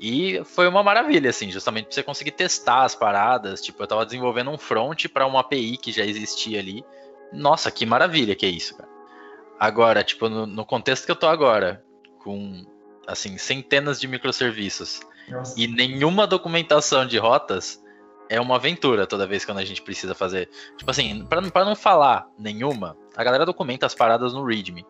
E 0.00 0.42
foi 0.44 0.66
uma 0.66 0.82
maravilha, 0.82 1.28
assim, 1.28 1.50
justamente 1.50 1.84
pra 1.84 1.94
você 1.94 2.02
conseguir 2.02 2.30
testar 2.30 2.84
as 2.84 2.94
paradas. 2.94 3.60
Tipo, 3.60 3.82
eu 3.82 3.86
tava 3.86 4.06
desenvolvendo 4.06 4.50
um 4.50 4.56
front 4.56 5.06
para 5.08 5.26
uma 5.26 5.40
API 5.40 5.76
que 5.76 5.92
já 5.92 6.02
existia 6.02 6.58
ali. 6.58 6.82
Nossa, 7.30 7.70
que 7.70 7.84
maravilha 7.84 8.34
que 8.34 8.46
é 8.46 8.48
isso, 8.48 8.74
cara. 8.74 8.88
Agora, 9.60 10.02
tipo, 10.02 10.30
no, 10.30 10.46
no 10.46 10.64
contexto 10.64 11.04
que 11.04 11.10
eu 11.10 11.16
tô 11.16 11.26
agora, 11.26 11.84
com, 12.24 12.64
assim, 13.06 13.36
centenas 13.36 14.00
de 14.00 14.08
microserviços 14.08 15.00
Nossa. 15.28 15.60
e 15.60 15.66
nenhuma 15.66 16.26
documentação 16.26 17.06
de 17.06 17.18
rotas, 17.18 17.82
é 18.30 18.40
uma 18.40 18.56
aventura 18.56 19.06
toda 19.06 19.26
vez 19.26 19.44
que 19.44 19.50
a 19.50 19.64
gente 19.64 19.82
precisa 19.82 20.14
fazer. 20.14 20.48
Tipo 20.76 20.90
assim, 20.90 21.26
pra 21.26 21.64
não 21.64 21.76
falar 21.76 22.28
nenhuma, 22.38 22.96
a 23.14 23.22
galera 23.22 23.44
documenta 23.44 23.84
as 23.84 23.94
paradas 23.94 24.32
no 24.32 24.44
README. 24.44 24.86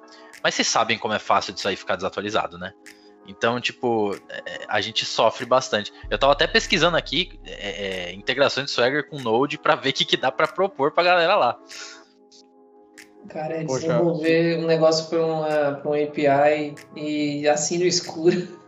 Mas 0.46 0.54
vocês 0.54 0.68
sabem 0.68 0.96
como 0.96 1.12
é 1.12 1.18
fácil 1.18 1.52
disso 1.52 1.66
aí 1.66 1.74
ficar 1.74 1.96
desatualizado, 1.96 2.56
né? 2.56 2.72
Então, 3.26 3.60
tipo, 3.60 4.14
é, 4.30 4.64
a 4.68 4.80
gente 4.80 5.04
sofre 5.04 5.44
bastante. 5.44 5.92
Eu 6.08 6.16
tava 6.16 6.34
até 6.34 6.46
pesquisando 6.46 6.96
aqui 6.96 7.36
é, 7.44 8.10
é, 8.10 8.14
integrações 8.14 8.66
de 8.66 8.72
Swagger 8.72 9.10
com 9.10 9.18
Node 9.18 9.58
pra 9.58 9.74
ver 9.74 9.90
o 9.90 9.92
que, 9.92 10.04
que 10.04 10.16
dá 10.16 10.30
pra 10.30 10.46
propor 10.46 10.92
pra 10.92 11.02
galera 11.02 11.34
lá. 11.34 11.58
Cara, 13.28 13.56
é 13.56 13.64
Poxa. 13.64 13.88
desenvolver 13.88 14.58
um 14.58 14.68
negócio 14.68 15.08
para 15.08 15.26
uma, 15.26 15.72
pra 15.82 15.90
um 15.90 15.94
API 15.94 16.76
e 16.94 17.48
assim 17.48 17.78
no 17.78 17.84
escuro. 17.84 18.60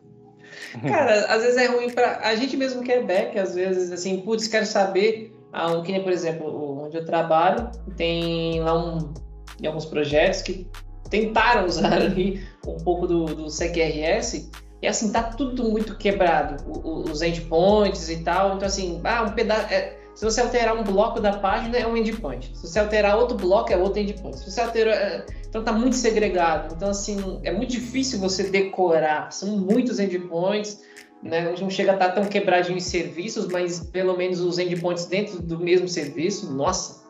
Cara, 0.82 1.26
às 1.26 1.44
vezes 1.44 1.58
é 1.58 1.66
ruim 1.66 1.90
para 1.90 2.18
a 2.24 2.34
gente 2.34 2.56
mesmo 2.56 2.82
que 2.82 2.90
é 2.90 3.00
back, 3.00 3.38
às 3.38 3.54
vezes 3.54 3.92
assim, 3.92 4.20
putz, 4.22 4.48
quero 4.48 4.66
saber, 4.66 5.32
ah, 5.52 5.70
um, 5.70 5.84
que 5.84 5.92
nem, 5.92 6.02
por 6.02 6.10
exemplo, 6.10 6.82
onde 6.84 6.96
eu 6.96 7.04
trabalho, 7.04 7.70
tem 7.96 8.60
lá 8.62 8.76
um, 8.76 9.14
em 9.62 9.66
alguns 9.68 9.86
projetos 9.86 10.42
que 10.42 10.68
tentaram 11.10 11.66
usar 11.66 11.92
ali 12.00 12.42
um 12.66 12.76
pouco 12.78 13.06
do, 13.06 13.24
do 13.26 13.50
CQRS 13.50 14.50
e 14.82 14.86
assim, 14.86 15.10
tá 15.10 15.22
tudo 15.24 15.64
muito 15.70 15.96
quebrado, 15.96 16.62
o- 16.70 16.78
o- 16.88 17.10
os 17.10 17.20
endpoints 17.22 18.08
e 18.08 18.18
tal, 18.22 18.54
então 18.56 18.66
assim, 18.66 19.00
ah, 19.04 19.22
um 19.24 19.32
pedaço, 19.32 19.66
se 20.14 20.24
você 20.24 20.40
alterar 20.40 20.76
um 20.76 20.82
bloco 20.84 21.20
da 21.20 21.32
página 21.38 21.76
é 21.76 21.86
um 21.86 21.96
endpoint, 21.96 22.50
se 22.56 22.66
você 22.66 22.78
alterar 22.80 23.16
outro 23.16 23.36
bloco 23.36 23.72
é 23.72 23.76
outro 23.76 24.00
endpoint, 24.00 24.36
se 24.38 24.50
você 24.50 24.60
alterar, 24.60 24.94
é, 24.94 25.26
então 25.48 25.62
tá 25.64 25.72
muito 25.72 25.94
segregado. 25.96 26.74
Então, 26.74 26.90
assim, 26.90 27.40
é 27.44 27.50
muito 27.52 27.70
difícil 27.70 28.18
você 28.18 28.50
decorar. 28.50 29.32
São 29.32 29.56
muitos 29.56 29.98
endpoints. 29.98 30.80
né, 31.22 31.52
não 31.60 31.70
chega 31.70 31.92
a 31.92 31.94
estar 31.94 32.10
tão 32.10 32.24
quebradinho 32.24 32.76
em 32.76 32.80
serviços, 32.80 33.46
mas 33.48 33.80
pelo 33.80 34.16
menos 34.16 34.40
os 34.40 34.58
endpoints 34.58 35.06
dentro 35.06 35.40
do 35.42 35.58
mesmo 35.58 35.88
serviço, 35.88 36.52
nossa, 36.52 37.02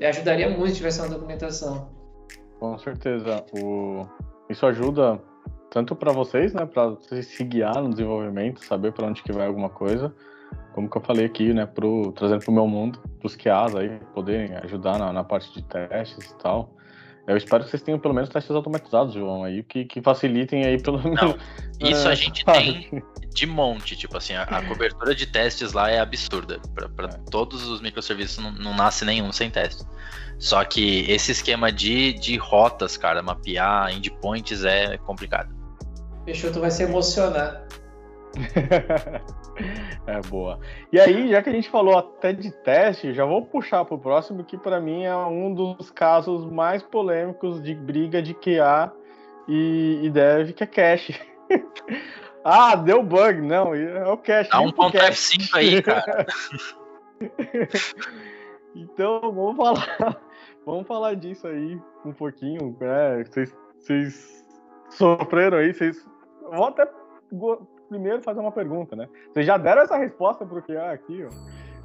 ajudaria 0.00 0.48
muito 0.50 0.70
se 0.70 0.76
tivesse 0.76 1.00
uma 1.00 1.08
documentação. 1.08 1.88
Com 2.58 2.78
certeza. 2.78 3.44
O... 3.52 4.06
Isso 4.48 4.64
ajuda 4.66 5.20
tanto 5.70 5.94
para 5.94 6.12
vocês, 6.12 6.54
né, 6.54 6.64
para 6.64 6.88
vocês 6.88 7.26
se 7.26 7.44
guiar 7.44 7.82
no 7.82 7.90
desenvolvimento, 7.90 8.64
saber 8.64 8.92
para 8.92 9.06
onde 9.06 9.22
que 9.22 9.32
vai 9.32 9.46
alguma 9.46 9.68
coisa, 9.68 10.14
como 10.74 10.88
que 10.88 10.96
eu 10.96 11.02
falei 11.02 11.26
aqui, 11.26 11.52
né, 11.52 11.66
pro, 11.66 12.12
trazendo 12.12 12.44
para 12.44 12.50
o 12.50 12.54
meu 12.54 12.66
mundo, 12.66 12.98
para 13.18 13.26
os 13.26 13.36
QAs 13.36 13.74
aí, 13.74 13.98
poderem 14.14 14.56
ajudar 14.56 14.98
na, 14.98 15.12
na, 15.12 15.24
parte 15.24 15.52
de 15.52 15.62
testes 15.62 16.30
e 16.30 16.38
tal. 16.38 16.72
Eu 17.26 17.36
espero 17.36 17.64
que 17.64 17.70
vocês 17.70 17.82
tenham 17.82 17.98
pelo 17.98 18.14
menos 18.14 18.30
testes 18.30 18.54
automatizados, 18.54 19.14
João, 19.14 19.42
aí, 19.42 19.62
que, 19.64 19.84
que 19.84 20.00
facilitem 20.00 20.64
aí 20.64 20.80
pelo 20.80 21.02
menos. 21.02 21.20
Não, 21.20 21.36
isso 21.80 22.08
a 22.08 22.14
gente 22.14 22.44
tem 22.46 23.02
de 23.36 23.46
monte, 23.46 23.94
tipo 23.94 24.16
assim, 24.16 24.32
a, 24.32 24.44
a 24.44 24.64
cobertura 24.66 25.14
de 25.14 25.26
testes 25.26 25.74
lá 25.74 25.90
é 25.90 26.00
absurda. 26.00 26.58
Para 26.74 27.10
é. 27.10 27.30
todos 27.30 27.68
os 27.68 27.82
microserviços 27.82 28.42
não, 28.42 28.50
não 28.50 28.74
nasce 28.74 29.04
nenhum 29.04 29.30
sem 29.30 29.50
teste. 29.50 29.84
Só 30.38 30.64
que 30.64 31.10
esse 31.10 31.32
esquema 31.32 31.70
de, 31.70 32.14
de 32.14 32.36
rotas, 32.36 32.96
cara, 32.96 33.22
mapear 33.22 33.94
endpoints 33.94 34.64
é 34.64 34.96
complicado. 34.98 35.54
Peixoto 36.24 36.60
vai 36.60 36.70
se 36.70 36.82
emocionar. 36.82 37.66
é 40.06 40.20
boa. 40.28 40.58
E 40.90 40.98
aí, 40.98 41.28
já 41.28 41.42
que 41.42 41.50
a 41.50 41.52
gente 41.52 41.68
falou 41.68 41.98
até 41.98 42.32
de 42.32 42.50
teste, 42.50 43.12
já 43.12 43.24
vou 43.26 43.42
puxar 43.42 43.84
para 43.84 43.94
o 43.94 43.98
próximo, 43.98 44.44
que 44.44 44.56
para 44.56 44.80
mim 44.80 45.04
é 45.04 45.16
um 45.16 45.52
dos 45.52 45.90
casos 45.90 46.50
mais 46.50 46.82
polêmicos 46.82 47.62
de 47.62 47.74
briga 47.74 48.22
de 48.22 48.32
QA 48.32 48.92
e, 49.46 50.00
e 50.04 50.10
dev, 50.10 50.52
que 50.52 50.64
é 50.64 50.66
cache. 50.66 51.14
ah, 52.48 52.76
deu 52.76 53.02
bug, 53.02 53.40
não, 53.42 53.74
é 53.74 54.06
o 54.06 54.16
cache. 54.16 54.50
Dá 54.50 54.60
um 54.60 54.70
ponto 54.70 54.96
F5 54.96 55.48
aí, 55.52 55.82
cara. 55.82 56.24
então, 58.72 59.20
vamos 59.20 59.56
falar, 59.56 60.20
vamos 60.64 60.86
falar 60.86 61.16
disso 61.16 61.48
aí 61.48 61.76
um 62.04 62.12
pouquinho. 62.12 62.76
Né? 62.80 63.24
Vocês, 63.24 63.56
vocês 63.80 64.44
sofreram 64.90 65.58
aí, 65.58 65.74
vocês. 65.74 66.08
Vou 66.52 66.66
até 66.66 66.88
primeiro 67.88 68.22
fazer 68.22 68.38
uma 68.38 68.52
pergunta, 68.52 68.94
né? 68.94 69.08
Vocês 69.32 69.44
já 69.44 69.56
deram 69.56 69.82
essa 69.82 69.96
resposta 69.96 70.46
pro 70.46 70.62
QA 70.62 70.92
aqui, 70.92 71.24
ó. 71.24 71.30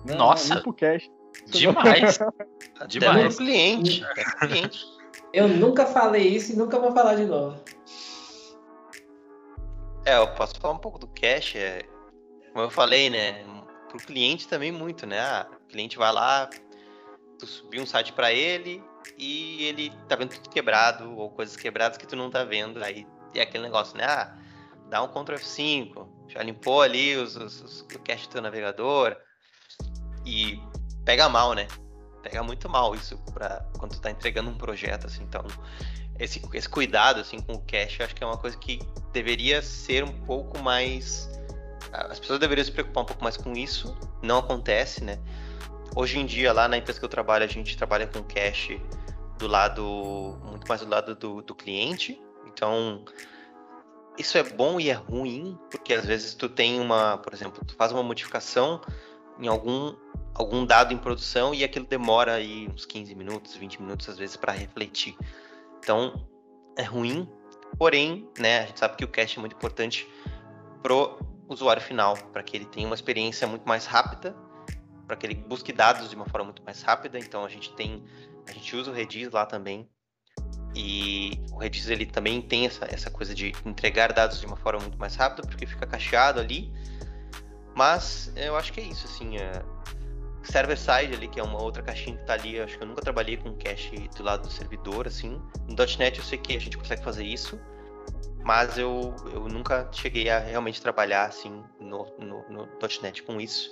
Não, 0.06 0.16
Nossa! 0.16 0.62
Pro 0.62 0.74
cache. 0.74 1.10
Demais! 1.48 2.20
Demais. 2.88 3.36
pro 3.36 3.46
cliente. 3.46 4.06
cliente. 4.40 4.86
Eu 5.34 5.48
nunca 5.48 5.88
falei 5.88 6.28
isso 6.28 6.54
e 6.54 6.56
nunca 6.56 6.78
vou 6.78 6.92
falar 6.92 7.16
de 7.16 7.26
novo. 7.26 7.58
É, 10.06 10.18
eu 10.18 10.28
posso 10.34 10.60
falar 10.60 10.74
um 10.74 10.80
pouco 10.80 10.98
do 10.98 11.08
cache. 11.08 11.58
É, 11.58 11.84
como 12.52 12.66
eu 12.66 12.70
falei, 12.70 13.10
né? 13.10 13.44
Pro 13.88 14.00
cliente 14.00 14.48
também 14.48 14.72
muito, 14.72 15.06
né? 15.06 15.20
Ah, 15.20 15.48
o 15.52 15.68
cliente 15.68 15.98
vai 15.98 16.12
lá, 16.12 16.50
tu 17.38 17.46
subir 17.46 17.80
um 17.80 17.86
site 17.86 18.14
para 18.14 18.32
ele 18.32 18.84
e 19.18 19.64
ele 19.66 19.92
tá 20.08 20.16
vendo 20.16 20.30
tudo 20.30 20.50
quebrado 20.50 21.16
ou 21.18 21.30
coisas 21.30 21.56
quebradas 21.56 21.98
que 21.98 22.08
tu 22.08 22.16
não 22.16 22.30
tá 22.30 22.44
vendo. 22.44 22.84
Aí 22.84 23.06
é 23.36 23.42
aquele 23.42 23.64
negócio, 23.64 23.98
né? 23.98 24.06
Ah, 24.06 24.38
dá 24.90 25.04
um 25.04 25.08
Ctrl 25.08 25.36
F5, 25.36 26.08
já 26.28 26.42
limpou 26.42 26.82
ali 26.82 27.16
os, 27.16 27.36
os, 27.36 27.62
os, 27.62 27.82
o 27.82 28.00
cache 28.00 28.28
do 28.28 28.32
teu 28.32 28.42
navegador 28.42 29.16
e 30.26 30.60
pega 31.06 31.30
mal, 31.30 31.54
né? 31.54 31.68
Pega 32.24 32.44
muito 32.44 32.70
mal 32.70 32.94
isso 32.96 33.18
para 33.34 33.66
quando 33.78 33.94
tu 33.94 34.02
tá 34.02 34.12
entregando 34.12 34.50
um 34.50 34.58
projeto, 34.58 35.08
assim. 35.08 35.24
Então, 35.24 35.44
esse, 36.20 36.42
esse 36.54 36.70
cuidado, 36.70 37.20
assim, 37.20 37.40
com 37.40 37.54
o 37.54 37.62
cache, 37.62 38.04
acho 38.04 38.16
que 38.16 38.24
é 38.24 38.28
uma 38.28 38.38
coisa 38.38 38.58
que 38.58 38.80
deveria 39.12 39.62
ser 39.62 40.04
um 40.04 40.26
pouco 40.26 40.60
mais... 40.60 41.30
As 41.92 42.20
pessoas 42.20 42.40
deveriam 42.40 42.64
se 42.64 42.72
preocupar 42.72 43.04
um 43.04 43.06
pouco 43.06 43.24
mais 43.24 43.36
com 43.36 43.54
isso. 43.54 43.98
Não 44.22 44.38
acontece, 44.38 45.04
né? 45.04 45.20
Hoje 45.96 46.20
em 46.20 46.26
dia, 46.26 46.54
lá 46.54 46.68
na 46.68 46.78
empresa 46.78 47.00
que 47.00 47.06
eu 47.06 47.10
trabalho, 47.10 47.44
a 47.44 47.48
gente 47.48 47.76
trabalha 47.76 48.08
com 48.08 48.24
cache 48.24 48.82
do 49.38 49.48
lado... 49.48 50.38
Muito 50.44 50.68
mais 50.68 50.82
do 50.82 50.88
lado 50.88 51.16
do, 51.16 51.42
do 51.42 51.56
cliente. 51.56 52.22
Então, 52.46 53.04
isso 54.18 54.38
é 54.38 54.44
bom 54.44 54.80
e 54.80 54.90
é 54.90 54.94
ruim, 54.94 55.58
porque 55.70 55.94
às 55.94 56.06
vezes 56.06 56.34
tu 56.34 56.48
tem 56.48 56.80
uma, 56.80 57.18
por 57.18 57.34
exemplo, 57.34 57.64
tu 57.66 57.76
faz 57.76 57.92
uma 57.92 58.04
modificação 58.04 58.82
em 59.40 59.48
algum 59.48 59.96
algum 60.34 60.66
dado 60.66 60.94
em 60.94 60.98
produção 60.98 61.54
e 61.54 61.64
aquilo 61.64 61.86
demora 61.86 62.36
aí 62.36 62.68
uns 62.68 62.86
15 62.86 63.14
minutos, 63.16 63.56
20 63.56 63.82
minutos 63.82 64.08
às 64.08 64.18
vezes 64.18 64.36
para 64.36 64.52
refletir. 64.52 65.16
Então, 65.82 66.28
é 66.78 66.84
ruim, 66.84 67.28
porém, 67.78 68.30
né, 68.38 68.60
a 68.60 68.66
gente 68.68 68.80
sabe 68.80 68.96
que 68.96 69.04
o 69.04 69.08
cache 69.08 69.38
é 69.38 69.40
muito 69.40 69.56
importante 69.56 70.08
pro 70.82 71.20
usuário 71.50 71.82
final, 71.82 72.16
para 72.32 72.44
que 72.44 72.56
ele 72.56 72.66
tenha 72.66 72.88
uma 72.88 72.96
experiência 72.96 73.48
muito 73.48 73.68
mais 73.68 73.86
rápida, 73.86 74.36
para 75.08 75.16
que 75.16 75.26
ele 75.26 75.36
busque 75.36 75.74
dados 75.74 76.10
de 76.10 76.16
uma 76.16 76.26
forma 76.26 76.46
muito 76.46 76.64
mais 76.64 76.82
rápida. 76.82 77.20
Então 77.20 77.44
a 77.44 77.50
gente 77.50 77.74
tem, 77.74 78.04
a 78.48 78.52
gente 78.52 78.76
usa 78.76 78.92
o 78.92 78.94
Redis 78.94 79.32
lá 79.32 79.46
também 79.46 79.90
e 80.74 81.44
o 81.52 81.58
Redis 81.58 81.90
ele 81.90 82.06
também 82.06 82.42
tem 82.42 82.66
essa, 82.66 82.86
essa 82.86 83.10
coisa 83.10 83.36
de 83.36 83.54
entregar 83.66 84.14
dados 84.14 84.40
de 84.40 84.46
uma 84.46 84.56
forma 84.56 84.80
muito 84.80 84.98
mais 84.98 85.16
rápida, 85.16 85.46
porque 85.48 85.66
fica 85.66 85.86
cacheado 85.86 86.40
ali. 86.40 86.72
Mas 87.76 88.32
eu 88.36 88.56
acho 88.56 88.72
que 88.72 88.80
é 88.80 88.84
isso, 88.84 89.06
assim. 89.06 89.38
É... 89.38 89.52
Server 90.44 90.78
side 90.78 91.14
ali, 91.14 91.28
que 91.28 91.40
é 91.40 91.44
uma 91.44 91.62
outra 91.62 91.84
caixinha 91.84 92.18
que 92.18 92.26
tá 92.26 92.34
ali, 92.34 92.60
acho 92.60 92.78
que 92.78 92.84
eu 92.84 92.88
nunca 92.88 93.02
trabalhei 93.02 93.38
com 93.38 93.54
cache 93.56 94.10
do 94.16 94.24
lado 94.24 94.44
do 94.48 94.52
servidor, 94.52 95.08
assim. 95.08 95.42
No 95.68 95.76
.NET 96.00 96.18
eu 96.18 96.26
sei 96.26 96.38
que 96.38 96.56
a 96.56 96.60
gente 96.60 96.78
consegue 96.78 97.04
fazer 97.04 97.24
isso, 97.24 97.60
mas 98.44 98.78
eu, 98.78 99.16
eu 99.34 99.48
nunca 99.48 99.88
cheguei 99.92 100.30
a 100.30 100.40
realmente 100.40 100.82
trabalhar, 100.82 101.26
assim, 101.26 101.64
no, 101.80 102.06
no, 102.18 102.50
no 102.50 102.70
.NET 103.02 103.24
com 103.24 103.40
isso. 103.40 103.72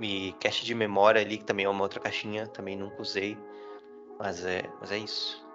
E 0.00 0.34
cache 0.40 0.64
de 0.64 0.74
memória 0.74 1.20
ali, 1.20 1.36
que 1.36 1.44
também 1.44 1.66
é 1.66 1.68
uma 1.68 1.82
outra 1.82 2.00
caixinha, 2.00 2.46
também 2.46 2.76
nunca 2.76 3.02
usei. 3.02 3.36
Mas 4.18 4.44
é, 4.44 4.62
mas 4.80 4.90
é 4.90 4.98
isso. 4.98 5.46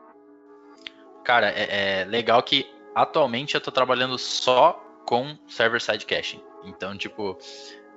Cara, 1.23 1.49
é, 1.49 2.01
é 2.01 2.05
legal 2.05 2.41
que 2.43 2.71
atualmente 2.93 3.55
eu 3.55 3.61
tô 3.61 3.71
trabalhando 3.71 4.17
só 4.19 4.73
com 5.05 5.35
server-side 5.47 6.05
caching. 6.05 6.41
Então, 6.63 6.95
tipo, 6.95 7.37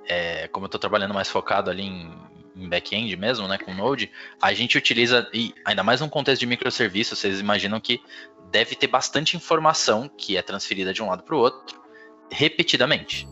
é, 0.05 0.47
como 0.47 0.65
eu 0.65 0.69
tô 0.69 0.79
trabalhando 0.79 1.13
mais 1.13 1.29
focado 1.29 1.69
ali 1.69 1.83
em, 1.83 2.11
em 2.59 2.69
back-end 2.69 3.15
mesmo, 3.15 3.47
né, 3.47 3.57
com 3.57 3.73
Node, 3.73 4.11
a 4.41 4.53
gente 4.53 4.77
utiliza, 4.77 5.29
e 5.33 5.53
ainda 5.65 5.83
mais 5.83 6.01
num 6.01 6.09
contexto 6.09 6.41
de 6.41 6.45
microserviços, 6.45 7.17
vocês 7.17 7.39
imaginam 7.39 7.79
que 7.79 8.01
deve 8.51 8.75
ter 8.75 8.87
bastante 8.87 9.37
informação 9.37 10.09
que 10.09 10.37
é 10.37 10.41
transferida 10.41 10.93
de 10.93 11.01
um 11.01 11.07
lado 11.07 11.23
para 11.23 11.35
o 11.35 11.39
outro 11.39 11.79
repetidamente. 12.31 13.27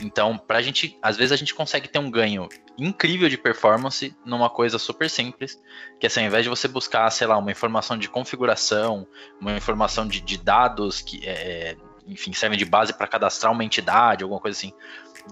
Então, 0.00 0.36
pra 0.36 0.60
gente, 0.60 0.98
às 1.00 1.16
vezes 1.16 1.32
a 1.32 1.36
gente 1.36 1.54
consegue 1.54 1.88
ter 1.88 1.98
um 1.98 2.10
ganho 2.10 2.48
incrível 2.76 3.28
de 3.28 3.36
performance 3.36 4.14
numa 4.24 4.50
coisa 4.50 4.78
super 4.78 5.08
simples, 5.08 5.60
que 6.00 6.06
é 6.06 6.08
assim, 6.08 6.20
ao 6.20 6.26
invés 6.26 6.42
de 6.42 6.48
você 6.48 6.66
buscar, 6.66 7.08
sei 7.10 7.26
lá, 7.26 7.36
uma 7.36 7.50
informação 7.50 7.96
de 7.96 8.08
configuração, 8.08 9.06
uma 9.40 9.56
informação 9.56 10.06
de, 10.06 10.20
de 10.20 10.38
dados 10.38 11.00
que, 11.00 11.20
é, 11.24 11.76
enfim, 12.06 12.32
servem 12.32 12.58
de 12.58 12.64
base 12.64 12.92
para 12.92 13.06
cadastrar 13.06 13.52
uma 13.52 13.64
entidade, 13.64 14.24
alguma 14.24 14.40
coisa 14.40 14.58
assim, 14.58 14.72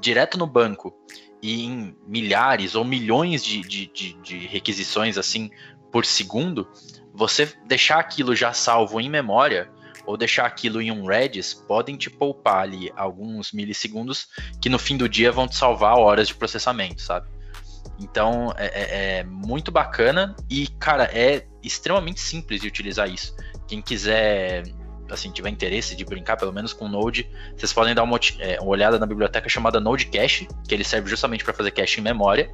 direto 0.01 0.39
no 0.39 0.47
banco 0.47 0.95
e 1.43 1.65
em 1.65 1.97
milhares 2.07 2.75
ou 2.75 2.85
milhões 2.85 3.45
de, 3.45 3.61
de, 3.61 3.87
de, 3.87 4.13
de 4.15 4.39
requisições 4.47 5.17
assim 5.17 5.51
por 5.91 6.05
segundo, 6.05 6.69
você 7.13 7.53
deixar 7.67 7.99
aquilo 7.99 8.35
já 8.35 8.53
salvo 8.53 9.01
em 9.01 9.09
memória 9.11 9.71
ou 10.07 10.17
deixar 10.17 10.47
aquilo 10.47 10.81
em 10.81 10.91
um 10.91 11.07
Redis 11.07 11.55
podem 11.55 11.97
te 11.97 12.09
poupar 12.09 12.63
ali 12.63 12.93
alguns 12.97 13.53
milissegundos 13.53 14.29
que 14.61 14.69
no 14.69 14.79
fim 14.79 14.97
do 14.97 15.09
dia 15.09 15.31
vão 15.33 15.47
te 15.47 15.57
salvar 15.57 15.99
horas 15.99 16.29
de 16.29 16.35
processamento, 16.35 17.03
sabe? 17.03 17.29
Então 17.99 18.53
é, 18.57 18.67
é, 18.67 19.19
é 19.19 19.25
muito 19.25 19.71
bacana 19.71 20.35
e, 20.49 20.67
cara, 20.79 21.05
é 21.05 21.47
extremamente 21.63 22.21
simples 22.21 22.61
de 22.61 22.69
utilizar 22.69 23.09
isso. 23.09 23.35
Quem 23.69 23.83
quiser 23.83 24.65
assim, 25.15 25.31
tiver 25.31 25.51
interesse 25.51 25.97
de 25.97 26.05
brincar 26.05 26.37
pelo 26.37 26.53
menos 26.53 26.73
com 26.73 26.89
Node, 26.89 27.29
vocês 27.57 27.73
podem 27.73 27.95
dar 27.95 28.03
uma, 28.03 28.19
é, 28.39 28.61
uma 28.61 28.71
olhada 28.71 28.99
na 28.99 29.07
biblioteca 29.07 29.49
chamada 29.49 29.81
Node 29.81 30.07
Cache, 30.07 30.49
que 30.67 30.75
ele 30.75 30.85
serve 30.85 31.09
justamente 31.09 31.45
para 31.45 31.53
fazer 31.53 31.71
cache 31.71 32.01
em 32.01 32.03
memória. 32.03 32.53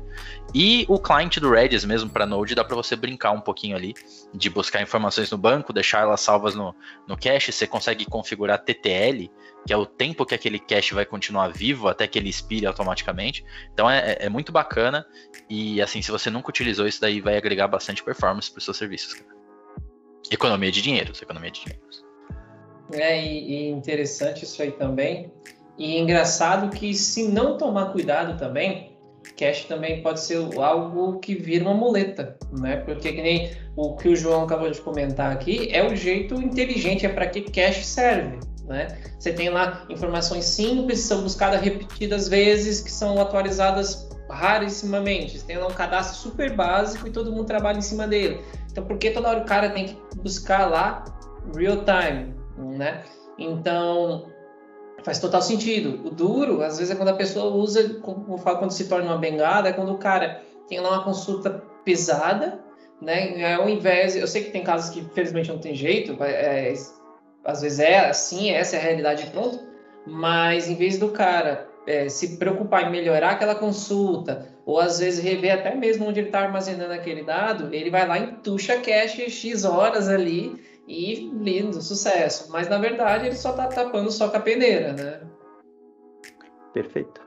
E 0.54 0.84
o 0.88 0.98
client 0.98 1.38
do 1.38 1.50
Redis 1.50 1.84
mesmo 1.84 2.10
para 2.10 2.26
Node 2.26 2.54
dá 2.54 2.64
para 2.64 2.76
você 2.76 2.96
brincar 2.96 3.32
um 3.32 3.40
pouquinho 3.40 3.76
ali, 3.76 3.94
de 4.32 4.48
buscar 4.48 4.82
informações 4.82 5.30
no 5.30 5.38
banco, 5.38 5.72
deixar 5.72 6.02
elas 6.02 6.20
salvas 6.20 6.54
no, 6.54 6.74
no 7.06 7.16
cache. 7.16 7.52
Você 7.52 7.66
consegue 7.66 8.04
configurar 8.04 8.58
TTL, 8.58 9.30
que 9.66 9.72
é 9.72 9.76
o 9.76 9.84
tempo 9.84 10.24
que 10.24 10.34
aquele 10.34 10.58
cache 10.58 10.94
vai 10.94 11.04
continuar 11.04 11.48
vivo 11.48 11.88
até 11.88 12.06
que 12.06 12.18
ele 12.18 12.28
expire 12.28 12.66
automaticamente. 12.66 13.44
Então 13.72 13.90
é, 13.90 14.12
é, 14.12 14.26
é 14.26 14.28
muito 14.28 14.52
bacana. 14.52 15.04
E 15.50 15.80
assim, 15.82 16.00
se 16.02 16.10
você 16.10 16.30
nunca 16.30 16.50
utilizou 16.50 16.86
isso 16.86 17.00
daí, 17.00 17.20
vai 17.20 17.36
agregar 17.36 17.68
bastante 17.68 18.02
performance 18.02 18.50
para 18.50 18.58
os 18.58 18.64
seus 18.64 18.76
serviços. 18.76 19.14
Cara. 19.14 19.36
Economia 20.30 20.72
de 20.72 20.82
dinheiro, 20.82 21.12
economia 21.20 21.50
de 21.50 21.60
dinheiro. 21.60 22.05
É, 22.92 23.20
e, 23.20 23.52
e 23.52 23.68
interessante 23.70 24.44
isso 24.44 24.60
aí 24.62 24.70
também. 24.70 25.30
E 25.78 25.98
engraçado 25.98 26.70
que 26.70 26.94
se 26.94 27.28
não 27.28 27.58
tomar 27.58 27.92
cuidado 27.92 28.38
também, 28.38 28.96
cache 29.36 29.66
também 29.66 30.02
pode 30.02 30.20
ser 30.20 30.38
algo 30.58 31.18
que 31.18 31.34
vira 31.34 31.64
uma 31.64 31.74
muleta, 31.74 32.36
né? 32.58 32.76
Porque 32.76 33.12
que 33.12 33.22
nem 33.22 33.50
o 33.76 33.94
que 33.96 34.08
o 34.08 34.16
João 34.16 34.44
acabou 34.44 34.70
de 34.70 34.80
comentar 34.80 35.32
aqui, 35.32 35.68
é 35.70 35.86
o 35.86 35.94
jeito 35.94 36.34
inteligente, 36.34 37.04
é 37.04 37.08
para 37.08 37.26
que 37.26 37.42
cache 37.42 37.84
serve. 37.84 38.38
né? 38.64 38.88
Você 39.18 39.32
tem 39.32 39.50
lá 39.50 39.84
informações 39.90 40.44
simples, 40.44 41.00
são 41.00 41.22
buscadas 41.22 41.60
repetidas 41.60 42.28
vezes, 42.28 42.80
que 42.80 42.90
são 42.90 43.20
atualizadas 43.20 44.08
rarissimamente. 44.30 45.38
Você 45.38 45.46
tem 45.46 45.58
lá 45.58 45.66
um 45.66 45.72
cadastro 45.72 46.16
super 46.16 46.54
básico 46.54 47.06
e 47.06 47.10
todo 47.10 47.30
mundo 47.30 47.44
trabalha 47.44 47.78
em 47.78 47.82
cima 47.82 48.06
dele. 48.06 48.40
Então, 48.70 48.84
por 48.84 48.98
que 48.98 49.10
toda 49.10 49.28
hora 49.28 49.40
o 49.40 49.44
cara 49.44 49.70
tem 49.70 49.86
que 49.86 49.98
buscar 50.16 50.66
lá 50.66 51.04
real 51.54 51.84
time, 51.84 52.34
né? 52.56 53.02
Então, 53.38 54.30
faz 55.02 55.18
total 55.18 55.42
sentido. 55.42 56.06
O 56.06 56.10
duro, 56.10 56.62
às 56.62 56.78
vezes, 56.78 56.92
é 56.92 56.96
quando 56.96 57.10
a 57.10 57.16
pessoa 57.16 57.54
usa, 57.54 58.00
como 58.00 58.34
eu 58.34 58.38
falo, 58.38 58.58
quando 58.58 58.72
se 58.72 58.88
torna 58.88 59.06
uma 59.06 59.18
bengada, 59.18 59.68
é 59.68 59.72
quando 59.72 59.92
o 59.92 59.98
cara 59.98 60.42
tem 60.68 60.80
lá 60.80 60.90
uma 60.90 61.04
consulta 61.04 61.62
pesada, 61.84 62.60
né? 63.00 63.54
Ao 63.54 63.68
invés, 63.68 64.16
eu 64.16 64.26
sei 64.26 64.44
que 64.44 64.50
tem 64.50 64.64
casos 64.64 64.90
que, 64.90 65.02
felizmente, 65.14 65.48
não 65.48 65.58
tem 65.58 65.74
jeito, 65.74 66.16
é, 66.22 66.72
às 67.44 67.62
vezes 67.62 67.78
é 67.78 68.08
assim, 68.08 68.50
essa 68.50 68.76
é 68.76 68.78
a 68.78 68.82
realidade, 68.82 69.26
pronto. 69.30 69.60
Mas 70.06 70.68
em 70.68 70.74
vez 70.74 70.98
do 70.98 71.10
cara 71.10 71.68
é, 71.86 72.08
se 72.08 72.36
preocupar 72.36 72.84
em 72.84 72.90
melhorar 72.90 73.30
aquela 73.30 73.54
consulta, 73.54 74.48
ou 74.64 74.80
às 74.80 74.98
vezes 74.98 75.22
rever 75.22 75.54
até 75.54 75.74
mesmo 75.74 76.06
onde 76.06 76.20
ele 76.20 76.28
está 76.28 76.40
armazenando 76.40 76.92
aquele 76.92 77.22
dado, 77.22 77.72
ele 77.72 77.90
vai 77.90 78.06
lá 78.06 78.18
e 78.18 78.32
tuxa 78.38 78.76
cache 78.78 79.30
X 79.30 79.64
horas 79.64 80.08
ali 80.08 80.60
e 80.86 81.28
lindo, 81.30 81.80
sucesso. 81.82 82.50
Mas 82.50 82.68
na 82.68 82.78
verdade 82.78 83.26
ele 83.26 83.36
só 83.36 83.50
está 83.50 83.66
tapando 83.66 84.10
só 84.10 84.28
com 84.28 84.36
a 84.36 84.40
peneira, 84.40 84.92
né? 84.92 85.20
Perfeito. 86.72 87.20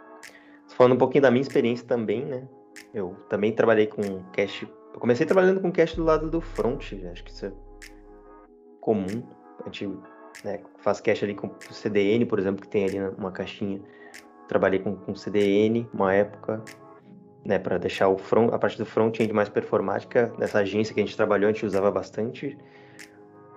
Falando 0.68 0.94
um 0.94 0.98
pouquinho 0.98 1.24
da 1.24 1.32
minha 1.32 1.42
experiência 1.42 1.86
também, 1.86 2.26
né? 2.26 2.48
Eu 2.94 3.16
também 3.30 3.52
trabalhei 3.52 3.88
com 3.88 4.24
cache. 4.32 4.68
Eu 4.94 5.00
comecei 5.00 5.26
trabalhando 5.26 5.60
com 5.60 5.72
cache 5.72 5.96
do 5.96 6.04
lado 6.04 6.30
do 6.30 6.40
front, 6.40 6.94
acho 7.12 7.24
que 7.24 7.32
isso 7.32 7.46
é 7.46 7.52
comum. 8.80 9.24
A 9.62 9.66
gente 9.66 9.90
né, 10.44 10.62
faz 10.78 11.02
cache 11.02 11.26
ali 11.26 11.36
com 11.36 11.52
CDN, 11.72 12.26
por 12.26 12.40
exemplo, 12.40 12.62
que 12.62 12.68
tem 12.68 12.86
ali 12.86 13.00
uma 13.18 13.32
caixinha. 13.32 13.82
Trabalhei 14.48 14.80
com, 14.80 14.96
com 14.96 15.14
CDN 15.16 15.88
uma 15.94 16.14
época, 16.14 16.64
né, 17.46 17.60
para 17.60 17.78
deixar 17.78 18.08
o 18.08 18.18
front, 18.18 18.54
a 18.54 18.58
parte 18.58 18.78
do 18.78 18.86
front-end 18.86 19.34
mais 19.34 19.50
performática. 19.50 20.34
Nessa 20.38 20.60
agência 20.60 20.94
que 20.94 21.02
a 21.02 21.06
gente 21.06 21.16
trabalhou, 21.16 21.50
a 21.50 21.52
gente 21.52 21.66
usava 21.66 21.92
bastante, 21.92 22.58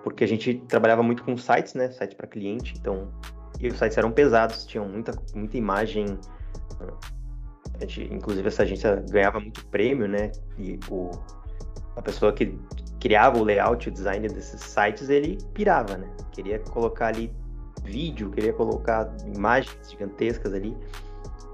porque 0.03 0.23
a 0.23 0.27
gente 0.27 0.55
trabalhava 0.67 1.01
muito 1.01 1.23
com 1.23 1.35
sites, 1.37 1.73
né, 1.73 1.89
sites 1.91 2.15
para 2.15 2.27
cliente, 2.27 2.73
então 2.77 3.09
e 3.59 3.67
os 3.67 3.77
sites 3.77 3.97
eram 3.97 4.11
pesados, 4.11 4.65
tinham 4.65 4.87
muita, 4.87 5.13
muita 5.33 5.57
imagem. 5.57 6.19
A 7.75 7.85
gente, 7.85 8.13
inclusive 8.13 8.47
essa 8.47 8.63
agência 8.63 9.03
ganhava 9.09 9.39
muito 9.39 9.65
prêmio, 9.67 10.07
né? 10.07 10.31
E 10.57 10.79
o, 10.89 11.11
a 11.95 12.01
pessoa 12.01 12.33
que 12.33 12.57
criava 12.99 13.37
o 13.37 13.43
layout, 13.43 13.87
o 13.87 13.91
design 13.91 14.27
desses 14.27 14.59
sites, 14.59 15.09
ele 15.09 15.37
pirava, 15.53 15.97
né? 15.97 16.09
Queria 16.31 16.59
colocar 16.59 17.07
ali 17.07 17.33
vídeo, 17.83 18.29
queria 18.31 18.53
colocar 18.53 19.15
imagens 19.33 19.77
gigantescas 19.89 20.53
ali. 20.53 20.75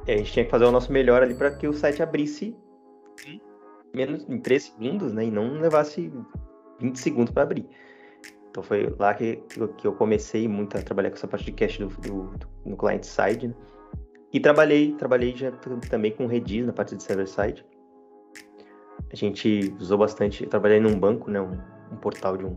E 0.08 0.12
a 0.12 0.18
gente 0.18 0.32
tinha 0.32 0.46
que 0.46 0.52
fazer 0.52 0.66
o 0.66 0.72
nosso 0.72 0.92
melhor 0.92 1.22
ali 1.22 1.36
para 1.36 1.52
que 1.52 1.68
o 1.68 1.74
site 1.74 2.02
abrisse 2.02 2.56
menos 3.94 4.28
em 4.30 4.40
3 4.40 4.64
segundos, 4.64 5.14
né? 5.14 5.26
E 5.26 5.32
não 5.32 5.60
levasse 5.60 6.12
20 6.80 6.98
segundos 6.98 7.34
para 7.34 7.44
abrir. 7.44 7.68
Então 8.50 8.64
foi 8.64 8.94
lá 8.98 9.14
que, 9.14 9.38
que 9.78 9.86
eu 9.86 9.94
comecei 9.94 10.48
muito 10.48 10.78
a 10.78 10.82
trabalhar 10.82 11.10
com 11.10 11.16
essa 11.16 11.28
parte 11.28 11.46
de 11.46 11.52
cache 11.52 11.80
do, 11.80 11.88
do, 11.88 12.38
do, 12.38 12.48
no 12.66 12.78
client 12.78 13.04
side. 13.04 13.50
Né? 13.50 13.54
E 14.32 14.40
trabalhei, 14.40 14.94
trabalhei 14.94 15.36
já 15.36 15.52
também 15.90 16.12
com 16.12 16.28
Redis 16.28 16.66
na 16.66 16.74
parte 16.74 16.96
de 16.96 17.04
server 17.04 17.28
side. 17.28 17.66
A 19.12 19.16
gente 19.16 19.74
usou 19.80 19.98
bastante, 19.98 20.44
eu 20.44 20.50
trabalhei 20.50 20.80
num 20.80 21.00
banco, 21.00 21.32
né, 21.32 21.42
um, 21.42 21.58
um 21.92 21.98
portal 21.98 22.38
de 22.38 22.46
um, 22.46 22.56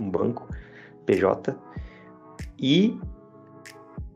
um 0.00 0.10
banco, 0.10 0.48
PJ, 1.06 1.56
e 2.58 2.98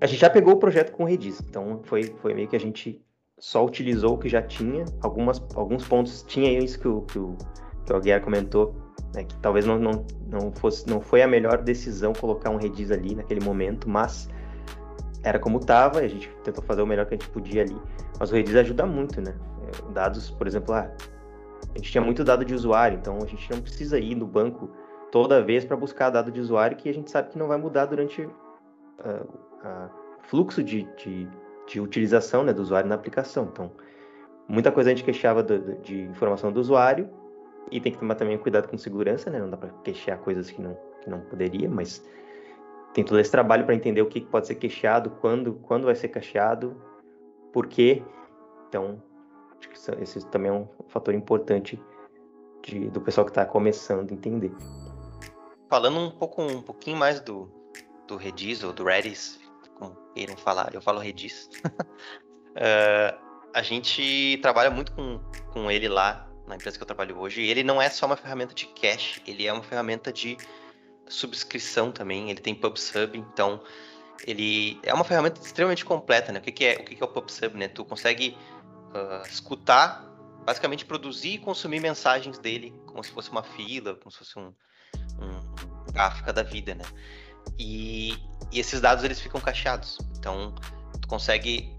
a 0.00 0.06
gente 0.06 0.20
já 0.20 0.30
pegou 0.30 0.54
o 0.54 0.56
projeto 0.56 0.90
com 0.92 1.04
Redis, 1.04 1.40
então 1.40 1.80
foi, 1.84 2.04
foi 2.20 2.34
meio 2.34 2.48
que 2.48 2.56
a 2.56 2.60
gente 2.60 3.00
só 3.38 3.64
utilizou 3.64 4.14
o 4.14 4.18
que 4.18 4.28
já 4.28 4.42
tinha, 4.42 4.84
algumas, 5.00 5.40
alguns 5.54 5.86
pontos 5.86 6.22
tinha 6.22 6.58
isso 6.58 6.80
que 6.80 6.88
o, 6.88 7.02
que 7.02 7.18
o, 7.18 7.36
que 7.86 7.92
o 7.92 7.96
Aguiar 7.96 8.20
comentou, 8.20 8.74
né, 9.14 9.24
que 9.24 9.36
talvez 9.36 9.64
não, 9.64 9.78
não, 9.78 10.04
não, 10.30 10.52
fosse, 10.52 10.88
não 10.88 11.00
foi 11.00 11.22
a 11.22 11.28
melhor 11.28 11.58
decisão 11.58 12.12
colocar 12.12 12.50
um 12.50 12.56
Redis 12.56 12.90
ali 12.90 13.14
naquele 13.14 13.44
momento, 13.44 13.88
mas 13.88 14.28
era 15.22 15.38
como 15.38 15.58
estava, 15.58 16.00
a 16.00 16.08
gente 16.08 16.28
tentou 16.44 16.62
fazer 16.62 16.82
o 16.82 16.86
melhor 16.86 17.06
que 17.06 17.14
a 17.14 17.18
gente 17.18 17.28
podia 17.30 17.62
ali, 17.62 17.76
mas 18.18 18.30
o 18.30 18.34
Redis 18.34 18.56
ajuda 18.56 18.86
muito, 18.86 19.20
né? 19.20 19.34
Dados, 19.92 20.30
por 20.30 20.46
exemplo, 20.46 20.74
ah, 20.74 20.90
a 21.74 21.78
gente 21.78 21.90
tinha 21.90 22.02
muito 22.02 22.24
dado 22.24 22.44
de 22.44 22.54
usuário, 22.54 22.98
então 22.98 23.18
a 23.22 23.26
gente 23.26 23.50
não 23.50 23.60
precisa 23.60 23.98
ir 23.98 24.14
no 24.14 24.26
banco 24.26 24.70
toda 25.10 25.42
vez 25.42 25.64
para 25.64 25.76
buscar 25.76 26.10
dado 26.10 26.30
de 26.30 26.40
usuário 26.40 26.76
que 26.76 26.88
a 26.88 26.94
gente 26.94 27.10
sabe 27.10 27.30
que 27.30 27.38
não 27.38 27.48
vai 27.48 27.58
mudar 27.58 27.86
durante 27.86 28.22
o 28.22 28.28
uh, 28.28 29.90
fluxo 30.22 30.62
de, 30.62 30.86
de, 30.96 31.28
de, 31.66 31.80
utilização 31.80 32.44
né, 32.44 32.52
do 32.52 32.62
usuário 32.62 32.88
na 32.88 32.94
aplicação. 32.94 33.48
Então, 33.52 33.70
muita 34.46 34.70
coisa 34.70 34.90
a 34.90 34.94
gente 34.94 35.04
queixava 35.04 35.42
do, 35.42 35.76
de 35.80 36.02
informação 36.02 36.52
do 36.52 36.60
usuário 36.60 37.08
e 37.70 37.80
tem 37.80 37.92
que 37.92 37.98
tomar 37.98 38.14
também 38.14 38.38
cuidado 38.38 38.68
com 38.68 38.78
segurança, 38.78 39.30
né? 39.30 39.38
Não 39.38 39.50
dá 39.50 39.56
para 39.56 39.70
queixar 39.84 40.18
coisas 40.18 40.50
que 40.50 40.60
não, 40.60 40.76
que 41.02 41.10
não 41.10 41.20
poderia, 41.20 41.68
mas 41.68 42.04
tem 42.94 43.04
todo 43.04 43.18
esse 43.18 43.30
trabalho 43.30 43.64
para 43.64 43.74
entender 43.74 44.02
o 44.02 44.06
que 44.06 44.20
pode 44.20 44.46
ser 44.46 44.54
queixado, 44.56 45.10
quando, 45.20 45.54
quando 45.54 45.84
vai 45.84 45.94
ser 45.94 46.08
cacheado, 46.08 46.76
por 47.52 47.66
quê. 47.66 48.02
Então, 48.68 49.02
Acho 49.58 49.68
que 49.68 50.02
esse 50.02 50.24
também 50.26 50.50
é 50.50 50.54
um 50.54 50.68
fator 50.88 51.14
importante 51.14 51.80
de, 52.62 52.88
do 52.90 53.00
pessoal 53.00 53.24
que 53.24 53.32
está 53.32 53.44
começando 53.44 54.10
a 54.10 54.14
entender. 54.14 54.52
Falando 55.68 55.98
um 55.98 56.10
pouco 56.10 56.42
um 56.42 56.62
pouquinho 56.62 56.96
mais 56.96 57.20
do, 57.20 57.50
do 58.06 58.16
Redis 58.16 58.62
ou 58.62 58.72
do 58.72 58.84
Redis, 58.84 59.40
como 59.74 59.96
queiram 60.14 60.36
falar, 60.36 60.72
eu 60.74 60.80
falo 60.80 61.00
Redis. 61.00 61.50
uh, 61.66 63.18
a 63.52 63.62
gente 63.62 64.38
trabalha 64.40 64.70
muito 64.70 64.92
com, 64.92 65.20
com 65.52 65.70
ele 65.70 65.88
lá 65.88 66.27
na 66.48 66.56
empresa 66.56 66.76
que 66.76 66.82
eu 66.82 66.86
trabalho 66.86 67.18
hoje. 67.18 67.42
Ele 67.42 67.62
não 67.62 67.80
é 67.80 67.88
só 67.90 68.06
uma 68.06 68.16
ferramenta 68.16 68.54
de 68.54 68.66
cache, 68.66 69.22
ele 69.26 69.46
é 69.46 69.52
uma 69.52 69.62
ferramenta 69.62 70.12
de 70.12 70.36
subscrição 71.06 71.92
também. 71.92 72.30
Ele 72.30 72.40
tem 72.40 72.54
PubSub, 72.54 73.16
então 73.16 73.62
ele 74.26 74.80
é 74.82 74.92
uma 74.92 75.04
ferramenta 75.04 75.40
extremamente 75.40 75.84
completa, 75.84 76.32
né? 76.32 76.40
O 76.40 76.42
que, 76.42 76.52
que 76.52 76.64
é 76.64 76.74
o 76.74 76.84
que, 76.84 76.96
que 76.96 77.02
é 77.02 77.06
o 77.06 77.08
PubSub, 77.08 77.56
né? 77.56 77.68
Tu 77.68 77.84
consegue 77.84 78.36
uh, 78.90 79.26
escutar, 79.28 80.04
basicamente 80.44 80.84
produzir 80.84 81.34
e 81.34 81.38
consumir 81.38 81.80
mensagens 81.80 82.38
dele, 82.38 82.74
como 82.86 83.02
se 83.04 83.10
fosse 83.10 83.30
uma 83.30 83.42
fila, 83.42 83.94
como 83.94 84.10
se 84.10 84.18
fosse 84.18 84.38
um, 84.38 84.52
um 85.20 85.92
gráfica 85.92 86.32
da 86.32 86.42
vida, 86.42 86.74
né? 86.74 86.84
E, 87.58 88.12
e, 88.52 88.58
esses 88.58 88.80
dados 88.80 89.04
eles 89.04 89.20
ficam 89.20 89.40
cacheados. 89.40 89.98
Então, 90.18 90.54
tu 91.00 91.08
consegue 91.08 91.76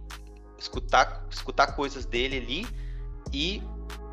escutar, 0.57 1.25
escutar 1.29 1.75
coisas 1.75 2.05
dele 2.05 2.37
ali 2.37 2.67
e 3.33 3.61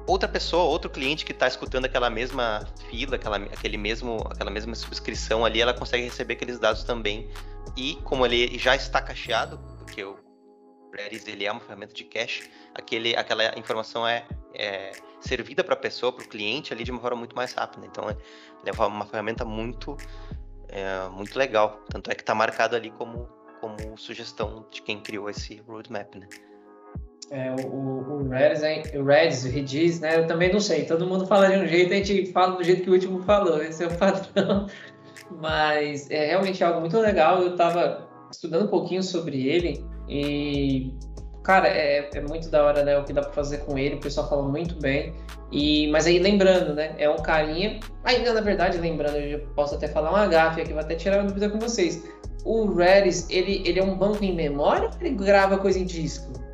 outra 0.07 0.29
pessoa, 0.29 0.65
outro 0.65 0.89
cliente 0.89 1.25
que 1.25 1.33
está 1.33 1.47
escutando 1.49 1.85
aquela 1.85 2.09
mesma 2.09 2.67
fila, 2.89 3.17
aquela, 3.17 3.37
aquele 3.37 3.77
mesmo, 3.77 4.19
aquela 4.31 4.51
mesma 4.51 4.75
subscrição 4.75 5.45
ali, 5.45 5.61
ela 5.61 5.75
consegue 5.75 6.05
receber 6.05 6.35
aqueles 6.35 6.59
dados 6.59 6.85
também. 6.85 7.29
E 7.77 7.97
como 8.05 8.25
ele 8.25 8.57
já 8.59 8.77
está 8.77 9.03
cacheado, 9.03 9.59
porque 9.79 10.05
o 10.05 10.17
Redis 10.95 11.27
ele 11.27 11.45
é 11.45 11.53
uma 11.53 11.61
ferramenta 11.61 11.93
de 11.93 12.05
cache, 12.05 12.51
aquele, 12.75 13.17
aquela 13.17 13.59
informação 13.59 14.07
é, 14.07 14.25
é 14.55 14.93
servida 15.21 15.63
para 15.65 15.75
a 15.75 15.79
pessoa, 15.79 16.13
para 16.13 16.25
o 16.25 16.29
cliente 16.29 16.73
ali 16.73 16.85
de 16.85 16.91
uma 16.91 17.01
forma 17.01 17.19
muito 17.19 17.35
mais 17.35 17.53
rápida. 17.53 17.87
Então 17.87 18.09
é, 18.09 18.17
é 18.65 18.87
uma 18.87 19.05
ferramenta 19.07 19.45
muito, 19.45 19.97
é, 20.69 21.09
muito 21.09 21.37
legal. 21.39 21.83
Tanto 21.91 22.11
é 22.11 22.15
que 22.15 22.23
está 22.23 22.35
marcado 22.35 22.77
ali 22.77 22.91
como, 22.91 23.29
como 23.61 23.99
sugestão 23.99 24.67
de 24.71 24.81
quem 24.83 25.01
criou 25.01 25.29
esse 25.29 25.57
roadmap, 25.67 26.15
né? 26.15 26.29
É, 27.31 27.51
o, 27.51 27.67
o, 27.67 28.29
Redis, 28.29 28.63
o 28.95 29.05
Redis, 29.05 29.45
o 29.45 29.49
Redis, 29.49 30.01
né? 30.01 30.17
Eu 30.17 30.27
também 30.27 30.53
não 30.53 30.61
sei. 30.61 30.85
Todo 30.85 31.07
mundo 31.07 31.27
fala 31.27 31.49
de 31.49 31.57
um 31.57 31.67
jeito, 31.67 31.93
a 31.93 31.97
gente 31.97 32.27
fala 32.33 32.57
do 32.57 32.63
jeito 32.63 32.83
que 32.83 32.91
o 32.91 32.93
último 32.93 33.23
falou. 33.23 33.63
Esse 33.63 33.83
é 33.83 33.89
o 33.89 33.95
padrão. 33.99 34.67
Mas 35.41 36.09
é 36.11 36.27
realmente 36.27 36.63
algo 36.63 36.81
muito 36.81 36.99
legal. 36.99 37.43
Eu 37.43 37.53
estava 37.53 38.09
estudando 38.31 38.67
um 38.67 38.69
pouquinho 38.69 39.03
sobre 39.03 39.49
ele 39.49 39.85
e, 40.09 40.95
cara, 41.43 41.69
é, 41.69 42.09
é 42.15 42.21
muito 42.21 42.49
da 42.49 42.65
hora, 42.65 42.85
né? 42.85 42.97
O 42.97 43.05
que 43.05 43.13
dá 43.13 43.23
pra 43.23 43.33
fazer 43.33 43.59
com 43.59 43.77
ele, 43.77 43.97
o 43.97 44.01
pessoal 44.01 44.29
fala 44.29 44.43
muito 44.43 44.77
bem. 44.81 45.13
E, 45.51 45.89
mas 45.91 46.07
aí, 46.07 46.21
lembrando, 46.21 46.75
né? 46.75 46.95
É 46.97 47.11
um 47.11 47.17
carinha. 47.17 47.81
Ainda, 48.05 48.33
na 48.33 48.41
verdade, 48.41 48.79
lembrando, 48.79 49.17
eu 49.17 49.41
posso 49.57 49.75
até 49.75 49.89
falar 49.89 50.11
uma 50.11 50.29
gafe 50.29 50.61
aqui, 50.61 50.73
vou 50.73 50.81
até 50.81 50.95
tirar 50.95 51.19
uma 51.19 51.27
dúvida 51.27 51.51
com 51.51 51.59
vocês. 51.59 52.05
O 52.45 52.73
Redis, 52.73 53.29
ele, 53.29 53.63
ele 53.67 53.81
é 53.81 53.83
um 53.83 53.99
banco 53.99 54.23
em 54.23 54.33
memória 54.33 54.89
ou 54.89 54.95
ele 55.01 55.17
grava 55.17 55.59
coisa 55.59 55.81
em 55.81 55.85
disco? 55.85 56.46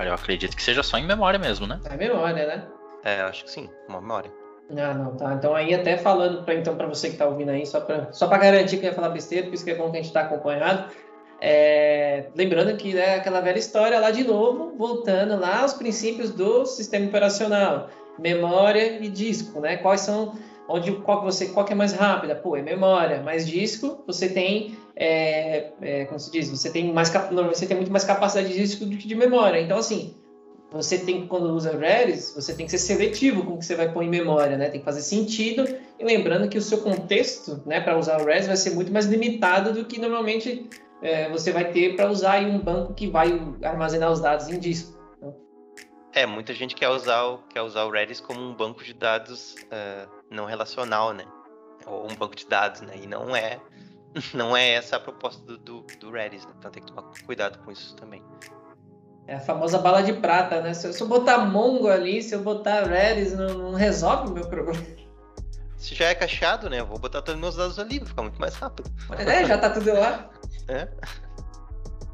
Cara, 0.00 0.08
eu 0.08 0.14
acredito 0.14 0.56
que 0.56 0.62
seja 0.62 0.82
só 0.82 0.96
em 0.96 1.06
memória 1.06 1.38
mesmo, 1.38 1.66
né? 1.66 1.78
É 1.84 1.94
memória, 1.94 2.46
né? 2.46 2.64
É, 3.04 3.20
acho 3.20 3.44
que 3.44 3.50
sim, 3.50 3.68
uma 3.86 4.00
memória. 4.00 4.32
Ah, 4.70 4.94
não, 4.94 5.14
tá. 5.14 5.34
Então 5.34 5.54
aí 5.54 5.74
até 5.74 5.98
falando 5.98 6.42
para 6.42 6.54
então 6.54 6.74
para 6.74 6.86
você 6.86 7.10
que 7.10 7.18
tá 7.18 7.26
ouvindo 7.26 7.50
aí, 7.50 7.66
só 7.66 7.82
para 7.82 8.10
só 8.10 8.26
para 8.26 8.38
garantir 8.38 8.78
que 8.78 8.86
ia 8.86 8.94
falar 8.94 9.10
besteira, 9.10 9.46
por 9.46 9.52
isso 9.52 9.62
que 9.62 9.72
é 9.72 9.74
bom 9.74 9.90
que 9.90 9.98
a 9.98 10.02
gente 10.02 10.10
tá 10.10 10.22
acompanhado. 10.22 10.90
É, 11.38 12.30
lembrando 12.34 12.74
que 12.78 12.96
é 12.96 13.16
aquela 13.16 13.42
velha 13.42 13.58
história 13.58 14.00
lá 14.00 14.10
de 14.10 14.24
novo, 14.24 14.74
voltando 14.74 15.38
lá 15.38 15.60
aos 15.60 15.74
princípios 15.74 16.30
do 16.30 16.64
sistema 16.64 17.04
operacional, 17.04 17.90
memória 18.18 19.04
e 19.04 19.06
disco, 19.06 19.60
né? 19.60 19.76
Quais 19.76 20.00
são 20.00 20.32
onde 20.66 20.92
qual 20.92 21.18
que 21.18 21.24
você 21.26 21.48
qual 21.48 21.66
que 21.66 21.74
é 21.74 21.76
mais 21.76 21.92
rápida? 21.92 22.34
Pô, 22.34 22.56
é 22.56 22.62
memória, 22.62 23.22
mais 23.22 23.46
disco, 23.46 24.02
você 24.06 24.30
tem 24.30 24.78
é, 25.02 25.72
é, 25.80 26.04
como 26.04 26.20
se 26.20 26.30
diz, 26.30 26.50
você 26.50 26.68
tem 26.68 26.92
mais 26.92 27.10
você 27.48 27.66
tem 27.66 27.74
muito 27.74 27.90
mais 27.90 28.04
capacidade 28.04 28.52
de 28.52 28.54
disco 28.54 28.84
do 28.84 28.98
que 28.98 29.08
de 29.08 29.14
memória. 29.14 29.58
Então, 29.58 29.78
assim, 29.78 30.14
você 30.70 30.98
tem 30.98 31.26
quando 31.26 31.54
usa 31.54 31.74
Redis, 31.74 32.34
você 32.36 32.54
tem 32.54 32.66
que 32.66 32.72
ser 32.72 32.78
seletivo 32.78 33.42
com 33.42 33.54
o 33.54 33.58
que 33.58 33.64
você 33.64 33.74
vai 33.74 33.90
pôr 33.90 34.02
em 34.02 34.10
memória, 34.10 34.58
né? 34.58 34.68
Tem 34.68 34.78
que 34.78 34.84
fazer 34.84 35.00
sentido 35.00 35.66
e 35.98 36.04
lembrando 36.04 36.50
que 36.50 36.58
o 36.58 36.60
seu 36.60 36.82
contexto, 36.82 37.62
né, 37.64 37.80
para 37.80 37.98
usar 37.98 38.20
o 38.20 38.26
Redis 38.26 38.46
vai 38.46 38.58
ser 38.58 38.72
muito 38.72 38.92
mais 38.92 39.06
limitado 39.06 39.72
do 39.72 39.86
que 39.86 39.98
normalmente 39.98 40.68
é, 41.00 41.30
você 41.30 41.50
vai 41.50 41.72
ter 41.72 41.96
para 41.96 42.10
usar 42.10 42.42
em 42.42 42.54
um 42.54 42.58
banco 42.58 42.92
que 42.92 43.08
vai 43.08 43.40
armazenar 43.62 44.12
os 44.12 44.20
dados 44.20 44.50
em 44.50 44.58
disco. 44.58 45.00
É, 46.12 46.26
muita 46.26 46.52
gente 46.52 46.74
quer 46.74 46.90
usar 46.90 47.24
o, 47.24 47.38
quer 47.48 47.62
usar 47.62 47.84
o 47.84 47.90
Redis 47.90 48.20
como 48.20 48.38
um 48.38 48.52
banco 48.52 48.84
de 48.84 48.92
dados 48.92 49.54
uh, 49.54 50.10
não 50.30 50.44
relacional, 50.44 51.14
né? 51.14 51.24
Ou 51.86 52.04
um 52.04 52.14
banco 52.14 52.36
de 52.36 52.46
dados, 52.46 52.82
né? 52.82 52.94
E 53.00 53.06
não 53.06 53.34
é, 53.34 53.60
não 54.34 54.56
é 54.56 54.70
essa 54.70 54.96
a 54.96 55.00
proposta 55.00 55.42
do, 55.44 55.58
do, 55.58 55.86
do 55.98 56.10
Redis, 56.10 56.44
né? 56.44 56.52
Então 56.58 56.70
tem 56.70 56.82
que 56.82 56.92
tomar 56.92 57.10
cuidado 57.24 57.58
com 57.64 57.70
isso 57.70 57.94
também. 57.96 58.22
É 59.26 59.34
a 59.34 59.40
famosa 59.40 59.78
bala 59.78 60.02
de 60.02 60.12
prata, 60.14 60.60
né? 60.60 60.74
Se 60.74 60.86
eu, 60.86 60.92
se 60.92 61.00
eu 61.00 61.06
botar 61.06 61.38
Mongo 61.38 61.88
ali, 61.88 62.22
se 62.22 62.34
eu 62.34 62.42
botar 62.42 62.84
Redis, 62.84 63.32
não, 63.32 63.54
não 63.54 63.72
resolve 63.74 64.30
o 64.30 64.34
meu 64.34 64.46
problema. 64.46 64.82
Se 65.76 65.94
já 65.94 66.08
é 66.08 66.14
cacheado, 66.14 66.68
né? 66.68 66.80
Eu 66.80 66.86
vou 66.86 66.98
botar 66.98 67.22
todos 67.22 67.36
os 67.36 67.40
meus 67.40 67.56
dados 67.56 67.78
ali, 67.78 67.98
vai 67.98 68.08
ficar 68.08 68.20
muito 68.20 68.38
mais 68.38 68.54
rápido. 68.54 68.90
É, 69.16 69.46
já 69.46 69.56
tá 69.56 69.70
tudo 69.70 69.92
lá. 69.94 70.28
É. 70.68 70.86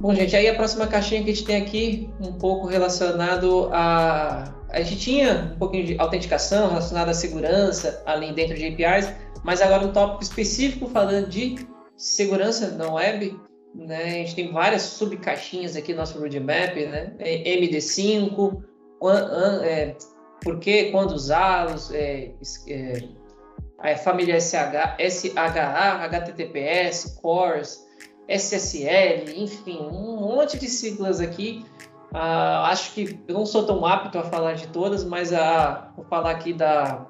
Bom, 0.01 0.15
gente, 0.15 0.35
aí 0.35 0.49
a 0.49 0.55
próxima 0.55 0.87
caixinha 0.87 1.23
que 1.23 1.31
a 1.31 1.35
gente 1.35 1.45
tem 1.45 1.57
aqui, 1.57 2.11
um 2.21 2.33
pouco 2.33 2.67
relacionado 2.67 3.69
a. 3.71 4.45
A 4.71 4.81
gente 4.81 4.99
tinha 4.99 5.53
um 5.55 5.59
pouquinho 5.59 5.85
de 5.85 5.99
autenticação 5.99 6.69
relacionada 6.69 7.11
à 7.11 7.15
segurança, 7.15 8.03
ali 8.07 8.33
dentro 8.33 8.57
de 8.57 8.67
APIs, 8.67 9.13
mas 9.43 9.61
agora 9.61 9.85
um 9.85 9.93
tópico 9.93 10.23
específico 10.23 10.89
falando 10.89 11.29
de 11.29 11.67
segurança 11.97 12.71
na 12.73 12.93
web. 12.93 13.39
Né? 13.75 14.05
A 14.05 14.09
gente 14.09 14.35
tem 14.35 14.53
várias 14.53 14.83
subcaixinhas 14.83 15.77
aqui 15.77 15.93
no 15.93 15.99
nosso 15.99 16.19
roadmap, 16.19 16.75
né? 16.77 17.13
É 17.19 17.59
MD5, 17.59 18.63
é, 19.65 19.95
por 20.43 20.59
que, 20.59 20.91
quando 20.91 21.13
usá-los, 21.13 21.93
é, 21.93 22.33
é, 22.69 23.03
a 23.79 23.97
família 23.97 24.41
SH, 24.41 24.97
SHA, 24.99 26.05
HTTPS, 26.05 27.19
CORS, 27.21 27.87
SSL, 28.29 29.33
enfim, 29.37 29.79
um 29.79 30.17
monte 30.17 30.59
de 30.59 30.69
siglas 30.69 31.21
aqui. 31.21 31.65
Uh, 32.13 32.65
acho 32.65 32.95
que 32.95 33.19
eu 33.29 33.35
não 33.35 33.45
sou 33.45 33.67
tão 33.67 33.85
apto 33.85 34.19
a 34.19 34.25
falar 34.25 34.55
de 34.55 34.69
todas, 34.69 35.05
mas 35.05 35.33
uh, 35.33 35.95
vou 35.95 36.05
falar 36.07 36.31
aqui 36.31 36.53
da, 36.53 37.07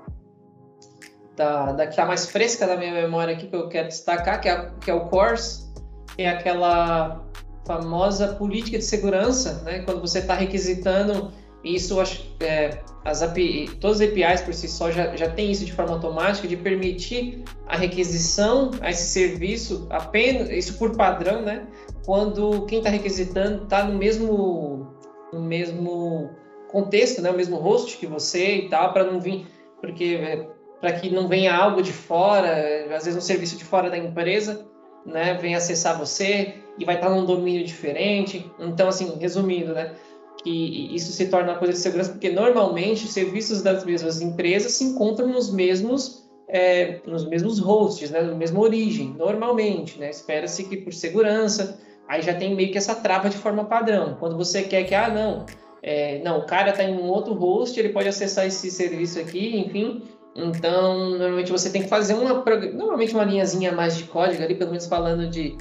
da, 1.37 1.73
da 1.73 1.85
que 1.85 1.91
está 1.91 2.07
mais 2.07 2.29
fresca 2.29 2.67
da 2.67 2.77
minha 2.77 2.93
memória 2.93 3.35
aqui 3.35 3.47
que 3.47 3.55
eu 3.55 3.69
quero 3.69 3.89
destacar, 3.89 4.41
que 4.41 4.49
é, 4.49 4.71
que 4.81 4.91
é 4.91 4.95
o 4.95 5.07
CORS, 5.07 5.73
que 6.17 6.23
é 6.23 6.31
aquela 6.31 7.25
famosa 7.67 8.29
política 8.35 8.79
de 8.79 8.85
segurança, 8.85 9.63
né? 9.65 9.81
Quando 9.81 10.01
você 10.01 10.21
está 10.21 10.35
requisitando 10.35 11.33
isso, 11.63 11.97
é, 12.41 12.79
as 13.05 13.23
API, 13.23 13.69
todas 13.81 14.01
as 14.01 14.09
APIs 14.09 14.41
por 14.41 14.55
si 14.55 14.69
só 14.69 14.91
já, 14.91 15.17
já 15.17 15.29
tem 15.29 15.51
isso 15.51 15.65
de 15.65 15.73
forma 15.73 15.93
automática, 15.95 16.47
de 16.47 16.57
permitir 16.57 17.43
a 17.67 17.77
requisição 17.77 18.71
a 18.81 18.91
esse 18.91 19.09
serviço 19.09 19.87
apenas, 19.91 20.49
isso 20.49 20.79
por 20.79 20.97
padrão, 20.97 21.43
né? 21.43 21.67
Quando 22.05 22.65
quem 22.67 22.79
está 22.79 22.91
requisitando 22.91 23.65
está 23.65 23.85
no 23.85 23.99
mesmo, 23.99 24.87
no 25.33 25.43
mesmo 25.43 26.31
contexto, 26.71 27.21
né? 27.21 27.31
O 27.31 27.37
mesmo 27.37 27.57
host 27.57 27.99
que 27.99 28.07
você 28.07 28.59
e 28.59 28.69
tal, 28.69 28.93
para 28.93 29.05
não 29.05 29.21
vir, 29.21 29.47
porque 29.81 30.21
é, 30.23 30.49
para 30.81 30.93
que 30.93 31.11
não 31.11 31.29
venha 31.29 31.55
algo 31.55 31.83
de 31.83 31.93
fora, 31.93 32.87
às 32.95 33.05
vezes 33.05 33.17
um 33.17 33.21
serviço 33.21 33.57
de 33.57 33.65
fora 33.65 33.91
da 33.91 33.97
empresa, 33.97 34.67
né? 35.05 35.35
Vem 35.35 35.55
acessar 35.55 35.99
você 35.99 36.55
e 36.79 36.85
vai 36.85 36.97
estar 36.97 37.09
num 37.09 37.25
domínio 37.25 37.65
diferente. 37.65 38.51
Então, 38.59 38.89
assim, 38.89 39.17
resumindo, 39.19 39.73
né? 39.73 39.95
que 40.43 40.95
isso 40.95 41.11
se 41.13 41.27
torna 41.27 41.53
uma 41.53 41.59
coisa 41.59 41.73
de 41.73 41.79
segurança, 41.81 42.13
porque 42.13 42.31
normalmente 42.31 43.09
serviços 43.09 43.63
das 43.63 43.85
mesmas 43.85 44.21
empresas 44.21 44.73
se 44.73 44.85
encontram 44.85 45.27
nos 45.27 45.51
mesmos 45.51 46.25
é, 46.49 47.01
nos 47.05 47.27
mesmos 47.27 47.59
hosts, 47.59 48.11
né, 48.11 48.23
na 48.23 48.35
mesma 48.35 48.61
origem, 48.61 49.13
normalmente, 49.19 49.99
né? 49.99 50.11
Espera-se 50.11 50.63
que 50.65 50.77
por 50.77 50.93
segurança, 50.93 51.81
aí 52.07 52.23
já 52.23 52.35
tem 52.35 52.55
meio 52.55 52.71
que 52.71 52.79
essa 52.79 52.95
trava 52.95 53.29
de 53.29 53.37
forma 53.37 53.65
padrão. 53.65 54.17
Quando 54.21 54.37
você 54.37 54.63
quer 54.63 54.85
que, 54.85 54.95
ah, 54.95 55.09
não, 55.09 55.45
é, 55.83 56.21
não, 56.23 56.39
o 56.39 56.47
cara 56.47 56.71
está 56.71 56.85
em 56.85 56.95
um 56.95 57.09
outro 57.09 57.35
host, 57.35 57.79
ele 57.79 57.89
pode 57.89 58.07
acessar 58.09 58.47
esse 58.47 58.71
serviço 58.71 59.19
aqui, 59.19 59.59
enfim. 59.59 60.05
Então, 60.37 61.11
normalmente 61.11 61.51
você 61.51 61.71
tem 61.71 61.83
que 61.83 61.89
fazer 61.89 62.15
uma, 62.15 62.45
normalmente 62.75 63.15
uma 63.15 63.25
linhazinha 63.25 63.73
mais 63.73 63.97
de 63.97 64.05
código 64.05 64.43
ali, 64.43 64.55
pelo 64.55 64.71
menos 64.71 64.87
falando 64.87 65.29
de 65.29 65.57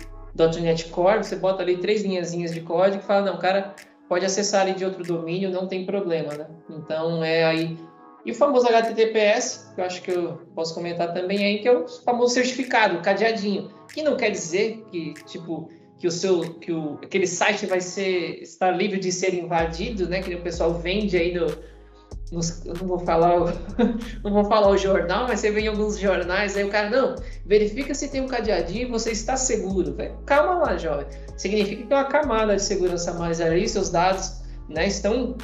.NET 0.62 0.90
Core, 0.90 1.24
você 1.24 1.38
bota 1.38 1.64
ali 1.64 1.78
três 1.78 2.04
linhazinhas 2.04 2.54
de 2.54 2.60
código 2.60 3.02
e 3.02 3.06
fala, 3.06 3.32
não, 3.32 3.38
cara 3.38 3.74
pode 4.08 4.26
acessar 4.26 4.62
ali 4.62 4.74
de 4.74 4.86
outro 4.86 5.04
domínio, 5.04 5.50
não 5.50 5.68
tem 5.68 5.86
problema, 5.86 6.34
né? 6.34 6.48
Então 6.70 7.24
é 7.24 7.44
aí. 7.44 7.78
E 8.26 8.32
o 8.32 8.36
famoso 8.36 8.68
HTTPS, 8.68 9.74
que 9.74 9.82
eu 9.82 9.86
acho 9.86 10.02
que 10.02 10.12
eu 10.12 10.42
posso 10.56 10.74
comentar 10.74 11.14
também 11.14 11.46
aí, 11.46 11.60
que 11.60 11.68
é 11.68 11.72
o 11.72 11.88
famoso 11.88 12.34
certificado, 12.34 12.98
o 12.98 13.02
cadeadinho, 13.02 13.72
que 13.94 14.02
não 14.02 14.18
quer 14.18 14.32
dizer 14.32 14.84
que, 14.92 15.14
tipo, 15.26 15.70
que 15.98 16.08
o 16.08 16.12
seu, 16.12 16.56
que 16.56 16.72
o, 16.72 17.00
aquele 17.04 17.28
site 17.28 17.66
vai 17.66 17.82
ser, 17.82 18.42
estar 18.42 18.72
livre 18.72 19.00
de 19.00 19.12
ser 19.12 19.34
invadido, 19.34 20.10
né? 20.10 20.22
Que 20.22 20.34
o 20.34 20.42
pessoal 20.42 20.74
vende 20.74 21.16
aí 21.18 21.34
no, 21.34 21.46
nos, 22.32 22.66
eu 22.66 22.74
não 22.74 22.88
vou 22.88 23.00
falar 23.00 23.40
o, 23.40 23.46
não 24.24 24.34
vou 24.34 24.46
falar 24.46 24.70
o 24.70 24.78
jornal, 24.78 25.28
mas 25.28 25.40
você 25.40 25.52
vê 25.52 25.62
em 25.62 25.68
alguns 25.68 25.98
jornais, 25.98 26.58
aí 26.58 26.64
o 26.64 26.70
cara, 26.70 26.90
não, 26.90 27.16
verifica 27.46 27.94
se 27.94 28.10
tem 28.10 28.22
um 28.22 28.28
cadeadinho 28.28 28.88
e 28.88 28.92
você 28.92 29.12
está 29.12 29.38
seguro. 29.38 29.94
Véio. 29.94 30.18
Calma 30.26 30.66
lá, 30.66 30.78
jovem. 30.78 31.08
Significa 31.38 31.84
que 31.84 31.88
tem 31.88 31.98
uma 31.98 32.06
camada 32.06 32.56
de 32.56 32.62
segurança 32.62 33.14
mais 33.14 33.40
ali, 33.40 33.68
seus 33.68 33.90
dados 33.90 34.42
né, 34.70 34.88
estão 34.88 35.36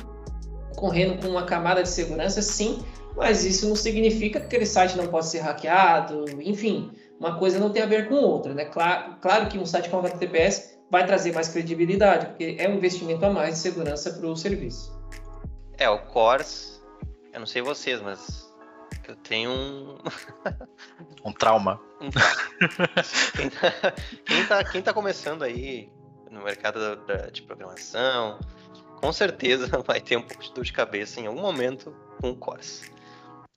correndo 0.75 1.21
com 1.21 1.27
uma 1.27 1.43
camada 1.43 1.83
de 1.83 1.89
segurança, 1.89 2.41
sim, 2.41 2.83
mas 3.15 3.45
isso 3.45 3.67
não 3.67 3.75
significa 3.75 4.39
que 4.39 4.45
aquele 4.45 4.65
site 4.65 4.97
não 4.97 5.07
pode 5.07 5.27
ser 5.27 5.39
hackeado, 5.39 6.25
enfim, 6.41 6.91
uma 7.19 7.37
coisa 7.37 7.59
não 7.59 7.69
tem 7.69 7.83
a 7.83 7.85
ver 7.85 8.07
com 8.07 8.15
outra, 8.15 8.53
né? 8.53 8.65
Claro, 8.65 9.15
claro 9.21 9.47
que 9.47 9.59
um 9.59 9.65
site 9.65 9.89
com 9.89 9.99
HTTPS 9.99 10.79
vai 10.89 11.05
trazer 11.05 11.33
mais 11.33 11.47
credibilidade, 11.47 12.27
porque 12.27 12.55
é 12.57 12.67
um 12.67 12.75
investimento 12.75 13.23
a 13.25 13.29
mais 13.29 13.55
de 13.55 13.59
segurança 13.59 14.11
para 14.11 14.27
o 14.27 14.35
serviço. 14.35 15.00
É, 15.81 15.89
o 15.89 15.97
Cores 15.97 16.71
eu 17.33 17.39
não 17.39 17.47
sei 17.47 17.61
vocês, 17.61 18.01
mas 18.01 18.53
eu 19.07 19.15
tenho 19.15 19.49
um. 19.49 19.97
um 21.25 21.33
trauma. 21.33 21.81
quem, 23.35 23.49
tá, 23.49 23.93
quem, 24.25 24.45
tá, 24.45 24.63
quem 24.63 24.81
tá 24.81 24.93
começando 24.93 25.43
aí 25.43 25.91
no 26.29 26.43
mercado 26.43 26.97
da, 27.05 27.31
de 27.31 27.41
programação, 27.41 28.39
com 28.99 29.11
certeza 29.11 29.67
vai 29.83 29.99
ter 29.99 30.17
um 30.17 30.21
pouco 30.21 30.43
de 30.43 30.53
dor 30.53 30.63
de 30.63 30.73
cabeça 30.73 31.19
em 31.19 31.25
algum 31.25 31.41
momento 31.41 31.95
com 32.19 32.31
o 32.31 32.35
Cores. 32.35 32.83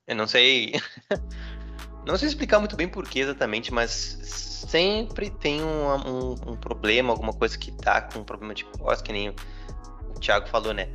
Eu 0.06 0.16
não 0.16 0.26
sei. 0.26 0.80
não 2.06 2.16
sei 2.16 2.28
explicar 2.28 2.58
muito 2.58 2.74
bem 2.74 2.88
porquê 2.88 3.20
exatamente, 3.20 3.70
mas 3.70 4.18
sempre 4.66 5.28
tem 5.30 5.62
um, 5.62 5.94
um, 5.94 6.30
um 6.52 6.56
problema, 6.56 7.12
alguma 7.12 7.34
coisa 7.34 7.58
que 7.58 7.70
tá 7.72 8.00
com 8.00 8.20
um 8.20 8.24
problema 8.24 8.54
de 8.54 8.64
Cores, 8.64 9.02
que 9.02 9.12
nem 9.12 9.28
o 9.28 10.20
Thiago 10.20 10.48
falou, 10.48 10.72
né? 10.72 10.88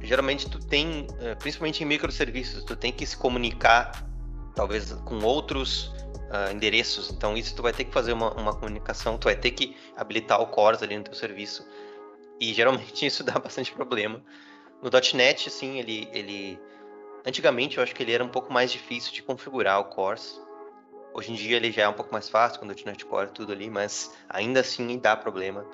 Geralmente 0.00 0.48
tu 0.48 0.58
tem, 0.58 1.06
eh, 1.20 1.34
principalmente 1.34 1.82
em 1.82 1.86
microserviços, 1.86 2.64
tu 2.64 2.76
tem 2.76 2.92
que 2.92 3.04
se 3.04 3.16
comunicar 3.16 4.06
talvez 4.54 4.92
com 5.04 5.18
outros 5.20 5.92
uh, 6.28 6.52
endereços. 6.52 7.10
Então 7.10 7.36
isso 7.36 7.54
tu 7.54 7.62
vai 7.62 7.72
ter 7.72 7.84
que 7.84 7.92
fazer 7.92 8.12
uma, 8.12 8.32
uma, 8.34 8.54
comunicação, 8.54 9.16
tu 9.16 9.24
vai 9.24 9.36
ter 9.36 9.52
que 9.52 9.76
habilitar 9.96 10.40
o 10.40 10.46
CORS 10.46 10.82
ali 10.82 10.96
no 10.96 11.04
teu 11.04 11.14
serviço. 11.14 11.66
E 12.40 12.52
geralmente 12.52 13.04
isso 13.06 13.22
dá 13.22 13.38
bastante 13.38 13.72
problema. 13.72 14.22
No 14.82 14.90
.NET, 15.14 15.48
assim, 15.48 15.78
ele, 15.78 16.08
ele... 16.12 16.58
Antigamente 17.26 17.76
eu 17.76 17.82
acho 17.82 17.94
que 17.94 18.02
ele 18.02 18.12
era 18.12 18.24
um 18.24 18.28
pouco 18.28 18.52
mais 18.52 18.70
difícil 18.70 19.12
de 19.12 19.22
configurar 19.22 19.80
o 19.80 19.84
CORS. 19.84 20.40
Hoje 21.12 21.32
em 21.32 21.34
dia 21.34 21.56
ele 21.56 21.72
já 21.72 21.82
é 21.82 21.88
um 21.88 21.92
pouco 21.92 22.12
mais 22.12 22.28
fácil 22.28 22.60
com 22.60 22.66
o 22.66 22.68
.NET 22.68 23.04
Core 23.04 23.30
tudo 23.30 23.52
ali, 23.52 23.68
mas 23.68 24.14
ainda 24.28 24.60
assim 24.60 24.98
dá 24.98 25.16
problema 25.16 25.66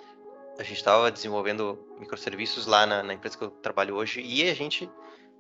a 0.59 0.62
gente 0.62 0.76
estava 0.76 1.10
desenvolvendo 1.10 1.78
microserviços 1.98 2.66
lá 2.66 2.86
na, 2.86 3.02
na, 3.02 3.14
empresa 3.14 3.36
que 3.36 3.44
eu 3.44 3.51
trabalho 3.51 3.97
hoje 3.97 4.20
e 4.20 4.48
a 4.48 4.55
gente 4.55 4.90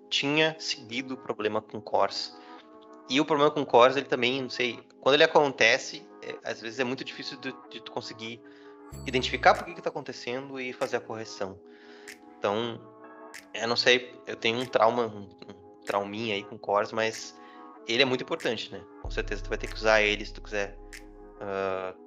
tinha 0.08 0.56
seguido 0.58 1.14
o 1.14 1.16
problema 1.16 1.60
com 1.60 1.80
cores. 1.80 2.36
E 3.08 3.20
o 3.20 3.24
problema 3.24 3.50
com 3.50 3.64
cores, 3.64 3.96
ele 3.96 4.06
também, 4.06 4.42
não 4.42 4.50
sei, 4.50 4.80
quando 5.00 5.14
ele 5.14 5.24
acontece, 5.24 6.06
é, 6.22 6.36
às 6.42 6.60
vezes 6.60 6.80
é 6.80 6.84
muito 6.84 7.04
difícil 7.04 7.38
de, 7.38 7.54
de 7.70 7.80
tu 7.80 7.92
conseguir 7.92 8.40
identificar 9.06 9.54
por 9.54 9.64
que 9.64 9.72
está 9.72 9.90
acontecendo 9.90 10.58
e 10.58 10.72
fazer 10.72 10.96
a 10.96 11.00
correção. 11.00 11.58
Então, 12.38 12.80
eu 13.52 13.68
não 13.68 13.76
sei, 13.76 14.20
eu 14.26 14.36
tenho 14.36 14.58
um 14.58 14.66
trauma, 14.66 15.06
um, 15.06 15.22
um 15.22 15.84
trauminha 15.84 16.34
aí 16.34 16.44
com 16.44 16.58
cores, 16.58 16.92
mas 16.92 17.38
ele 17.86 18.02
é 18.02 18.06
muito 18.06 18.22
importante, 18.22 18.72
né? 18.72 18.82
Com 19.02 19.10
certeza 19.10 19.42
tu 19.42 19.48
vai 19.48 19.58
ter 19.58 19.66
que 19.66 19.74
usar 19.74 20.00
ele 20.00 20.24
se 20.24 20.32
tu 20.32 20.40
quiser 20.40 20.78
uh, 21.36 21.98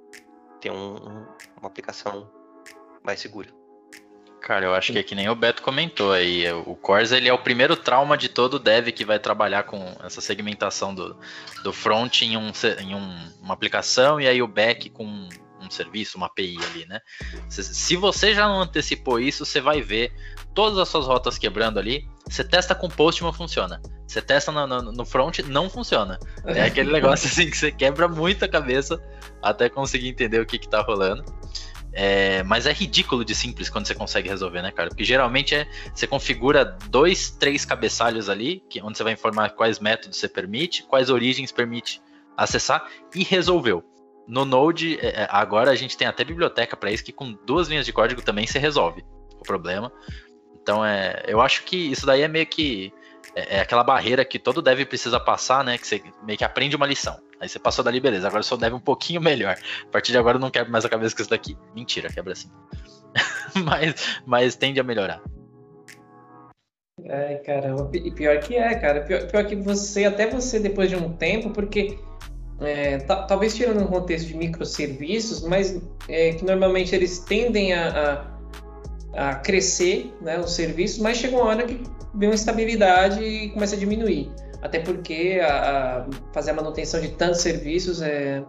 ter 0.60 0.70
um, 0.70 0.94
um, 0.94 1.26
uma 1.58 1.68
aplicação 1.68 2.37
mais 3.08 3.20
segura. 3.20 3.48
Cara, 4.40 4.66
eu 4.66 4.74
acho 4.74 4.92
que 4.92 4.98
é 4.98 5.02
que 5.02 5.14
nem 5.14 5.28
o 5.28 5.34
Beto 5.34 5.62
comentou 5.62 6.12
aí. 6.12 6.50
O 6.52 6.76
Corsa 6.76 7.16
ele 7.16 7.28
é 7.28 7.32
o 7.32 7.38
primeiro 7.38 7.74
trauma 7.74 8.16
de 8.16 8.28
todo 8.28 8.58
dev 8.58 8.88
que 8.88 9.04
vai 9.04 9.18
trabalhar 9.18 9.64
com 9.64 9.96
essa 10.04 10.20
segmentação 10.20 10.94
do, 10.94 11.18
do 11.64 11.72
front 11.72 12.22
em, 12.22 12.36
um, 12.36 12.52
em 12.78 12.94
um, 12.94 13.32
uma 13.42 13.52
aplicação 13.52 14.20
e 14.20 14.28
aí 14.28 14.40
o 14.40 14.46
back 14.46 14.90
com 14.90 15.04
um 15.04 15.28
um 15.60 15.70
serviço, 15.70 16.16
uma 16.16 16.26
API 16.26 16.56
ali, 16.70 16.86
né? 16.86 17.00
Se, 17.48 17.62
se 17.62 17.96
você 17.96 18.34
já 18.34 18.46
não 18.46 18.62
antecipou 18.62 19.18
isso, 19.18 19.44
você 19.44 19.60
vai 19.60 19.80
ver 19.80 20.12
todas 20.54 20.78
as 20.78 20.88
suas 20.88 21.06
rotas 21.06 21.38
quebrando 21.38 21.78
ali. 21.78 22.08
Você 22.28 22.44
testa 22.44 22.74
com 22.74 22.88
post, 22.88 23.22
não 23.22 23.32
funciona. 23.32 23.80
Você 24.06 24.22
testa 24.22 24.50
no, 24.52 24.66
no, 24.66 24.92
no 24.92 25.04
front, 25.04 25.40
não 25.40 25.68
funciona. 25.68 26.18
É 26.44 26.62
aquele 26.62 26.92
negócio 26.92 27.28
assim 27.28 27.50
que 27.50 27.56
você 27.56 27.70
quebra 27.70 28.08
muito 28.08 28.44
a 28.44 28.48
cabeça 28.48 29.02
até 29.42 29.68
conseguir 29.68 30.08
entender 30.08 30.40
o 30.40 30.46
que, 30.46 30.58
que 30.58 30.68
tá 30.68 30.80
rolando. 30.80 31.24
É, 32.00 32.44
mas 32.44 32.64
é 32.64 32.72
ridículo 32.72 33.24
de 33.24 33.34
simples 33.34 33.68
quando 33.68 33.88
você 33.88 33.94
consegue 33.94 34.28
resolver, 34.28 34.62
né, 34.62 34.70
cara? 34.70 34.88
Porque 34.88 35.02
geralmente 35.02 35.56
é 35.56 35.66
você 35.92 36.06
configura 36.06 36.64
dois, 36.64 37.28
três 37.32 37.64
cabeçalhos 37.64 38.28
ali, 38.28 38.62
que, 38.70 38.80
onde 38.80 38.96
você 38.96 39.02
vai 39.02 39.14
informar 39.14 39.50
quais 39.50 39.80
métodos 39.80 40.16
você 40.16 40.28
permite, 40.28 40.84
quais 40.84 41.10
origens 41.10 41.50
permite 41.50 42.00
acessar 42.36 42.88
e 43.12 43.24
resolveu. 43.24 43.82
No 44.28 44.44
Node, 44.44 44.96
é, 45.00 45.22
é 45.22 45.28
agora 45.28 45.72
a 45.72 45.74
gente 45.74 45.96
tem 45.96 46.06
até 46.06 46.22
biblioteca 46.22 46.76
para 46.76 46.92
isso, 46.92 47.02
que 47.02 47.10
com 47.10 47.36
duas 47.44 47.66
linhas 47.66 47.84
de 47.84 47.92
código 47.92 48.22
também 48.22 48.46
se 48.46 48.60
resolve 48.60 49.04
o 49.34 49.42
problema. 49.42 49.90
Então, 50.54 50.84
é, 50.84 51.24
eu 51.26 51.40
acho 51.40 51.64
que 51.64 51.76
isso 51.76 52.06
daí 52.06 52.22
é 52.22 52.28
meio 52.28 52.46
que 52.46 52.92
é, 53.34 53.56
é 53.56 53.60
aquela 53.60 53.84
barreira 53.84 54.24
que 54.24 54.38
todo 54.38 54.62
dev 54.62 54.84
precisa 54.84 55.18
passar, 55.20 55.64
né? 55.64 55.78
Que 55.78 55.86
você 55.86 56.02
meio 56.24 56.38
que 56.38 56.44
aprende 56.44 56.76
uma 56.76 56.86
lição. 56.86 57.18
Aí 57.40 57.48
você 57.48 57.58
passou 57.58 57.84
dali, 57.84 58.00
beleza. 58.00 58.26
Agora 58.26 58.40
eu 58.40 58.44
sou 58.44 58.58
dev 58.58 58.74
um 58.74 58.80
pouquinho 58.80 59.20
melhor. 59.20 59.56
A 59.82 59.90
partir 59.90 60.12
de 60.12 60.18
agora 60.18 60.36
eu 60.36 60.40
não 60.40 60.50
quebro 60.50 60.72
mais 60.72 60.84
a 60.84 60.88
cabeça 60.88 61.14
com 61.14 61.22
isso 61.22 61.30
daqui. 61.30 61.56
Mentira, 61.74 62.08
quebra 62.12 62.32
assim. 62.32 62.50
mas, 63.64 64.20
mas 64.26 64.56
tende 64.56 64.80
a 64.80 64.84
melhorar. 64.84 65.22
É, 67.04 67.36
caramba. 67.36 67.90
E 67.94 68.10
pior 68.10 68.38
que 68.40 68.56
é, 68.56 68.74
cara. 68.74 69.02
Pior, 69.02 69.26
pior 69.28 69.46
que 69.46 69.56
você, 69.56 70.04
até 70.04 70.28
você 70.28 70.58
depois 70.58 70.90
de 70.90 70.96
um 70.96 71.12
tempo, 71.12 71.50
porque 71.50 71.98
é, 72.60 72.98
talvez 72.98 73.54
tirando 73.54 73.82
um 73.82 73.86
contexto 73.86 74.26
de 74.26 74.36
microserviços, 74.36 75.42
mas 75.42 75.80
é, 76.08 76.32
que 76.32 76.44
normalmente 76.44 76.94
eles 76.94 77.20
tendem 77.20 77.72
a, 77.72 77.88
a, 77.88 78.37
a, 79.18 79.34
crescer, 79.34 80.14
né, 80.20 80.38
os 80.38 80.52
serviços, 80.52 80.98
mas 80.98 81.16
chega 81.16 81.36
uma 81.36 81.46
hora 81.46 81.66
que 81.66 81.82
vem 82.14 82.28
uma 82.28 82.34
estabilidade 82.34 83.22
e 83.22 83.50
começa 83.50 83.74
a 83.74 83.78
diminuir. 83.78 84.30
Até 84.62 84.80
porque 84.80 85.40
a, 85.42 85.98
a 85.98 86.06
fazer 86.32 86.52
a 86.52 86.54
manutenção 86.54 87.00
de 87.00 87.08
tantos 87.08 87.40
serviços, 87.40 88.00
é, 88.00 88.44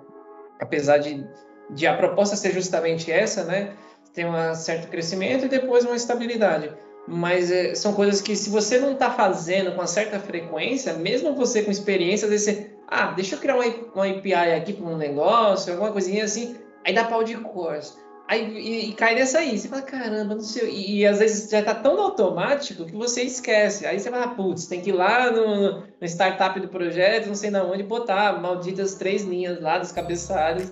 apesar 0.60 1.00
de, 1.00 1.26
de 1.72 1.88
a 1.88 1.96
proposta 1.96 2.36
ser 2.36 2.52
justamente 2.54 3.12
essa, 3.12 3.44
né, 3.44 3.74
tem 4.14 4.26
um 4.26 4.56
certo 4.56 4.90
crescimento 4.90 5.46
e 5.46 5.50
depois 5.50 5.86
uma 5.86 5.96
estabilidade. 5.96 6.72
Mas 7.08 7.52
é, 7.52 7.74
são 7.74 7.94
coisas 7.94 8.22
que, 8.22 8.36
se 8.36 8.50
você 8.50 8.78
não 8.78 8.94
está 8.94 9.10
fazendo 9.10 9.72
com 9.72 9.78
uma 9.78 9.88
certa 9.88 10.20
frequência, 10.20 10.94
mesmo 10.94 11.36
você 11.36 11.64
com 11.64 11.72
experiência, 11.72 12.26
às 12.26 12.32
vezes 12.32 12.46
você, 12.46 12.72
ah, 12.88 13.12
deixa 13.12 13.36
eu 13.36 13.40
criar 13.40 13.56
uma, 13.56 13.66
uma 13.96 14.08
API 14.08 14.34
aqui 14.34 14.74
para 14.74 14.86
um 14.86 14.98
negócio, 14.98 15.74
alguma 15.74 15.92
coisinha 15.92 16.24
assim, 16.24 16.58
aí 16.86 16.94
dá 16.94 17.06
pau 17.06 17.24
de 17.24 17.36
course. 17.38 17.98
Aí, 18.30 18.46
e, 18.60 18.90
e, 18.92 18.94
cai 18.94 19.16
nessa 19.16 19.40
aí. 19.40 19.58
Você 19.58 19.68
fala, 19.68 19.82
caramba, 19.82 20.36
não 20.36 20.42
sei. 20.42 20.70
E, 20.70 21.00
e 21.00 21.08
às 21.08 21.18
vezes 21.18 21.50
já 21.50 21.62
está 21.62 21.74
tão 21.74 22.00
automático 22.00 22.86
que 22.86 22.96
você 22.96 23.24
esquece. 23.24 23.88
Aí 23.88 24.00
você 24.00 24.12
fala, 24.12 24.28
putz, 24.36 24.68
tem 24.68 24.82
que 24.82 24.92
ir 24.92 24.94
lá 24.94 25.32
no, 25.32 25.80
no 25.80 26.06
startup 26.08 26.60
do 26.60 26.68
projeto, 26.68 27.26
não 27.26 27.34
sei 27.34 27.50
na 27.50 27.64
onde, 27.64 27.82
botar 27.82 28.40
malditas 28.40 28.94
três 28.94 29.24
linhas 29.24 29.60
lá 29.60 29.80
dos 29.80 29.92
cabeçalhos. 29.92 30.72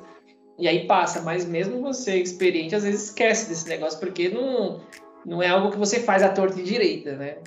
E 0.56 0.68
aí 0.68 0.86
passa. 0.86 1.20
Mas 1.24 1.46
mesmo 1.46 1.82
você, 1.82 2.18
experiente, 2.18 2.76
às 2.76 2.84
vezes 2.84 3.06
esquece 3.06 3.50
desse 3.50 3.68
negócio, 3.68 4.00
porque 4.00 4.30
não, 4.30 4.80
não 5.26 5.42
é 5.42 5.50
algo 5.50 5.72
que 5.72 5.80
você 5.80 6.00
faz 6.00 6.22
à 6.22 6.30
torta 6.30 6.60
e 6.60 6.64
direita, 6.64 7.16
né? 7.16 7.38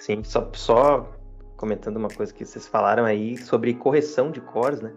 Sim, 0.00 0.24
só, 0.24 0.50
só 0.52 1.08
comentando 1.56 1.96
uma 1.96 2.08
coisa 2.08 2.34
que 2.34 2.44
vocês 2.44 2.66
falaram 2.66 3.04
aí 3.04 3.38
sobre 3.38 3.72
correção 3.74 4.32
de 4.32 4.40
cores, 4.40 4.80
né? 4.80 4.92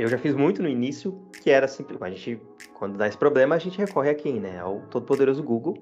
Eu 0.00 0.08
já 0.08 0.16
fiz 0.16 0.34
muito 0.34 0.62
no 0.62 0.68
início, 0.68 1.12
que 1.42 1.50
era 1.50 1.68
simples. 1.68 2.00
A 2.00 2.08
gente, 2.08 2.40
quando 2.72 2.96
dá 2.96 3.06
esse 3.06 3.18
problema, 3.18 3.54
a 3.54 3.58
gente 3.58 3.76
recorre 3.76 4.08
a 4.08 4.14
quem, 4.14 4.40
né? 4.40 4.58
Ao 4.58 4.80
todo-poderoso 4.88 5.42
Google. 5.42 5.76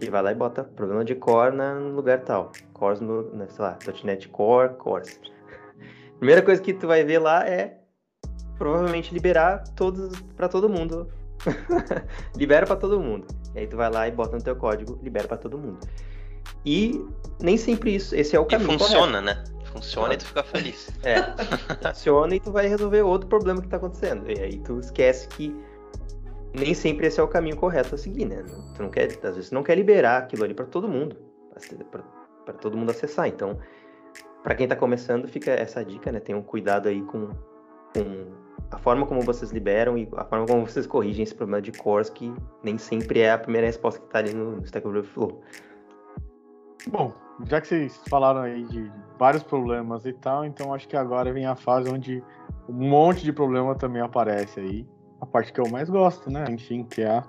E 0.00 0.10
vai 0.10 0.20
lá 0.20 0.32
e 0.32 0.34
bota 0.34 0.64
problema 0.64 1.04
de 1.04 1.14
core 1.14 1.54
no 1.54 1.94
lugar 1.94 2.24
tal. 2.24 2.50
Cores 2.72 2.98
no, 3.00 3.22
né, 3.32 3.46
sei 3.48 3.64
lá, 3.64 3.78
.NET 4.02 4.28
Core, 4.30 4.74
cores. 4.74 5.20
Primeira 6.18 6.42
coisa 6.42 6.60
que 6.60 6.74
tu 6.74 6.88
vai 6.88 7.04
ver 7.04 7.20
lá 7.20 7.46
é 7.46 7.78
provavelmente 8.58 9.14
liberar 9.14 9.62
todos 9.76 10.20
para 10.36 10.48
todo 10.48 10.68
mundo. 10.68 11.08
libera 12.36 12.66
para 12.66 12.74
todo 12.74 12.98
mundo. 12.98 13.28
E 13.54 13.60
aí 13.60 13.66
tu 13.68 13.76
vai 13.76 13.92
lá 13.92 14.08
e 14.08 14.10
bota 14.10 14.36
no 14.36 14.42
teu 14.42 14.56
código, 14.56 14.98
libera 15.04 15.28
para 15.28 15.36
todo 15.36 15.56
mundo. 15.56 15.78
E 16.66 17.00
nem 17.40 17.56
sempre 17.56 17.94
isso, 17.94 18.12
esse 18.16 18.34
é 18.34 18.40
o 18.40 18.44
caminho. 18.44 18.74
E 18.74 18.78
funciona, 18.78 19.22
correto. 19.22 19.52
né? 19.52 19.61
Funciona 19.72 20.14
e 20.14 20.16
tu 20.16 20.26
fica 20.26 20.42
feliz. 20.42 20.90
É, 21.02 21.22
funciona 21.88 22.34
e 22.34 22.40
tu 22.40 22.52
vai 22.52 22.68
resolver 22.68 23.02
outro 23.02 23.28
problema 23.28 23.60
que 23.60 23.68
tá 23.68 23.76
acontecendo. 23.76 24.30
E 24.30 24.38
aí 24.38 24.58
tu 24.58 24.78
esquece 24.78 25.26
que 25.28 25.54
nem 26.54 26.74
sempre 26.74 27.06
esse 27.06 27.18
é 27.18 27.22
o 27.22 27.28
caminho 27.28 27.56
correto 27.56 27.94
a 27.94 27.98
seguir, 27.98 28.26
né? 28.26 28.44
Tu 28.76 28.82
não 28.82 28.90
quer, 28.90 29.06
às 29.06 29.36
vezes, 29.36 29.50
não 29.50 29.62
quer 29.62 29.74
liberar 29.76 30.18
aquilo 30.18 30.44
ali 30.44 30.54
para 30.54 30.66
todo 30.66 30.86
mundo, 30.86 31.16
para 32.44 32.54
todo 32.54 32.76
mundo 32.76 32.90
acessar. 32.90 33.26
Então, 33.26 33.58
para 34.42 34.54
quem 34.54 34.68
tá 34.68 34.76
começando, 34.76 35.26
fica 35.26 35.50
essa 35.52 35.84
dica, 35.84 36.12
né? 36.12 36.20
Tenham 36.20 36.42
cuidado 36.42 36.88
aí 36.88 37.00
com, 37.02 37.30
com 37.94 38.26
a 38.70 38.78
forma 38.78 39.06
como 39.06 39.22
vocês 39.22 39.50
liberam 39.50 39.96
e 39.96 40.08
a 40.16 40.24
forma 40.24 40.46
como 40.46 40.66
vocês 40.66 40.86
corrigem 40.86 41.22
esse 41.22 41.34
problema 41.34 41.62
de 41.62 41.72
cores, 41.72 42.10
que 42.10 42.32
nem 42.62 42.76
sempre 42.76 43.20
é 43.20 43.32
a 43.32 43.38
primeira 43.38 43.66
resposta 43.66 44.00
que 44.00 44.06
tá 44.08 44.18
ali 44.18 44.34
no 44.34 44.62
Stack 44.64 44.86
Overflow. 44.86 45.42
Bom, 46.88 47.12
já 47.46 47.60
que 47.60 47.68
vocês 47.68 48.00
falaram 48.08 48.42
aí 48.42 48.64
de 48.64 48.90
vários 49.18 49.42
problemas 49.42 50.04
e 50.06 50.12
tal, 50.12 50.44
então 50.44 50.74
acho 50.74 50.88
que 50.88 50.96
agora 50.96 51.32
vem 51.32 51.46
a 51.46 51.56
fase 51.56 51.90
onde 51.90 52.22
um 52.68 52.88
monte 52.88 53.24
de 53.24 53.32
problema 53.32 53.74
também 53.74 54.02
aparece 54.02 54.60
aí. 54.60 54.86
A 55.20 55.26
parte 55.26 55.52
que 55.52 55.60
eu 55.60 55.68
mais 55.68 55.88
gosto, 55.88 56.30
né? 56.30 56.44
Enfim, 56.50 56.84
que 56.84 57.02
é. 57.02 57.22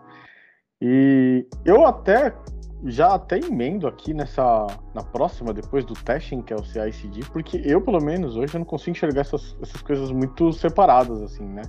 E 0.81 1.47
eu 1.63 1.85
até 1.85 2.35
já 2.85 3.13
até 3.13 3.39
emendo 3.39 3.87
aqui 3.87 4.13
nessa 4.13 4.67
na 4.93 5.03
próxima, 5.03 5.53
depois 5.53 5.85
do 5.85 5.93
testing, 5.93 6.41
que 6.41 6.51
é 6.51 6.55
o 6.55 6.63
CI/CD, 6.63 7.21
porque 7.31 7.61
eu, 7.63 7.81
pelo 7.81 8.03
menos, 8.03 8.35
hoje 8.35 8.55
eu 8.55 8.59
não 8.59 8.65
consigo 8.65 8.91
enxergar 8.91 9.21
essas, 9.21 9.55
essas 9.61 9.81
coisas 9.81 10.11
muito 10.11 10.51
separadas, 10.51 11.21
assim, 11.21 11.45
né? 11.45 11.61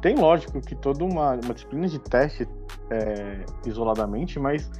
Tem 0.00 0.16
lógico 0.16 0.60
que 0.60 0.74
toda 0.74 1.04
uma, 1.04 1.32
uma 1.34 1.54
disciplina 1.54 1.86
de 1.86 1.98
teste 1.98 2.48
é, 2.90 3.44
isoladamente, 3.66 4.38
mas 4.38 4.70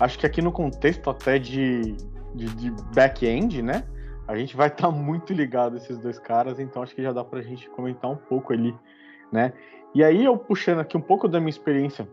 acho 0.00 0.18
que 0.18 0.26
aqui 0.26 0.40
no 0.40 0.50
contexto 0.50 1.10
até 1.10 1.38
de, 1.38 1.96
de, 2.34 2.48
de 2.56 2.70
back-end, 2.94 3.62
né? 3.62 3.84
A 4.26 4.36
gente 4.36 4.56
vai 4.56 4.68
estar 4.68 4.88
tá 4.88 4.90
muito 4.92 5.32
ligado 5.32 5.76
esses 5.76 5.98
dois 5.98 6.18
caras, 6.18 6.58
então 6.58 6.82
acho 6.82 6.94
que 6.94 7.02
já 7.02 7.12
dá 7.12 7.24
para 7.24 7.38
a 7.38 7.42
gente 7.42 7.68
comentar 7.70 8.10
um 8.10 8.16
pouco 8.16 8.52
ali, 8.52 8.74
né? 9.32 9.52
E 9.94 10.02
aí 10.02 10.24
eu 10.24 10.36
puxando 10.36 10.80
aqui 10.80 10.96
um 10.96 11.00
pouco 11.00 11.28
da 11.28 11.38
minha 11.38 11.50
experiência 11.50 12.08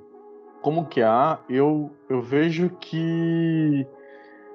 como 0.61 0.85
que 0.85 1.02
há, 1.02 1.39
eu, 1.49 1.91
eu 2.07 2.22
vejo 2.22 2.69
que 2.80 3.85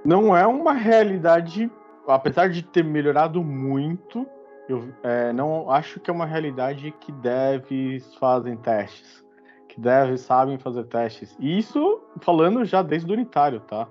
não 0.04 0.36
é 0.36 0.46
uma 0.46 0.72
realidade, 0.72 1.68
apesar 2.06 2.48
de 2.48 2.62
ter 2.62 2.84
melhorado 2.84 3.42
muito, 3.42 4.24
eu 4.68 4.88
é, 5.02 5.32
não 5.32 5.68
acho 5.68 5.98
que 5.98 6.08
é 6.08 6.12
uma 6.12 6.24
realidade 6.24 6.94
que 7.00 7.10
devs 7.10 8.14
fazem 8.14 8.56
testes, 8.56 9.24
que 9.68 9.80
devs 9.80 10.20
sabem 10.20 10.58
fazer 10.58 10.84
testes. 10.84 11.36
E 11.40 11.58
isso 11.58 12.00
falando 12.20 12.64
já 12.64 12.82
desde 12.82 13.10
o 13.10 13.14
unitário, 13.14 13.58
tá? 13.58 13.88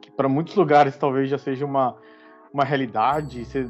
que 0.00 0.05
para 0.16 0.28
muitos 0.28 0.54
lugares 0.54 0.96
talvez 0.96 1.28
já 1.28 1.38
seja 1.38 1.64
uma, 1.64 1.96
uma 2.52 2.64
realidade, 2.64 3.44
você, 3.44 3.68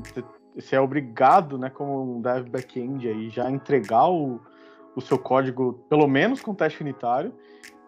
você 0.55 0.77
é 0.77 0.81
obrigado, 0.81 1.59
né, 1.59 1.71
como 1.71 2.17
um 2.17 2.21
dev 2.21 2.49
back-end 2.49 3.09
aí, 3.09 3.29
já 3.29 3.51
entregar 3.51 4.09
o, 4.09 4.41
o 4.95 5.01
seu 5.01 5.19
código, 5.19 5.85
pelo 5.89 6.07
menos 6.07 6.41
com 6.41 6.55
teste 6.55 6.83
unitário, 6.83 7.33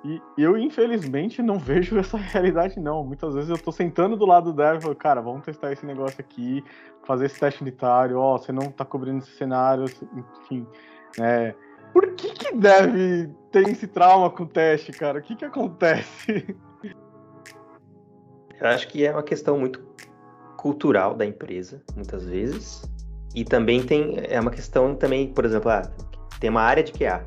e 0.05 0.21
eu, 0.37 0.57
infelizmente, 0.57 1.43
não 1.43 1.59
vejo 1.59 1.99
essa 1.99 2.17
realidade, 2.17 2.79
não. 2.79 3.05
Muitas 3.05 3.35
vezes 3.35 3.51
eu 3.51 3.57
estou 3.57 3.73
sentando 3.73 4.17
do 4.17 4.25
lado 4.25 4.53
do 4.53 4.57
dev 4.57 4.79
e 4.79 4.81
falo, 4.81 4.95
cara, 4.95 5.21
vamos 5.21 5.45
testar 5.45 5.73
esse 5.73 5.85
negócio 5.85 6.21
aqui, 6.21 6.65
fazer 7.05 7.27
esse 7.27 7.39
teste 7.39 7.63
unitário, 7.63 8.19
ó, 8.19 8.39
você 8.39 8.53
não 8.53 8.65
está 8.65 8.85
cobrindo 8.85 9.19
esse 9.19 9.33
cenário, 9.33 9.85
enfim. 10.41 10.67
É, 11.19 11.55
por 11.93 12.13
que 12.15 12.31
que 12.31 12.55
dev 12.55 13.31
tem 13.51 13.71
esse 13.71 13.89
trauma 13.89 14.31
com 14.31 14.45
o 14.45 14.47
teste, 14.47 14.93
cara? 14.93 15.19
O 15.19 15.23
que 15.23 15.35
que 15.35 15.45
acontece? 15.45 16.57
Eu 18.61 18.67
acho 18.69 18.89
que 18.89 19.05
é 19.05 19.13
uma 19.13 19.23
questão 19.23 19.59
muito 19.59 19.81
cultural 20.57 21.15
da 21.15 21.25
empresa, 21.25 21.81
muitas 21.95 22.25
vezes. 22.25 22.83
E 23.35 23.45
também 23.45 23.83
tem 23.83 24.17
é 24.29 24.41
uma 24.41 24.51
questão 24.51 24.95
também, 24.95 25.33
por 25.33 25.45
exemplo, 25.45 25.71
ah, 25.71 25.83
tem 26.41 26.51
uma 26.51 26.63
área 26.63 26.83
de 26.83 26.93
QA. 26.93 27.25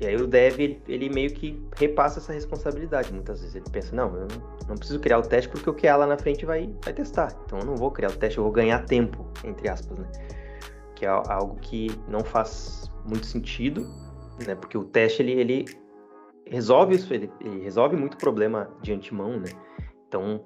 E 0.00 0.06
aí 0.06 0.16
o 0.16 0.26
dev, 0.26 0.58
ele, 0.58 0.82
ele, 0.88 1.08
meio 1.08 1.32
que 1.32 1.62
repassa 1.76 2.18
essa 2.18 2.32
responsabilidade. 2.32 3.12
Muitas 3.12 3.40
vezes 3.40 3.54
ele 3.54 3.64
pensa, 3.70 3.94
não, 3.94 4.14
eu 4.14 4.26
não, 4.26 4.68
não, 4.68 4.76
preciso 4.76 4.98
criar 4.98 5.18
o 5.18 5.22
teste 5.22 5.48
porque 5.48 5.70
o 5.70 5.74
QA 5.74 5.96
lá 5.96 6.06
na 6.06 6.18
frente 6.18 6.44
vai, 6.44 6.68
vai 6.84 6.92
testar. 6.92 7.32
Então 7.44 7.60
eu 7.60 7.64
não 7.64 7.76
vou 7.76 7.90
criar 7.90 8.10
o 8.10 8.16
teste, 8.16 8.38
eu 8.38 8.44
vou 8.44 8.52
ganhar 8.52 8.84
tempo, 8.86 9.24
entre 9.44 9.68
aspas, 9.68 9.98
né? 9.98 10.06
Que 10.96 11.06
é 11.06 11.08
algo 11.08 11.56
que 11.60 11.90
não 12.08 12.20
faz 12.20 12.90
muito 13.04 13.26
sentido, 13.26 13.86
né? 14.44 14.54
Porque 14.54 14.76
o 14.76 14.84
teste, 14.84 15.22
ele, 15.22 15.32
ele 15.32 15.64
resolve 16.46 16.96
isso, 16.96 17.12
ele, 17.14 17.30
ele 17.40 17.60
resolve 17.60 17.96
muito 17.96 18.16
problema 18.16 18.68
de 18.82 18.92
antemão, 18.92 19.38
né? 19.38 19.50
Então, 20.14 20.44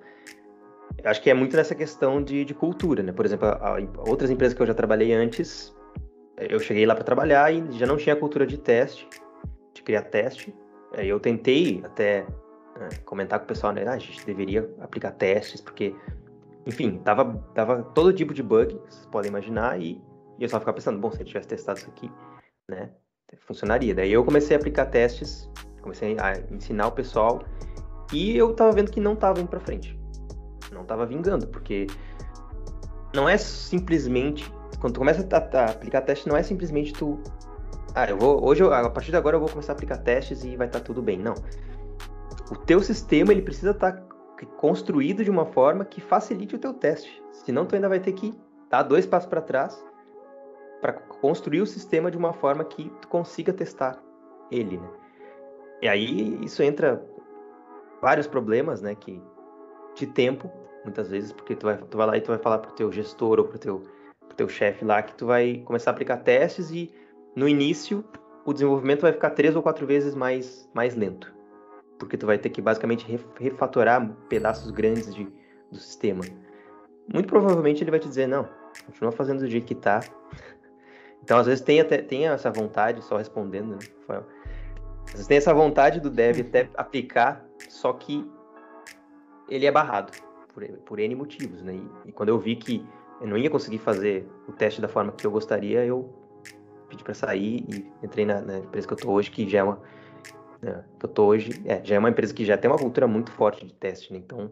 acho 1.04 1.22
que 1.22 1.30
é 1.30 1.34
muito 1.34 1.56
nessa 1.56 1.74
questão 1.74 2.22
de, 2.22 2.44
de 2.44 2.54
cultura, 2.54 3.02
né? 3.02 3.12
Por 3.12 3.26
exemplo, 3.26 3.48
a, 3.48 3.76
a, 3.76 4.08
outras 4.08 4.30
empresas 4.30 4.54
que 4.54 4.62
eu 4.62 4.66
já 4.66 4.74
trabalhei 4.74 5.12
antes, 5.12 5.74
eu 6.38 6.58
cheguei 6.58 6.86
lá 6.86 6.94
para 6.94 7.04
trabalhar 7.04 7.52
e 7.52 7.70
já 7.72 7.86
não 7.86 7.96
tinha 7.96 8.16
cultura 8.16 8.46
de 8.46 8.56
teste, 8.58 9.08
de 9.74 9.82
criar 9.82 10.02
teste. 10.02 10.54
Aí 10.96 11.08
eu 11.08 11.20
tentei 11.20 11.82
até 11.84 12.26
é, 12.80 12.94
comentar 13.04 13.38
com 13.38 13.44
o 13.44 13.48
pessoal, 13.48 13.72
né? 13.72 13.84
Ah, 13.86 13.92
a 13.92 13.98
gente 13.98 14.24
deveria 14.24 14.68
aplicar 14.80 15.12
testes, 15.12 15.60
porque, 15.60 15.94
enfim, 16.66 16.98
tava, 17.04 17.36
tava 17.54 17.82
todo 17.94 18.12
tipo 18.12 18.32
de 18.32 18.42
bug, 18.42 18.74
vocês 18.88 19.06
podem 19.06 19.28
imaginar, 19.28 19.80
e, 19.80 20.00
e 20.38 20.42
eu 20.42 20.48
só 20.48 20.58
ficava 20.58 20.76
pensando, 20.76 20.98
bom, 20.98 21.10
se 21.10 21.20
eu 21.20 21.26
tivesse 21.26 21.48
testado 21.48 21.78
isso 21.78 21.90
aqui, 21.90 22.10
né, 22.68 22.90
funcionaria. 23.40 23.94
Daí 23.94 24.12
eu 24.12 24.24
comecei 24.24 24.56
a 24.56 24.58
aplicar 24.58 24.86
testes, 24.86 25.50
comecei 25.82 26.16
a 26.18 26.32
ensinar 26.50 26.86
o 26.86 26.92
pessoal, 26.92 27.44
e 28.12 28.36
eu 28.36 28.54
tava 28.54 28.72
vendo 28.72 28.90
que 28.90 29.00
não 29.00 29.14
tava 29.14 29.40
indo 29.40 29.48
para 29.48 29.60
frente. 29.60 29.98
Não 30.72 30.84
tava 30.84 31.06
vingando, 31.06 31.46
porque 31.46 31.86
não 33.14 33.28
é 33.28 33.36
simplesmente 33.36 34.52
quando 34.80 34.94
tu 34.94 34.98
começa 34.98 35.26
a, 35.30 35.60
a 35.60 35.70
aplicar 35.70 36.02
teste, 36.02 36.28
não 36.28 36.36
é 36.36 36.42
simplesmente 36.42 36.92
tu 36.92 37.18
ah, 37.94 38.08
eu 38.08 38.18
vou 38.18 38.46
hoje 38.46 38.62
eu, 38.62 38.72
a 38.72 38.88
partir 38.90 39.10
de 39.10 39.16
agora 39.16 39.36
eu 39.36 39.40
vou 39.40 39.48
começar 39.48 39.72
a 39.72 39.74
aplicar 39.74 39.96
testes 39.98 40.44
e 40.44 40.56
vai 40.56 40.66
estar 40.66 40.80
tá 40.80 40.84
tudo 40.84 41.02
bem. 41.02 41.18
Não 41.18 41.34
o 42.50 42.56
teu 42.56 42.80
sistema 42.80 43.32
ele 43.32 43.42
precisa 43.42 43.70
estar 43.70 43.92
tá 43.92 44.02
construído 44.56 45.24
de 45.24 45.30
uma 45.30 45.46
forma 45.46 45.84
que 45.84 46.00
facilite 46.00 46.54
o 46.54 46.58
teu 46.58 46.72
teste. 46.72 47.22
Senão 47.32 47.66
tu 47.66 47.74
ainda 47.74 47.88
vai 47.88 48.00
ter 48.00 48.12
que 48.12 48.32
dar 48.70 48.82
dois 48.82 49.06
passos 49.06 49.28
para 49.28 49.40
trás 49.40 49.84
para 50.80 50.92
construir 50.92 51.60
o 51.60 51.66
sistema 51.66 52.10
de 52.10 52.16
uma 52.16 52.32
forma 52.32 52.64
que 52.64 52.88
tu 53.00 53.08
consiga 53.08 53.52
testar 53.52 54.00
ele, 54.50 54.78
né? 54.78 54.88
E 55.82 55.88
aí 55.88 56.38
isso 56.44 56.62
entra 56.62 57.04
vários 58.00 58.26
problemas, 58.26 58.80
né, 58.80 58.94
que 58.94 59.22
de 59.94 60.06
tempo, 60.06 60.50
muitas 60.84 61.10
vezes, 61.10 61.32
porque 61.32 61.56
tu 61.56 61.66
vai, 61.66 61.76
tu 61.76 61.96
vai 61.96 62.06
lá 62.06 62.16
e 62.16 62.20
tu 62.20 62.28
vai 62.28 62.38
falar 62.38 62.58
pro 62.58 62.72
teu 62.72 62.92
gestor 62.92 63.38
ou 63.38 63.44
pro 63.44 63.58
teu, 63.58 63.82
pro 64.26 64.36
teu 64.36 64.48
chefe 64.48 64.84
lá 64.84 65.02
que 65.02 65.14
tu 65.14 65.26
vai 65.26 65.62
começar 65.64 65.90
a 65.90 65.94
aplicar 65.94 66.18
testes 66.18 66.70
e 66.70 66.92
no 67.34 67.48
início 67.48 68.04
o 68.44 68.52
desenvolvimento 68.52 69.02
vai 69.02 69.12
ficar 69.12 69.30
três 69.30 69.56
ou 69.56 69.62
quatro 69.62 69.86
vezes 69.86 70.14
mais, 70.14 70.70
mais 70.72 70.94
lento 70.94 71.38
porque 71.98 72.16
tu 72.16 72.26
vai 72.26 72.38
ter 72.38 72.48
que 72.48 72.62
basicamente 72.62 73.06
refatorar 73.38 74.08
pedaços 74.28 74.70
grandes 74.70 75.12
de, 75.14 75.28
do 75.70 75.78
sistema. 75.78 76.22
Muito 77.12 77.26
provavelmente 77.26 77.82
ele 77.82 77.90
vai 77.90 78.00
te 78.00 78.08
dizer, 78.08 78.26
não, 78.26 78.48
continua 78.86 79.12
fazendo 79.12 79.40
do 79.40 79.50
jeito 79.50 79.66
que 79.66 79.74
tá. 79.74 80.00
Então, 81.20 81.36
às 81.36 81.46
vezes, 81.46 81.62
tem, 81.62 81.78
até, 81.78 81.98
tem 81.98 82.26
essa 82.26 82.50
vontade, 82.50 83.04
só 83.04 83.18
respondendo, 83.18 83.72
né, 83.72 83.78
Rafael? 84.00 84.24
Às 85.08 85.12
vezes 85.12 85.26
tem 85.26 85.36
essa 85.36 85.52
vontade 85.52 86.00
do 86.00 86.08
dev 86.08 86.40
até 86.48 86.70
aplicar, 86.74 87.44
só 87.68 87.92
que 87.92 88.28
ele 89.48 89.66
é 89.66 89.72
barrado 89.72 90.12
por, 90.52 90.66
por 90.84 90.98
N 90.98 91.14
motivos, 91.14 91.62
né? 91.62 91.74
E, 91.74 92.08
e, 92.08 92.12
quando 92.12 92.28
eu 92.30 92.38
vi 92.38 92.56
que 92.56 92.84
eu 93.20 93.26
não 93.26 93.36
ia 93.36 93.50
conseguir 93.50 93.78
fazer 93.78 94.28
o 94.46 94.52
teste 94.52 94.80
da 94.80 94.88
forma 94.88 95.12
que 95.12 95.26
eu 95.26 95.30
gostaria, 95.30 95.84
eu 95.84 96.12
pedi 96.88 97.02
para 97.02 97.14
sair 97.14 97.64
e 97.68 97.92
entrei 98.02 98.24
na, 98.24 98.40
na, 98.40 98.58
empresa 98.58 98.86
que 98.86 98.92
eu 98.92 98.98
tô 98.98 99.10
hoje, 99.10 99.30
que 99.30 99.48
já 99.48 99.58
é 99.60 99.62
uma 99.62 99.80
é, 100.62 100.82
que 100.98 101.06
eu 101.06 101.10
tô 101.10 101.26
hoje, 101.26 101.62
é, 101.64 101.84
já 101.84 101.94
é 101.94 101.98
uma 101.98 102.10
empresa 102.10 102.34
que 102.34 102.44
já 102.44 102.56
tem 102.56 102.70
uma 102.70 102.78
cultura 102.78 103.06
muito 103.06 103.30
forte 103.30 103.64
de 103.64 103.72
teste, 103.74 104.12
né? 104.12 104.18
Então, 104.18 104.50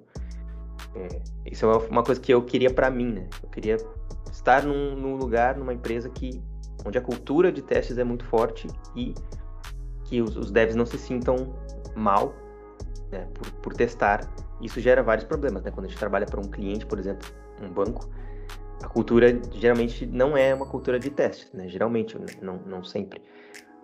é, 0.95 1.09
isso 1.51 1.67
é 1.67 1.77
uma, 1.89 2.03
coisa 2.03 2.21
que 2.21 2.33
eu 2.33 2.43
queria 2.43 2.73
para 2.73 2.91
mim, 2.91 3.13
né? 3.13 3.29
Eu 3.43 3.49
queria 3.49 3.77
estar 4.31 4.63
num, 4.63 4.95
num, 4.95 5.17
lugar, 5.17 5.57
numa 5.57 5.75
empresa 5.75 6.09
que 6.09 6.41
onde 6.85 6.97
a 6.97 7.01
cultura 7.01 7.51
de 7.51 7.63
testes 7.63 7.99
é 7.99 8.05
muito 8.05 8.25
forte 8.25 8.69
e 8.95 9.15
que 10.05 10.23
os, 10.23 10.37
os 10.37 10.51
devs 10.53 10.77
não 10.77 10.87
se 10.87 10.99
sintam 10.99 11.55
mal 11.97 12.33
né, 13.11 13.27
por, 13.35 13.51
por, 13.53 13.75
testar. 13.75 14.29
Isso 14.61 14.81
gera 14.81 15.03
vários 15.03 15.25
problemas, 15.25 15.63
né? 15.63 15.71
Quando 15.71 15.87
a 15.87 15.89
gente 15.89 15.99
trabalha 15.99 16.27
para 16.27 16.41
um 16.41 16.49
cliente, 16.51 16.87
por 16.87 16.99
exemplo, 16.99 17.29
um 17.63 17.71
banco, 17.71 18.09
a 18.83 18.89
cultura 18.89 19.39
geralmente 19.53 20.07
não 20.07 20.37
é 20.37 20.55
uma 20.55 20.67
cultura 20.67 20.99
de 20.99 21.11
testes, 21.11 21.53
né? 21.53 21.69
Geralmente, 21.69 22.17
não, 22.43 22.57
não 22.67 22.85
sempre. 22.85 23.21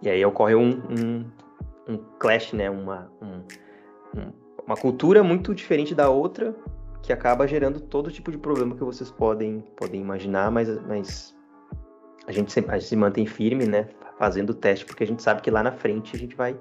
E 0.02 0.08
aí 0.08 0.24
ocorre 0.24 0.54
um, 0.54 0.70
um 0.70 1.24
um 1.88 1.98
clash, 2.18 2.52
né? 2.52 2.70
Uma, 2.70 3.10
um, 3.20 4.18
um, 4.18 4.32
uma 4.66 4.76
cultura 4.76 5.22
muito 5.22 5.54
diferente 5.54 5.94
da 5.94 6.08
outra 6.08 6.54
que 7.02 7.12
acaba 7.12 7.46
gerando 7.48 7.80
todo 7.80 8.10
tipo 8.10 8.30
de 8.30 8.38
problema 8.38 8.76
que 8.76 8.84
vocês 8.84 9.10
podem, 9.10 9.60
podem 9.76 10.00
imaginar, 10.00 10.50
mas, 10.50 10.68
mas 10.86 11.36
a, 12.26 12.32
gente 12.32 12.52
sempre, 12.52 12.70
a 12.70 12.78
gente 12.78 12.88
se 12.88 12.96
mantém 12.96 13.26
firme, 13.26 13.66
né? 13.66 13.88
Fazendo 14.18 14.50
o 14.50 14.54
teste, 14.54 14.84
porque 14.84 15.02
a 15.02 15.06
gente 15.06 15.22
sabe 15.22 15.42
que 15.42 15.50
lá 15.50 15.62
na 15.62 15.72
frente 15.72 16.14
a 16.14 16.18
gente 16.18 16.36
vai, 16.36 16.56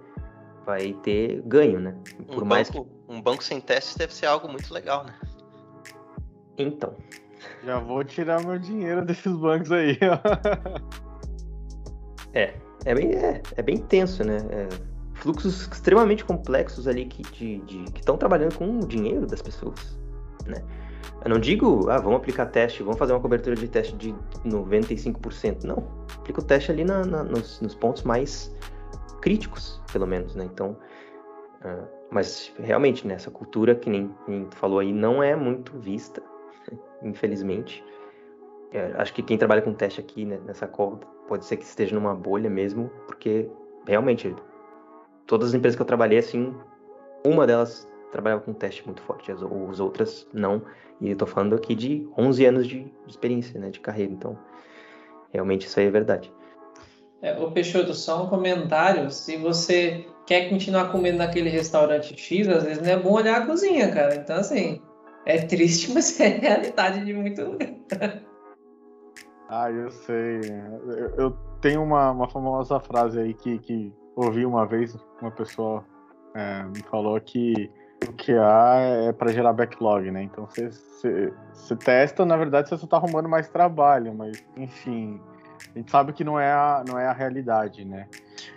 vai 0.66 0.94
ter 1.04 1.42
ganho, 1.44 1.80
né? 1.80 1.96
Por 2.28 2.44
um, 2.44 2.46
mais 2.46 2.70
banco, 2.70 2.86
que... 2.86 3.14
um 3.14 3.22
banco 3.22 3.44
sem 3.44 3.60
testes 3.60 3.96
deve 3.96 4.14
ser 4.14 4.26
algo 4.26 4.48
muito 4.48 4.74
legal, 4.74 5.04
né? 5.04 5.14
Então. 6.58 6.96
Já 7.64 7.80
vou 7.80 8.04
tirar 8.04 8.44
meu 8.44 8.58
dinheiro 8.58 9.06
desses 9.06 9.36
bancos 9.36 9.72
aí. 9.72 9.98
é, 12.34 12.54
é 12.86 12.96
bem, 12.96 13.14
é, 13.14 13.42
é 13.56 13.62
bem 13.62 13.78
tenso, 13.78 14.24
né? 14.24 14.38
É, 14.50 14.68
fluxos 15.16 15.68
extremamente 15.68 16.26
complexos 16.26 16.88
ali 16.88 17.06
que 17.06 17.62
estão 17.96 18.18
trabalhando 18.18 18.58
com 18.58 18.80
o 18.80 18.88
dinheiro 18.88 19.26
das 19.26 19.42
pessoas, 19.42 19.98
né? 20.46 20.64
Eu 21.24 21.30
não 21.30 21.40
digo, 21.40 21.88
ah, 21.90 22.00
vamos 22.00 22.18
aplicar 22.18 22.48
teste, 22.48 22.82
vamos 22.82 22.98
fazer 22.98 23.14
uma 23.14 23.20
cobertura 23.20 23.56
de 23.56 23.68
teste 23.68 23.96
de 23.96 24.14
95%. 24.44 25.64
Não, 25.64 25.84
aplica 26.16 26.42
o 26.42 26.44
teste 26.44 26.72
ali 26.72 26.84
na, 26.84 27.06
na, 27.06 27.24
nos, 27.24 27.62
nos, 27.62 27.76
pontos 27.76 28.04
mais 28.04 28.52
críticos, 29.22 29.82
pelo 29.92 30.08
menos, 30.08 30.36
né? 30.36 30.46
Então, 30.46 30.78
uh, 31.64 31.88
mas 32.10 32.54
realmente, 32.60 33.08
né, 33.08 33.18
cultura 33.32 33.74
que 33.74 33.90
nem, 33.90 34.14
nem 34.28 34.46
tu 34.46 34.56
falou 34.58 34.80
aí, 34.80 34.92
não 34.92 35.24
é 35.24 35.36
muito 35.36 35.78
vista, 35.80 36.22
infelizmente. 37.02 37.84
É, 38.74 38.94
acho 38.96 39.14
que 39.14 39.22
quem 39.22 39.38
trabalha 39.38 39.62
com 39.62 39.74
teste 39.74 40.00
aqui 40.00 40.26
né, 40.26 40.40
nessa 40.46 40.66
call 40.66 41.00
pode 41.28 41.46
ser 41.46 41.58
que 41.58 41.64
esteja 41.64 41.94
numa 41.94 42.16
bolha 42.16 42.50
mesmo, 42.50 42.90
porque 43.06 43.50
realmente 43.86 44.34
todas 45.26 45.50
as 45.50 45.54
empresas 45.54 45.76
que 45.76 45.82
eu 45.82 45.86
trabalhei, 45.86 46.20
assim, 46.20 46.56
uma 47.26 47.46
delas 47.46 47.88
trabalhava 48.12 48.42
com 48.42 48.54
teste 48.54 48.86
muito 48.86 49.02
forte, 49.02 49.32
as, 49.32 49.42
as 49.42 49.80
outras 49.80 50.28
não. 50.34 50.62
E 51.00 51.10
eu 51.10 51.16
tô 51.16 51.26
falando 51.26 51.56
aqui 51.56 51.74
de 51.74 52.08
11 52.18 52.46
anos 52.46 52.68
de, 52.68 52.84
de 52.84 53.10
experiência, 53.10 53.60
né, 53.60 53.70
de 53.70 53.80
carreira. 53.80 54.12
Então, 54.12 54.38
realmente 55.32 55.66
isso 55.66 55.80
aí 55.80 55.88
é 55.88 55.92
verdade. 55.92 56.32
É, 57.22 57.38
ô 57.40 57.52
Peixoto, 57.52 57.94
só 57.94 58.24
um 58.24 58.28
comentário. 58.28 59.10
Se 59.12 59.38
você 59.38 60.06
quer 60.26 60.50
continuar 60.50 60.92
comendo 60.92 61.20
naquele 61.20 61.50
restaurante 61.50 62.18
X, 62.18 62.48
às 62.48 62.64
vezes 62.64 62.82
não 62.82 62.92
é 62.92 62.98
bom 62.98 63.14
olhar 63.14 63.42
a 63.42 63.46
cozinha, 63.46 63.92
cara. 63.92 64.16
Então, 64.16 64.38
assim, 64.38 64.82
é 65.26 65.38
triste, 65.40 65.92
mas 65.94 66.20
é 66.20 66.28
realidade 66.28 67.06
de 67.06 67.14
muito 67.14 67.44
lugar. 67.44 68.22
Ah, 69.50 69.70
eu 69.70 69.92
sei. 69.92 70.40
Eu, 70.88 71.16
eu 71.18 71.38
tenho 71.60 71.84
uma, 71.84 72.12
uma 72.12 72.30
famosa 72.30 72.80
frase 72.80 73.20
aí 73.20 73.34
que, 73.34 73.60
que 73.60 73.94
ouvi 74.16 74.46
uma 74.46 74.66
vez 74.66 74.98
uma 75.22 75.32
pessoa 75.32 75.84
é, 76.34 76.64
me 76.64 76.82
falou 76.84 77.20
que 77.20 77.70
o 78.08 78.14
QA 78.14 78.78
é 78.80 79.12
para 79.12 79.32
gerar 79.32 79.54
backlog, 79.54 80.10
né? 80.10 80.24
Então 80.24 80.48
você 80.48 81.76
testa, 81.76 82.26
na 82.26 82.36
verdade 82.36 82.70
você 82.70 82.78
só 82.78 82.86
está 82.86 82.98
arrumando 82.98 83.30
mais 83.30 83.48
trabalho, 83.48 84.14
mas 84.14 84.44
enfim, 84.58 85.20
a 85.74 85.80
gente 85.80 85.90
sabe 85.90 86.14
que 86.14 86.24
não 86.24 86.40
é 86.40 86.52
a, 86.52 86.84
não 86.86 87.00
é 87.00 87.08
a 87.08 87.14
realidade, 87.14 87.86
né? 87.86 88.08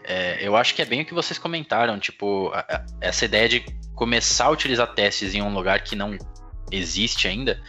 É, 0.02 0.46
eu 0.46 0.56
acho 0.56 0.74
que 0.74 0.82
é 0.82 0.84
bem 0.84 1.02
o 1.02 1.04
que 1.04 1.14
vocês 1.14 1.38
comentaram, 1.38 1.98
tipo, 1.98 2.48
a, 2.48 2.60
a, 2.60 2.84
essa 3.00 3.24
ideia 3.24 3.48
de 3.48 3.64
começar 3.94 4.46
a 4.46 4.50
utilizar 4.50 4.92
testes 4.94 5.34
em 5.34 5.40
um 5.42 5.54
lugar 5.54 5.82
que 5.82 5.94
não 5.94 6.18
existe 6.70 7.28
ainda, 7.28 7.60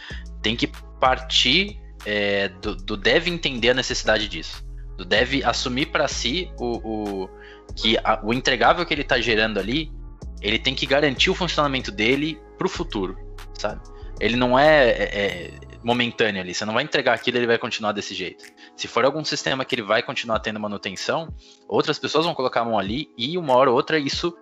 tem 0.42 0.56
que 0.56 0.66
partir 1.00 1.80
é, 2.04 2.48
do, 2.48 2.74
do 2.74 2.96
dev 2.96 3.28
entender 3.28 3.70
a 3.70 3.74
necessidade 3.74 4.28
disso. 4.28 4.64
Do 4.96 5.04
dev 5.04 5.42
assumir 5.44 5.86
para 5.86 6.08
si 6.08 6.50
o, 6.58 7.24
o 7.24 7.28
que 7.76 7.96
a, 7.98 8.20
o 8.22 8.32
entregável 8.32 8.84
que 8.84 8.92
ele 8.92 9.02
está 9.02 9.20
gerando 9.20 9.60
ali, 9.60 9.92
ele 10.40 10.58
tem 10.58 10.74
que 10.74 10.86
garantir 10.86 11.30
o 11.30 11.34
funcionamento 11.34 11.92
dele 11.92 12.40
para 12.58 12.66
o 12.66 12.70
futuro, 12.70 13.16
sabe? 13.58 13.80
Ele 14.20 14.36
não 14.36 14.58
é, 14.58 14.90
é, 14.90 15.02
é, 15.04 15.50
momentâneo 15.82 16.40
ali. 16.40 16.54
Você 16.54 16.64
não 16.64 16.74
vai 16.74 16.84
entregar 16.84 17.14
aquilo, 17.14 17.38
ele 17.38 17.46
vai 17.46 17.58
continuar 17.58 17.92
desse 17.92 18.14
jeito. 18.14 18.44
Se 18.76 18.88
for 18.88 19.04
algum 19.04 19.24
sistema 19.24 19.64
que 19.64 19.74
ele 19.74 19.82
vai 19.82 20.02
continuar 20.02 20.40
tendo 20.40 20.58
manutenção, 20.58 21.28
outras 21.68 21.98
pessoas 21.98 22.24
vão 22.24 22.34
colocar 22.34 22.62
a 22.62 22.64
mão 22.64 22.78
ali 22.78 23.10
e 23.16 23.36
uma 23.36 23.54
hora 23.54 23.70
ou 23.70 23.76
outra 23.76 23.98
isso 23.98 24.36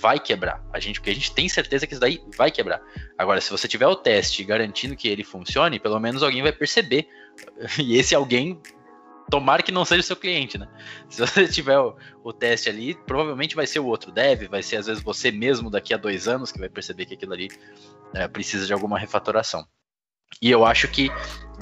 vai 0.00 0.18
quebrar. 0.18 0.62
A 0.72 0.80
gente, 0.80 1.00
porque 1.00 1.10
a 1.10 1.14
gente 1.14 1.32
tem 1.32 1.48
certeza 1.48 1.86
que 1.86 1.94
isso 1.94 2.00
daí 2.00 2.22
vai 2.36 2.50
quebrar. 2.50 2.80
Agora, 3.16 3.40
se 3.40 3.50
você 3.50 3.66
tiver 3.66 3.86
o 3.86 3.96
teste 3.96 4.44
garantindo 4.44 4.96
que 4.96 5.08
ele 5.08 5.24
funcione, 5.24 5.78
pelo 5.78 5.98
menos 5.98 6.22
alguém 6.22 6.42
vai 6.42 6.52
perceber. 6.52 7.08
E 7.78 7.96
esse 7.96 8.14
alguém 8.14 8.60
tomara 9.30 9.62
que 9.62 9.72
não 9.72 9.84
seja 9.84 10.00
o 10.00 10.04
seu 10.04 10.16
cliente, 10.16 10.58
né? 10.58 10.68
Se 11.08 11.20
você 11.20 11.46
tiver 11.46 11.78
o, 11.78 11.96
o, 12.22 12.32
teste 12.32 12.68
ali, 12.68 12.94
provavelmente 13.06 13.54
vai 13.54 13.66
ser 13.66 13.78
o 13.78 13.86
outro 13.86 14.10
dev, 14.10 14.48
vai 14.48 14.62
ser 14.62 14.76
às 14.76 14.86
vezes 14.86 15.02
você 15.02 15.30
mesmo 15.30 15.70
daqui 15.70 15.94
a 15.94 15.96
dois 15.96 16.26
anos 16.26 16.50
que 16.50 16.58
vai 16.58 16.68
perceber 16.68 17.06
que 17.06 17.14
aquilo 17.14 17.32
ali 17.32 17.48
é, 18.14 18.26
precisa 18.28 18.66
de 18.66 18.72
alguma 18.72 18.98
refatoração. 18.98 19.66
E 20.40 20.50
eu 20.50 20.64
acho 20.64 20.88
que 20.88 21.10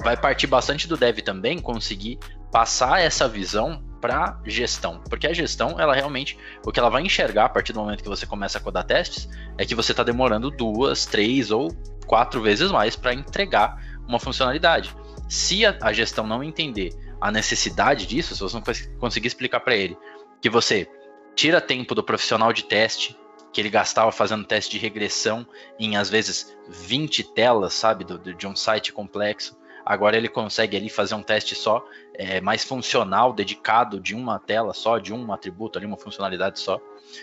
vai 0.03 0.15
partir 0.15 0.47
bastante 0.47 0.87
do 0.87 0.95
dev 0.95 1.19
também 1.19 1.59
conseguir 1.59 2.19
passar 2.51 3.01
essa 3.01 3.27
visão 3.27 3.83
para 3.99 4.39
gestão, 4.45 5.01
porque 5.09 5.27
a 5.27 5.33
gestão, 5.33 5.79
ela 5.79 5.93
realmente, 5.93 6.37
o 6.65 6.71
que 6.71 6.79
ela 6.79 6.89
vai 6.89 7.01
enxergar 7.01 7.45
a 7.45 7.49
partir 7.49 7.73
do 7.73 7.79
momento 7.79 8.01
que 8.01 8.07
você 8.09 8.25
começa 8.25 8.57
a 8.57 8.61
codar 8.61 8.85
testes, 8.85 9.27
é 9.57 9.65
que 9.65 9.75
você 9.75 9.91
está 9.91 10.03
demorando 10.03 10.49
duas, 10.49 11.05
três 11.05 11.51
ou 11.51 11.69
quatro 12.07 12.41
vezes 12.41 12.71
mais 12.71 12.95
para 12.95 13.13
entregar 13.13 13.77
uma 14.07 14.19
funcionalidade. 14.19 14.95
Se 15.27 15.65
a, 15.65 15.77
a 15.81 15.91
gestão 15.91 16.25
não 16.25 16.43
entender 16.43 16.91
a 17.19 17.29
necessidade 17.31 18.05
disso, 18.05 18.33
se 18.33 18.41
você 18.41 18.55
não 18.55 18.63
conseguir 18.97 19.27
explicar 19.27 19.59
para 19.59 19.75
ele 19.75 19.97
que 20.41 20.49
você 20.49 20.89
tira 21.35 21.59
tempo 21.59 21.93
do 21.93 22.03
profissional 22.03 22.53
de 22.53 22.63
teste, 22.63 23.17
que 23.51 23.59
ele 23.59 23.69
gastava 23.69 24.11
fazendo 24.11 24.45
teste 24.45 24.71
de 24.71 24.77
regressão 24.77 25.45
em 25.79 25.97
às 25.97 26.09
vezes 26.09 26.55
20 26.67 27.23
telas, 27.33 27.73
sabe, 27.73 28.03
do, 28.03 28.17
de 28.17 28.47
um 28.47 28.55
site 28.55 28.93
complexo. 28.93 29.57
Agora 29.85 30.15
ele 30.15 30.29
consegue 30.29 30.77
ali 30.77 30.89
fazer 30.89 31.15
um 31.15 31.23
teste 31.23 31.55
só, 31.55 31.83
é, 32.13 32.39
mais 32.41 32.63
funcional, 32.63 33.33
dedicado 33.33 33.99
de 33.99 34.13
uma 34.13 34.37
tela 34.37 34.73
só, 34.73 34.99
de 34.99 35.13
um 35.13 35.33
atributo 35.33 35.79
ali, 35.79 35.87
uma 35.87 35.97
funcionalidade 35.97 36.59
só. 36.59 36.79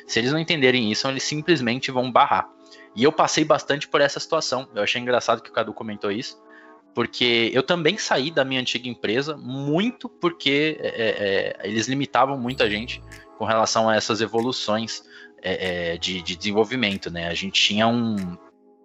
Se 0.06 0.18
eles 0.18 0.32
não 0.32 0.38
entenderem 0.38 0.90
isso, 0.90 1.06
eles 1.06 1.22
simplesmente 1.22 1.92
vão 1.92 2.10
barrar. 2.10 2.48
E 2.94 3.04
eu 3.04 3.12
passei 3.12 3.44
bastante 3.44 3.86
por 3.86 4.00
essa 4.00 4.18
situação. 4.18 4.68
Eu 4.74 4.82
achei 4.82 5.00
engraçado 5.00 5.42
que 5.42 5.50
o 5.50 5.52
Cadu 5.52 5.72
comentou 5.72 6.10
isso, 6.10 6.42
porque 6.94 7.50
eu 7.52 7.62
também 7.62 7.98
saí 7.98 8.30
da 8.30 8.44
minha 8.44 8.60
antiga 8.60 8.88
empresa 8.88 9.36
muito 9.36 10.08
porque 10.08 10.78
é, 10.80 10.88
é, 10.88 11.62
é 11.62 11.68
eles 11.68 11.86
limitavam 11.86 12.38
muita 12.38 12.68
gente 12.70 13.02
com 13.38 13.44
relação 13.44 13.88
a 13.88 13.94
essas 13.94 14.20
evoluções 14.20 15.04
é, 15.42 15.92
é, 15.92 15.98
de, 15.98 16.22
de, 16.22 16.36
desenvolvimento, 16.36 17.10
né? 17.10 17.28
A 17.28 17.34
gente 17.34 17.60
tinha 17.60 17.86
um 17.86 18.36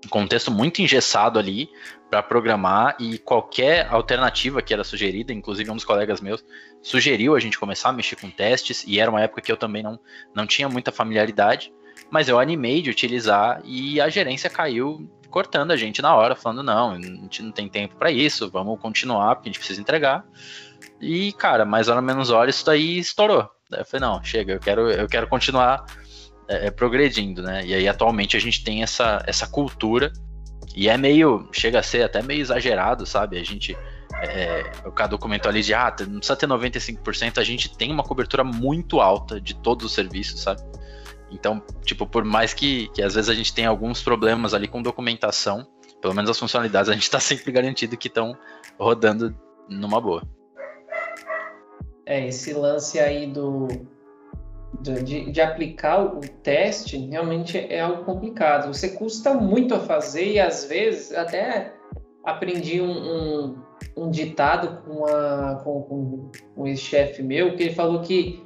contexto 0.10 0.52
muito 0.52 0.82
engessado 0.82 1.38
ali 1.38 1.69
para 2.10 2.23
programar 2.23 2.95
e 2.99 3.18
qualquer 3.18 3.88
alternativa 3.88 4.61
que 4.61 4.73
era 4.73 4.84
sugerida, 4.84 5.32
inclusive 5.32 5.69
um 5.72 5.76
dos 5.76 5.86
colegas 5.86 6.19
meus 6.19 6.44
sugeriu 6.82 7.36
a 7.36 7.40
gente 7.40 7.57
começar 7.57 7.90
a 7.90 7.94
mexer 7.94 8.15
com 8.15 8.30
testes 8.30 8.84
e 8.86 8.99
era 8.99 9.10
uma 9.10 9.22
época 9.22 9.41
que 9.41 9.52
eu 9.52 9.57
também 9.57 9.84
não, 9.84 9.99
não 10.36 10.48
tinha 10.48 10.68
muita 10.68 10.91
familiaridade, 10.91 11.72
mas 12.10 12.28
eu 12.28 12.40
animei 12.40 12.82
de 12.82 12.90
utilizar 12.90 13.61
e 13.64 14.02
a 14.02 14.10
gerência 14.10 14.49
caiu 14.49 15.10
cortando 15.30 15.72
a 15.72 15.78
gente 15.78 16.02
na 16.02 16.14
hora, 16.14 16.36
falando 16.36 16.64
não, 16.64 16.91
a 16.91 17.02
gente 17.02 17.41
não 17.41 17.52
tem 17.52 17.69
tempo 17.69 17.95
para 17.95 18.11
isso, 18.11 18.49
vamos 18.49 18.80
continuar 18.82 19.36
porque 19.36 19.48
a 19.48 19.52
gente 19.52 19.60
precisa 19.60 19.80
entregar. 19.80 20.26
E 20.99 21.32
cara, 21.34 21.64
mais 21.64 21.88
hora 21.88 22.02
menos 22.02 22.30
hora 22.30 22.49
isso 22.49 22.65
daí 22.65 22.99
estourou. 22.99 23.49
Daí 23.69 23.82
eu 23.82 23.86
falei 23.86 24.07
não, 24.07 24.23
chega, 24.23 24.53
eu 24.53 24.60
quero 24.60 24.91
eu 24.91 25.07
quero 25.07 25.28
continuar 25.28 25.86
é, 26.52 26.68
é, 26.68 26.72
progredindo, 26.72 27.41
né? 27.41 27.65
E 27.65 27.73
aí 27.73 27.88
atualmente 27.88 28.36
a 28.36 28.40
gente 28.40 28.61
tem 28.61 28.84
essa, 28.84 29.23
essa 29.26 29.48
cultura 29.48 30.11
e 30.76 30.90
é 30.90 30.98
meio, 30.98 31.48
chega 31.53 31.80
a 31.80 31.84
ser 31.84 32.03
até 32.03 32.22
meio 32.22 32.41
exagerado, 32.41 33.06
sabe? 33.06 33.40
A 33.40 33.44
gente, 33.44 33.78
é, 34.22 34.69
o 34.86 34.91
Cadu 34.91 35.18
comentou 35.18 35.49
ali 35.49 35.61
de, 35.61 35.73
ah, 35.73 35.95
não 36.02 36.18
precisa 36.18 36.36
ter 36.36 36.48
95%, 36.48 37.38
a 37.38 37.44
gente 37.44 37.76
tem 37.78 37.90
uma 37.90 38.03
cobertura 38.03 38.44
muito 38.44 38.99
alta 38.99 39.40
de 39.40 39.56
todos 39.56 39.86
os 39.86 39.94
serviços, 39.94 40.41
sabe? 40.41 40.61
Então, 41.32 41.64
tipo, 41.86 42.06
por 42.06 42.26
mais 42.26 42.53
que, 42.53 42.90
que 42.90 43.02
às 43.02 43.15
vezes 43.15 43.30
a 43.30 43.34
gente 43.34 43.53
tenha 43.53 43.69
alguns 43.69 44.03
problemas 44.03 44.53
ali 44.53 44.68
com 44.68 44.82
documentação, 44.82 45.65
pelo 46.02 46.14
menos 46.14 46.30
as 46.30 46.38
funcionalidades 46.38 46.90
a 46.90 46.94
gente 46.94 47.03
está 47.03 47.19
sempre 47.22 47.49
garantido 47.49 47.95
que 47.95 48.10
estão 48.10 48.38
rodando 48.78 49.34
numa 49.69 50.02
boa. 50.02 50.22
É, 52.06 52.28
esse 52.28 52.52
lance 52.52 52.99
aí 52.99 53.26
do, 53.26 53.69
de, 54.82 55.32
de, 55.32 55.41
aplicar 55.41 56.02
o 56.03 56.20
teste 56.20 56.98
realmente 56.98 57.58
é 57.58 57.82
algo 57.82 58.03
complicado. 58.03 58.74
Você 58.74 58.90
custa 58.90 59.34
muito 59.34 59.74
a 59.76 59.80
fazer 59.80 60.34
e 60.34 60.40
às 60.40 60.66
vezes 60.66 61.14
até 61.14 61.74
aprendi 62.24 62.82
um, 62.82 62.91
um, 62.91 63.56
um 63.98 64.10
ditado 64.10 64.82
com, 64.84 65.06
a, 65.06 65.62
com, 65.64 65.82
com 65.84 66.32
um 66.58 66.68
ex-chefe 66.68 67.24
meu 67.24 67.56
que 67.56 67.64
ele 67.64 67.74
falou 67.74 68.02
que 68.02 68.44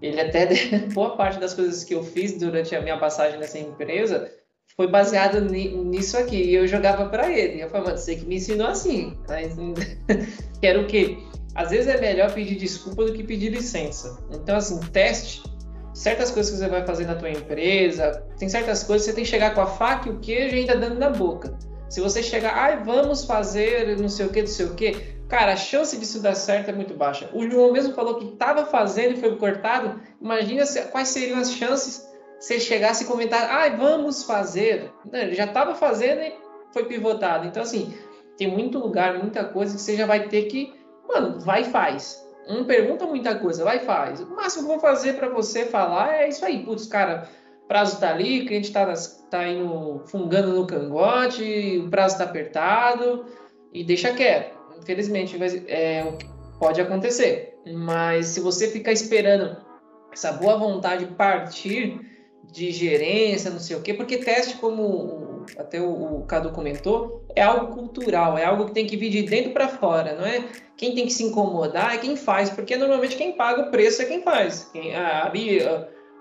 ele 0.00 0.20
até 0.20 0.48
boa 0.94 1.16
parte 1.16 1.38
das 1.38 1.54
coisas 1.54 1.84
que 1.84 1.94
eu 1.94 2.02
fiz 2.02 2.38
durante 2.38 2.74
a 2.74 2.80
minha 2.80 2.98
passagem 2.98 3.38
nessa 3.38 3.58
empresa 3.58 4.30
foi 4.78 4.86
baseado 4.86 5.40
nisso 5.40 6.16
aqui. 6.16 6.36
E 6.36 6.54
eu 6.54 6.66
jogava 6.68 7.08
para 7.08 7.28
ele. 7.36 7.60
Eu 7.60 7.68
falava, 7.68 7.96
você 7.96 8.14
que 8.14 8.24
me 8.24 8.36
ensinou 8.36 8.68
assim. 8.68 9.18
Mas, 9.28 9.56
que 10.60 10.66
era 10.66 10.80
o 10.80 10.86
quê? 10.86 11.18
Às 11.58 11.70
vezes 11.70 11.88
é 11.88 12.00
melhor 12.00 12.32
pedir 12.32 12.54
desculpa 12.54 13.04
do 13.04 13.12
que 13.12 13.24
pedir 13.24 13.48
licença. 13.48 14.16
Então, 14.30 14.54
assim, 14.54 14.78
teste 14.92 15.42
certas 15.92 16.30
coisas 16.30 16.52
que 16.52 16.58
você 16.58 16.68
vai 16.68 16.86
fazer 16.86 17.04
na 17.04 17.16
tua 17.16 17.30
empresa, 17.30 18.24
tem 18.38 18.48
certas 18.48 18.84
coisas 18.84 19.04
que 19.04 19.10
você 19.10 19.16
tem 19.16 19.24
que 19.24 19.30
chegar 19.30 19.52
com 19.52 19.62
a 19.62 19.66
faca 19.66 20.08
e 20.08 20.12
o 20.12 20.20
queijo 20.20 20.54
ainda 20.54 20.76
dando 20.76 21.00
na 21.00 21.10
boca. 21.10 21.58
Se 21.88 22.00
você 22.00 22.22
chegar, 22.22 22.54
ai, 22.54 22.84
vamos 22.84 23.24
fazer 23.24 23.98
não 23.98 24.08
sei 24.08 24.26
o 24.26 24.28
que, 24.28 24.40
não 24.42 24.46
sei 24.46 24.66
o 24.66 24.74
que, 24.74 24.92
cara, 25.28 25.54
a 25.54 25.56
chance 25.56 25.96
disso 25.96 26.22
dar 26.22 26.36
certo 26.36 26.68
é 26.68 26.72
muito 26.72 26.94
baixa. 26.94 27.28
O 27.32 27.50
João 27.50 27.72
mesmo 27.72 27.92
falou 27.92 28.20
que 28.20 28.26
estava 28.26 28.64
fazendo 28.64 29.14
e 29.14 29.20
foi 29.20 29.34
cortado. 29.34 30.00
Imagina 30.22 30.62
quais 30.92 31.08
seriam 31.08 31.40
as 31.40 31.52
chances 31.52 32.06
se 32.38 32.54
ele 32.54 32.60
chegasse 32.60 33.02
e 33.02 33.06
comentar, 33.08 33.50
ai, 33.50 33.76
vamos 33.76 34.22
fazer. 34.22 34.92
Não, 35.10 35.18
ele 35.18 35.34
já 35.34 35.46
estava 35.46 35.74
fazendo 35.74 36.20
e 36.20 36.32
foi 36.72 36.84
pivotado. 36.84 37.48
Então, 37.48 37.64
assim, 37.64 37.92
tem 38.36 38.48
muito 38.48 38.78
lugar, 38.78 39.18
muita 39.18 39.44
coisa 39.44 39.74
que 39.74 39.82
você 39.82 39.96
já 39.96 40.06
vai 40.06 40.28
ter 40.28 40.42
que 40.44 40.77
Mano, 41.08 41.40
vai 41.40 41.62
e 41.62 41.64
faz. 41.64 42.24
Não 42.46 42.64
pergunta 42.64 43.06
muita 43.06 43.34
coisa, 43.34 43.64
vai 43.64 43.78
e 43.78 43.84
faz. 43.84 44.20
O 44.20 44.36
máximo 44.36 44.66
que 44.66 44.72
eu 44.72 44.78
vou 44.78 44.80
fazer 44.80 45.14
para 45.14 45.28
você 45.28 45.64
falar 45.64 46.14
é 46.14 46.28
isso 46.28 46.44
aí. 46.44 46.64
Putz, 46.64 46.86
cara, 46.86 47.28
prazo 47.66 48.00
tá 48.00 48.10
ali, 48.10 48.42
o 48.42 48.46
cliente 48.46 48.72
tá, 48.72 48.86
nas, 48.86 49.26
tá 49.30 49.46
indo 49.46 50.02
fungando 50.06 50.54
no 50.54 50.66
cangote, 50.66 51.82
o 51.84 51.90
prazo 51.90 52.18
tá 52.18 52.24
apertado 52.24 53.26
e 53.72 53.84
deixa 53.84 54.14
quieto. 54.14 54.56
Infelizmente, 54.78 55.36
é, 55.66 56.10
pode 56.58 56.80
acontecer. 56.80 57.58
Mas 57.66 58.26
se 58.28 58.40
você 58.40 58.68
ficar 58.68 58.92
esperando 58.92 59.56
essa 60.12 60.32
boa 60.32 60.56
vontade 60.56 61.06
partir 61.06 62.00
de 62.50 62.70
gerência, 62.72 63.50
não 63.50 63.58
sei 63.58 63.76
o 63.76 63.82
quê, 63.82 63.92
porque 63.92 64.18
teste, 64.18 64.56
como 64.56 65.37
até 65.56 65.80
o, 65.80 66.20
o 66.20 66.26
Cadu 66.26 66.50
comentou, 66.50 67.24
é 67.34 67.42
algo 67.42 67.74
cultural, 67.74 68.36
é 68.36 68.44
algo 68.44 68.66
que 68.66 68.72
tem 68.72 68.86
que 68.86 68.96
vir 68.96 69.10
de 69.10 69.22
dentro 69.22 69.52
para 69.52 69.68
fora, 69.68 70.14
não 70.16 70.26
é? 70.26 70.44
Quem 70.76 70.94
tem 70.94 71.06
que 71.06 71.12
se 71.12 71.24
incomodar 71.24 71.94
é 71.94 71.98
quem 71.98 72.16
faz, 72.16 72.50
porque 72.50 72.76
normalmente 72.76 73.16
quem 73.16 73.32
paga 73.32 73.62
o 73.62 73.70
preço 73.70 74.02
é 74.02 74.04
quem 74.04 74.22
faz. 74.22 74.68
Quem, 74.72 74.94
a, 74.94 75.24
a, 75.24 75.32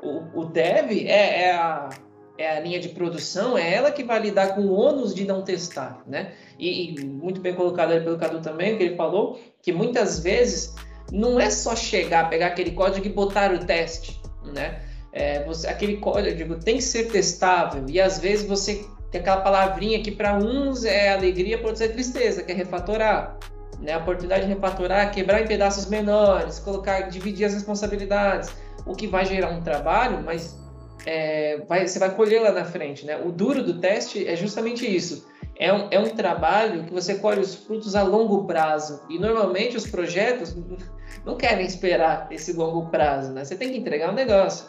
o, 0.01 0.41
o 0.41 0.45
dev 0.45 0.91
é, 0.91 1.43
é, 1.43 1.51
a, 1.51 1.89
é 2.37 2.57
a 2.57 2.59
linha 2.59 2.79
de 2.79 2.89
produção, 2.89 3.57
é 3.57 3.73
ela 3.73 3.91
que 3.91 4.03
vai 4.03 4.19
lidar 4.19 4.55
com 4.55 4.61
o 4.61 4.73
ônus 4.73 5.13
de 5.13 5.25
não 5.25 5.43
testar, 5.43 6.03
né? 6.07 6.33
E, 6.57 6.91
e 6.91 7.05
muito 7.05 7.39
bem 7.41 7.53
colocado 7.53 7.91
ali 7.91 8.03
pelo 8.03 8.17
Cadu 8.17 8.41
também, 8.41 8.77
que 8.77 8.83
ele 8.83 8.95
falou, 8.95 9.39
que 9.61 9.71
muitas 9.71 10.19
vezes 10.19 10.73
não 11.11 11.39
é 11.39 11.49
só 11.49 11.75
chegar, 11.75 12.29
pegar 12.29 12.47
aquele 12.47 12.71
código 12.71 13.05
e 13.05 13.09
botar 13.09 13.53
o 13.53 13.65
teste, 13.65 14.19
né? 14.43 14.81
É, 15.11 15.43
você, 15.43 15.67
aquele 15.67 15.97
código 15.97 16.59
tem 16.59 16.75
que 16.75 16.83
ser 16.83 17.11
testável 17.11 17.85
e 17.87 17.99
às 17.99 18.19
vezes 18.19 18.45
você 18.45 18.85
tem 19.11 19.21
aquela 19.21 19.41
palavrinha 19.41 20.01
que 20.01 20.11
para 20.11 20.35
uns 20.35 20.83
é 20.83 21.13
alegria, 21.13 21.57
para 21.57 21.67
outros 21.67 21.81
é 21.81 21.87
tristeza, 21.87 22.43
que 22.43 22.51
é 22.51 22.55
refatorar. 22.55 23.37
Né? 23.79 23.93
A 23.93 23.99
oportunidade 23.99 24.45
de 24.45 24.53
refatorar, 24.53 25.11
quebrar 25.11 25.41
em 25.41 25.47
pedaços 25.47 25.85
menores, 25.87 26.59
colocar, 26.59 27.01
dividir 27.01 27.45
as 27.45 27.53
responsabilidades, 27.53 28.49
o 28.85 28.93
que 28.93 29.07
vai 29.07 29.25
gerar 29.25 29.49
um 29.49 29.61
trabalho, 29.61 30.21
mas 30.23 30.57
é, 31.05 31.63
vai, 31.67 31.87
você 31.87 31.99
vai 31.99 32.13
colher 32.13 32.41
lá 32.41 32.51
na 32.51 32.65
frente. 32.65 33.05
Né? 33.05 33.17
O 33.17 33.31
duro 33.31 33.63
do 33.63 33.79
teste 33.79 34.27
é 34.27 34.35
justamente 34.35 34.85
isso. 34.85 35.27
É 35.59 35.73
um, 35.73 35.87
é 35.89 35.99
um 35.99 36.09
trabalho 36.09 36.83
que 36.83 36.93
você 36.93 37.15
colhe 37.15 37.39
os 37.39 37.55
frutos 37.55 37.95
a 37.95 38.03
longo 38.03 38.45
prazo. 38.45 39.01
E 39.09 39.17
normalmente 39.17 39.77
os 39.77 39.87
projetos 39.87 40.55
não 41.25 41.35
querem 41.35 41.65
esperar 41.65 42.27
esse 42.29 42.53
longo 42.53 42.89
prazo. 42.89 43.31
Né? 43.31 43.45
Você 43.45 43.55
tem 43.55 43.71
que 43.71 43.77
entregar 43.77 44.11
um 44.11 44.15
negócio. 44.15 44.67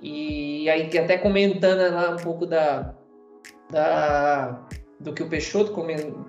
E 0.00 0.68
aí, 0.68 0.90
até 0.98 1.18
comentando 1.18 1.94
lá 1.94 2.10
um 2.10 2.16
pouco 2.16 2.44
da, 2.44 2.92
da, 3.72 4.68
do 5.00 5.12
que 5.12 5.22
o 5.22 5.28
Peixoto 5.28 5.74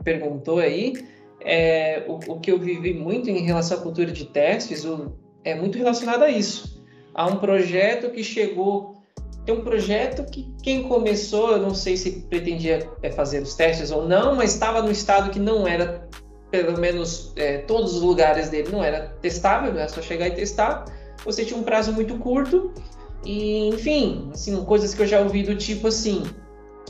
perguntou 0.03 0.59
aí, 0.59 0.93
é, 1.41 2.05
o, 2.07 2.13
o, 2.31 2.39
que 2.39 2.51
eu 2.51 2.57
vivi 2.57 2.93
muito 2.93 3.29
em 3.29 3.43
relação 3.43 3.77
à 3.77 3.81
cultura 3.81 4.11
de 4.11 4.25
testes 4.25 4.85
o, 4.85 5.13
é 5.43 5.53
muito 5.53 5.77
relacionado 5.77 6.23
a 6.23 6.29
isso. 6.29 6.81
Há 7.13 7.27
um 7.27 7.35
projeto 7.35 8.09
que 8.09 8.23
chegou. 8.23 8.95
Tem 9.45 9.53
um 9.53 9.61
projeto 9.61 10.23
que 10.31 10.49
quem 10.63 10.83
começou, 10.83 11.51
eu 11.51 11.61
não 11.61 11.75
sei 11.75 11.97
se 11.97 12.21
pretendia 12.29 12.89
é, 13.01 13.11
fazer 13.11 13.41
os 13.41 13.53
testes 13.55 13.91
ou 13.91 14.07
não, 14.07 14.35
mas 14.35 14.53
estava 14.53 14.81
no 14.81 14.89
estado 14.89 15.29
que 15.29 15.39
não 15.39 15.67
era, 15.67 16.07
pelo 16.49 16.79
menos 16.79 17.33
é, 17.35 17.57
todos 17.57 17.93
os 17.93 18.01
lugares 18.01 18.49
dele 18.49 18.69
não 18.71 18.81
era 18.81 19.09
testável, 19.21 19.77
era 19.77 19.89
só 19.89 20.01
chegar 20.01 20.29
e 20.29 20.31
testar. 20.31 20.85
Você 21.25 21.43
tinha 21.43 21.59
um 21.59 21.63
prazo 21.63 21.91
muito 21.91 22.17
curto 22.19 22.73
e, 23.25 23.67
enfim, 23.67 24.29
assim, 24.33 24.63
coisas 24.63 24.93
que 24.93 25.01
eu 25.01 25.07
já 25.07 25.19
ouvi 25.19 25.43
do 25.43 25.57
tipo 25.57 25.89
assim, 25.89 26.23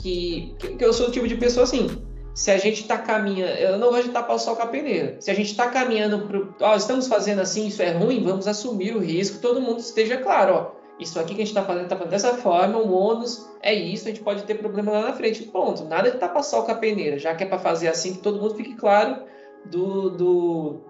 que, 0.04 0.76
que 0.76 0.84
eu 0.84 0.92
sou 0.92 1.08
o 1.08 1.10
tipo 1.10 1.26
de 1.26 1.34
pessoa 1.34 1.64
assim, 1.64 1.88
se 2.34 2.50
a 2.50 2.58
gente 2.58 2.82
está 2.82 2.98
caminhando, 2.98 3.52
eu 3.52 3.78
não 3.78 3.88
gosto 3.88 4.04
de 4.04 4.10
tapar 4.10 4.36
o 4.36 4.38
sol 4.38 4.54
com 4.54 4.62
a 4.62 4.66
peneira. 4.66 5.16
Se 5.18 5.30
a 5.30 5.34
gente 5.34 5.50
está 5.50 5.68
caminhando 5.68 6.26
para, 6.26 6.68
ó, 6.68 6.76
estamos 6.76 7.08
fazendo 7.08 7.40
assim, 7.40 7.66
isso 7.66 7.82
é 7.82 7.90
ruim, 7.92 8.22
vamos 8.22 8.46
assumir 8.46 8.94
o 8.94 9.00
risco, 9.00 9.40
todo 9.40 9.60
mundo 9.60 9.78
esteja 9.80 10.18
claro, 10.18 10.54
ó, 10.54 10.70
isso 11.00 11.18
aqui 11.18 11.34
que 11.34 11.42
a 11.42 11.44
gente 11.44 11.56
está 11.56 11.62
fazendo, 11.62 11.84
está 11.84 11.96
fazendo 11.96 12.10
dessa 12.10 12.34
forma, 12.34 12.78
o 12.78 12.92
ônus 12.92 13.48
é 13.62 13.72
isso, 13.74 14.04
a 14.04 14.10
gente 14.10 14.22
pode 14.22 14.44
ter 14.44 14.54
problema 14.56 14.92
lá 14.92 15.00
na 15.08 15.12
frente. 15.14 15.42
Ponto. 15.44 15.84
Nada 15.84 16.10
de 16.10 16.18
tapar 16.18 16.44
sol 16.44 16.64
com 16.64 16.70
a 16.70 16.76
peneira, 16.76 17.18
já 17.18 17.34
que 17.34 17.42
é 17.42 17.46
para 17.46 17.58
fazer 17.58 17.88
assim, 17.88 18.14
que 18.14 18.20
todo 18.20 18.40
mundo 18.40 18.54
fique 18.54 18.74
claro 18.74 19.24
do, 19.64 20.10
do 20.10 20.80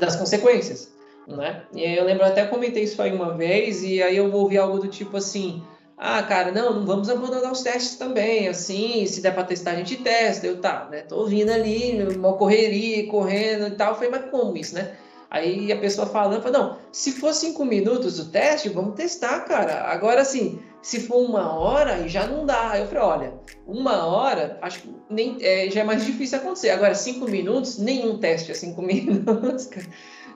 das 0.00 0.16
consequências 0.16 0.96
né? 1.26 1.64
E 1.74 1.82
eu 1.82 2.04
lembro 2.04 2.24
até 2.24 2.46
comentei 2.46 2.84
isso 2.84 3.00
aí 3.02 3.12
uma 3.12 3.34
vez 3.34 3.82
e 3.82 4.02
aí 4.02 4.16
eu 4.16 4.32
ouvi 4.32 4.56
algo 4.56 4.78
do 4.78 4.86
tipo 4.86 5.16
assim: 5.16 5.62
"Ah, 5.96 6.22
cara, 6.22 6.52
não, 6.52 6.74
não 6.74 6.86
vamos 6.86 7.08
abandonar 7.10 7.52
os 7.52 7.62
testes 7.62 7.96
também, 7.96 8.48
assim, 8.48 9.06
se 9.06 9.20
der 9.20 9.34
para 9.34 9.44
testar 9.44 9.72
a 9.72 9.76
gente 9.76 9.96
testa". 9.96 10.46
Eu 10.46 10.60
tá, 10.60 10.88
né? 10.90 11.02
Tô 11.02 11.16
ouvindo 11.20 11.50
ali, 11.50 12.02
uma 12.16 12.34
correria, 12.34 13.08
correndo 13.08 13.68
e 13.68 13.70
tal. 13.72 13.94
Falei: 13.94 14.10
"Mas 14.10 14.30
como 14.30 14.56
isso, 14.56 14.74
né?" 14.74 14.96
Aí 15.30 15.72
a 15.72 15.76
pessoa 15.78 16.06
falando, 16.06 16.42
fala, 16.42 16.58
não, 16.58 16.78
se 16.92 17.12
for 17.12 17.34
cinco 17.34 17.64
minutos 17.64 18.18
o 18.18 18.30
teste, 18.30 18.68
vamos 18.68 18.94
testar, 18.94 19.40
cara. 19.40 19.82
Agora, 19.84 20.20
assim, 20.22 20.60
se 20.80 21.00
for 21.00 21.18
uma 21.18 21.52
hora, 21.52 22.08
já 22.08 22.26
não 22.26 22.46
dá. 22.46 22.78
Eu 22.78 22.86
falei, 22.86 23.02
olha, 23.02 23.34
uma 23.66 24.06
hora, 24.06 24.56
acho 24.62 24.82
que 24.82 24.94
nem, 25.10 25.36
é, 25.40 25.68
já 25.68 25.80
é 25.80 25.84
mais 25.84 26.04
difícil 26.04 26.38
acontecer. 26.38 26.70
Agora, 26.70 26.94
cinco 26.94 27.28
minutos, 27.28 27.76
nenhum 27.78 28.18
teste 28.18 28.52
é 28.52 28.54
cinco 28.54 28.80
minutos, 28.82 29.66
cara. 29.66 29.86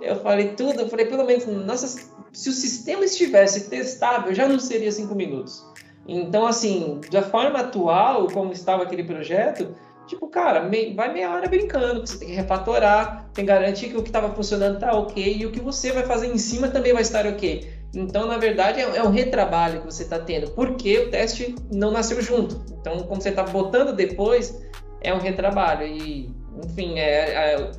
Eu 0.01 0.17
falei 0.17 0.55
tudo, 0.55 0.81
eu 0.81 0.89
falei, 0.89 1.07
pelo 1.07 1.25
menos, 1.25 1.47
nossa, 1.47 1.87
se 2.33 2.49
o 2.49 2.53
sistema 2.53 3.05
estivesse 3.05 3.69
testável, 3.69 4.35
já 4.35 4.49
não 4.49 4.59
seria 4.59 4.91
cinco 4.91 5.15
minutos. 5.15 5.65
Então, 6.07 6.47
assim, 6.47 7.01
da 7.11 7.23
forma 7.23 7.61
atual, 7.61 8.27
como 8.29 8.53
estava 8.53 8.83
aquele 8.83 9.05
projeto, 9.05 9.75
tipo, 10.07 10.27
cara, 10.29 10.63
me, 10.63 10.95
vai 10.95 11.13
meia 11.13 11.31
hora 11.31 11.49
brincando, 11.49 12.01
você 12.01 12.19
tem 12.19 12.29
que 12.29 12.35
refatorar, 12.35 13.31
tem 13.33 13.45
que 13.45 13.51
garantir 13.51 13.91
que 13.91 13.97
o 13.97 14.03
que 14.03 14.09
estava 14.09 14.35
funcionando 14.35 14.75
está 14.75 14.93
ok 14.93 15.37
e 15.39 15.47
o 15.47 15.53
que 15.53 15.61
você 15.61 15.93
vai 15.93 16.05
fazer 16.05 16.27
em 16.29 16.39
cima 16.39 16.69
também 16.69 16.93
vai 16.93 17.03
estar 17.03 17.27
ok. 17.27 17.81
Então, 17.95 18.27
na 18.27 18.39
verdade, 18.39 18.81
é, 18.81 18.97
é 18.97 19.03
um 19.03 19.11
retrabalho 19.11 19.81
que 19.81 19.87
você 19.87 20.05
está 20.05 20.19
tendo, 20.19 20.51
porque 20.53 20.99
o 20.99 21.11
teste 21.11 21.55
não 21.73 21.91
nasceu 21.91 22.21
junto. 22.23 22.65
Então, 22.81 23.01
como 23.01 23.21
você 23.21 23.31
está 23.31 23.43
botando 23.43 23.95
depois, 23.95 24.61
é 25.01 25.13
um 25.13 25.19
retrabalho. 25.19 25.87
E, 25.87 26.31
enfim, 26.65 26.99
é, 26.99 27.55
é 27.55 27.73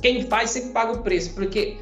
quem 0.00 0.22
faz 0.22 0.50
sempre 0.50 0.70
paga 0.70 0.92
o 0.92 1.02
preço, 1.02 1.34
porque 1.34 1.78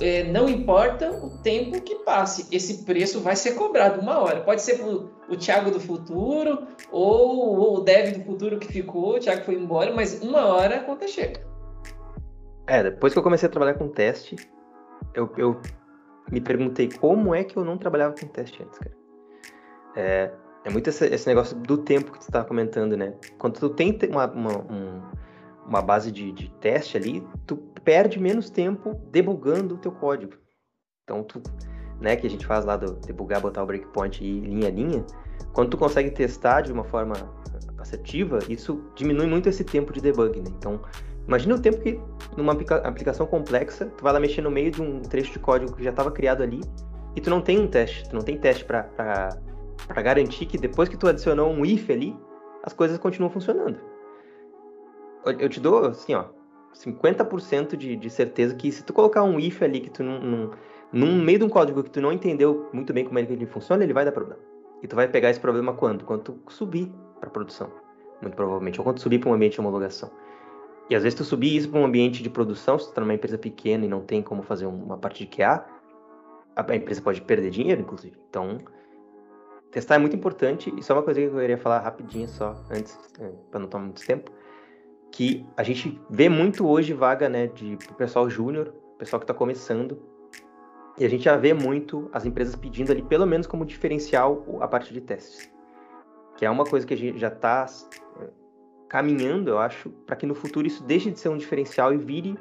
é, 0.00 0.24
não 0.24 0.48
importa 0.48 1.10
o 1.10 1.38
tempo 1.38 1.80
que 1.80 1.96
passe, 1.96 2.46
esse 2.50 2.84
preço 2.84 3.20
vai 3.20 3.36
ser 3.36 3.52
cobrado 3.52 4.00
uma 4.00 4.18
hora. 4.18 4.40
Pode 4.40 4.62
ser 4.62 4.78
pro, 4.78 5.10
o 5.28 5.36
Thiago 5.36 5.70
do 5.70 5.78
futuro 5.78 6.66
ou, 6.90 7.58
ou, 7.58 7.76
o 7.76 7.80
Dev 7.80 8.18
do 8.18 8.24
futuro 8.24 8.58
que 8.58 8.66
ficou, 8.66 9.16
o 9.16 9.20
Thiago 9.20 9.44
foi 9.44 9.54
embora, 9.54 9.94
mas 9.94 10.20
uma 10.20 10.46
hora 10.46 10.76
a 10.76 10.84
conta 10.84 11.06
chega. 11.06 11.40
É, 12.66 12.82
depois 12.82 13.12
que 13.12 13.18
eu 13.18 13.22
comecei 13.22 13.48
a 13.48 13.50
trabalhar 13.50 13.74
com 13.74 13.88
teste, 13.88 14.36
eu, 15.14 15.32
eu 15.36 15.60
me 16.30 16.40
perguntei 16.40 16.88
como 16.90 17.34
é 17.34 17.44
que 17.44 17.56
eu 17.56 17.64
não 17.64 17.78
trabalhava 17.78 18.14
com 18.18 18.26
teste 18.26 18.62
antes, 18.62 18.78
cara. 18.78 18.96
É, 19.94 20.32
é 20.64 20.70
muito 20.70 20.88
esse, 20.88 21.06
esse 21.06 21.26
negócio 21.28 21.56
do 21.56 21.78
tempo 21.78 22.12
que 22.12 22.18
tu 22.18 22.22
está 22.22 22.44
comentando, 22.44 22.96
né? 22.96 23.14
Quando 23.38 23.58
tu 23.58 23.68
tem 23.68 23.98
uma, 24.08 24.26
uma, 24.30 24.58
um, 24.58 25.02
uma 25.66 25.82
base 25.82 26.10
de, 26.10 26.32
de 26.32 26.50
teste 26.60 26.96
ali, 26.96 27.26
tu 27.46 27.56
perde 27.56 28.18
menos 28.20 28.50
tempo 28.50 29.00
debugando 29.10 29.74
o 29.74 29.78
teu 29.78 29.92
código. 29.92 30.34
Então, 31.04 31.22
tu, 31.22 31.42
né, 32.00 32.16
que 32.16 32.26
a 32.26 32.30
gente 32.30 32.46
faz 32.46 32.64
lá 32.64 32.76
do 32.76 32.94
debugar, 32.94 33.40
botar 33.40 33.62
o 33.62 33.66
breakpoint 33.66 34.22
e 34.22 34.40
linha 34.40 34.68
a 34.68 34.70
linha, 34.70 35.04
quando 35.52 35.70
tu 35.70 35.76
consegue 35.76 36.10
testar 36.10 36.62
de 36.62 36.72
uma 36.72 36.84
forma 36.84 37.14
assertiva, 37.78 38.38
isso 38.48 38.82
diminui 38.94 39.26
muito 39.26 39.48
esse 39.48 39.64
tempo 39.64 39.92
de 39.92 40.00
debug, 40.00 40.40
né? 40.40 40.50
Então, 40.56 40.80
imagina 41.26 41.54
o 41.54 41.60
tempo 41.60 41.80
que 41.80 42.00
numa 42.36 42.52
aplicação 42.52 43.26
complexa, 43.26 43.86
tu 43.86 44.04
vai 44.04 44.12
lá 44.12 44.20
mexer 44.20 44.40
no 44.40 44.50
meio 44.50 44.70
de 44.70 44.80
um 44.80 45.02
trecho 45.02 45.32
de 45.32 45.38
código 45.38 45.74
que 45.74 45.82
já 45.82 45.90
estava 45.90 46.10
criado 46.10 46.42
ali 46.42 46.60
e 47.14 47.20
tu 47.20 47.28
não 47.28 47.40
tem 47.40 47.60
um 47.60 47.66
teste, 47.66 48.08
tu 48.08 48.14
não 48.14 48.22
tem 48.22 48.38
teste 48.38 48.64
para 48.64 48.82
garantir 49.96 50.46
que 50.46 50.56
depois 50.56 50.88
que 50.88 50.96
tu 50.96 51.06
adicionou 51.06 51.52
um 51.52 51.64
if 51.64 51.90
ali, 51.90 52.16
as 52.62 52.72
coisas 52.72 52.96
continuam 52.98 53.30
funcionando. 53.30 53.91
Eu 55.24 55.48
te 55.48 55.60
dou, 55.60 55.86
assim, 55.86 56.14
ó, 56.14 56.24
50% 56.74 57.76
de, 57.76 57.96
de 57.96 58.10
certeza 58.10 58.54
que 58.54 58.70
se 58.72 58.82
tu 58.82 58.92
colocar 58.92 59.22
um 59.22 59.38
if 59.38 59.62
ali 59.62 59.80
que 59.80 59.90
tu 59.90 60.02
não, 60.02 60.50
no 60.92 61.06
meio 61.06 61.38
de 61.38 61.44
um 61.44 61.48
código 61.48 61.82
que 61.82 61.90
tu 61.90 62.00
não 62.00 62.12
entendeu 62.12 62.68
muito 62.72 62.92
bem 62.92 63.04
como 63.04 63.18
é 63.18 63.24
que 63.24 63.32
ele 63.32 63.46
funciona, 63.46 63.84
ele 63.84 63.92
vai 63.92 64.04
dar 64.04 64.12
problema. 64.12 64.40
E 64.82 64.88
tu 64.88 64.96
vai 64.96 65.06
pegar 65.06 65.30
esse 65.30 65.38
problema 65.38 65.72
quando? 65.74 66.04
Quando 66.04 66.22
tu 66.22 66.38
subir 66.48 66.90
para 67.20 67.30
produção, 67.30 67.70
muito 68.20 68.34
provavelmente, 68.34 68.80
ou 68.80 68.84
quando 68.84 68.96
tu 68.96 69.02
subir 69.02 69.20
para 69.20 69.30
um 69.30 69.34
ambiente 69.34 69.54
de 69.54 69.60
homologação. 69.60 70.10
E 70.90 70.96
às 70.96 71.02
vezes 71.02 71.16
tu 71.16 71.24
subir 71.24 71.56
isso 71.56 71.70
para 71.70 71.78
um 71.78 71.84
ambiente 71.84 72.22
de 72.22 72.28
produção, 72.28 72.78
se 72.78 72.88
tu 72.88 72.94
tá 72.94 73.00
numa 73.00 73.14
empresa 73.14 73.38
pequena 73.38 73.84
e 73.84 73.88
não 73.88 74.00
tem 74.00 74.22
como 74.22 74.42
fazer 74.42 74.66
uma 74.66 74.98
parte 74.98 75.24
de 75.24 75.36
QA, 75.36 75.64
a 76.56 76.74
empresa 76.74 77.00
pode 77.00 77.22
perder 77.22 77.50
dinheiro, 77.50 77.80
inclusive. 77.80 78.16
Então, 78.28 78.58
testar 79.70 79.94
é 79.94 79.98
muito 79.98 80.16
importante. 80.16 80.74
Isso 80.76 80.90
é 80.90 80.94
uma 80.94 81.02
coisa 81.02 81.20
que 81.20 81.26
eu 81.26 81.38
queria 81.38 81.56
falar 81.56 81.78
rapidinho 81.78 82.28
só, 82.28 82.56
antes, 82.70 82.98
é, 83.20 83.30
para 83.50 83.60
não 83.60 83.68
tomar 83.68 83.84
muito 83.84 84.04
tempo 84.04 84.30
que 85.12 85.46
a 85.56 85.62
gente 85.62 86.00
vê 86.10 86.28
muito 86.28 86.66
hoje 86.66 86.94
vaga 86.94 87.28
né, 87.28 87.46
de 87.46 87.76
pessoal 87.96 88.28
júnior, 88.28 88.74
pessoal 88.98 89.20
que 89.20 89.24
está 89.24 89.34
começando, 89.34 90.02
e 90.98 91.04
a 91.04 91.08
gente 91.08 91.24
já 91.24 91.36
vê 91.36 91.52
muito 91.52 92.08
as 92.12 92.24
empresas 92.24 92.56
pedindo 92.56 92.90
ali, 92.90 93.02
pelo 93.02 93.26
menos 93.26 93.46
como 93.46 93.64
diferencial, 93.64 94.44
a 94.60 94.66
parte 94.66 94.92
de 94.92 95.00
testes. 95.00 95.52
Que 96.36 96.46
é 96.46 96.50
uma 96.50 96.64
coisa 96.64 96.86
que 96.86 96.94
a 96.94 96.96
gente 96.96 97.18
já 97.18 97.28
está 97.28 97.66
é, 98.20 98.28
caminhando, 98.88 99.50
eu 99.50 99.58
acho, 99.58 99.90
para 99.90 100.16
que 100.16 100.26
no 100.26 100.34
futuro 100.34 100.66
isso 100.66 100.82
deixe 100.82 101.10
de 101.10 101.20
ser 101.20 101.28
um 101.28 101.36
diferencial 101.36 101.92
e 101.92 101.98
vire 101.98 102.38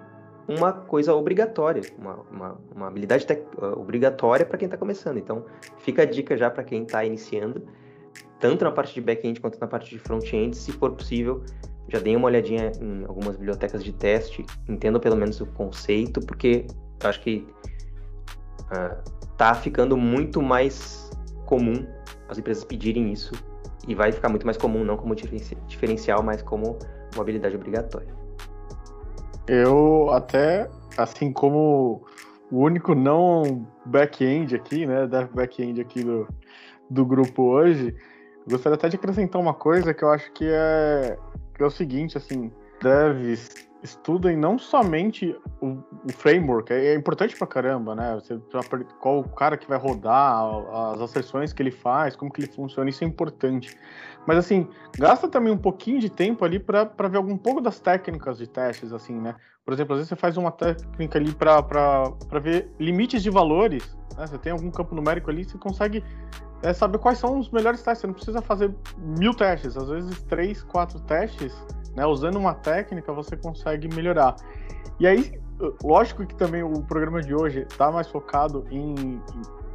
uma 0.48 0.72
coisa 0.72 1.14
obrigatória, 1.14 1.82
uma, 1.98 2.16
uma, 2.32 2.62
uma 2.74 2.88
habilidade 2.88 3.26
uh, 3.58 3.80
obrigatória 3.80 4.46
para 4.46 4.58
quem 4.58 4.66
está 4.66 4.78
começando. 4.78 5.18
Então, 5.18 5.46
fica 5.78 6.02
a 6.04 6.06
dica 6.06 6.36
já 6.38 6.50
para 6.50 6.64
quem 6.64 6.84
está 6.84 7.04
iniciando, 7.06 7.66
tanto 8.40 8.64
na 8.64 8.72
parte 8.72 8.94
de 8.94 9.02
back-end 9.02 9.40
quanto 9.40 9.60
na 9.60 9.68
parte 9.68 9.90
de 9.90 10.00
front-end, 10.00 10.56
se 10.56 10.72
for 10.72 10.92
possível, 10.92 11.44
já 11.92 12.00
dei 12.00 12.16
uma 12.16 12.28
olhadinha 12.28 12.72
em 12.80 13.04
algumas 13.06 13.36
bibliotecas 13.36 13.84
de 13.84 13.92
teste, 13.92 14.46
entendo 14.68 15.00
pelo 15.00 15.18
menos 15.18 15.42
o 15.42 15.46
conceito, 15.46 16.22
porque 16.22 16.66
acho 17.04 17.20
que 17.20 17.46
uh, 18.62 19.12
tá 19.38 19.54
ficando 19.54 19.98
muito 19.98 20.42
mais 20.42 21.12
comum 21.46 21.86
as 22.30 22.38
empresas 22.38 22.64
pedirem 22.64 23.12
isso 23.12 23.34
e 23.86 23.94
vai 23.94 24.10
ficar 24.12 24.30
muito 24.30 24.46
mais 24.46 24.56
comum, 24.56 24.86
não 24.86 24.96
como 24.96 25.14
diferencial, 25.68 26.24
mas 26.24 26.42
como 26.42 26.80
uma 27.14 27.22
habilidade 27.22 27.58
obrigatória. 27.58 28.16
Eu 29.46 30.12
até, 30.12 30.70
assim 30.98 31.34
como 31.34 32.06
o 32.50 32.60
único 32.60 32.96
não 32.96 33.68
back-end 33.86 34.56
aqui, 34.56 34.86
né, 34.86 35.08
da 35.08 35.26
back-end 35.26 35.82
aqui 35.82 36.04
do, 36.04 36.26
do 36.90 37.06
grupo 37.06 37.44
hoje, 37.44 37.94
gostaria 38.50 38.76
até 38.76 38.88
de 38.88 38.96
acrescentar 38.96 39.42
uma 39.42 39.54
coisa 39.54 39.94
que 39.94 40.04
eu 40.04 40.10
acho 40.10 40.32
que 40.32 40.46
é 40.48 41.18
é 41.64 41.68
o 41.68 41.72
seguinte, 41.72 42.18
assim, 42.18 42.52
devs 42.82 43.70
estudem 43.84 44.38
não 44.38 44.60
somente 44.60 45.36
o, 45.60 45.78
o 46.06 46.14
framework, 46.14 46.72
é, 46.72 46.88
é, 46.88 46.96
importante 46.96 47.36
pra 47.36 47.48
caramba, 47.48 47.96
né? 47.96 48.16
Você, 48.16 48.40
qual 49.00 49.20
o 49.20 49.30
cara 49.30 49.58
que 49.58 49.68
vai 49.68 49.78
rodar, 49.78 50.44
as 50.94 51.02
acessões 51.02 51.52
que 51.52 51.64
ele 51.64 51.72
faz, 51.72 52.16
como 52.16 52.32
que 52.32 52.42
ele 52.42 52.52
funciona, 52.52 52.90
isso 52.90 53.04
é 53.04 53.08
importante. 53.08 53.76
Mas 54.28 54.38
assim, 54.38 54.68
gasta 54.98 55.28
também 55.28 55.52
um 55.52 55.58
pouquinho 55.58 56.00
de 56.00 56.10
tempo 56.10 56.46
ali 56.46 56.60
para 56.60 57.08
ver 57.10 57.18
algum 57.18 57.38
pouco 57.38 57.60
das 57.60 57.80
técnicas 57.80 58.38
de 58.38 58.48
testes, 58.48 58.94
assim, 58.94 59.20
né? 59.20 59.36
Por 59.66 59.74
exemplo, 59.74 59.94
às 59.94 60.00
vezes 60.00 60.10
você 60.10 60.16
faz 60.16 60.38
uma 60.38 60.52
técnica 60.52 61.18
ali 61.18 61.34
para 61.34 62.40
ver 62.42 62.72
limites 62.80 63.24
de 63.24 63.30
valores, 63.30 63.98
né? 64.16 64.28
Você 64.28 64.38
tem 64.38 64.52
algum 64.52 64.70
campo 64.70 64.94
numérico 64.94 65.32
ali, 65.32 65.44
você 65.44 65.58
consegue 65.58 66.04
é 66.64 66.74
saber 66.74 67.00
quais 67.00 67.18
são 67.18 67.40
os 67.40 67.50
melhores 67.50 67.82
testes. 67.82 68.02
Você 68.02 68.08
não 68.08 68.14
precisa 68.14 68.42
fazer 68.42 68.74
mil 68.98 69.34
testes, 69.34 69.76
às 69.76 69.90
vezes 69.90 70.22
três, 70.24 70.64
quatro 70.64 71.00
testes, 71.02 71.54
né? 71.96 72.06
Usando 72.06 72.38
uma 72.38 72.54
técnica, 72.54 73.12
você 73.12 73.36
consegue 73.36 73.94
melhorar. 73.94 74.36
E 75.00 75.08
aí, 75.08 75.40
lógico 75.84 76.26
que 76.26 76.36
também 76.36 76.64
o 76.64 76.84
programa 76.84 77.22
de 77.22 77.34
hoje 77.34 77.62
está 77.62 77.92
mais 77.92 78.08
focado 78.08 78.66
em, 78.70 79.22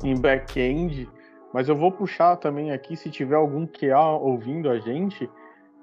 em 0.05 0.21
back-end, 0.21 1.09
mas 1.53 1.69
eu 1.69 1.77
vou 1.77 1.91
puxar 1.91 2.37
também 2.37 2.71
aqui, 2.71 2.97
se 2.97 3.11
tiver 3.11 3.37
algum 3.37 3.67
QA 3.67 4.19
ouvindo 4.21 4.71
a 4.71 4.79
gente, 4.79 5.29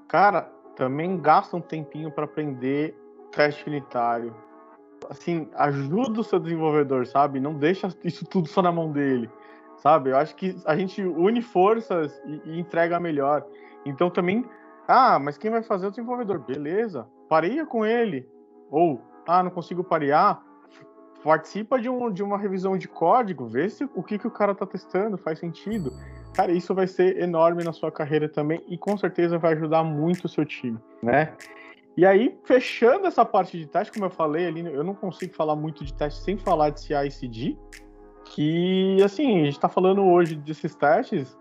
cara, 0.08 0.50
também 0.76 1.20
gasta 1.20 1.58
um 1.58 1.62
tempinho 1.62 2.12
para 2.12 2.26
aprender 2.26 2.96
teste 3.32 3.68
unitário. 3.68 4.34
Assim, 5.10 5.50
ajuda 5.56 6.22
o 6.22 6.24
seu 6.24 6.40
desenvolvedor, 6.40 7.06
sabe? 7.06 7.40
Não 7.40 7.54
deixa 7.54 7.90
isso 8.06 8.26
tudo 8.26 8.48
só 8.48 8.62
na 8.62 8.72
mão 8.72 8.90
dele 8.92 9.30
sabe? 9.84 10.12
Eu 10.12 10.18
acho 10.18 10.34
que 10.36 10.56
a 10.66 10.78
gente 10.78 11.04
une 11.04 11.42
forças 11.42 12.18
e, 12.26 12.42
e 12.46 12.60
entrega 12.60 13.02
melhor. 13.02 13.46
Então 13.86 14.10
também, 14.10 14.46
ah, 14.88 15.20
mas 15.20 15.38
quem 15.38 15.52
vai 15.52 15.62
fazer 15.62 15.86
é 15.86 15.88
o 15.90 15.92
desenvolvedor? 15.92 16.40
Beleza, 16.40 17.06
pareia 17.28 17.66
com 17.66 17.86
ele. 17.86 18.26
Ou, 18.72 19.02
ah, 19.28 19.44
não 19.44 19.52
consigo 19.52 19.84
parear, 19.84 20.42
participa 21.22 21.80
de, 21.80 21.90
um, 21.90 22.10
de 22.10 22.24
uma 22.24 22.38
revisão 22.38 22.78
de 22.78 22.88
código, 22.88 23.46
vê 23.46 23.70
se 23.70 23.84
o 23.94 24.02
que, 24.02 24.18
que 24.18 24.26
o 24.26 24.32
cara 24.32 24.54
está 24.54 24.66
testando 24.66 25.18
faz 25.18 25.40
sentido. 25.40 25.92
Cara, 26.34 26.54
isso 26.54 26.74
vai 26.74 26.88
ser 26.88 27.22
enorme 27.22 27.64
na 27.64 27.74
sua 27.74 27.92
carreira 27.92 28.30
também 28.30 28.64
e 28.68 28.78
com 28.78 28.98
certeza 28.98 29.38
vai 29.38 29.54
ajudar 29.54 29.84
muito 29.84 30.26
o 30.26 30.30
seu 30.30 30.46
time, 30.46 30.80
né? 31.02 31.34
E 31.96 32.08
aí, 32.08 32.36
fechando 32.44 33.06
essa 33.06 33.24
parte 33.24 33.56
de 33.56 33.68
teste, 33.68 33.94
como 33.94 34.06
eu 34.06 34.10
falei 34.10 34.48
ali, 34.48 34.66
eu 34.66 34.84
não 34.84 34.96
consigo 34.96 35.36
falar 35.36 35.56
muito 35.56 35.86
de 35.86 35.94
teste 35.94 36.24
sem 36.24 36.38
falar 36.38 36.72
de 36.72 36.82
CI 36.82 36.94
e 37.06 37.12
CD, 37.12 37.58
que, 38.26 39.02
assim, 39.04 39.42
a 39.42 39.46
gente 39.46 39.56
está 39.56 39.70
falando 39.70 40.04
hoje 40.04 40.36
desses 40.36 40.76
testes 40.76 41.38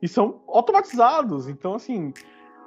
e 0.00 0.08
são 0.08 0.40
automatizados. 0.48 1.48
Então, 1.48 1.74
assim, 1.74 2.12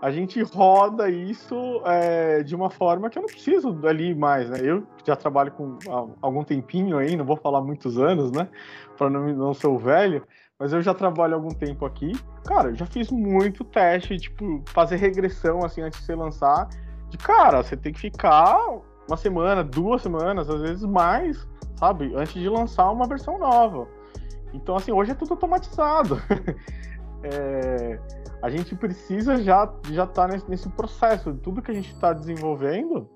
a 0.01 0.11
gente 0.11 0.41
roda 0.43 1.09
isso 1.09 1.81
é, 1.85 2.43
de 2.43 2.55
uma 2.55 2.69
forma 2.69 3.09
que 3.09 3.17
eu 3.17 3.21
não 3.21 3.27
preciso 3.27 3.79
ali 3.85 4.13
mais, 4.13 4.49
né? 4.49 4.59
Eu 4.61 4.83
já 5.05 5.15
trabalho 5.15 5.51
com 5.51 5.77
algum 6.21 6.43
tempinho 6.43 6.97
aí, 6.97 7.15
não 7.15 7.25
vou 7.25 7.37
falar 7.37 7.61
muitos 7.61 7.97
anos, 7.97 8.31
né? 8.31 8.47
Para 8.97 9.09
não, 9.09 9.27
não 9.33 9.53
ser 9.53 9.67
o 9.67 9.77
velho, 9.77 10.23
mas 10.59 10.71
eu 10.73 10.81
já 10.81 10.93
trabalho 10.93 11.35
algum 11.35 11.49
tempo 11.49 11.85
aqui. 11.85 12.11
Cara, 12.45 12.69
eu 12.69 12.75
já 12.75 12.85
fiz 12.85 13.11
muito 13.11 13.63
teste, 13.63 14.17
tipo, 14.17 14.63
fazer 14.67 14.97
regressão, 14.97 15.63
assim, 15.63 15.81
antes 15.81 15.99
de 15.99 16.05
você 16.05 16.15
lançar. 16.15 16.67
De 17.09 17.17
cara, 17.17 17.63
você 17.63 17.75
tem 17.75 17.93
que 17.93 17.99
ficar 17.99 18.59
uma 19.07 19.17
semana, 19.17 19.63
duas 19.63 20.01
semanas, 20.01 20.49
às 20.49 20.61
vezes 20.61 20.83
mais, 20.83 21.47
sabe? 21.75 22.13
Antes 22.15 22.33
de 22.33 22.49
lançar 22.49 22.89
uma 22.91 23.07
versão 23.07 23.37
nova. 23.37 23.87
Então, 24.53 24.75
assim, 24.75 24.91
hoje 24.91 25.11
é 25.11 25.15
tudo 25.15 25.33
automatizado. 25.33 26.21
é, 27.23 27.99
a 28.41 28.49
gente 28.49 28.75
precisa 28.75 29.41
já 29.41 29.71
já 29.89 30.03
estar 30.03 30.27
tá 30.27 30.27
nesse, 30.27 30.49
nesse 30.49 30.69
processo. 30.69 31.33
Tudo 31.35 31.61
que 31.61 31.71
a 31.71 31.73
gente 31.73 31.91
está 31.91 32.13
desenvolvendo 32.13 33.09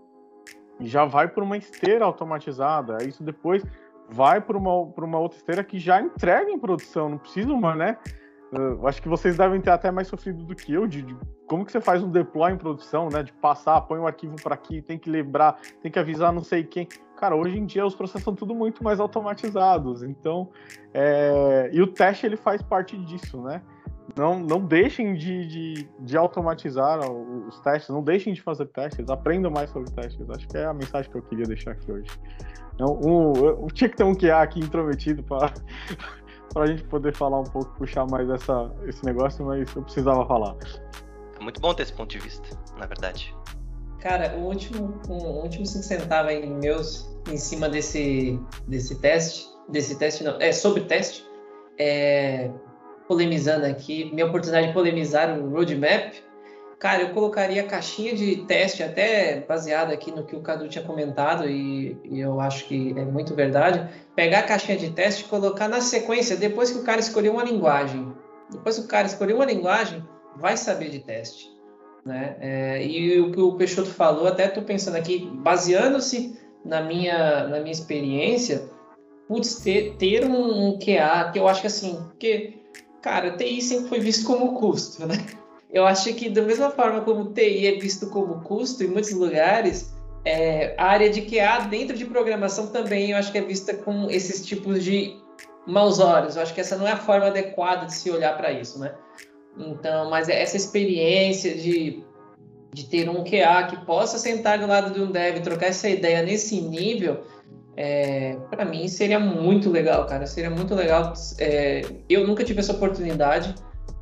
já 0.79 1.05
vai 1.05 1.27
por 1.27 1.43
uma 1.43 1.57
esteira 1.57 2.05
automatizada. 2.05 3.03
Isso 3.03 3.23
depois 3.23 3.63
vai 4.09 4.41
para 4.41 4.57
uma, 4.57 4.73
uma 4.73 5.19
outra 5.19 5.37
esteira 5.37 5.63
que 5.63 5.79
já 5.79 6.01
entrega 6.01 6.49
em 6.49 6.59
produção. 6.59 7.09
Não 7.09 7.17
precisa 7.17 7.51
uma, 7.51 7.75
né? 7.75 7.97
Eu 8.51 8.85
acho 8.85 9.01
que 9.01 9.07
vocês 9.07 9.37
devem 9.37 9.61
ter 9.61 9.69
até 9.69 9.89
mais 9.89 10.09
sofrido 10.09 10.43
do 10.43 10.53
que 10.53 10.73
eu 10.73 10.85
de, 10.85 11.01
de, 11.01 11.15
como 11.47 11.65
que 11.65 11.71
você 11.71 11.79
faz 11.79 12.03
um 12.03 12.09
deploy 12.09 12.51
em 12.51 12.57
produção, 12.57 13.07
né? 13.07 13.23
De 13.23 13.31
passar, 13.31 13.79
põe 13.81 13.97
o 13.97 14.01
um 14.01 14.07
arquivo 14.07 14.35
para 14.41 14.55
aqui, 14.55 14.81
tem 14.81 14.97
que 14.97 15.09
lembrar, 15.09 15.57
tem 15.81 15.89
que 15.89 15.97
avisar 15.97 16.33
não 16.33 16.43
sei 16.43 16.63
quem. 16.63 16.85
Cara, 17.15 17.35
hoje 17.35 17.57
em 17.57 17.65
dia 17.65 17.85
os 17.85 17.95
processos 17.95 18.23
são 18.23 18.35
tudo 18.35 18.53
muito 18.53 18.83
mais 18.83 18.99
automatizados. 18.99 20.03
Então, 20.03 20.49
é... 20.93 21.69
e 21.71 21.81
o 21.81 21.87
teste 21.87 22.25
ele 22.25 22.35
faz 22.35 22.61
parte 22.61 22.97
disso, 22.97 23.41
né? 23.41 23.61
Não, 24.17 24.39
não 24.39 24.59
deixem 24.59 25.13
de, 25.13 25.47
de, 25.47 25.89
de, 25.99 26.17
automatizar 26.17 26.99
os 27.09 27.59
testes, 27.61 27.89
não 27.89 28.03
deixem 28.03 28.33
de 28.33 28.41
fazer 28.41 28.65
testes, 28.65 29.09
aprendam 29.09 29.49
mais 29.49 29.69
sobre 29.69 29.89
testes. 29.91 30.29
Acho 30.29 30.47
que 30.47 30.57
é 30.57 30.65
a 30.65 30.73
mensagem 30.73 31.09
que 31.09 31.17
eu 31.17 31.21
queria 31.21 31.45
deixar 31.45 31.71
aqui 31.71 31.91
hoje. 31.91 32.09
Então, 32.73 32.99
um, 33.03 33.65
um, 33.65 33.67
tinha 33.67 33.89
que 33.89 33.95
ter 33.95 34.03
um 34.03 34.15
QA 34.15 34.41
aqui 34.41 34.59
intrometido 34.59 35.23
para 35.23 35.53
para 36.53 36.63
a 36.63 36.67
gente 36.67 36.83
poder 36.83 37.13
falar 37.13 37.39
um 37.39 37.45
pouco, 37.45 37.73
puxar 37.77 38.05
mais 38.07 38.29
essa, 38.29 38.71
esse 38.87 39.03
negócio, 39.05 39.45
mas 39.45 39.73
eu 39.75 39.81
precisava 39.83 40.25
falar. 40.25 40.55
É 41.39 41.43
muito 41.43 41.59
bom 41.59 41.73
ter 41.73 41.83
esse 41.83 41.93
ponto 41.93 42.09
de 42.09 42.19
vista, 42.19 42.47
na 42.77 42.85
verdade. 42.85 43.35
Cara, 43.99 44.35
o 44.35 44.45
último, 44.45 44.99
um, 45.09 45.41
último 45.43 45.65
cinco 45.65 45.83
centavos 45.83 46.31
aí 46.31 46.47
meus 46.47 47.09
em 47.31 47.37
cima 47.37 47.69
desse, 47.69 48.39
desse 48.67 48.99
teste, 48.99 49.47
desse 49.69 49.97
teste 49.97 50.23
não, 50.23 50.39
é 50.41 50.51
sobre 50.51 50.81
teste, 50.81 51.23
é, 51.77 52.49
polemizando 53.07 53.65
aqui, 53.65 54.11
minha 54.13 54.25
oportunidade 54.25 54.67
de 54.67 54.73
polemizar 54.73 55.37
o 55.37 55.49
roadmap, 55.49 56.13
Cara, 56.81 57.03
eu 57.03 57.13
colocaria 57.13 57.61
caixinha 57.63 58.15
de 58.15 58.37
teste, 58.37 58.81
até 58.81 59.41
baseada 59.41 59.93
aqui 59.93 60.09
no 60.09 60.25
que 60.25 60.35
o 60.35 60.41
Cadu 60.41 60.67
tinha 60.67 60.83
comentado, 60.83 61.47
e, 61.47 61.95
e, 62.03 62.19
eu 62.19 62.41
acho 62.41 62.65
que 62.65 62.95
é 62.97 63.05
muito 63.05 63.35
verdade. 63.35 63.87
Pegar 64.15 64.39
a 64.39 64.43
caixinha 64.43 64.75
de 64.75 64.89
teste 64.89 65.23
e 65.23 65.27
colocar 65.27 65.67
na 65.67 65.79
sequência, 65.79 66.35
depois 66.35 66.71
que 66.71 66.79
o 66.79 66.83
cara 66.83 66.99
escolheu 66.99 67.33
uma 67.33 67.43
linguagem. 67.43 68.11
Depois 68.51 68.79
que 68.79 68.85
o 68.85 68.87
cara 68.87 69.05
escolheu 69.05 69.35
uma 69.35 69.45
linguagem, 69.45 70.03
vai 70.37 70.57
saber 70.57 70.89
de 70.89 71.01
teste. 71.01 71.51
Né? 72.03 72.35
É, 72.39 72.83
e 72.83 73.19
o 73.19 73.31
que 73.31 73.39
o 73.39 73.53
Peixoto 73.53 73.91
falou, 73.91 74.27
até 74.27 74.47
estou 74.47 74.63
pensando 74.63 74.95
aqui, 74.95 75.29
baseando-se 75.35 76.35
na 76.65 76.81
minha, 76.81 77.47
na 77.47 77.59
minha 77.59 77.71
experiência, 77.71 78.67
putz, 79.27 79.57
ter, 79.57 79.97
ter 79.97 80.25
um, 80.25 80.69
um 80.69 80.79
QA, 80.79 81.29
que 81.31 81.37
eu 81.37 81.47
acho 81.47 81.61
que 81.61 81.67
assim, 81.67 82.01
porque, 82.09 82.55
cara, 83.03 83.37
TI 83.37 83.61
sempre 83.61 83.87
foi 83.87 83.99
visto 83.99 84.25
como 84.25 84.59
custo, 84.59 85.05
né? 85.05 85.15
Eu 85.73 85.85
acho 85.85 86.13
que 86.13 86.29
da 86.29 86.41
mesma 86.41 86.69
forma 86.69 87.01
como 87.01 87.33
TI 87.33 87.67
é 87.67 87.79
visto 87.79 88.09
como 88.09 88.41
custo 88.41 88.83
em 88.83 88.87
muitos 88.87 89.11
lugares, 89.11 89.93
é, 90.25 90.75
a 90.77 90.85
área 90.85 91.09
de 91.09 91.21
QA 91.21 91.67
dentro 91.69 91.97
de 91.97 92.05
programação 92.05 92.67
também 92.67 93.11
eu 93.11 93.17
acho 93.17 93.31
que 93.31 93.37
é 93.37 93.41
vista 93.41 93.73
com 93.73 94.09
esses 94.09 94.45
tipos 94.45 94.83
de 94.83 95.15
maus 95.65 95.99
olhos. 95.99 96.35
Eu 96.35 96.41
acho 96.41 96.53
que 96.53 96.61
essa 96.61 96.77
não 96.77 96.87
é 96.87 96.91
a 96.91 96.97
forma 96.97 97.27
adequada 97.27 97.85
de 97.85 97.93
se 97.93 98.09
olhar 98.11 98.35
para 98.37 98.51
isso, 98.51 98.79
né? 98.79 98.93
Então, 99.57 100.09
mas 100.09 100.29
é 100.29 100.41
essa 100.41 100.57
experiência 100.57 101.55
de, 101.55 102.03
de 102.73 102.85
ter 102.85 103.09
um 103.09 103.23
QA 103.23 103.67
que 103.69 103.85
possa 103.85 104.17
sentar 104.17 104.59
do 104.59 104.67
lado 104.67 104.93
de 104.93 105.01
um 105.01 105.11
dev 105.11 105.37
e 105.37 105.41
trocar 105.41 105.67
essa 105.67 105.89
ideia 105.89 106.21
nesse 106.21 106.61
nível, 106.61 107.23
é, 107.75 108.37
para 108.49 108.65
mim 108.65 108.87
seria 108.87 109.19
muito 109.19 109.69
legal, 109.69 110.05
cara. 110.05 110.25
Seria 110.25 110.49
muito 110.49 110.75
legal. 110.75 111.13
É, 111.39 111.81
eu 112.09 112.27
nunca 112.27 112.43
tive 112.43 112.59
essa 112.59 112.73
oportunidade 112.73 113.55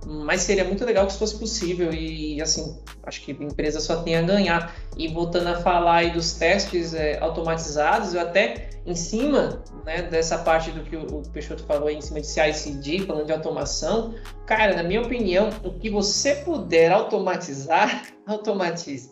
mas 0.06 0.42
seria 0.42 0.64
muito 0.64 0.86
legal 0.86 1.06
que 1.06 1.12
isso 1.12 1.20
fosse 1.20 1.38
possível 1.38 1.92
e 1.94 2.42
assim 2.42 2.82
acho 3.04 3.22
que 3.22 3.32
a 3.32 3.44
empresa 3.44 3.80
só 3.80 4.02
tem 4.02 4.16
a 4.16 4.22
ganhar. 4.22 4.74
E 4.98 5.08
voltando 5.08 5.48
a 5.48 5.56
falar 5.62 5.96
aí 5.96 6.12
dos 6.12 6.34
testes 6.34 6.94
é, 6.94 7.20
automatizados 7.20 8.14
eu 8.14 8.22
até 8.22 8.70
em 8.86 8.96
cima 8.96 9.62
né, 9.86 10.04
dessa 10.04 10.38
parte 10.38 10.72
do 10.72 10.84
que 10.84 10.96
o, 10.96 11.20
o 11.20 11.30
Peixoto 11.30 11.64
falou 11.64 11.88
aí, 11.88 11.96
em 11.96 12.02
cima 12.02 12.22
de 12.22 12.28
CI/CD 12.28 13.06
falando 13.06 13.26
de 13.26 13.34
automação 13.34 14.16
cara 14.46 14.76
na 14.76 14.84
minha 14.84 15.02
opinião 15.02 15.50
o 15.64 15.74
que 15.74 15.90
você 15.90 16.36
puder 16.36 16.92
automatizar 16.92 18.08
automatize. 18.26 19.12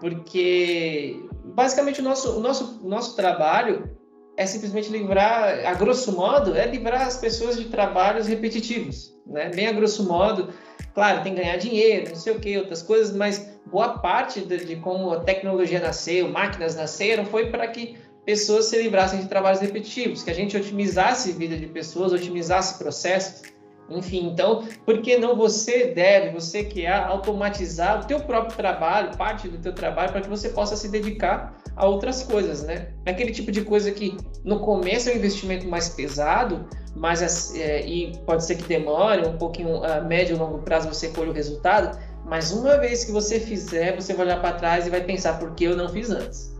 Porque 0.00 1.22
basicamente 1.44 2.00
o 2.00 2.04
nosso 2.04 2.38
o 2.38 2.40
nosso 2.40 2.80
nosso 2.82 3.14
trabalho 3.14 3.99
é 4.40 4.46
simplesmente 4.46 4.88
livrar, 4.88 5.66
a 5.66 5.74
grosso 5.74 6.12
modo, 6.12 6.56
é 6.56 6.64
livrar 6.64 7.02
as 7.02 7.18
pessoas 7.18 7.58
de 7.58 7.66
trabalhos 7.66 8.26
repetitivos, 8.26 9.14
né? 9.26 9.50
Bem 9.54 9.66
a 9.66 9.72
grosso 9.72 10.08
modo, 10.08 10.48
claro, 10.94 11.22
tem 11.22 11.34
que 11.34 11.42
ganhar 11.42 11.58
dinheiro, 11.58 12.08
não 12.08 12.16
sei 12.16 12.32
o 12.32 12.40
que, 12.40 12.56
outras 12.56 12.82
coisas, 12.82 13.14
mas 13.14 13.60
boa 13.66 13.98
parte 13.98 14.40
de, 14.40 14.64
de 14.64 14.76
como 14.76 15.12
a 15.12 15.20
tecnologia 15.20 15.78
nasceu, 15.78 16.26
máquinas 16.30 16.74
nasceram, 16.74 17.26
foi 17.26 17.50
para 17.50 17.68
que 17.68 17.98
pessoas 18.24 18.64
se 18.64 18.80
livrassem 18.80 19.20
de 19.20 19.28
trabalhos 19.28 19.60
repetitivos, 19.60 20.22
que 20.22 20.30
a 20.30 20.34
gente 20.34 20.56
otimizasse 20.56 21.32
a 21.32 21.34
vida 21.34 21.58
de 21.58 21.66
pessoas, 21.66 22.10
otimizasse 22.10 22.78
processos, 22.78 23.42
enfim, 23.90 24.26
então, 24.28 24.66
por 24.86 25.02
que 25.02 25.18
não 25.18 25.36
você 25.36 25.88
deve, 25.88 26.30
você 26.30 26.64
que 26.64 26.86
é 26.86 26.92
automatizar 26.94 28.00
o 28.00 28.06
teu 28.06 28.20
próprio 28.20 28.56
trabalho, 28.56 29.14
parte 29.18 29.48
do 29.48 29.58
teu 29.58 29.74
trabalho, 29.74 30.12
para 30.12 30.22
que 30.22 30.30
você 30.30 30.48
possa 30.48 30.76
se 30.76 30.88
dedicar 30.88 31.59
a 31.80 31.86
outras 31.86 32.22
coisas, 32.22 32.62
né? 32.62 32.88
Aquele 33.06 33.32
tipo 33.32 33.50
de 33.50 33.62
coisa 33.62 33.90
que 33.90 34.14
no 34.44 34.60
começo 34.60 35.08
é 35.08 35.14
um 35.14 35.16
investimento 35.16 35.66
mais 35.66 35.88
pesado, 35.88 36.68
mas 36.94 37.54
é, 37.54 37.86
e 37.86 38.14
pode 38.26 38.44
ser 38.44 38.56
que 38.56 38.64
demore 38.64 39.26
um 39.26 39.38
pouquinho 39.38 39.82
a 39.82 40.02
médio 40.02 40.36
e 40.36 40.38
longo 40.38 40.58
prazo 40.58 40.88
você 40.88 41.08
colhe 41.08 41.30
o 41.30 41.32
resultado, 41.32 41.98
mas 42.26 42.52
uma 42.52 42.76
vez 42.76 43.02
que 43.02 43.12
você 43.12 43.40
fizer, 43.40 43.96
você 43.96 44.12
vai 44.12 44.26
olhar 44.26 44.42
para 44.42 44.56
trás 44.56 44.86
e 44.86 44.90
vai 44.90 45.00
pensar 45.00 45.38
por 45.38 45.54
que 45.54 45.64
eu 45.64 45.74
não 45.74 45.88
fiz 45.88 46.10
antes. 46.10 46.54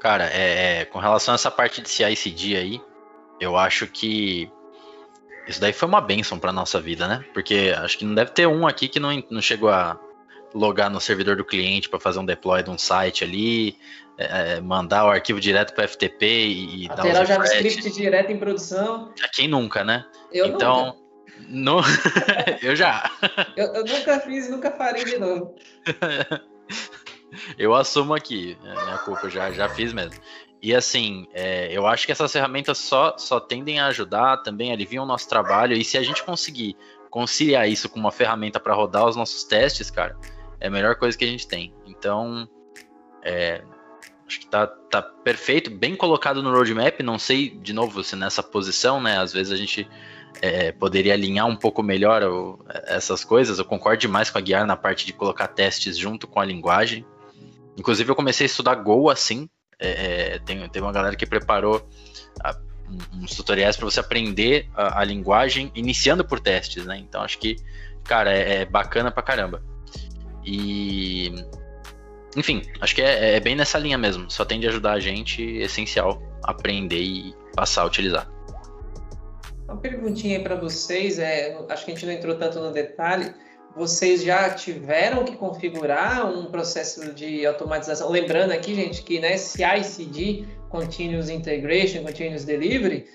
Cara, 0.00 0.28
é, 0.32 0.80
é 0.80 0.84
com 0.84 0.98
relação 0.98 1.32
a 1.32 1.36
essa 1.36 1.50
parte 1.50 1.80
de 1.80 1.88
CI/CD 1.88 2.56
aí, 2.56 2.80
eu 3.40 3.56
acho 3.56 3.86
que 3.86 4.50
isso 5.46 5.60
daí 5.60 5.72
foi 5.72 5.88
uma 5.88 6.00
benção 6.00 6.40
para 6.40 6.52
nossa 6.52 6.80
vida, 6.80 7.06
né? 7.06 7.24
Porque 7.32 7.72
acho 7.78 7.96
que 7.96 8.04
não 8.04 8.16
deve 8.16 8.32
ter 8.32 8.48
um 8.48 8.66
aqui 8.66 8.88
que 8.88 8.98
não, 8.98 9.22
não 9.30 9.40
chegou 9.40 9.70
a 9.70 9.96
logar 10.54 10.90
no 10.90 11.00
servidor 11.00 11.36
do 11.36 11.44
cliente 11.44 11.88
para 11.88 11.98
fazer 12.00 12.18
um 12.18 12.24
deploy 12.24 12.62
de 12.62 12.70
um 12.70 12.78
site 12.78 13.24
ali, 13.24 13.76
é, 14.18 14.54
é 14.56 14.60
mandar 14.60 15.06
o 15.06 15.08
arquivo 15.08 15.40
direto 15.40 15.74
para 15.74 15.86
FTP 15.88 16.26
e, 16.26 16.88
dar 16.88 16.98
Alterar 16.98 17.22
o 17.22 17.26
JavaScript 17.26 17.90
direto 17.90 18.30
em 18.30 18.38
produção. 18.38 19.12
Quem 19.32 19.48
nunca, 19.48 19.84
né? 19.84 20.04
Eu 20.32 20.46
então, 20.46 20.96
nunca. 21.48 21.88
eu 22.62 22.76
já. 22.76 23.10
Eu, 23.56 23.74
eu, 23.74 23.84
nunca 23.84 24.20
fiz 24.20 24.46
e 24.46 24.50
nunca 24.50 24.70
farei 24.70 25.04
de 25.04 25.18
novo. 25.18 25.54
eu 27.58 27.74
assumo 27.74 28.14
aqui, 28.14 28.56
é 28.64 28.84
minha 28.84 28.98
culpa, 28.98 29.28
já, 29.28 29.50
já 29.50 29.68
fiz 29.68 29.92
mesmo. 29.92 30.20
E 30.62 30.72
assim, 30.72 31.26
é, 31.34 31.76
eu 31.76 31.88
acho 31.88 32.06
que 32.06 32.12
essas 32.12 32.30
ferramentas 32.30 32.78
só, 32.78 33.18
só 33.18 33.40
tendem 33.40 33.80
a 33.80 33.86
ajudar, 33.86 34.36
também 34.38 34.72
aliviam 34.72 35.02
o 35.02 35.06
nosso 35.06 35.28
trabalho. 35.28 35.76
E 35.76 35.82
se 35.82 35.98
a 35.98 36.02
gente 36.04 36.22
conseguir 36.22 36.76
conciliar 37.10 37.68
isso 37.68 37.88
com 37.88 37.98
uma 37.98 38.12
ferramenta 38.12 38.60
para 38.60 38.72
rodar 38.72 39.06
os 39.06 39.16
nossos 39.16 39.42
testes, 39.42 39.90
cara, 39.90 40.16
é 40.62 40.68
a 40.68 40.70
melhor 40.70 40.94
coisa 40.94 41.18
que 41.18 41.24
a 41.24 41.28
gente 41.28 41.46
tem. 41.46 41.74
Então, 41.84 42.48
é, 43.24 43.62
acho 44.26 44.38
que 44.38 44.46
tá, 44.46 44.64
tá 44.68 45.02
perfeito, 45.02 45.68
bem 45.68 45.96
colocado 45.96 46.40
no 46.40 46.52
roadmap. 46.52 47.00
Não 47.00 47.18
sei, 47.18 47.50
de 47.50 47.72
novo, 47.72 48.04
se 48.04 48.14
nessa 48.14 48.44
posição, 48.44 49.00
né? 49.00 49.18
Às 49.18 49.32
vezes 49.32 49.52
a 49.52 49.56
gente 49.56 49.88
é, 50.40 50.70
poderia 50.70 51.14
alinhar 51.14 51.48
um 51.48 51.56
pouco 51.56 51.82
melhor 51.82 52.22
essas 52.86 53.24
coisas. 53.24 53.58
Eu 53.58 53.64
concordo 53.64 54.00
demais 54.00 54.30
com 54.30 54.38
a 54.38 54.40
Guiar 54.40 54.64
na 54.64 54.76
parte 54.76 55.04
de 55.04 55.12
colocar 55.12 55.48
testes 55.48 55.98
junto 55.98 56.28
com 56.28 56.38
a 56.38 56.44
linguagem. 56.44 57.04
Inclusive, 57.76 58.08
eu 58.08 58.14
comecei 58.14 58.44
a 58.44 58.46
estudar 58.46 58.76
Go 58.76 59.10
assim, 59.10 59.48
é, 59.80 60.34
é, 60.34 60.38
tem, 60.38 60.68
tem 60.68 60.80
uma 60.80 60.92
galera 60.92 61.16
que 61.16 61.26
preparou 61.26 61.84
a, 62.40 62.56
uns 63.14 63.34
tutoriais 63.34 63.76
para 63.76 63.86
você 63.86 63.98
aprender 63.98 64.68
a, 64.76 65.00
a, 65.00 65.04
linguagem 65.04 65.72
iniciando 65.74 66.24
por 66.24 66.38
testes, 66.38 66.86
né? 66.86 66.98
Então 66.98 67.20
acho 67.20 67.38
que, 67.38 67.56
cara, 68.04 68.32
é, 68.32 68.60
é 68.60 68.64
bacana 68.64 69.10
pra 69.10 69.24
caramba. 69.24 69.71
E. 70.44 71.32
Enfim, 72.36 72.62
acho 72.80 72.94
que 72.94 73.02
é, 73.02 73.36
é, 73.36 73.40
bem 73.40 73.54
nessa 73.54 73.78
linha 73.78 73.98
mesmo. 73.98 74.30
Só 74.30 74.44
tem 74.44 74.58
de 74.58 74.66
ajudar 74.68 74.92
a 74.92 75.00
gente, 75.00 75.42
essencial, 75.42 76.22
aprender 76.42 77.00
e 77.00 77.34
passar 77.54 77.82
a 77.82 77.86
utilizar. 77.86 78.30
Uma 79.66 79.76
perguntinha 79.76 80.40
para 80.40 80.54
vocês, 80.54 81.18
é, 81.18 81.56
acho 81.68 81.84
que 81.84 81.92
a 81.92 81.94
gente 81.94 82.06
não 82.06 82.12
entrou 82.12 82.36
tanto 82.36 82.58
no 82.58 82.72
detalhe, 82.72 83.34
vocês 83.74 84.22
já 84.22 84.50
tiveram 84.50 85.24
que 85.24 85.36
configurar 85.36 86.30
um 86.30 86.46
processo 86.46 87.14
de 87.14 87.46
automatização? 87.46 88.10
Lembrando 88.10 88.52
aqui, 88.52 88.74
gente, 88.74 89.02
que 89.02 89.18
né, 89.18 89.36
CI/CD, 89.36 90.44
Continuous 90.68 91.30
Integration, 91.30 92.02
Continuous 92.02 92.44
Delivery, 92.44 93.06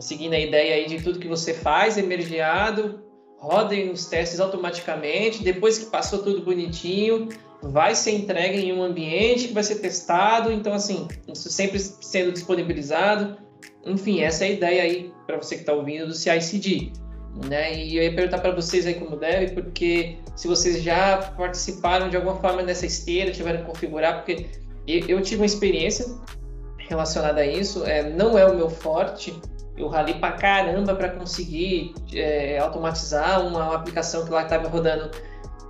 seguindo 0.00 0.34
a 0.34 0.38
ideia 0.38 0.74
aí 0.74 0.86
de 0.86 1.00
tudo 1.00 1.20
que 1.20 1.28
você 1.28 1.54
faz, 1.54 1.96
emergeado, 1.96 3.04
rodem 3.40 3.90
os 3.90 4.06
testes 4.06 4.38
automaticamente, 4.38 5.42
depois 5.42 5.78
que 5.78 5.86
passou 5.86 6.22
tudo 6.22 6.42
bonitinho, 6.42 7.28
vai 7.62 7.94
ser 7.94 8.12
entregue 8.12 8.58
em 8.58 8.72
um 8.72 8.82
ambiente 8.82 9.48
que 9.48 9.54
vai 9.54 9.62
ser 9.62 9.76
testado, 9.76 10.52
então 10.52 10.72
assim, 10.72 11.08
isso 11.26 11.50
sempre 11.50 11.78
sendo 11.78 12.32
disponibilizado. 12.32 13.38
Enfim, 13.84 14.20
essa 14.20 14.44
é 14.44 14.48
a 14.48 14.50
ideia 14.50 14.82
aí 14.82 15.12
para 15.26 15.38
você 15.38 15.54
que 15.54 15.62
está 15.62 15.72
ouvindo 15.72 16.06
do 16.06 16.14
CI/CD. 16.14 16.92
Né? 17.48 17.78
E 17.78 17.96
eu 17.96 18.02
ia 18.02 18.14
perguntar 18.14 18.38
para 18.38 18.50
vocês 18.50 18.86
aí 18.86 18.94
como 18.94 19.16
deve, 19.16 19.54
porque 19.54 20.18
se 20.36 20.48
vocês 20.48 20.82
já 20.82 21.18
participaram 21.36 22.10
de 22.10 22.16
alguma 22.16 22.36
forma 22.40 22.60
nessa 22.60 22.84
esteira, 22.84 23.30
tiveram 23.30 23.60
que 23.60 23.66
configurar, 23.66 24.16
porque 24.16 24.46
eu, 24.86 25.20
tive 25.22 25.36
uma 25.36 25.46
experiência 25.46 26.06
relacionada 26.78 27.40
a 27.40 27.46
isso, 27.46 27.84
é, 27.84 28.10
não 28.10 28.36
é 28.36 28.44
o 28.44 28.56
meu 28.56 28.68
forte, 28.68 29.40
eu 29.80 29.88
ralei 29.88 30.14
pra 30.14 30.32
caramba 30.32 30.94
para 30.94 31.10
conseguir 31.10 31.94
é, 32.14 32.58
automatizar 32.58 33.46
uma, 33.46 33.64
uma, 33.64 33.74
aplicação 33.76 34.24
que 34.24 34.30
lá 34.30 34.42
estava 34.42 34.68
rodando, 34.68 35.10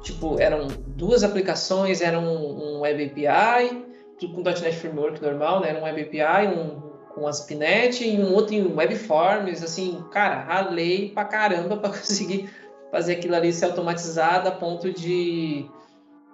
tipo, 0.03 0.41
eram 0.41 0.67
duas 0.89 1.23
aplicações, 1.23 2.01
era 2.01 2.19
um, 2.19 2.77
um 2.77 2.81
Web 2.81 3.13
API, 3.27 3.87
tudo 4.19 4.35
com 4.35 4.43
.NET 4.43 4.77
Framework 4.77 5.23
normal, 5.23 5.61
né? 5.61 5.71
Era 5.71 5.81
um 5.81 5.85
Web 5.85 6.03
API, 6.03 6.49
um 6.49 6.91
com 7.15 7.27
ASP.NET 7.27 8.05
e 8.05 8.19
um 8.19 8.33
outro 8.35 8.55
em 8.55 8.73
Webforms, 8.75 9.63
assim, 9.63 10.03
cara, 10.11 10.41
ralei 10.41 11.11
pra 11.11 11.25
caramba 11.25 11.77
para 11.79 11.91
conseguir 11.91 12.51
fazer 12.91 13.15
aquilo 13.15 13.35
ali 13.35 13.53
ser 13.53 13.67
automatizado 13.67 14.49
a 14.49 14.53
ponto 14.53 14.93
de, 14.93 15.69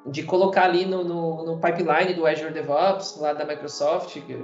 de 0.07 0.23
colocar 0.23 0.65
ali 0.65 0.87
no, 0.87 1.05
no, 1.05 1.45
no, 1.45 1.61
pipeline 1.61 2.15
do 2.15 2.27
Azure 2.27 2.53
DevOps, 2.53 3.19
lá 3.21 3.33
da 3.33 3.45
Microsoft, 3.45 4.21
que 4.21 4.39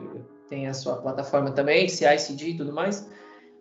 tem 0.49 0.67
a 0.67 0.75
sua 0.75 0.97
plataforma 0.97 1.51
também, 1.53 1.89
CI/CD 1.89 2.51
e 2.51 2.57
tudo 2.57 2.73
mais. 2.73 3.09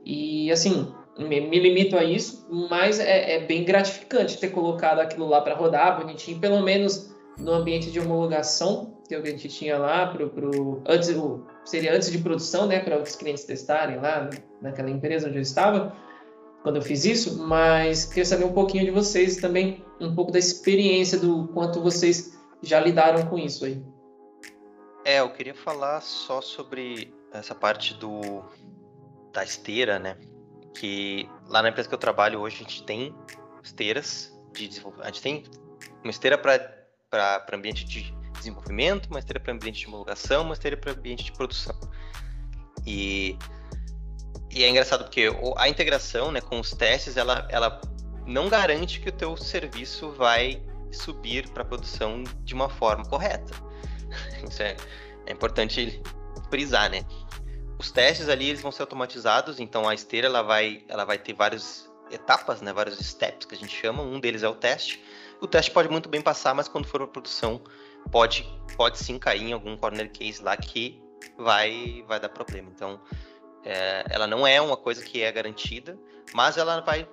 E, 0.06 0.52
assim, 0.52 0.92
me, 1.18 1.42
me 1.42 1.60
limito 1.60 1.98
a 1.98 2.04
isso, 2.04 2.48
mas 2.70 3.00
é, 3.00 3.36
é 3.36 3.46
bem 3.46 3.64
gratificante 3.64 4.38
ter 4.38 4.50
colocado 4.50 5.00
aquilo 5.00 5.28
lá 5.28 5.42
para 5.42 5.56
rodar 5.56 6.00
bonitinho, 6.00 6.40
pelo 6.40 6.62
menos 6.62 7.14
no 7.38 7.54
ambiente 7.54 7.92
de 7.92 8.00
homologação 8.00 8.98
que 9.08 9.16
a 9.16 9.22
gente 9.26 9.50
tinha 9.50 9.78
lá 9.78 10.08
pro, 10.08 10.30
pro 10.30 10.82
antes 10.88 11.10
o, 11.10 11.46
seria 11.66 11.94
antes 11.94 12.10
de 12.12 12.18
produção, 12.20 12.66
né, 12.66 12.80
para 12.80 13.02
os 13.02 13.16
clientes 13.16 13.44
testarem 13.44 13.98
lá 13.98 14.30
naquela 14.62 14.90
empresa 14.90 15.28
onde 15.28 15.38
eu 15.38 15.42
estava 15.42 15.94
quando 16.64 16.76
eu 16.76 16.82
fiz 16.82 17.06
isso, 17.06 17.44
mas 17.44 18.06
queria 18.06 18.26
saber 18.26 18.46
um 18.46 18.54
pouquinho 18.54 18.86
de 18.86 18.92
vocês 18.92 19.38
também, 19.38 19.84
um 20.00 20.14
pouco 20.14 20.32
da 20.32 20.40
experiência 20.40 21.18
do 21.18 21.48
quanto 21.48 21.82
vocês 21.82 22.38
já 22.62 22.80
lidaram 22.80 23.26
com 23.26 23.38
isso 23.38 23.66
aí. 23.66 23.84
É, 25.04 25.20
eu 25.20 25.30
queria 25.32 25.56
falar 25.56 26.02
só 26.02 26.40
sobre 26.40 27.12
essa 27.34 27.56
parte 27.56 27.96
do 27.96 28.44
da 29.32 29.44
esteira, 29.44 30.00
né? 30.00 30.18
Que 30.76 31.30
lá 31.48 31.62
na 31.62 31.70
empresa 31.70 31.88
que 31.88 31.96
eu 31.96 32.00
trabalho 32.00 32.40
hoje 32.40 32.58
a 32.58 32.60
gente 32.60 32.84
tem 32.84 33.16
esteiras 33.64 34.32
de 34.54 34.68
desenvolvimento. 34.68 35.08
A 35.08 35.12
gente 35.12 35.22
tem 35.22 35.44
uma 36.04 36.12
esteira 36.12 36.38
para 36.38 37.46
ambiente 37.54 37.86
de 37.86 38.14
desenvolvimento, 38.38 39.08
uma 39.08 39.20
esteira 39.20 39.40
para 39.40 39.54
ambiente 39.54 39.82
de 39.82 39.88
homologação, 39.88 40.44
uma 40.44 40.54
esteira 40.54 40.78
para 40.78 40.92
ambiente 40.92 41.26
de 41.26 41.32
produção. 41.32 41.78
E, 42.86 43.38
e 44.50 44.64
é 44.64 44.70
engraçado 44.70 45.04
porque 45.04 45.28
a 45.58 45.70
integração 45.70 46.32
né, 46.32 46.42
com 46.42 46.60
os 46.60 46.72
testes, 46.72 47.18
ela, 47.18 47.48
ela 47.50 47.80
não 48.26 48.50
garante 48.50 49.00
que 49.00 49.10
o 49.10 49.12
teu 49.12 49.38
serviço 49.38 50.12
vai 50.12 50.62
subir 50.92 51.48
para 51.50 51.64
produção 51.64 52.24
de 52.44 52.54
uma 52.54 52.70
forma 52.70 53.06
correta. 53.06 53.54
Isso 54.48 54.62
é, 54.62 54.76
é 55.26 55.32
importante 55.32 56.02
frisar, 56.50 56.90
né? 56.90 57.06
Os 57.82 57.90
testes 57.90 58.30
ali 58.30 58.48
eles 58.48 58.62
vão 58.62 58.72
ser 58.72 58.84
automatizados, 58.84 59.60
então 59.60 59.90
a 59.90 59.96
esteira 59.96 60.28
ela 60.28 60.44
vai, 60.44 60.84
ela 60.88 61.04
vai 61.04 61.18
ter 61.18 61.34
várias 61.34 61.92
etapas, 62.12 62.62
né, 62.62 62.72
vários 62.72 63.00
steps 63.00 63.48
que 63.48 63.56
a 63.56 63.58
gente 63.58 63.76
chama. 63.76 64.04
Um 64.04 64.20
deles 64.20 64.44
é 64.44 64.48
o 64.48 64.54
teste. 64.54 65.04
O 65.42 65.48
teste 65.48 65.72
pode 65.72 65.90
muito 65.90 66.08
bem 66.08 66.22
passar, 66.22 66.54
mas 66.54 66.68
quando 66.68 66.86
for 66.86 67.00
para 67.00 67.08
produção, 67.08 67.60
pode, 68.12 68.48
pode 68.78 69.00
sim 69.00 69.18
cair 69.18 69.50
em 69.50 69.54
algum 69.54 69.76
corner 69.76 70.12
case 70.12 70.44
lá 70.44 70.56
que 70.56 71.02
vai, 71.36 72.06
vai 72.08 72.20
dar 72.20 72.30
problema. 72.30 72.70
Então, 72.72 73.02
é, 73.66 74.06
ela 74.12 74.28
não 74.28 74.46
é 74.46 74.62
uma 74.62 74.78
coisa 74.78 75.04
que 75.04 75.24
é 75.24 75.32
garantida, 75.32 75.98
mas 76.36 76.58
ela 76.58 76.82
vai 76.82 77.10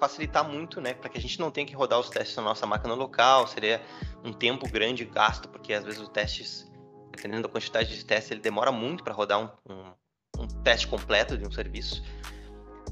facilitar 0.00 0.42
muito, 0.50 0.80
né, 0.80 0.94
para 0.94 1.08
que 1.08 1.16
a 1.16 1.20
gente 1.20 1.38
não 1.38 1.52
tenha 1.52 1.64
que 1.64 1.76
rodar 1.76 2.00
os 2.00 2.10
testes 2.10 2.34
na 2.34 2.42
nossa 2.42 2.66
máquina 2.66 2.92
local, 2.92 3.46
seria 3.46 3.80
um 4.24 4.32
tempo 4.32 4.68
grande 4.68 5.04
gasto, 5.04 5.48
porque 5.48 5.72
às 5.72 5.84
vezes 5.84 6.00
os 6.00 6.08
testes, 6.08 6.68
dependendo 7.16 7.42
da 7.42 7.48
quantidade 7.48 7.96
de 7.96 8.04
testes, 8.04 8.30
ele 8.30 8.40
demora 8.40 8.70
muito 8.70 9.02
para 9.02 9.14
rodar 9.14 9.40
um, 9.40 9.72
um, 9.72 10.42
um, 10.42 10.46
teste 10.62 10.86
completo 10.86 11.36
de 11.36 11.46
um 11.46 11.50
serviço. 11.50 12.04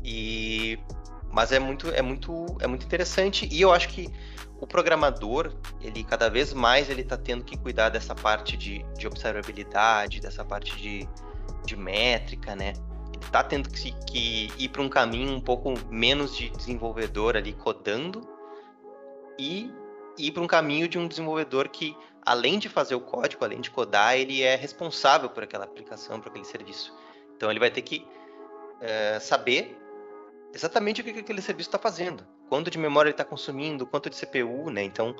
E 0.02 0.78
mas 1.30 1.52
é 1.52 1.59
muito 1.59 1.90
é 1.90 2.02
muito 2.02 2.46
é 2.60 2.66
muito 2.66 2.86
interessante 2.86 3.48
e 3.51 3.60
eu 3.60 3.72
acho 3.72 3.88
que 3.88 4.09
o 4.60 4.66
programador, 4.66 5.52
ele 5.80 6.02
cada 6.05 6.30
vez 6.30 6.52
mais 6.52 6.88
ele 6.88 7.02
está 7.02 7.16
tendo 7.16 7.44
que 7.44 7.56
cuidar 7.56 7.90
dessa 7.90 8.14
parte 8.14 8.56
de, 8.56 8.84
de 8.96 9.06
observabilidade, 9.06 10.20
dessa 10.20 10.44
parte 10.44 10.74
de, 10.76 11.09
de 11.66 11.76
métrica, 11.76 12.55
né? 12.55 12.72
Ele 13.12 13.24
está 13.24 13.42
tendo 13.42 13.68
que, 13.68 13.92
que 14.06 14.51
ir 14.59 14.68
para 14.70 14.80
um 14.80 14.88
caminho 14.88 15.32
um 15.32 15.40
pouco 15.40 15.74
menos 15.90 16.36
de 16.36 16.51
desenvolvedor 16.51 17.36
ali 17.36 17.52
codando 17.52 18.26
e 19.38 19.70
ir 20.16 20.30
para 20.30 20.42
um 20.42 20.46
caminho 20.46 20.88
de 20.88 20.98
um 20.98 21.06
desenvolvedor 21.06 21.68
que, 21.68 21.96
além 22.24 22.59
de 22.59 22.68
fazer 22.68 22.94
o 22.94 23.01
código, 23.01 23.44
além 23.44 23.60
de 23.60 23.70
codar, 23.70 24.16
ele 24.16 24.42
é 24.42 24.56
responsável 24.56 25.28
por 25.30 25.42
aquela 25.42 25.64
aplicação, 25.64 26.20
por 26.20 26.28
aquele 26.28 26.44
serviço. 26.44 26.94
Então 27.36 27.51
ele 27.51 27.60
vai 27.60 27.70
ter 27.70 27.82
que 27.82 28.06
é, 28.80 29.18
saber 29.20 29.76
exatamente 30.52 31.01
o 31.01 31.05
que 31.05 31.10
aquele 31.10 31.42
serviço 31.42 31.68
está 31.68 31.78
fazendo 31.78 32.24
quanto 32.48 32.70
de 32.70 32.78
memória 32.78 33.09
ele 33.09 33.14
está 33.14 33.24
consumindo, 33.24 33.86
quanto 33.86 34.10
de 34.10 34.16
CPU, 34.16 34.70
né? 34.70 34.82
Então, 34.82 35.14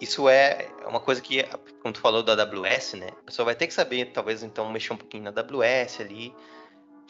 isso 0.00 0.28
é 0.28 0.68
uma 0.86 1.00
coisa 1.00 1.20
que, 1.20 1.42
como 1.80 1.92
tu 1.92 2.00
falou 2.00 2.22
da 2.22 2.32
AWS, 2.32 2.94
né? 2.94 3.08
A 3.20 3.24
pessoa 3.24 3.46
vai 3.46 3.54
ter 3.54 3.66
que 3.66 3.74
saber, 3.74 4.06
talvez, 4.12 4.42
então, 4.42 4.70
mexer 4.70 4.92
um 4.92 4.96
pouquinho 4.96 5.24
na 5.24 5.30
AWS 5.30 6.00
ali, 6.00 6.34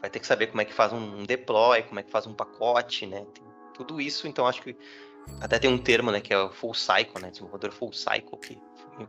vai 0.01 0.11
ter 0.11 0.21
que 0.21 0.27
saber 0.27 0.49
como 0.49 0.61
é 0.61 0.65
que 0.65 0.73
faz 0.73 0.93
um 0.93 1.25
deploy, 1.25 1.83
como 1.85 2.01
é 2.01 2.03
que 2.03 2.11
faz 2.11 2.27
um 2.27 2.35
pacote, 2.35 3.07
né? 3.07 3.25
Tem 3.33 3.45
tudo 3.75 4.01
isso, 4.01 4.27
então, 4.29 4.47
acho 4.47 4.63
que 4.63 4.77
até 5.41 5.59
tem 5.59 5.71
um 5.71 5.79
termo, 5.79 6.11
né, 6.11 6.21
que 6.21 6.35
é 6.35 6.39
o 6.39 6.51
full 6.51 6.75
cycle, 6.75 7.23
né? 7.23 7.31
Desenvolvedor 7.31 7.73
full 7.73 7.93
cycle, 7.93 8.39
que 8.39 8.59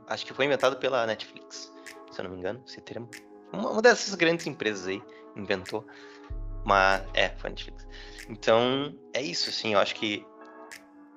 acho 0.08 0.26
que 0.26 0.34
foi 0.34 0.46
inventado 0.46 0.78
pela 0.78 1.06
Netflix, 1.06 1.72
se 2.12 2.20
eu 2.20 2.24
não 2.24 2.32
me 2.32 2.38
engano, 2.38 2.64
esse 2.68 2.82
termo. 2.82 3.10
Uma 3.52 3.82
dessas 3.82 4.16
grandes 4.16 4.48
empresas 4.48 4.88
aí 4.88 5.02
inventou. 5.36 5.86
Mas, 6.66 7.04
é, 7.14 7.30
foi 7.30 7.50
a 7.50 7.52
Netflix. 7.52 7.88
Então, 8.30 8.98
é 9.14 9.22
isso, 9.22 9.50
assim, 9.50 9.74
eu 9.74 9.80
acho 9.80 9.96
que 9.96 10.26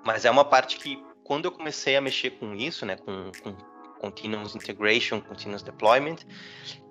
mas 0.06 0.24
é 0.24 0.30
uma 0.30 0.44
parte 0.44 0.76
que, 0.76 1.04
quando 1.24 1.46
eu 1.46 1.52
comecei 1.52 1.96
a 1.96 2.00
mexer 2.00 2.30
com 2.30 2.54
isso, 2.54 2.86
né, 2.86 2.94
com, 2.94 3.32
com 3.42 3.52
continuous 3.98 4.54
integration, 4.54 5.20
continuous 5.20 5.64
deployment, 5.64 6.18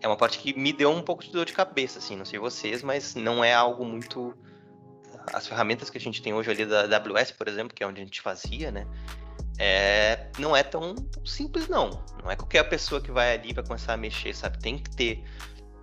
é 0.02 0.07
uma 0.07 0.18
parte 0.18 0.38
que 0.38 0.53
me 0.60 0.73
deu 0.73 0.91
um 0.91 1.02
pouco 1.02 1.23
de 1.23 1.31
dor 1.31 1.45
de 1.45 1.53
cabeça, 1.53 1.99
assim, 1.99 2.18
não 2.18 2.26
sei 2.26 2.38
vocês, 2.38 2.84
mas 2.84 3.15
não 3.15 3.41
é 3.41 3.53
algo 3.53 3.85
muito 3.85 4.35
as 5.34 5.47
ferramentas 5.47 5.89
que 5.89 5.97
a 5.97 6.02
gente 6.02 6.22
tem 6.22 6.34
hoje 6.34 6.52
ali 6.52 6.65
da 6.65 6.81
AWS, 6.81 7.31
por 7.31 7.47
exemplo, 7.47 7.73
que 7.73 7.84
é 7.84 7.88
onde 7.88 8.02
a 8.02 8.03
gente 8.03 8.22
fazia, 8.22 8.69
né? 8.69 8.85
É, 9.57 10.27
não 10.38 10.56
é 10.56 10.64
tão, 10.64 10.95
simples 11.23 11.68
não. 11.68 12.03
Não 12.23 12.30
é 12.30 12.36
qualquer 12.36 12.64
pessoa 12.64 12.99
que 13.02 13.11
vai 13.11 13.36
ali 13.36 13.53
vai 13.53 13.64
começar 13.64 13.94
a 13.94 13.98
mexer, 13.98 14.34
sabe? 14.36 14.60
Tem 14.60 14.77
que 14.77 14.90
ter 14.95 15.23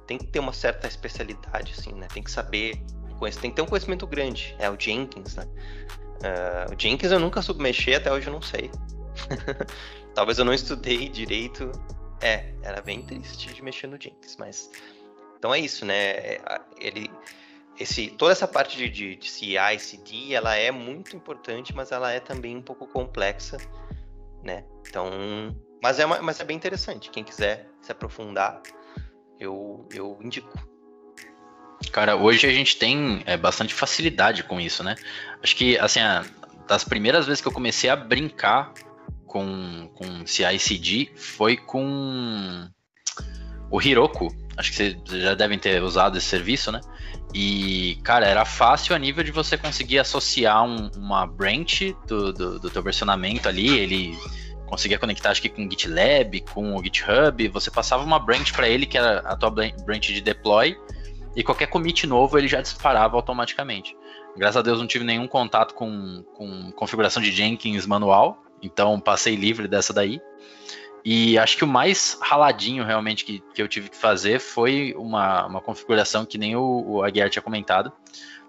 tem 0.07 0.19
que 0.19 0.27
ter 0.27 0.41
uma 0.41 0.53
certa 0.53 0.87
especialidade 0.87 1.73
assim, 1.79 1.93
né? 1.93 2.07
Tem 2.13 2.23
que 2.23 2.31
saber, 2.31 2.83
tem 3.41 3.51
que 3.51 3.57
ter 3.57 3.63
um 3.63 3.67
conhecimento 3.67 4.07
grande. 4.07 4.55
É 4.59 4.69
o 4.69 4.79
Jenkins, 4.79 5.37
né? 5.37 5.47
Uh, 5.47 6.75
o 6.75 6.79
Jenkins 6.79 7.11
eu 7.11 7.21
nunca 7.21 7.41
soube 7.41 7.63
mexer, 7.63 7.95
até 7.95 8.13
hoje 8.13 8.27
eu 8.27 8.33
não 8.33 8.43
sei. 8.43 8.71
Talvez 10.15 10.39
eu 10.39 10.45
não 10.45 10.53
estudei 10.53 11.09
direito. 11.09 11.71
É, 12.21 12.53
era 12.63 12.81
bem 12.83 13.03
triste 13.03 13.53
de 13.53 13.63
mexer 13.63 13.87
no 13.87 14.01
Jenkins, 14.01 14.37
mas. 14.39 14.71
Então 15.39 15.55
é 15.55 15.59
isso, 15.59 15.85
né? 15.85 16.11
É, 16.11 16.61
ele, 16.79 17.11
esse, 17.83 18.09
toda 18.09 18.33
essa 18.33 18.49
parte 18.49 18.77
de, 18.77 18.89
de, 18.89 19.17
de 19.17 19.31
CI, 19.31 19.79
CD, 19.79 20.33
ela 20.33 20.55
é 20.57 20.71
muito 20.71 21.17
importante, 21.17 21.75
mas 21.75 21.93
ela 21.93 22.11
é 22.11 22.21
também 22.21 22.57
um 22.57 22.63
pouco 22.63 22.87
complexa, 22.87 23.59
né? 24.43 24.65
Então, 24.89 25.11
mas 25.83 25.99
é, 25.99 26.07
uma, 26.07 26.23
mas 26.23 26.41
é 26.41 26.45
bem 26.45 26.57
interessante. 26.57 27.11
Quem 27.11 27.25
quiser 27.25 27.69
se 27.81 27.91
aprofundar, 27.91 28.63
eu, 29.39 29.87
eu 29.93 30.19
indico. 30.23 30.53
Cara, 31.91 32.17
hoje 32.17 32.47
a 32.47 32.53
gente 32.53 32.77
tem 32.77 33.23
é, 33.27 33.37
bastante 33.37 33.75
facilidade 33.75 34.45
com 34.45 34.61
isso, 34.61 34.85
né? 34.85 34.95
Acho 35.43 35.57
que, 35.57 35.77
assim, 35.79 36.01
a, 36.01 36.25
das 36.69 36.85
primeiras 36.85 37.27
vezes 37.27 37.41
que 37.41 37.49
eu 37.49 37.53
comecei 37.53 37.91
a 37.91 37.97
brincar 37.97 38.73
com, 39.27 39.91
com 39.95 40.27
CI/CD 40.27 41.11
foi 41.17 41.57
com 41.57 42.69
o 43.71 43.83
Hiroko. 43.83 44.29
Acho 44.57 44.71
que 44.71 44.77
vocês 44.77 44.97
já 45.23 45.35
devem 45.35 45.59
ter 45.59 45.83
usado 45.83 46.19
esse 46.19 46.27
serviço, 46.27 46.71
né? 46.71 46.81
E, 47.35 47.99
cara, 48.03 48.27
era 48.27 48.45
fácil 48.45 48.95
a 48.95 48.99
nível 48.99 49.25
de 49.25 49.31
você 49.31 49.57
conseguir 49.57 49.99
associar 49.99 50.63
um, 50.65 50.91
uma 50.97 51.27
branch 51.27 51.97
do, 52.07 52.33
do, 52.33 52.59
do 52.59 52.71
teu 52.71 52.83
versionamento 52.83 53.49
ali, 53.49 53.79
ele 53.79 54.19
conseguia 54.67 54.99
conectar 54.99 55.31
acho 55.31 55.43
que 55.43 55.49
com 55.49 55.67
o 55.67 55.71
GitLab, 55.71 56.41
com 56.53 56.75
o 56.75 56.83
GitHub, 56.83 57.49
você 57.49 57.71
passava 57.71 58.03
uma 58.05 58.19
branch 58.19 58.53
para 58.53 58.69
ele 58.69 58.87
que 58.87 58.97
era 58.97 59.21
a 59.21 59.37
tua 59.37 59.51
branch 59.51 60.13
de 60.13 60.21
deploy 60.21 60.77
e 61.37 61.43
qualquer 61.43 61.67
commit 61.67 62.07
novo 62.07 62.39
ele 62.39 62.49
já 62.49 62.61
disparava 62.61 63.17
automaticamente. 63.17 63.97
Graças 64.37 64.57
a 64.57 64.63
Deus 64.63 64.79
não 64.79 64.87
tive 64.87 65.05
nenhum 65.05 65.27
contato 65.27 65.75
com, 65.75 66.25
com 66.35 66.73
configuração 66.73 67.23
de 67.23 67.31
Jenkins 67.31 67.87
manual, 67.87 68.43
Então 68.63 68.99
passei 68.99 69.37
livre 69.37 69.69
dessa 69.69 69.93
daí. 69.93 70.21
E 71.05 71.37
acho 71.37 71.57
que 71.57 71.65
o 71.65 71.67
mais 71.67 72.17
raladinho 72.21 72.85
realmente 72.85 73.25
que, 73.25 73.43
que 73.55 73.61
eu 73.61 73.67
tive 73.67 73.91
que 73.91 73.97
fazer 73.97 74.39
foi 74.39 74.95
uma, 74.97 75.47
uma 75.47 75.61
configuração 75.61 76.25
que 76.25 76.39
nem 76.39 76.55
o, 76.55 76.85
o 76.87 77.03
Aguiar 77.03 77.29
tinha 77.29 77.43
comentado. 77.43 77.93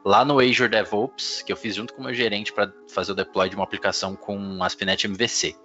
Lá 0.06 0.24
no 0.24 0.40
Azure 0.40 0.70
DevOps, 0.70 1.42
que 1.42 1.52
eu 1.52 1.58
fiz 1.58 1.76
junto 1.76 1.94
com 1.94 2.02
o 2.02 2.06
meu 2.06 2.14
gerente 2.14 2.52
para 2.52 2.72
fazer 2.90 3.14
o 3.14 3.16
deploy 3.16 3.50
de 3.50 3.56
uma 3.56 3.64
aplicação 3.64 4.16
com 4.16 4.62
ASP.NET 4.64 5.08
MVC. 5.08 5.56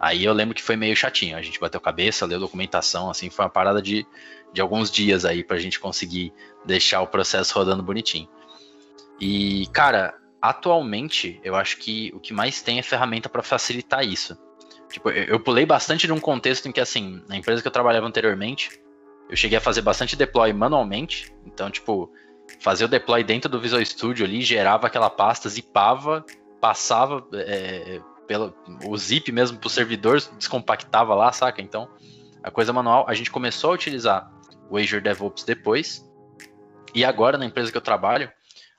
Aí 0.00 0.24
eu 0.24 0.32
lembro 0.32 0.54
que 0.54 0.62
foi 0.62 0.76
meio 0.76 0.94
chatinho. 0.94 1.36
A 1.36 1.42
gente 1.42 1.58
bateu 1.58 1.80
cabeça, 1.80 2.26
leu 2.26 2.38
documentação, 2.38 3.10
assim, 3.10 3.30
foi 3.30 3.44
uma 3.44 3.50
parada 3.50 3.82
de, 3.82 4.06
de 4.52 4.60
alguns 4.60 4.90
dias 4.90 5.24
aí 5.24 5.42
para 5.42 5.56
a 5.56 5.60
gente 5.60 5.80
conseguir 5.80 6.32
deixar 6.64 7.00
o 7.00 7.06
processo 7.06 7.54
rodando 7.54 7.82
bonitinho. 7.82 8.28
E, 9.20 9.66
cara, 9.72 10.14
atualmente 10.40 11.40
eu 11.42 11.56
acho 11.56 11.78
que 11.78 12.12
o 12.14 12.20
que 12.20 12.32
mais 12.32 12.62
tem 12.62 12.78
é 12.78 12.82
ferramenta 12.82 13.28
para 13.28 13.42
facilitar 13.42 14.04
isso. 14.04 14.38
Tipo, 14.90 15.10
eu, 15.10 15.38
pulei 15.38 15.66
bastante 15.66 16.06
de 16.06 16.12
um 16.12 16.20
contexto 16.20 16.66
em 16.66 16.72
que, 16.72 16.80
assim, 16.80 17.22
na 17.28 17.36
empresa 17.36 17.60
que 17.60 17.68
eu 17.68 17.72
trabalhava 17.72 18.06
anteriormente, 18.06 18.70
eu 19.28 19.36
cheguei 19.36 19.58
a 19.58 19.60
fazer 19.60 19.82
bastante 19.82 20.16
deploy 20.16 20.52
manualmente. 20.52 21.32
Então, 21.44 21.70
tipo, 21.70 22.10
fazer 22.60 22.84
o 22.84 22.88
deploy 22.88 23.22
dentro 23.22 23.50
do 23.50 23.60
Visual 23.60 23.84
Studio 23.84 24.24
ali, 24.24 24.40
gerava 24.40 24.86
aquela 24.86 25.10
pasta, 25.10 25.48
zipava, 25.48 26.24
passava 26.60 27.26
é, 27.34 28.00
pelo, 28.26 28.54
o 28.86 28.96
zip 28.96 29.30
mesmo 29.30 29.58
pro 29.58 29.68
servidor, 29.68 30.20
descompactava 30.38 31.14
lá, 31.14 31.32
saca? 31.32 31.60
Então, 31.60 31.88
a 32.42 32.50
coisa 32.50 32.72
manual, 32.72 33.04
a 33.08 33.14
gente 33.14 33.30
começou 33.30 33.70
a 33.70 33.74
utilizar 33.74 34.30
o 34.70 34.78
Azure 34.78 35.02
DevOps 35.02 35.44
depois. 35.44 36.02
E 36.94 37.04
agora, 37.04 37.36
na 37.36 37.44
empresa 37.44 37.70
que 37.70 37.76
eu 37.76 37.82
trabalho, 37.82 38.32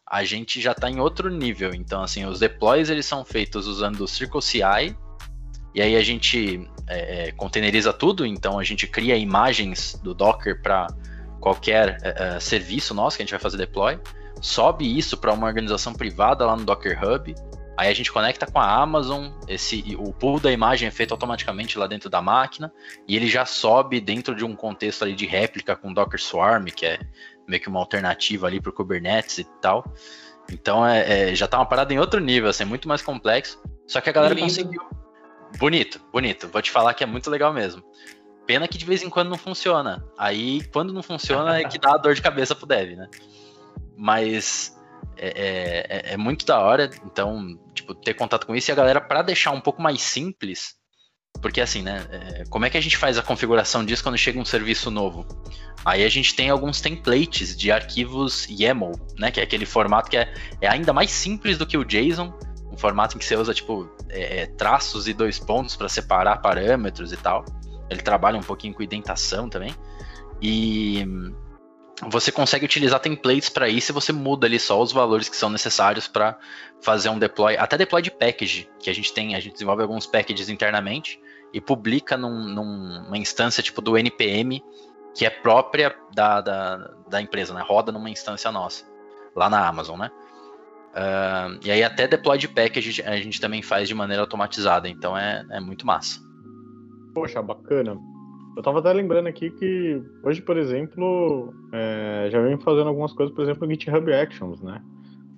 a 0.10 0.24
gente 0.24 0.60
já 0.60 0.72
está 0.72 0.90
em 0.90 1.00
outro 1.00 1.30
nível. 1.30 1.72
Então, 1.74 2.02
assim, 2.02 2.26
os 2.26 2.40
deploys 2.40 2.90
eles 2.90 3.06
são 3.06 3.24
feitos 3.24 3.68
usando 3.68 4.02
o 4.02 4.08
CircleCI 4.08 4.98
e 5.74 5.82
aí 5.82 5.96
a 5.96 6.02
gente 6.02 6.68
é, 6.88 7.28
é, 7.28 7.32
containeriza 7.32 7.94
tudo, 7.94 8.26
então 8.26 8.58
a 8.58 8.64
gente 8.64 8.88
cria 8.88 9.16
imagens 9.16 10.00
do 10.04 10.14
Docker 10.14 10.62
para 10.62 10.88
qualquer 11.40 11.98
é, 12.02 12.36
é, 12.36 12.40
serviço 12.40 12.94
nosso 12.94 13.18
que 13.18 13.24
a 13.24 13.26
gente 13.26 13.32
vai 13.32 13.40
fazer 13.40 13.58
deploy, 13.58 14.00
sobe 14.42 14.98
isso 14.98 15.18
para 15.18 15.34
uma 15.34 15.48
organização 15.48 15.94
privada 15.94 16.46
lá 16.46 16.56
no 16.56 16.66
Docker 16.66 17.00
Hub, 17.04 17.36
aí 17.78 17.90
a 17.90 17.94
gente 17.94 18.12
conecta 18.12 18.46
com 18.46 18.60
a 18.60 18.82
Amazon, 18.82 19.30
esse, 19.48 19.96
o 19.98 20.12
pull 20.12 20.40
da 20.40 20.52
imagem 20.52 20.88
é 20.88 20.92
feito 20.92 21.14
automaticamente 21.14 21.78
lá 21.78 21.88
dentro 21.88 22.10
da 22.10 22.22
máquina, 22.22 22.74
e 23.08 23.16
ele 23.16 23.28
já 23.28 23.46
sobe 23.46 24.02
dentro 24.02 24.36
de 24.36 24.44
um 24.44 24.56
contexto 24.56 25.04
ali 25.04 25.14
de 25.14 25.26
réplica 25.26 25.76
com 25.76 25.94
Docker 25.94 26.20
Swarm, 26.20 26.66
que 26.66 26.86
é 26.86 27.00
meio 27.48 27.62
que 27.62 27.70
uma 27.70 27.80
alternativa 27.80 28.48
ali 28.48 28.60
para 28.60 28.70
o 28.70 28.74
Kubernetes 28.74 29.38
e 29.38 29.44
tal. 29.62 29.86
Então 30.52 30.86
é, 30.86 31.32
é, 31.32 31.36
já 31.36 31.48
tá 31.48 31.58
uma 31.58 31.66
parada 31.66 31.94
em 31.94 32.00
outro 32.00 32.20
nível, 32.20 32.50
assim, 32.50 32.66
muito 32.66 32.88
mais 32.88 33.02
complexo. 33.02 33.62
Só 33.88 34.02
que 34.02 34.10
a 34.10 34.14
galera 34.14 34.36
conseguiu 34.36 34.82
Bonito, 35.58 36.00
bonito. 36.12 36.48
Vou 36.48 36.62
te 36.62 36.72
falar 36.72 36.94
que 36.94 37.04
é 37.04 37.08
muito 37.08 37.30
legal 37.30 37.54
mesmo. 37.54 37.84
Pena 38.46 38.68
que 38.68 38.78
de 38.78 38.86
vez 38.86 39.04
em 39.04 39.10
quando 39.10 39.30
não 39.30 39.38
funciona. 39.38 40.04
Aí, 40.18 40.64
quando 40.72 40.94
não 40.94 41.04
funciona, 41.04 41.60
é 41.60 41.64
que 41.64 41.78
dá 41.78 41.96
dor 41.98 42.16
de 42.16 42.22
cabeça 42.22 42.56
pro 42.56 42.66
dev, 42.66 42.96
né? 42.96 43.08
Mas 43.96 44.76
é, 45.18 45.28
é, 46.08 46.14
é, 46.14 46.18
muito 46.18 46.46
da 46.46 46.60
hora, 46.60 46.90
então, 47.06 47.60
tipo, 47.74 47.94
ter 47.94 48.14
contato 48.14 48.48
com 48.48 48.56
isso 48.56 48.72
e 48.72 48.74
a 48.74 48.76
galera, 48.76 49.02
para 49.02 49.22
deixar 49.22 49.52
um 49.52 49.62
pouco 49.62 49.82
mais 49.82 50.02
simples, 50.02 50.80
porque 51.42 51.62
assim, 51.62 51.82
né? 51.82 52.06
É, 52.10 52.44
como 52.50 52.66
é 52.66 52.70
que 52.70 52.78
a 52.78 52.82
gente 52.82 52.98
faz 52.98 53.18
a 53.18 53.22
configuração 53.22 53.86
disso 53.86 54.02
quando 54.02 54.18
chega 54.18 54.40
um 54.40 54.46
serviço 54.46 54.90
novo? 54.90 55.26
Aí 55.86 56.04
a 56.04 56.10
gente 56.10 56.34
tem 56.34 56.50
alguns 56.50 56.82
templates 56.82 57.56
de 57.56 57.72
arquivos 57.72 58.48
YAML, 58.50 58.92
né? 59.18 59.32
Que 59.32 59.40
é 59.40 59.44
aquele 59.44 59.66
formato 59.66 60.10
que 60.10 60.18
é, 60.18 60.34
é 60.62 60.68
ainda 60.68 60.92
mais 60.92 61.12
simples 61.12 61.58
do 61.58 61.66
que 61.66 61.78
o 61.78 61.86
JSON, 61.86 62.34
formato 62.80 63.16
em 63.16 63.20
que 63.20 63.26
você 63.26 63.36
usa 63.36 63.54
tipo 63.54 63.90
é, 64.10 64.42
é 64.42 64.46
traços 64.46 65.08
e 65.08 65.14
dois 65.14 65.38
pontos 65.38 65.76
para 65.76 65.90
separar 65.90 66.38
parâmetros 66.38 67.12
e 67.12 67.18
tal. 67.18 67.46
Ele 67.90 68.02
trabalha 68.02 68.38
um 68.38 68.44
pouquinho 68.44 68.74
com 68.74 68.84
indentação 68.84 69.50
também. 69.50 69.76
E 70.42 71.06
você 72.08 72.32
consegue 72.32 72.64
utilizar 72.64 73.00
templates 73.00 73.50
para 73.50 73.68
isso 73.68 73.92
e 73.92 73.94
você 73.94 74.14
muda 74.14 74.48
ali 74.48 74.60
só 74.60 74.82
os 74.82 74.92
valores 74.92 75.28
que 75.28 75.36
são 75.36 75.50
necessários 75.50 76.08
para 76.08 76.38
fazer 76.82 77.10
um 77.10 77.20
deploy, 77.20 77.58
até 77.58 77.78
deploy 77.78 78.02
de 78.02 78.10
package, 78.10 78.70
que 78.80 78.90
a 78.90 78.94
gente 78.94 79.14
tem, 79.14 79.36
a 79.36 79.40
gente 79.40 79.54
desenvolve 79.54 79.82
alguns 79.82 80.06
packages 80.06 80.48
internamente 80.48 81.20
e 81.54 81.60
publica 81.60 82.16
num, 82.16 82.46
numa 82.48 83.18
instância 83.18 83.62
tipo 83.62 83.82
do 83.82 83.98
NPM, 83.98 84.64
que 85.14 85.26
é 85.26 85.30
própria 85.30 85.94
da, 86.14 86.40
da, 86.40 86.78
da 87.10 87.22
empresa, 87.22 87.54
né? 87.54 87.64
Roda 87.68 87.92
numa 87.92 88.10
instância 88.10 88.50
nossa, 88.52 88.86
lá 89.36 89.50
na 89.50 89.68
Amazon, 89.68 90.00
né? 90.00 90.10
Uh, 90.90 91.60
e 91.64 91.70
aí 91.70 91.84
até 91.84 92.08
deploy 92.08 92.38
de 92.38 92.48
pack 92.48 92.80
a 92.80 92.82
gente, 92.82 93.02
a 93.04 93.16
gente, 93.18 93.40
também 93.40 93.62
faz 93.62 93.88
de 93.88 93.94
maneira 93.94 94.24
automatizada, 94.24 94.90
então 94.90 95.18
é, 95.18 95.46
é 95.52 95.60
muito 95.60 95.86
massa. 95.86 96.20
Poxa, 97.14 97.42
bacana. 97.42 97.98
Eu 98.58 98.64
tava 98.64 98.80
até 98.80 98.92
lembrando 98.92 99.28
aqui 99.28 99.52
que 99.52 100.02
hoje, 100.24 100.42
por 100.42 100.58
exemplo, 100.58 101.54
é, 101.72 102.30
já 102.32 102.42
vem 102.42 102.58
fazendo 102.60 102.88
algumas 102.88 103.14
coisas, 103.14 103.34
por 103.34 103.44
exemplo, 103.44 103.70
GitHub 103.70 104.12
Actions, 104.14 104.62
né? 104.62 104.82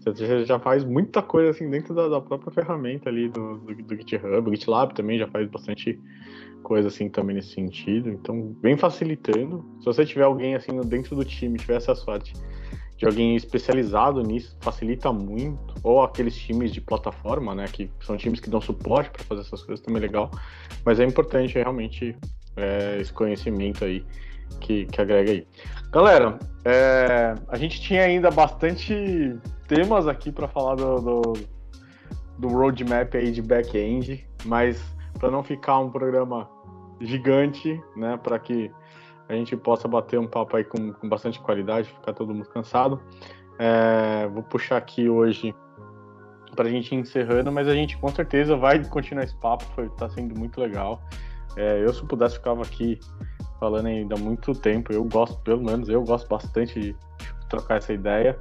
Você 0.04 0.46
já 0.46 0.58
faz 0.58 0.84
muita 0.84 1.22
coisa 1.22 1.52
assim 1.52 1.70
dentro 1.70 1.94
da, 1.94 2.08
da 2.08 2.20
própria 2.20 2.52
ferramenta 2.52 3.08
ali 3.08 3.30
do, 3.30 3.58
do, 3.60 3.76
do, 3.76 3.96
GitHub. 3.96 4.50
O 4.50 4.56
GitLab 4.56 4.96
também 4.96 5.20
já 5.20 5.28
faz 5.28 5.48
bastante 5.48 6.00
coisa 6.64 6.88
assim 6.88 7.08
também 7.08 7.36
nesse 7.36 7.54
sentido. 7.54 8.10
Então, 8.10 8.56
vem 8.64 8.76
facilitando. 8.76 9.64
Se 9.80 9.86
você 9.86 10.04
tiver 10.04 10.24
alguém 10.24 10.56
assim 10.56 10.80
dentro 10.82 11.16
do 11.16 11.24
time, 11.24 11.60
tiver 11.60 11.76
essa 11.76 11.94
sorte 11.94 12.34
de 13.02 13.08
alguém 13.08 13.36
especializado 13.36 14.22
nisso 14.22 14.56
facilita 14.62 15.12
muito, 15.12 15.74
ou 15.82 16.04
aqueles 16.04 16.36
times 16.36 16.72
de 16.72 16.80
plataforma, 16.80 17.56
né, 17.56 17.66
que 17.66 17.90
são 18.02 18.16
times 18.16 18.40
que 18.40 18.48
dão 18.48 18.62
suporte 18.62 19.10
para 19.10 19.24
fazer 19.24 19.42
essas 19.42 19.64
coisas 19.64 19.84
também 19.84 20.04
é 20.04 20.06
legal, 20.06 20.30
mas 20.86 21.00
é 21.00 21.04
importante 21.04 21.56
realmente 21.56 22.16
é, 22.56 23.00
esse 23.02 23.12
conhecimento 23.12 23.84
aí 23.84 24.06
que, 24.60 24.86
que 24.86 25.02
agrega 25.02 25.32
aí. 25.32 25.48
Galera, 25.92 26.38
é, 26.64 27.34
a 27.48 27.58
gente 27.58 27.82
tinha 27.82 28.04
ainda 28.04 28.30
bastante 28.30 29.36
temas 29.68 30.08
aqui 30.08 30.32
para 30.32 30.48
falar 30.48 30.76
do, 30.76 30.98
do, 30.98 31.34
do 32.38 32.50
roadmap 32.50 33.16
aí 33.16 33.32
de 33.32 33.42
back-end, 33.42 34.24
mas 34.46 34.80
para 35.18 35.32
não 35.32 35.44
ficar 35.44 35.80
um 35.80 35.90
programa 35.90 36.48
gigante, 37.00 37.82
né, 37.96 38.16
para 38.22 38.38
que 38.38 38.70
a 39.32 39.36
gente 39.36 39.56
possa 39.56 39.88
bater 39.88 40.20
um 40.20 40.28
papo 40.28 40.58
aí 40.58 40.64
com, 40.66 40.92
com 40.92 41.08
bastante 41.08 41.40
qualidade, 41.40 41.88
ficar 41.88 42.14
todo 42.14 42.34
mundo 42.34 42.50
cansado. 42.50 43.02
É, 43.58 44.28
vou 44.28 44.44
puxar 44.44 44.76
aqui 44.76 45.08
hoje 45.08 45.56
para 46.54 46.68
a 46.68 46.72
gente 46.72 46.94
ir 46.94 46.98
encerrando, 46.98 47.50
mas 47.50 47.68
a 47.68 47.74
gente 47.74 47.98
com 47.98 48.10
certeza 48.10 48.58
vai 48.58 48.84
continuar 48.84 49.24
esse 49.24 49.36
papo, 49.38 49.64
foi, 49.74 49.88
tá 49.92 50.10
sendo 50.10 50.38
muito 50.38 50.60
legal. 50.60 51.02
É, 51.56 51.82
eu, 51.82 51.94
se 51.94 52.06
pudesse, 52.06 52.36
ficava 52.36 52.62
aqui 52.62 53.00
falando 53.58 53.86
ainda 53.86 54.16
há 54.16 54.18
muito 54.18 54.54
tempo. 54.54 54.92
Eu 54.92 55.06
gosto, 55.06 55.40
pelo 55.44 55.64
menos, 55.64 55.88
eu 55.88 56.04
gosto 56.04 56.28
bastante 56.28 56.78
de 56.78 56.96
trocar 57.48 57.78
essa 57.78 57.94
ideia, 57.94 58.38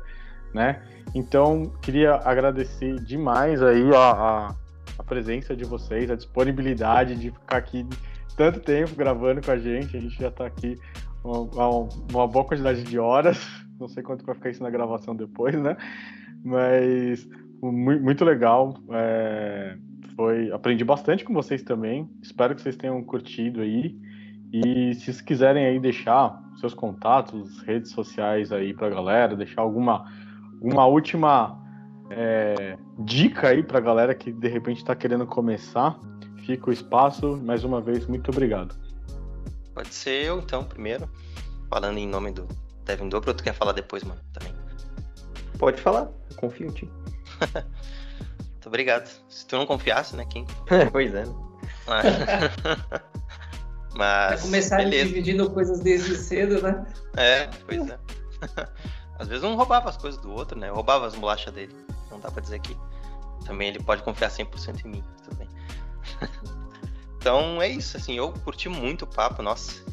né? 0.53 0.83
Então, 1.15 1.71
queria 1.81 2.17
agradecer 2.25 2.97
demais 3.05 3.63
aí 3.63 3.95
a, 3.95 4.11
a, 4.11 4.55
a 4.99 5.03
presença 5.05 5.55
de 5.55 5.65
vocês, 5.65 6.11
a 6.11 6.17
disponibilidade 6.17 7.15
de 7.15 7.31
ficar 7.31 7.59
aqui 7.59 7.87
tanto 8.37 8.61
tempo 8.61 8.95
gravando 8.95 9.41
com 9.43 9.51
a 9.51 9.59
gente, 9.59 9.97
a 9.97 10.01
gente 10.01 10.17
já 10.19 10.29
está 10.29 10.47
aqui 10.47 10.79
uma, 11.25 11.69
uma, 12.11 12.27
boa 12.27 12.45
quantidade 12.45 12.83
de 12.83 12.99
horas, 12.99 13.39
não 13.79 13.89
sei 13.89 14.03
quanto 14.03 14.25
vai 14.25 14.35
ficar 14.35 14.51
isso 14.51 14.63
na 14.63 14.71
gravação 14.71 15.15
depois, 15.15 15.55
né? 15.55 15.77
Mas 16.43 17.29
muito 17.63 18.25
legal, 18.25 18.75
é, 18.91 19.77
foi, 20.17 20.51
aprendi 20.51 20.85
bastante 20.85 21.25
com 21.25 21.35
vocês 21.35 21.63
também, 21.63 22.09
espero 22.23 22.55
que 22.55 22.63
vocês 22.63 22.77
tenham 22.77 23.03
curtido 23.05 23.61
aí, 23.61 23.95
e 24.53 24.95
se 24.95 25.05
vocês 25.05 25.21
quiserem 25.21 25.67
aí 25.67 25.79
deixar 25.79 26.43
seus 26.59 26.75
contatos, 26.75 27.61
redes 27.63 27.91
sociais 27.91 28.51
aí 28.51 28.75
pra 28.75 28.89
galera, 28.89 29.37
deixar 29.37 29.63
alguma, 29.63 30.11
uma 30.61 30.87
última 30.87 31.61
é, 32.11 32.77
dica 32.99 33.49
aí 33.49 33.63
pra 33.63 33.79
galera 33.79 34.15
que 34.15 34.33
de 34.33 34.49
repente 34.49 34.79
está 34.79 34.97
querendo 34.97 35.27
começar, 35.27 35.99
Fica 36.47 36.71
o 36.71 36.73
espaço. 36.73 37.37
Mais 37.39 37.65
uma 37.65 37.81
vez, 37.81 38.07
muito 38.07 38.31
obrigado. 38.31 38.75
Pode 39.75 39.95
ser 39.95 40.25
eu, 40.25 40.41
então, 40.41 40.65
primeiro. 40.65 41.09
Falando 41.69 41.99
em 41.99 42.07
nome 42.07 42.33
do 42.33 42.49
Devin 42.85 43.09
Dobro, 43.09 43.31
ou 43.31 43.37
tu 43.37 43.45
quer 43.45 43.55
falar 43.55 43.73
depois, 43.73 44.03
mano, 44.03 44.21
também? 44.33 44.53
Pode 45.59 45.81
falar, 45.81 46.09
eu 46.31 46.37
confio 46.37 46.67
em 46.67 46.73
ti. 46.73 46.91
muito 48.51 48.67
obrigado. 48.67 49.09
Se 49.29 49.47
tu 49.47 49.57
não 49.57 49.67
confiasse, 49.67 50.17
né, 50.17 50.25
quem? 50.29 50.47
pois 50.91 51.15
é. 51.15 51.25
Mas... 53.97 54.31
Vai 54.31 54.41
começar 54.41 54.77
beleza. 54.79 55.07
dividindo 55.07 55.51
coisas 55.51 55.81
desde 55.81 56.17
cedo, 56.17 56.63
né? 56.63 56.87
É, 57.17 57.47
pois 57.67 57.89
é. 57.89 57.99
Às 59.19 59.29
vezes 59.29 59.45
um 59.45 59.55
roubava 59.55 59.91
as 59.91 59.97
coisas 59.97 60.21
do 60.21 60.33
outro, 60.33 60.59
né? 60.59 60.71
Eu 60.71 60.75
roubava 60.75 61.07
as 61.07 61.15
bolachas 61.15 61.53
dele. 61.53 61.75
Não 62.11 62.19
dá 62.19 62.31
pra 62.31 62.41
dizer 62.41 62.59
que 62.61 62.77
também 63.45 63.69
ele 63.69 63.83
pode 63.83 64.03
confiar 64.03 64.31
100% 64.31 64.85
em 64.85 64.89
mim, 64.89 65.05
tudo 65.25 65.37
bem. 65.37 65.50
Então 67.19 67.61
é 67.61 67.69
isso, 67.69 67.97
assim, 67.97 68.15
eu 68.15 68.33
curti 68.33 68.69
muito 68.69 69.03
o 69.03 69.09
papo, 69.09 69.43
nossa, 69.43 69.85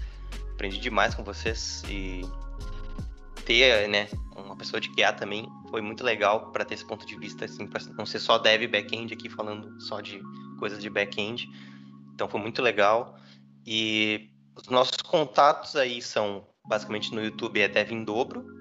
aprendi 0.53 0.79
demais 0.79 1.15
com 1.15 1.23
vocês 1.23 1.83
e 1.87 2.21
ter, 3.45 3.87
né, 3.87 4.09
uma 4.35 4.55
pessoa 4.55 4.79
de 4.79 4.89
QA 4.89 5.13
também 5.13 5.47
foi 5.69 5.81
muito 5.81 6.03
legal 6.03 6.51
para 6.51 6.65
ter 6.65 6.73
esse 6.73 6.85
ponto 6.85 7.05
de 7.05 7.17
vista, 7.17 7.45
assim, 7.45 7.67
para 7.67 7.81
não 7.97 8.05
ser 8.05 8.19
só 8.19 8.37
dev 8.37 8.67
back-end 8.67 9.13
aqui 9.13 9.29
falando 9.29 9.79
só 9.81 10.01
de 10.01 10.21
coisas 10.59 10.81
de 10.81 10.89
back-end. 10.89 11.49
Então 12.13 12.27
foi 12.27 12.39
muito 12.39 12.61
legal. 12.61 13.17
E 13.65 14.29
os 14.55 14.67
nossos 14.69 15.01
contatos 15.01 15.75
aí 15.75 16.01
são 16.01 16.47
basicamente 16.65 17.13
no 17.13 17.23
YouTube 17.23 17.61
é 17.61 17.67
Devin 17.67 18.03
Dobro 18.03 18.56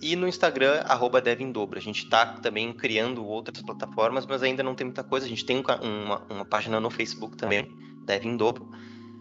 e 0.00 0.14
no 0.14 0.28
Instagram 0.28 0.82
arroba 0.84 1.20
Devin 1.20 1.50
Dobro. 1.50 1.78
A 1.78 1.82
gente 1.82 2.04
está 2.04 2.26
também 2.26 2.72
criando 2.72 3.24
outras 3.24 3.62
plataformas, 3.62 4.26
mas 4.26 4.42
ainda 4.42 4.62
não 4.62 4.74
tem 4.74 4.86
muita 4.86 5.02
coisa. 5.02 5.26
A 5.26 5.28
gente 5.28 5.44
tem 5.44 5.62
uma, 5.82 6.22
uma 6.30 6.44
página 6.44 6.80
no 6.80 6.90
Facebook 6.90 7.36
também, 7.36 7.68
Devin 8.04 8.36
Dobro. 8.36 8.68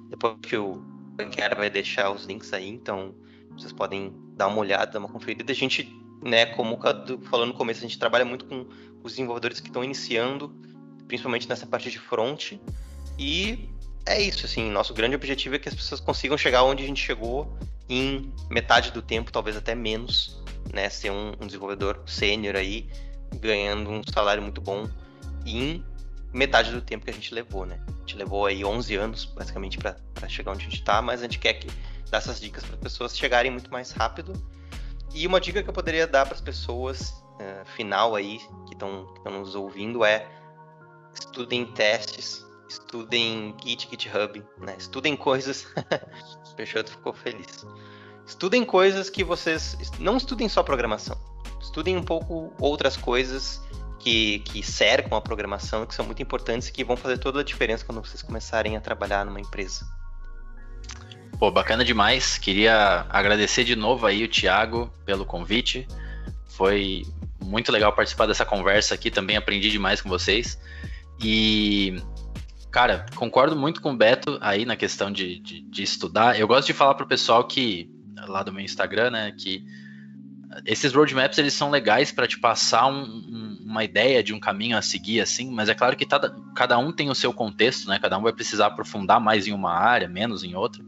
Depois 0.10 0.36
que 0.42 0.56
o 0.56 0.76
Banquera 1.16 1.56
vai 1.56 1.70
deixar 1.70 2.12
os 2.12 2.26
links 2.26 2.54
aí, 2.54 2.70
então 2.70 3.16
vocês 3.52 3.74
podem 3.74 4.14
dar 4.36 4.48
uma 4.48 4.60
olhada, 4.60 4.92
dar 4.92 5.00
uma 5.00 5.10
conferida. 5.10 5.52
A 5.52 5.56
gente, 5.56 5.92
né, 6.24 6.46
como 6.46 6.76
o 6.76 7.22
falou 7.24 7.46
no 7.46 7.54
começo, 7.54 7.80
a 7.80 7.88
gente 7.88 7.98
trabalha 7.98 8.24
muito 8.24 8.46
com 8.46 8.68
os 9.04 9.14
desenvolvedores 9.14 9.60
que 9.60 9.68
estão 9.68 9.84
iniciando, 9.84 10.56
principalmente 11.08 11.50
nessa 11.50 11.66
parte 11.66 11.90
de 11.90 11.98
front. 11.98 12.54
E 13.18 13.70
é 14.06 14.22
isso, 14.22 14.46
assim, 14.46 14.70
nosso 14.70 14.94
grande 14.94 15.16
objetivo 15.16 15.56
é 15.56 15.60
que 15.60 15.68
as 15.68 15.76
pessoas 15.76 16.00
consigam 16.00 16.38
chegar 16.38 16.64
onde 16.64 16.84
a 16.84 16.88
gente 16.88 17.04
chegou 17.04 17.58
em 17.90 18.32
metade 18.50 18.92
do 18.92 19.02
tempo, 19.02 19.32
talvez 19.32 19.58
até 19.58 19.74
menos, 19.74 20.42
né? 20.74 20.90
Ser 20.90 21.12
um, 21.12 21.34
um 21.40 21.46
desenvolvedor 21.46 22.02
sênior 22.06 22.56
aí, 22.56 22.90
ganhando 23.40 23.90
um 23.90 24.02
salário 24.04 24.42
muito 24.42 24.62
bom 24.62 24.88
em 25.46 25.84
metade 26.34 26.72
do 26.72 26.82
tempo 26.82 27.06
que 27.06 27.12
a 27.12 27.14
gente 27.14 27.34
levou, 27.34 27.66
né? 27.66 27.80
A 27.88 28.00
gente 28.00 28.18
levou 28.18 28.46
aí 28.46 28.64
11 28.64 28.96
anos, 28.96 29.26
basicamente, 29.26 29.78
para 29.78 29.98
chegar 30.28 30.52
onde 30.52 30.62
a 30.62 30.70
gente 30.70 30.80
está, 30.80 31.02
mas 31.02 31.22
a 31.22 31.24
gente 31.24 31.40
quer 31.40 31.54
que 31.54 31.68
dar 32.10 32.20
essas 32.20 32.40
dicas 32.40 32.64
para 32.64 32.76
as 32.76 32.82
pessoas 32.82 33.18
chegarem 33.18 33.52
muito 33.52 33.72
mais 33.72 33.92
rápido. 33.92 34.34
E 35.14 35.26
uma 35.26 35.40
dica 35.40 35.64
que 35.64 35.70
eu 35.70 35.74
poderia 35.74 36.06
dar 36.06 36.26
para 36.26 36.36
as 36.36 36.42
pessoas, 36.42 37.10
uh, 37.10 37.66
final 37.76 38.16
aí, 38.16 38.40
que 38.68 38.74
estão 38.74 39.08
nos 39.26 39.56
ouvindo, 39.56 40.04
é 40.06 40.28
estudem 41.14 41.66
testes, 41.66 42.46
estudem 42.70 43.56
Git, 43.64 43.88
GitHub, 43.90 44.44
né? 44.60 44.76
Estudem 44.78 45.16
coisas. 45.16 45.68
Peixoto 46.56 46.92
ficou 46.92 47.14
feliz. 47.14 47.66
Estudem 48.28 48.66
coisas 48.66 49.10
que 49.10 49.24
vocês. 49.24 49.78
Não 49.98 50.18
estudem 50.18 50.50
só 50.50 50.62
programação. 50.62 51.18
Estudem 51.62 51.96
um 51.96 52.04
pouco 52.04 52.54
outras 52.60 52.98
coisas 52.98 53.62
que, 54.00 54.40
que 54.40 54.62
cercam 54.62 55.18
a 55.18 55.22
programação, 55.22 55.86
que 55.86 55.96
são 55.96 56.06
muito 56.06 56.22
importantes 56.22 56.68
e 56.68 56.74
que 56.74 56.84
vão 56.84 56.98
fazer 56.98 57.18
toda 57.18 57.40
a 57.40 57.44
diferença 57.44 57.86
quando 57.86 58.06
vocês 58.06 58.22
começarem 58.22 58.76
a 58.76 58.82
trabalhar 58.82 59.26
numa 59.26 59.40
empresa. 59.40 59.86
Pô, 61.40 61.50
bacana 61.52 61.86
demais. 61.86 62.38
Queria 62.38 63.06
agradecer 63.10 63.64
de 63.64 63.76
novo 63.76 64.06
aí 64.06 64.24
o 64.24 64.28
Thiago 64.28 64.92
pelo 65.06 65.26
convite. 65.26 65.88
Foi 66.50 67.04
muito 67.42 67.72
legal 67.72 67.94
participar 67.94 68.26
dessa 68.26 68.46
conversa 68.46 68.96
aqui, 68.96 69.10
também 69.10 69.38
aprendi 69.38 69.70
demais 69.70 70.02
com 70.02 70.10
vocês. 70.10 70.60
E, 71.24 72.02
cara, 72.72 73.06
concordo 73.16 73.56
muito 73.56 73.82
com 73.82 73.94
o 73.94 73.98
Beto 73.98 74.38
aí 74.42 74.66
na 74.66 74.76
questão 74.76 75.12
de, 75.12 75.40
de, 75.40 75.62
de 75.62 75.84
estudar. 75.84 76.40
Eu 76.40 76.48
gosto 76.48 76.68
de 76.68 76.74
falar 76.74 76.96
pro 76.96 77.08
pessoal 77.08 77.44
que, 77.46 77.90
lá 78.28 78.44
do 78.44 78.52
meu 78.52 78.64
Instagram, 78.64 79.12
né, 79.12 79.32
que 79.38 79.64
esses 80.66 80.94
roadmaps 80.94 81.38
eles 81.38 81.54
são 81.54 81.70
legais 81.70 82.12
para 82.12 82.28
te 82.28 82.40
passar 82.40 82.88
um, 82.88 83.04
um, 83.04 83.58
uma 83.66 83.84
ideia 83.84 84.24
de 84.24 84.34
um 84.34 84.40
caminho 84.40 84.78
a 84.78 84.82
seguir, 84.82 85.22
assim, 85.22 85.52
mas 85.52 85.70
é 85.70 85.76
claro 85.76 85.96
que 85.96 86.06
cada, 86.06 86.36
cada 86.56 86.78
um 86.78 86.92
tem 86.92 87.10
o 87.10 87.16
seu 87.16 87.34
contexto, 87.34 87.88
né? 87.90 88.00
Cada 88.00 88.18
um 88.18 88.24
vai 88.24 88.34
precisar 88.34 88.68
aprofundar 88.68 89.20
mais 89.20 89.48
em 89.48 89.52
uma 89.52 89.74
área, 89.74 90.08
menos 90.08 90.44
em 90.44 90.56
outra. 90.56 90.84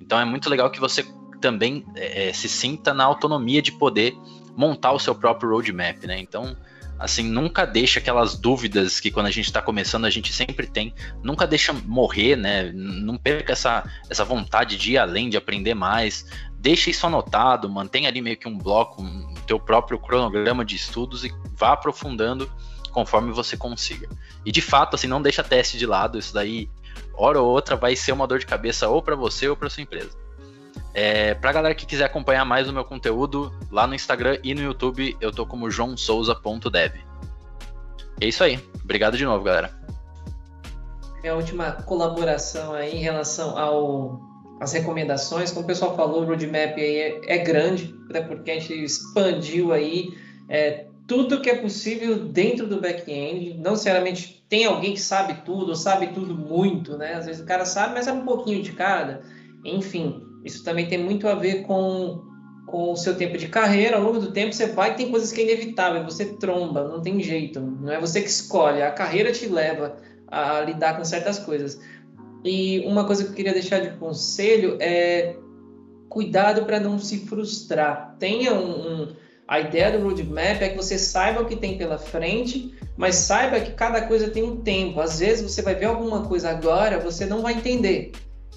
Então 0.00 0.20
é 0.20 0.24
muito 0.24 0.48
legal 0.50 0.70
que 0.70 0.80
você 0.80 1.06
também 1.40 1.84
é, 1.94 2.28
é, 2.28 2.32
se 2.32 2.48
sinta 2.48 2.92
na 2.92 3.04
autonomia 3.04 3.62
de 3.62 3.72
poder 3.72 4.14
montar 4.56 4.92
o 4.92 4.98
seu 4.98 5.14
próprio 5.14 5.50
roadmap, 5.50 6.04
né? 6.04 6.18
Então, 6.18 6.56
assim, 6.98 7.22
nunca 7.22 7.64
deixa 7.64 8.00
aquelas 8.00 8.36
dúvidas 8.36 8.98
que 8.98 9.10
quando 9.10 9.26
a 9.26 9.30
gente 9.30 9.46
está 9.46 9.62
começando 9.62 10.04
a 10.04 10.10
gente 10.10 10.32
sempre 10.32 10.66
tem, 10.66 10.92
nunca 11.22 11.46
deixa 11.46 11.72
morrer, 11.72 12.36
né? 12.36 12.72
Não 12.72 13.16
perca 13.16 13.52
essa, 13.52 13.84
essa 14.10 14.24
vontade 14.24 14.76
de 14.76 14.92
ir 14.92 14.98
além, 14.98 15.30
de 15.30 15.36
aprender 15.36 15.74
mais. 15.74 16.26
Deixa 16.58 16.90
isso 16.90 17.06
anotado, 17.06 17.68
mantenha 17.68 18.08
ali 18.08 18.20
meio 18.20 18.36
que 18.36 18.48
um 18.48 18.58
bloco, 18.58 19.00
um 19.00 19.34
teu 19.46 19.60
próprio 19.60 19.98
cronograma 19.98 20.64
de 20.64 20.74
estudos 20.74 21.24
e 21.24 21.32
vá 21.54 21.72
aprofundando 21.72 22.50
conforme 22.90 23.32
você 23.32 23.56
consiga. 23.56 24.08
E 24.44 24.50
de 24.50 24.60
fato, 24.60 24.94
assim, 24.94 25.06
não 25.06 25.22
deixa 25.22 25.44
teste 25.44 25.78
de 25.78 25.86
lado, 25.86 26.18
isso 26.18 26.34
daí 26.34 26.68
hora 27.14 27.40
ou 27.40 27.48
outra 27.48 27.76
vai 27.76 27.94
ser 27.94 28.12
uma 28.12 28.26
dor 28.26 28.40
de 28.40 28.46
cabeça 28.46 28.88
ou 28.88 29.00
para 29.00 29.14
você 29.14 29.48
ou 29.48 29.56
para 29.56 29.70
sua 29.70 29.82
empresa. 29.82 30.10
É, 30.92 31.34
pra 31.34 31.52
galera 31.52 31.74
que 31.74 31.86
quiser 31.86 32.04
acompanhar 32.04 32.44
mais 32.44 32.68
o 32.68 32.72
meu 32.72 32.84
conteúdo, 32.84 33.52
lá 33.70 33.86
no 33.86 33.94
Instagram 33.94 34.38
e 34.42 34.52
no 34.52 34.62
YouTube 34.62 35.16
eu 35.20 35.30
tô 35.30 35.46
como 35.46 35.70
joãosouza.dev. 35.70 36.94
É 38.20 38.26
isso 38.26 38.42
aí. 38.42 38.58
Obrigado 38.82 39.16
de 39.16 39.24
novo, 39.24 39.44
galera. 39.44 39.78
Minha 41.20 41.34
última 41.34 41.72
colaboração 41.72 42.72
aí 42.72 42.96
em 42.96 43.00
relação 43.00 43.56
ao 43.56 44.27
as 44.60 44.72
recomendações, 44.72 45.50
como 45.50 45.64
o 45.64 45.66
pessoal 45.66 45.96
falou, 45.96 46.22
o 46.22 46.26
roadmap 46.26 46.76
aí 46.76 46.96
é, 46.96 47.20
é 47.26 47.38
grande, 47.38 47.94
até 48.08 48.20
porque 48.20 48.50
a 48.50 48.54
gente 48.54 48.84
expandiu 48.84 49.72
aí 49.72 50.08
é, 50.48 50.86
tudo 51.06 51.40
que 51.40 51.48
é 51.48 51.56
possível 51.56 52.16
dentro 52.18 52.66
do 52.66 52.80
back-end. 52.80 53.54
Não 53.58 53.72
necessariamente 53.72 54.44
tem 54.48 54.66
alguém 54.66 54.94
que 54.94 55.00
sabe 55.00 55.42
tudo, 55.44 55.70
ou 55.70 55.76
sabe 55.76 56.08
tudo 56.08 56.34
muito, 56.34 56.96
né? 56.96 57.14
Às 57.14 57.26
vezes 57.26 57.40
o 57.40 57.46
cara 57.46 57.64
sabe, 57.64 57.94
mas 57.94 58.06
é 58.08 58.12
um 58.12 58.24
pouquinho 58.24 58.62
de 58.62 58.72
cada. 58.72 59.22
Enfim, 59.64 60.22
isso 60.44 60.64
também 60.64 60.86
tem 60.86 60.98
muito 60.98 61.28
a 61.28 61.34
ver 61.34 61.62
com, 61.62 62.22
com 62.66 62.92
o 62.92 62.96
seu 62.96 63.14
tempo 63.16 63.38
de 63.38 63.48
carreira. 63.48 63.96
Ao 63.96 64.02
longo 64.02 64.18
do 64.18 64.32
tempo 64.32 64.52
você 64.52 64.66
vai, 64.66 64.96
tem 64.96 65.10
coisas 65.10 65.32
que 65.32 65.40
é 65.40 65.44
inevitável, 65.44 66.04
você 66.04 66.26
tromba, 66.36 66.88
não 66.88 67.00
tem 67.00 67.20
jeito. 67.20 67.60
Não 67.60 67.92
é 67.92 68.00
você 68.00 68.20
que 68.20 68.28
escolhe, 68.28 68.82
a 68.82 68.90
carreira 68.90 69.32
te 69.32 69.46
leva 69.46 69.96
a 70.26 70.60
lidar 70.60 70.96
com 70.96 71.04
certas 71.04 71.38
coisas. 71.38 71.80
E 72.44 72.80
uma 72.86 73.04
coisa 73.04 73.24
que 73.24 73.30
eu 73.30 73.34
queria 73.34 73.52
deixar 73.52 73.80
de 73.80 73.90
conselho 73.96 74.76
é 74.80 75.36
cuidado 76.08 76.64
para 76.64 76.80
não 76.80 76.98
se 76.98 77.26
frustrar. 77.26 78.16
Tenha 78.18 78.54
um, 78.54 79.02
um 79.02 79.08
a 79.48 79.60
ideia 79.60 79.90
do 79.90 80.04
roadmap 80.04 80.60
é 80.60 80.68
que 80.68 80.76
você 80.76 80.98
saiba 80.98 81.40
o 81.40 81.46
que 81.46 81.56
tem 81.56 81.78
pela 81.78 81.96
frente, 81.96 82.74
mas 82.98 83.14
saiba 83.14 83.58
que 83.58 83.72
cada 83.72 84.02
coisa 84.02 84.28
tem 84.28 84.42
um 84.42 84.56
tempo. 84.56 85.00
Às 85.00 85.20
vezes 85.20 85.50
você 85.50 85.62
vai 85.62 85.74
ver 85.74 85.86
alguma 85.86 86.26
coisa 86.26 86.50
agora, 86.50 86.98
você 86.98 87.24
não 87.24 87.40
vai 87.40 87.54
entender. 87.54 88.12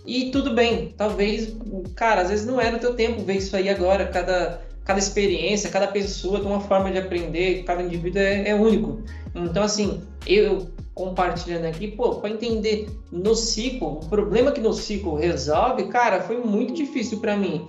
E 0.06 0.32
tudo 0.32 0.54
bem, 0.54 0.94
talvez, 0.98 1.56
cara, 1.96 2.22
às 2.22 2.30
vezes 2.30 2.46
não 2.46 2.60
é 2.60 2.70
no 2.70 2.78
teu 2.78 2.94
tempo 2.94 3.22
ver 3.22 3.38
isso 3.38 3.56
aí 3.56 3.70
agora. 3.70 4.06
Cada, 4.08 4.62
cada 4.84 5.00
experiência, 5.00 5.70
cada 5.70 5.88
pessoa 5.88 6.40
tem 6.40 6.50
uma 6.50 6.60
forma 6.60 6.92
de 6.92 6.98
aprender, 6.98 7.64
cada 7.64 7.82
indivíduo 7.82 8.20
é, 8.20 8.50
é 8.50 8.56
único. 8.56 9.02
Então, 9.34 9.64
assim, 9.64 10.02
eu 10.28 10.68
compartilhando 10.94 11.66
aqui, 11.66 11.88
pô, 11.88 12.16
para 12.16 12.30
entender 12.30 12.90
no 13.12 13.36
ciclo, 13.36 14.00
o 14.00 14.10
problema 14.10 14.52
que 14.52 14.60
no 14.60 14.74
ciclo 14.74 15.16
resolve, 15.16 15.88
cara, 15.88 16.22
foi 16.22 16.38
muito 16.38 16.74
difícil 16.74 17.20
para 17.20 17.38
mim 17.38 17.68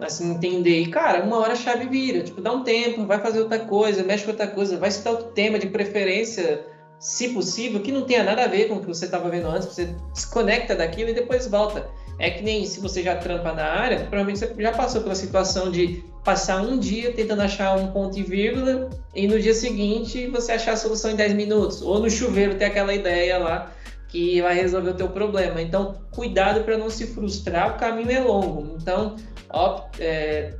assim, 0.00 0.32
entender. 0.32 0.80
E, 0.80 0.86
cara, 0.86 1.22
uma 1.22 1.38
hora 1.38 1.52
a 1.52 1.56
chave 1.56 1.86
vira. 1.86 2.22
Tipo, 2.22 2.40
dá 2.40 2.52
um 2.52 2.62
tempo, 2.62 3.06
vai 3.06 3.20
fazer 3.20 3.40
outra 3.40 3.58
coisa, 3.58 4.02
mexe 4.02 4.24
com 4.24 4.30
outra 4.30 4.46
coisa, 4.46 4.78
vai 4.78 4.88
estudar 4.88 5.10
outro 5.12 5.26
tema 5.32 5.58
de 5.58 5.68
preferência, 5.68 6.66
se 6.98 7.28
possível, 7.30 7.80
que 7.80 7.92
não 7.92 8.02
tenha 8.02 8.22
nada 8.22 8.44
a 8.44 8.48
ver 8.48 8.68
com 8.68 8.76
o 8.76 8.80
que 8.80 8.86
você 8.86 9.04
estava 9.04 9.28
vendo 9.28 9.48
antes, 9.48 9.68
você 9.68 9.94
desconecta 10.14 10.74
daquilo 10.74 11.10
e 11.10 11.14
depois 11.14 11.46
volta. 11.46 11.90
É 12.18 12.30
que 12.30 12.42
nem 12.42 12.64
se 12.66 12.80
você 12.80 13.02
já 13.02 13.16
trampa 13.16 13.52
na 13.52 13.64
área, 13.64 13.98
provavelmente 14.00 14.38
você 14.38 14.54
já 14.62 14.72
passou 14.72 15.02
pela 15.02 15.14
situação 15.14 15.70
de 15.70 16.04
passar 16.24 16.62
um 16.62 16.78
dia 16.78 17.12
tentando 17.12 17.42
achar 17.42 17.76
um 17.76 17.88
ponto 17.88 18.18
e 18.18 18.22
vírgula 18.22 18.90
e 19.14 19.26
no 19.26 19.40
dia 19.40 19.54
seguinte 19.54 20.26
você 20.28 20.52
achar 20.52 20.72
a 20.72 20.76
solução 20.76 21.10
em 21.10 21.16
10 21.16 21.34
minutos. 21.34 21.82
Ou 21.82 21.98
no 21.98 22.08
chuveiro 22.08 22.56
ter 22.56 22.66
aquela 22.66 22.94
ideia 22.94 23.38
lá 23.38 23.72
que 24.08 24.42
vai 24.42 24.54
resolver 24.54 24.90
o 24.90 24.94
teu 24.94 25.08
problema. 25.08 25.60
Então, 25.60 25.96
cuidado 26.10 26.62
para 26.64 26.76
não 26.76 26.90
se 26.90 27.06
frustrar, 27.06 27.74
o 27.74 27.78
caminho 27.78 28.10
é 28.10 28.20
longo. 28.20 28.76
Então, 28.78 29.16
ó, 29.48 29.86
é, 29.98 30.54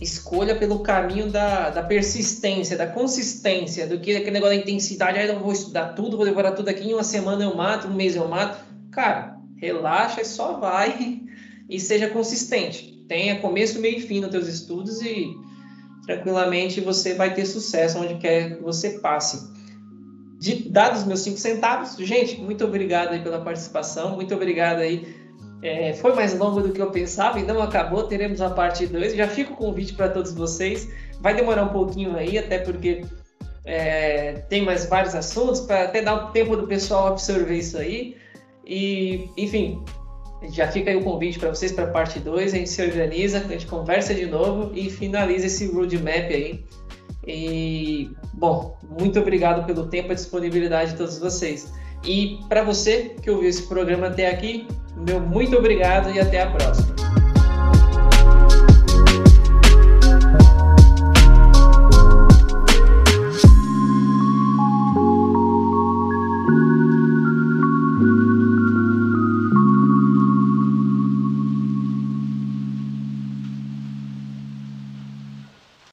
escolha 0.00 0.54
pelo 0.54 0.80
caminho 0.80 1.30
da, 1.30 1.70
da, 1.70 1.82
persistência, 1.82 2.76
da 2.76 2.86
consistência, 2.86 3.86
do 3.86 3.98
que 3.98 4.14
aquele 4.14 4.32
negócio 4.32 4.54
da 4.54 4.62
intensidade, 4.62 5.18
aí 5.18 5.28
eu 5.28 5.40
vou 5.40 5.50
estudar 5.50 5.94
tudo, 5.94 6.18
vou 6.18 6.26
devorar 6.26 6.54
tudo 6.54 6.68
aqui, 6.68 6.90
em 6.90 6.92
uma 6.92 7.02
semana 7.02 7.42
eu 7.42 7.54
mato, 7.54 7.88
um 7.88 7.94
mês 7.94 8.14
eu 8.14 8.28
mato. 8.28 8.62
Cara, 8.90 9.39
relaxa 9.60 10.20
e 10.20 10.24
só 10.24 10.58
vai 10.58 11.20
e 11.68 11.78
seja 11.78 12.08
consistente. 12.08 13.04
Tenha 13.08 13.40
começo, 13.40 13.80
meio 13.80 13.98
e 13.98 14.00
fim 14.00 14.20
nos 14.20 14.30
teus 14.30 14.46
estudos 14.46 15.02
e 15.02 15.36
tranquilamente 16.06 16.80
você 16.80 17.14
vai 17.14 17.34
ter 17.34 17.44
sucesso 17.44 17.98
onde 17.98 18.14
quer 18.16 18.56
que 18.56 18.62
você 18.62 18.98
passe. 19.00 19.48
De, 20.38 20.70
dados 20.70 21.04
meus 21.04 21.20
cinco 21.20 21.38
centavos, 21.38 21.96
gente, 21.98 22.40
muito 22.40 22.64
obrigado 22.64 23.12
aí 23.12 23.22
pela 23.22 23.40
participação, 23.40 24.14
muito 24.16 24.34
obrigado 24.34 24.78
aí 24.78 25.20
é, 25.62 25.92
foi 25.92 26.14
mais 26.14 26.36
longo 26.38 26.62
do 26.62 26.72
que 26.72 26.80
eu 26.80 26.90
pensava 26.90 27.38
e 27.38 27.42
não 27.42 27.60
acabou. 27.60 28.04
Teremos 28.04 28.40
a 28.40 28.50
parte 28.50 28.86
2. 28.86 29.14
Já 29.14 29.28
fica 29.28 29.52
o 29.52 29.56
convite 29.56 29.92
para 29.92 30.08
todos 30.08 30.32
vocês. 30.32 30.88
Vai 31.20 31.34
demorar 31.34 31.64
um 31.64 31.68
pouquinho 31.68 32.16
aí, 32.16 32.38
até 32.38 32.58
porque 32.58 33.04
é, 33.64 34.42
tem 34.48 34.62
mais 34.62 34.86
vários 34.86 35.14
assuntos, 35.14 35.60
para 35.60 35.84
até 35.84 36.00
dar 36.00 36.14
o 36.14 36.30
tempo 36.30 36.56
do 36.56 36.66
pessoal 36.66 37.08
absorver 37.08 37.56
isso 37.56 37.76
aí. 37.76 38.16
E, 38.70 39.28
enfim, 39.36 39.82
já 40.52 40.68
fica 40.68 40.90
aí 40.90 40.96
o 40.96 41.02
convite 41.02 41.40
para 41.40 41.48
vocês 41.48 41.72
para 41.72 41.84
a 41.84 41.88
parte 41.88 42.20
2. 42.20 42.54
A 42.54 42.56
gente 42.56 42.70
se 42.70 42.80
organiza, 42.80 43.38
a 43.38 43.48
gente 43.48 43.66
conversa 43.66 44.14
de 44.14 44.26
novo 44.26 44.70
e 44.72 44.88
finaliza 44.88 45.46
esse 45.46 45.66
roadmap 45.66 46.30
aí. 46.30 46.64
E, 47.26 48.10
bom, 48.32 48.78
muito 48.88 49.18
obrigado 49.18 49.66
pelo 49.66 49.88
tempo 49.88 50.12
e 50.12 50.14
disponibilidade 50.14 50.92
de 50.92 50.98
todos 50.98 51.18
vocês. 51.18 51.72
E 52.04 52.38
para 52.48 52.62
você 52.62 53.16
que 53.20 53.28
ouviu 53.28 53.48
esse 53.48 53.64
programa 53.64 54.06
até 54.06 54.30
aqui, 54.30 54.68
meu 54.96 55.20
muito 55.20 55.56
obrigado 55.56 56.08
e 56.14 56.20
até 56.20 56.40
a 56.40 56.50
próxima. 56.50 57.09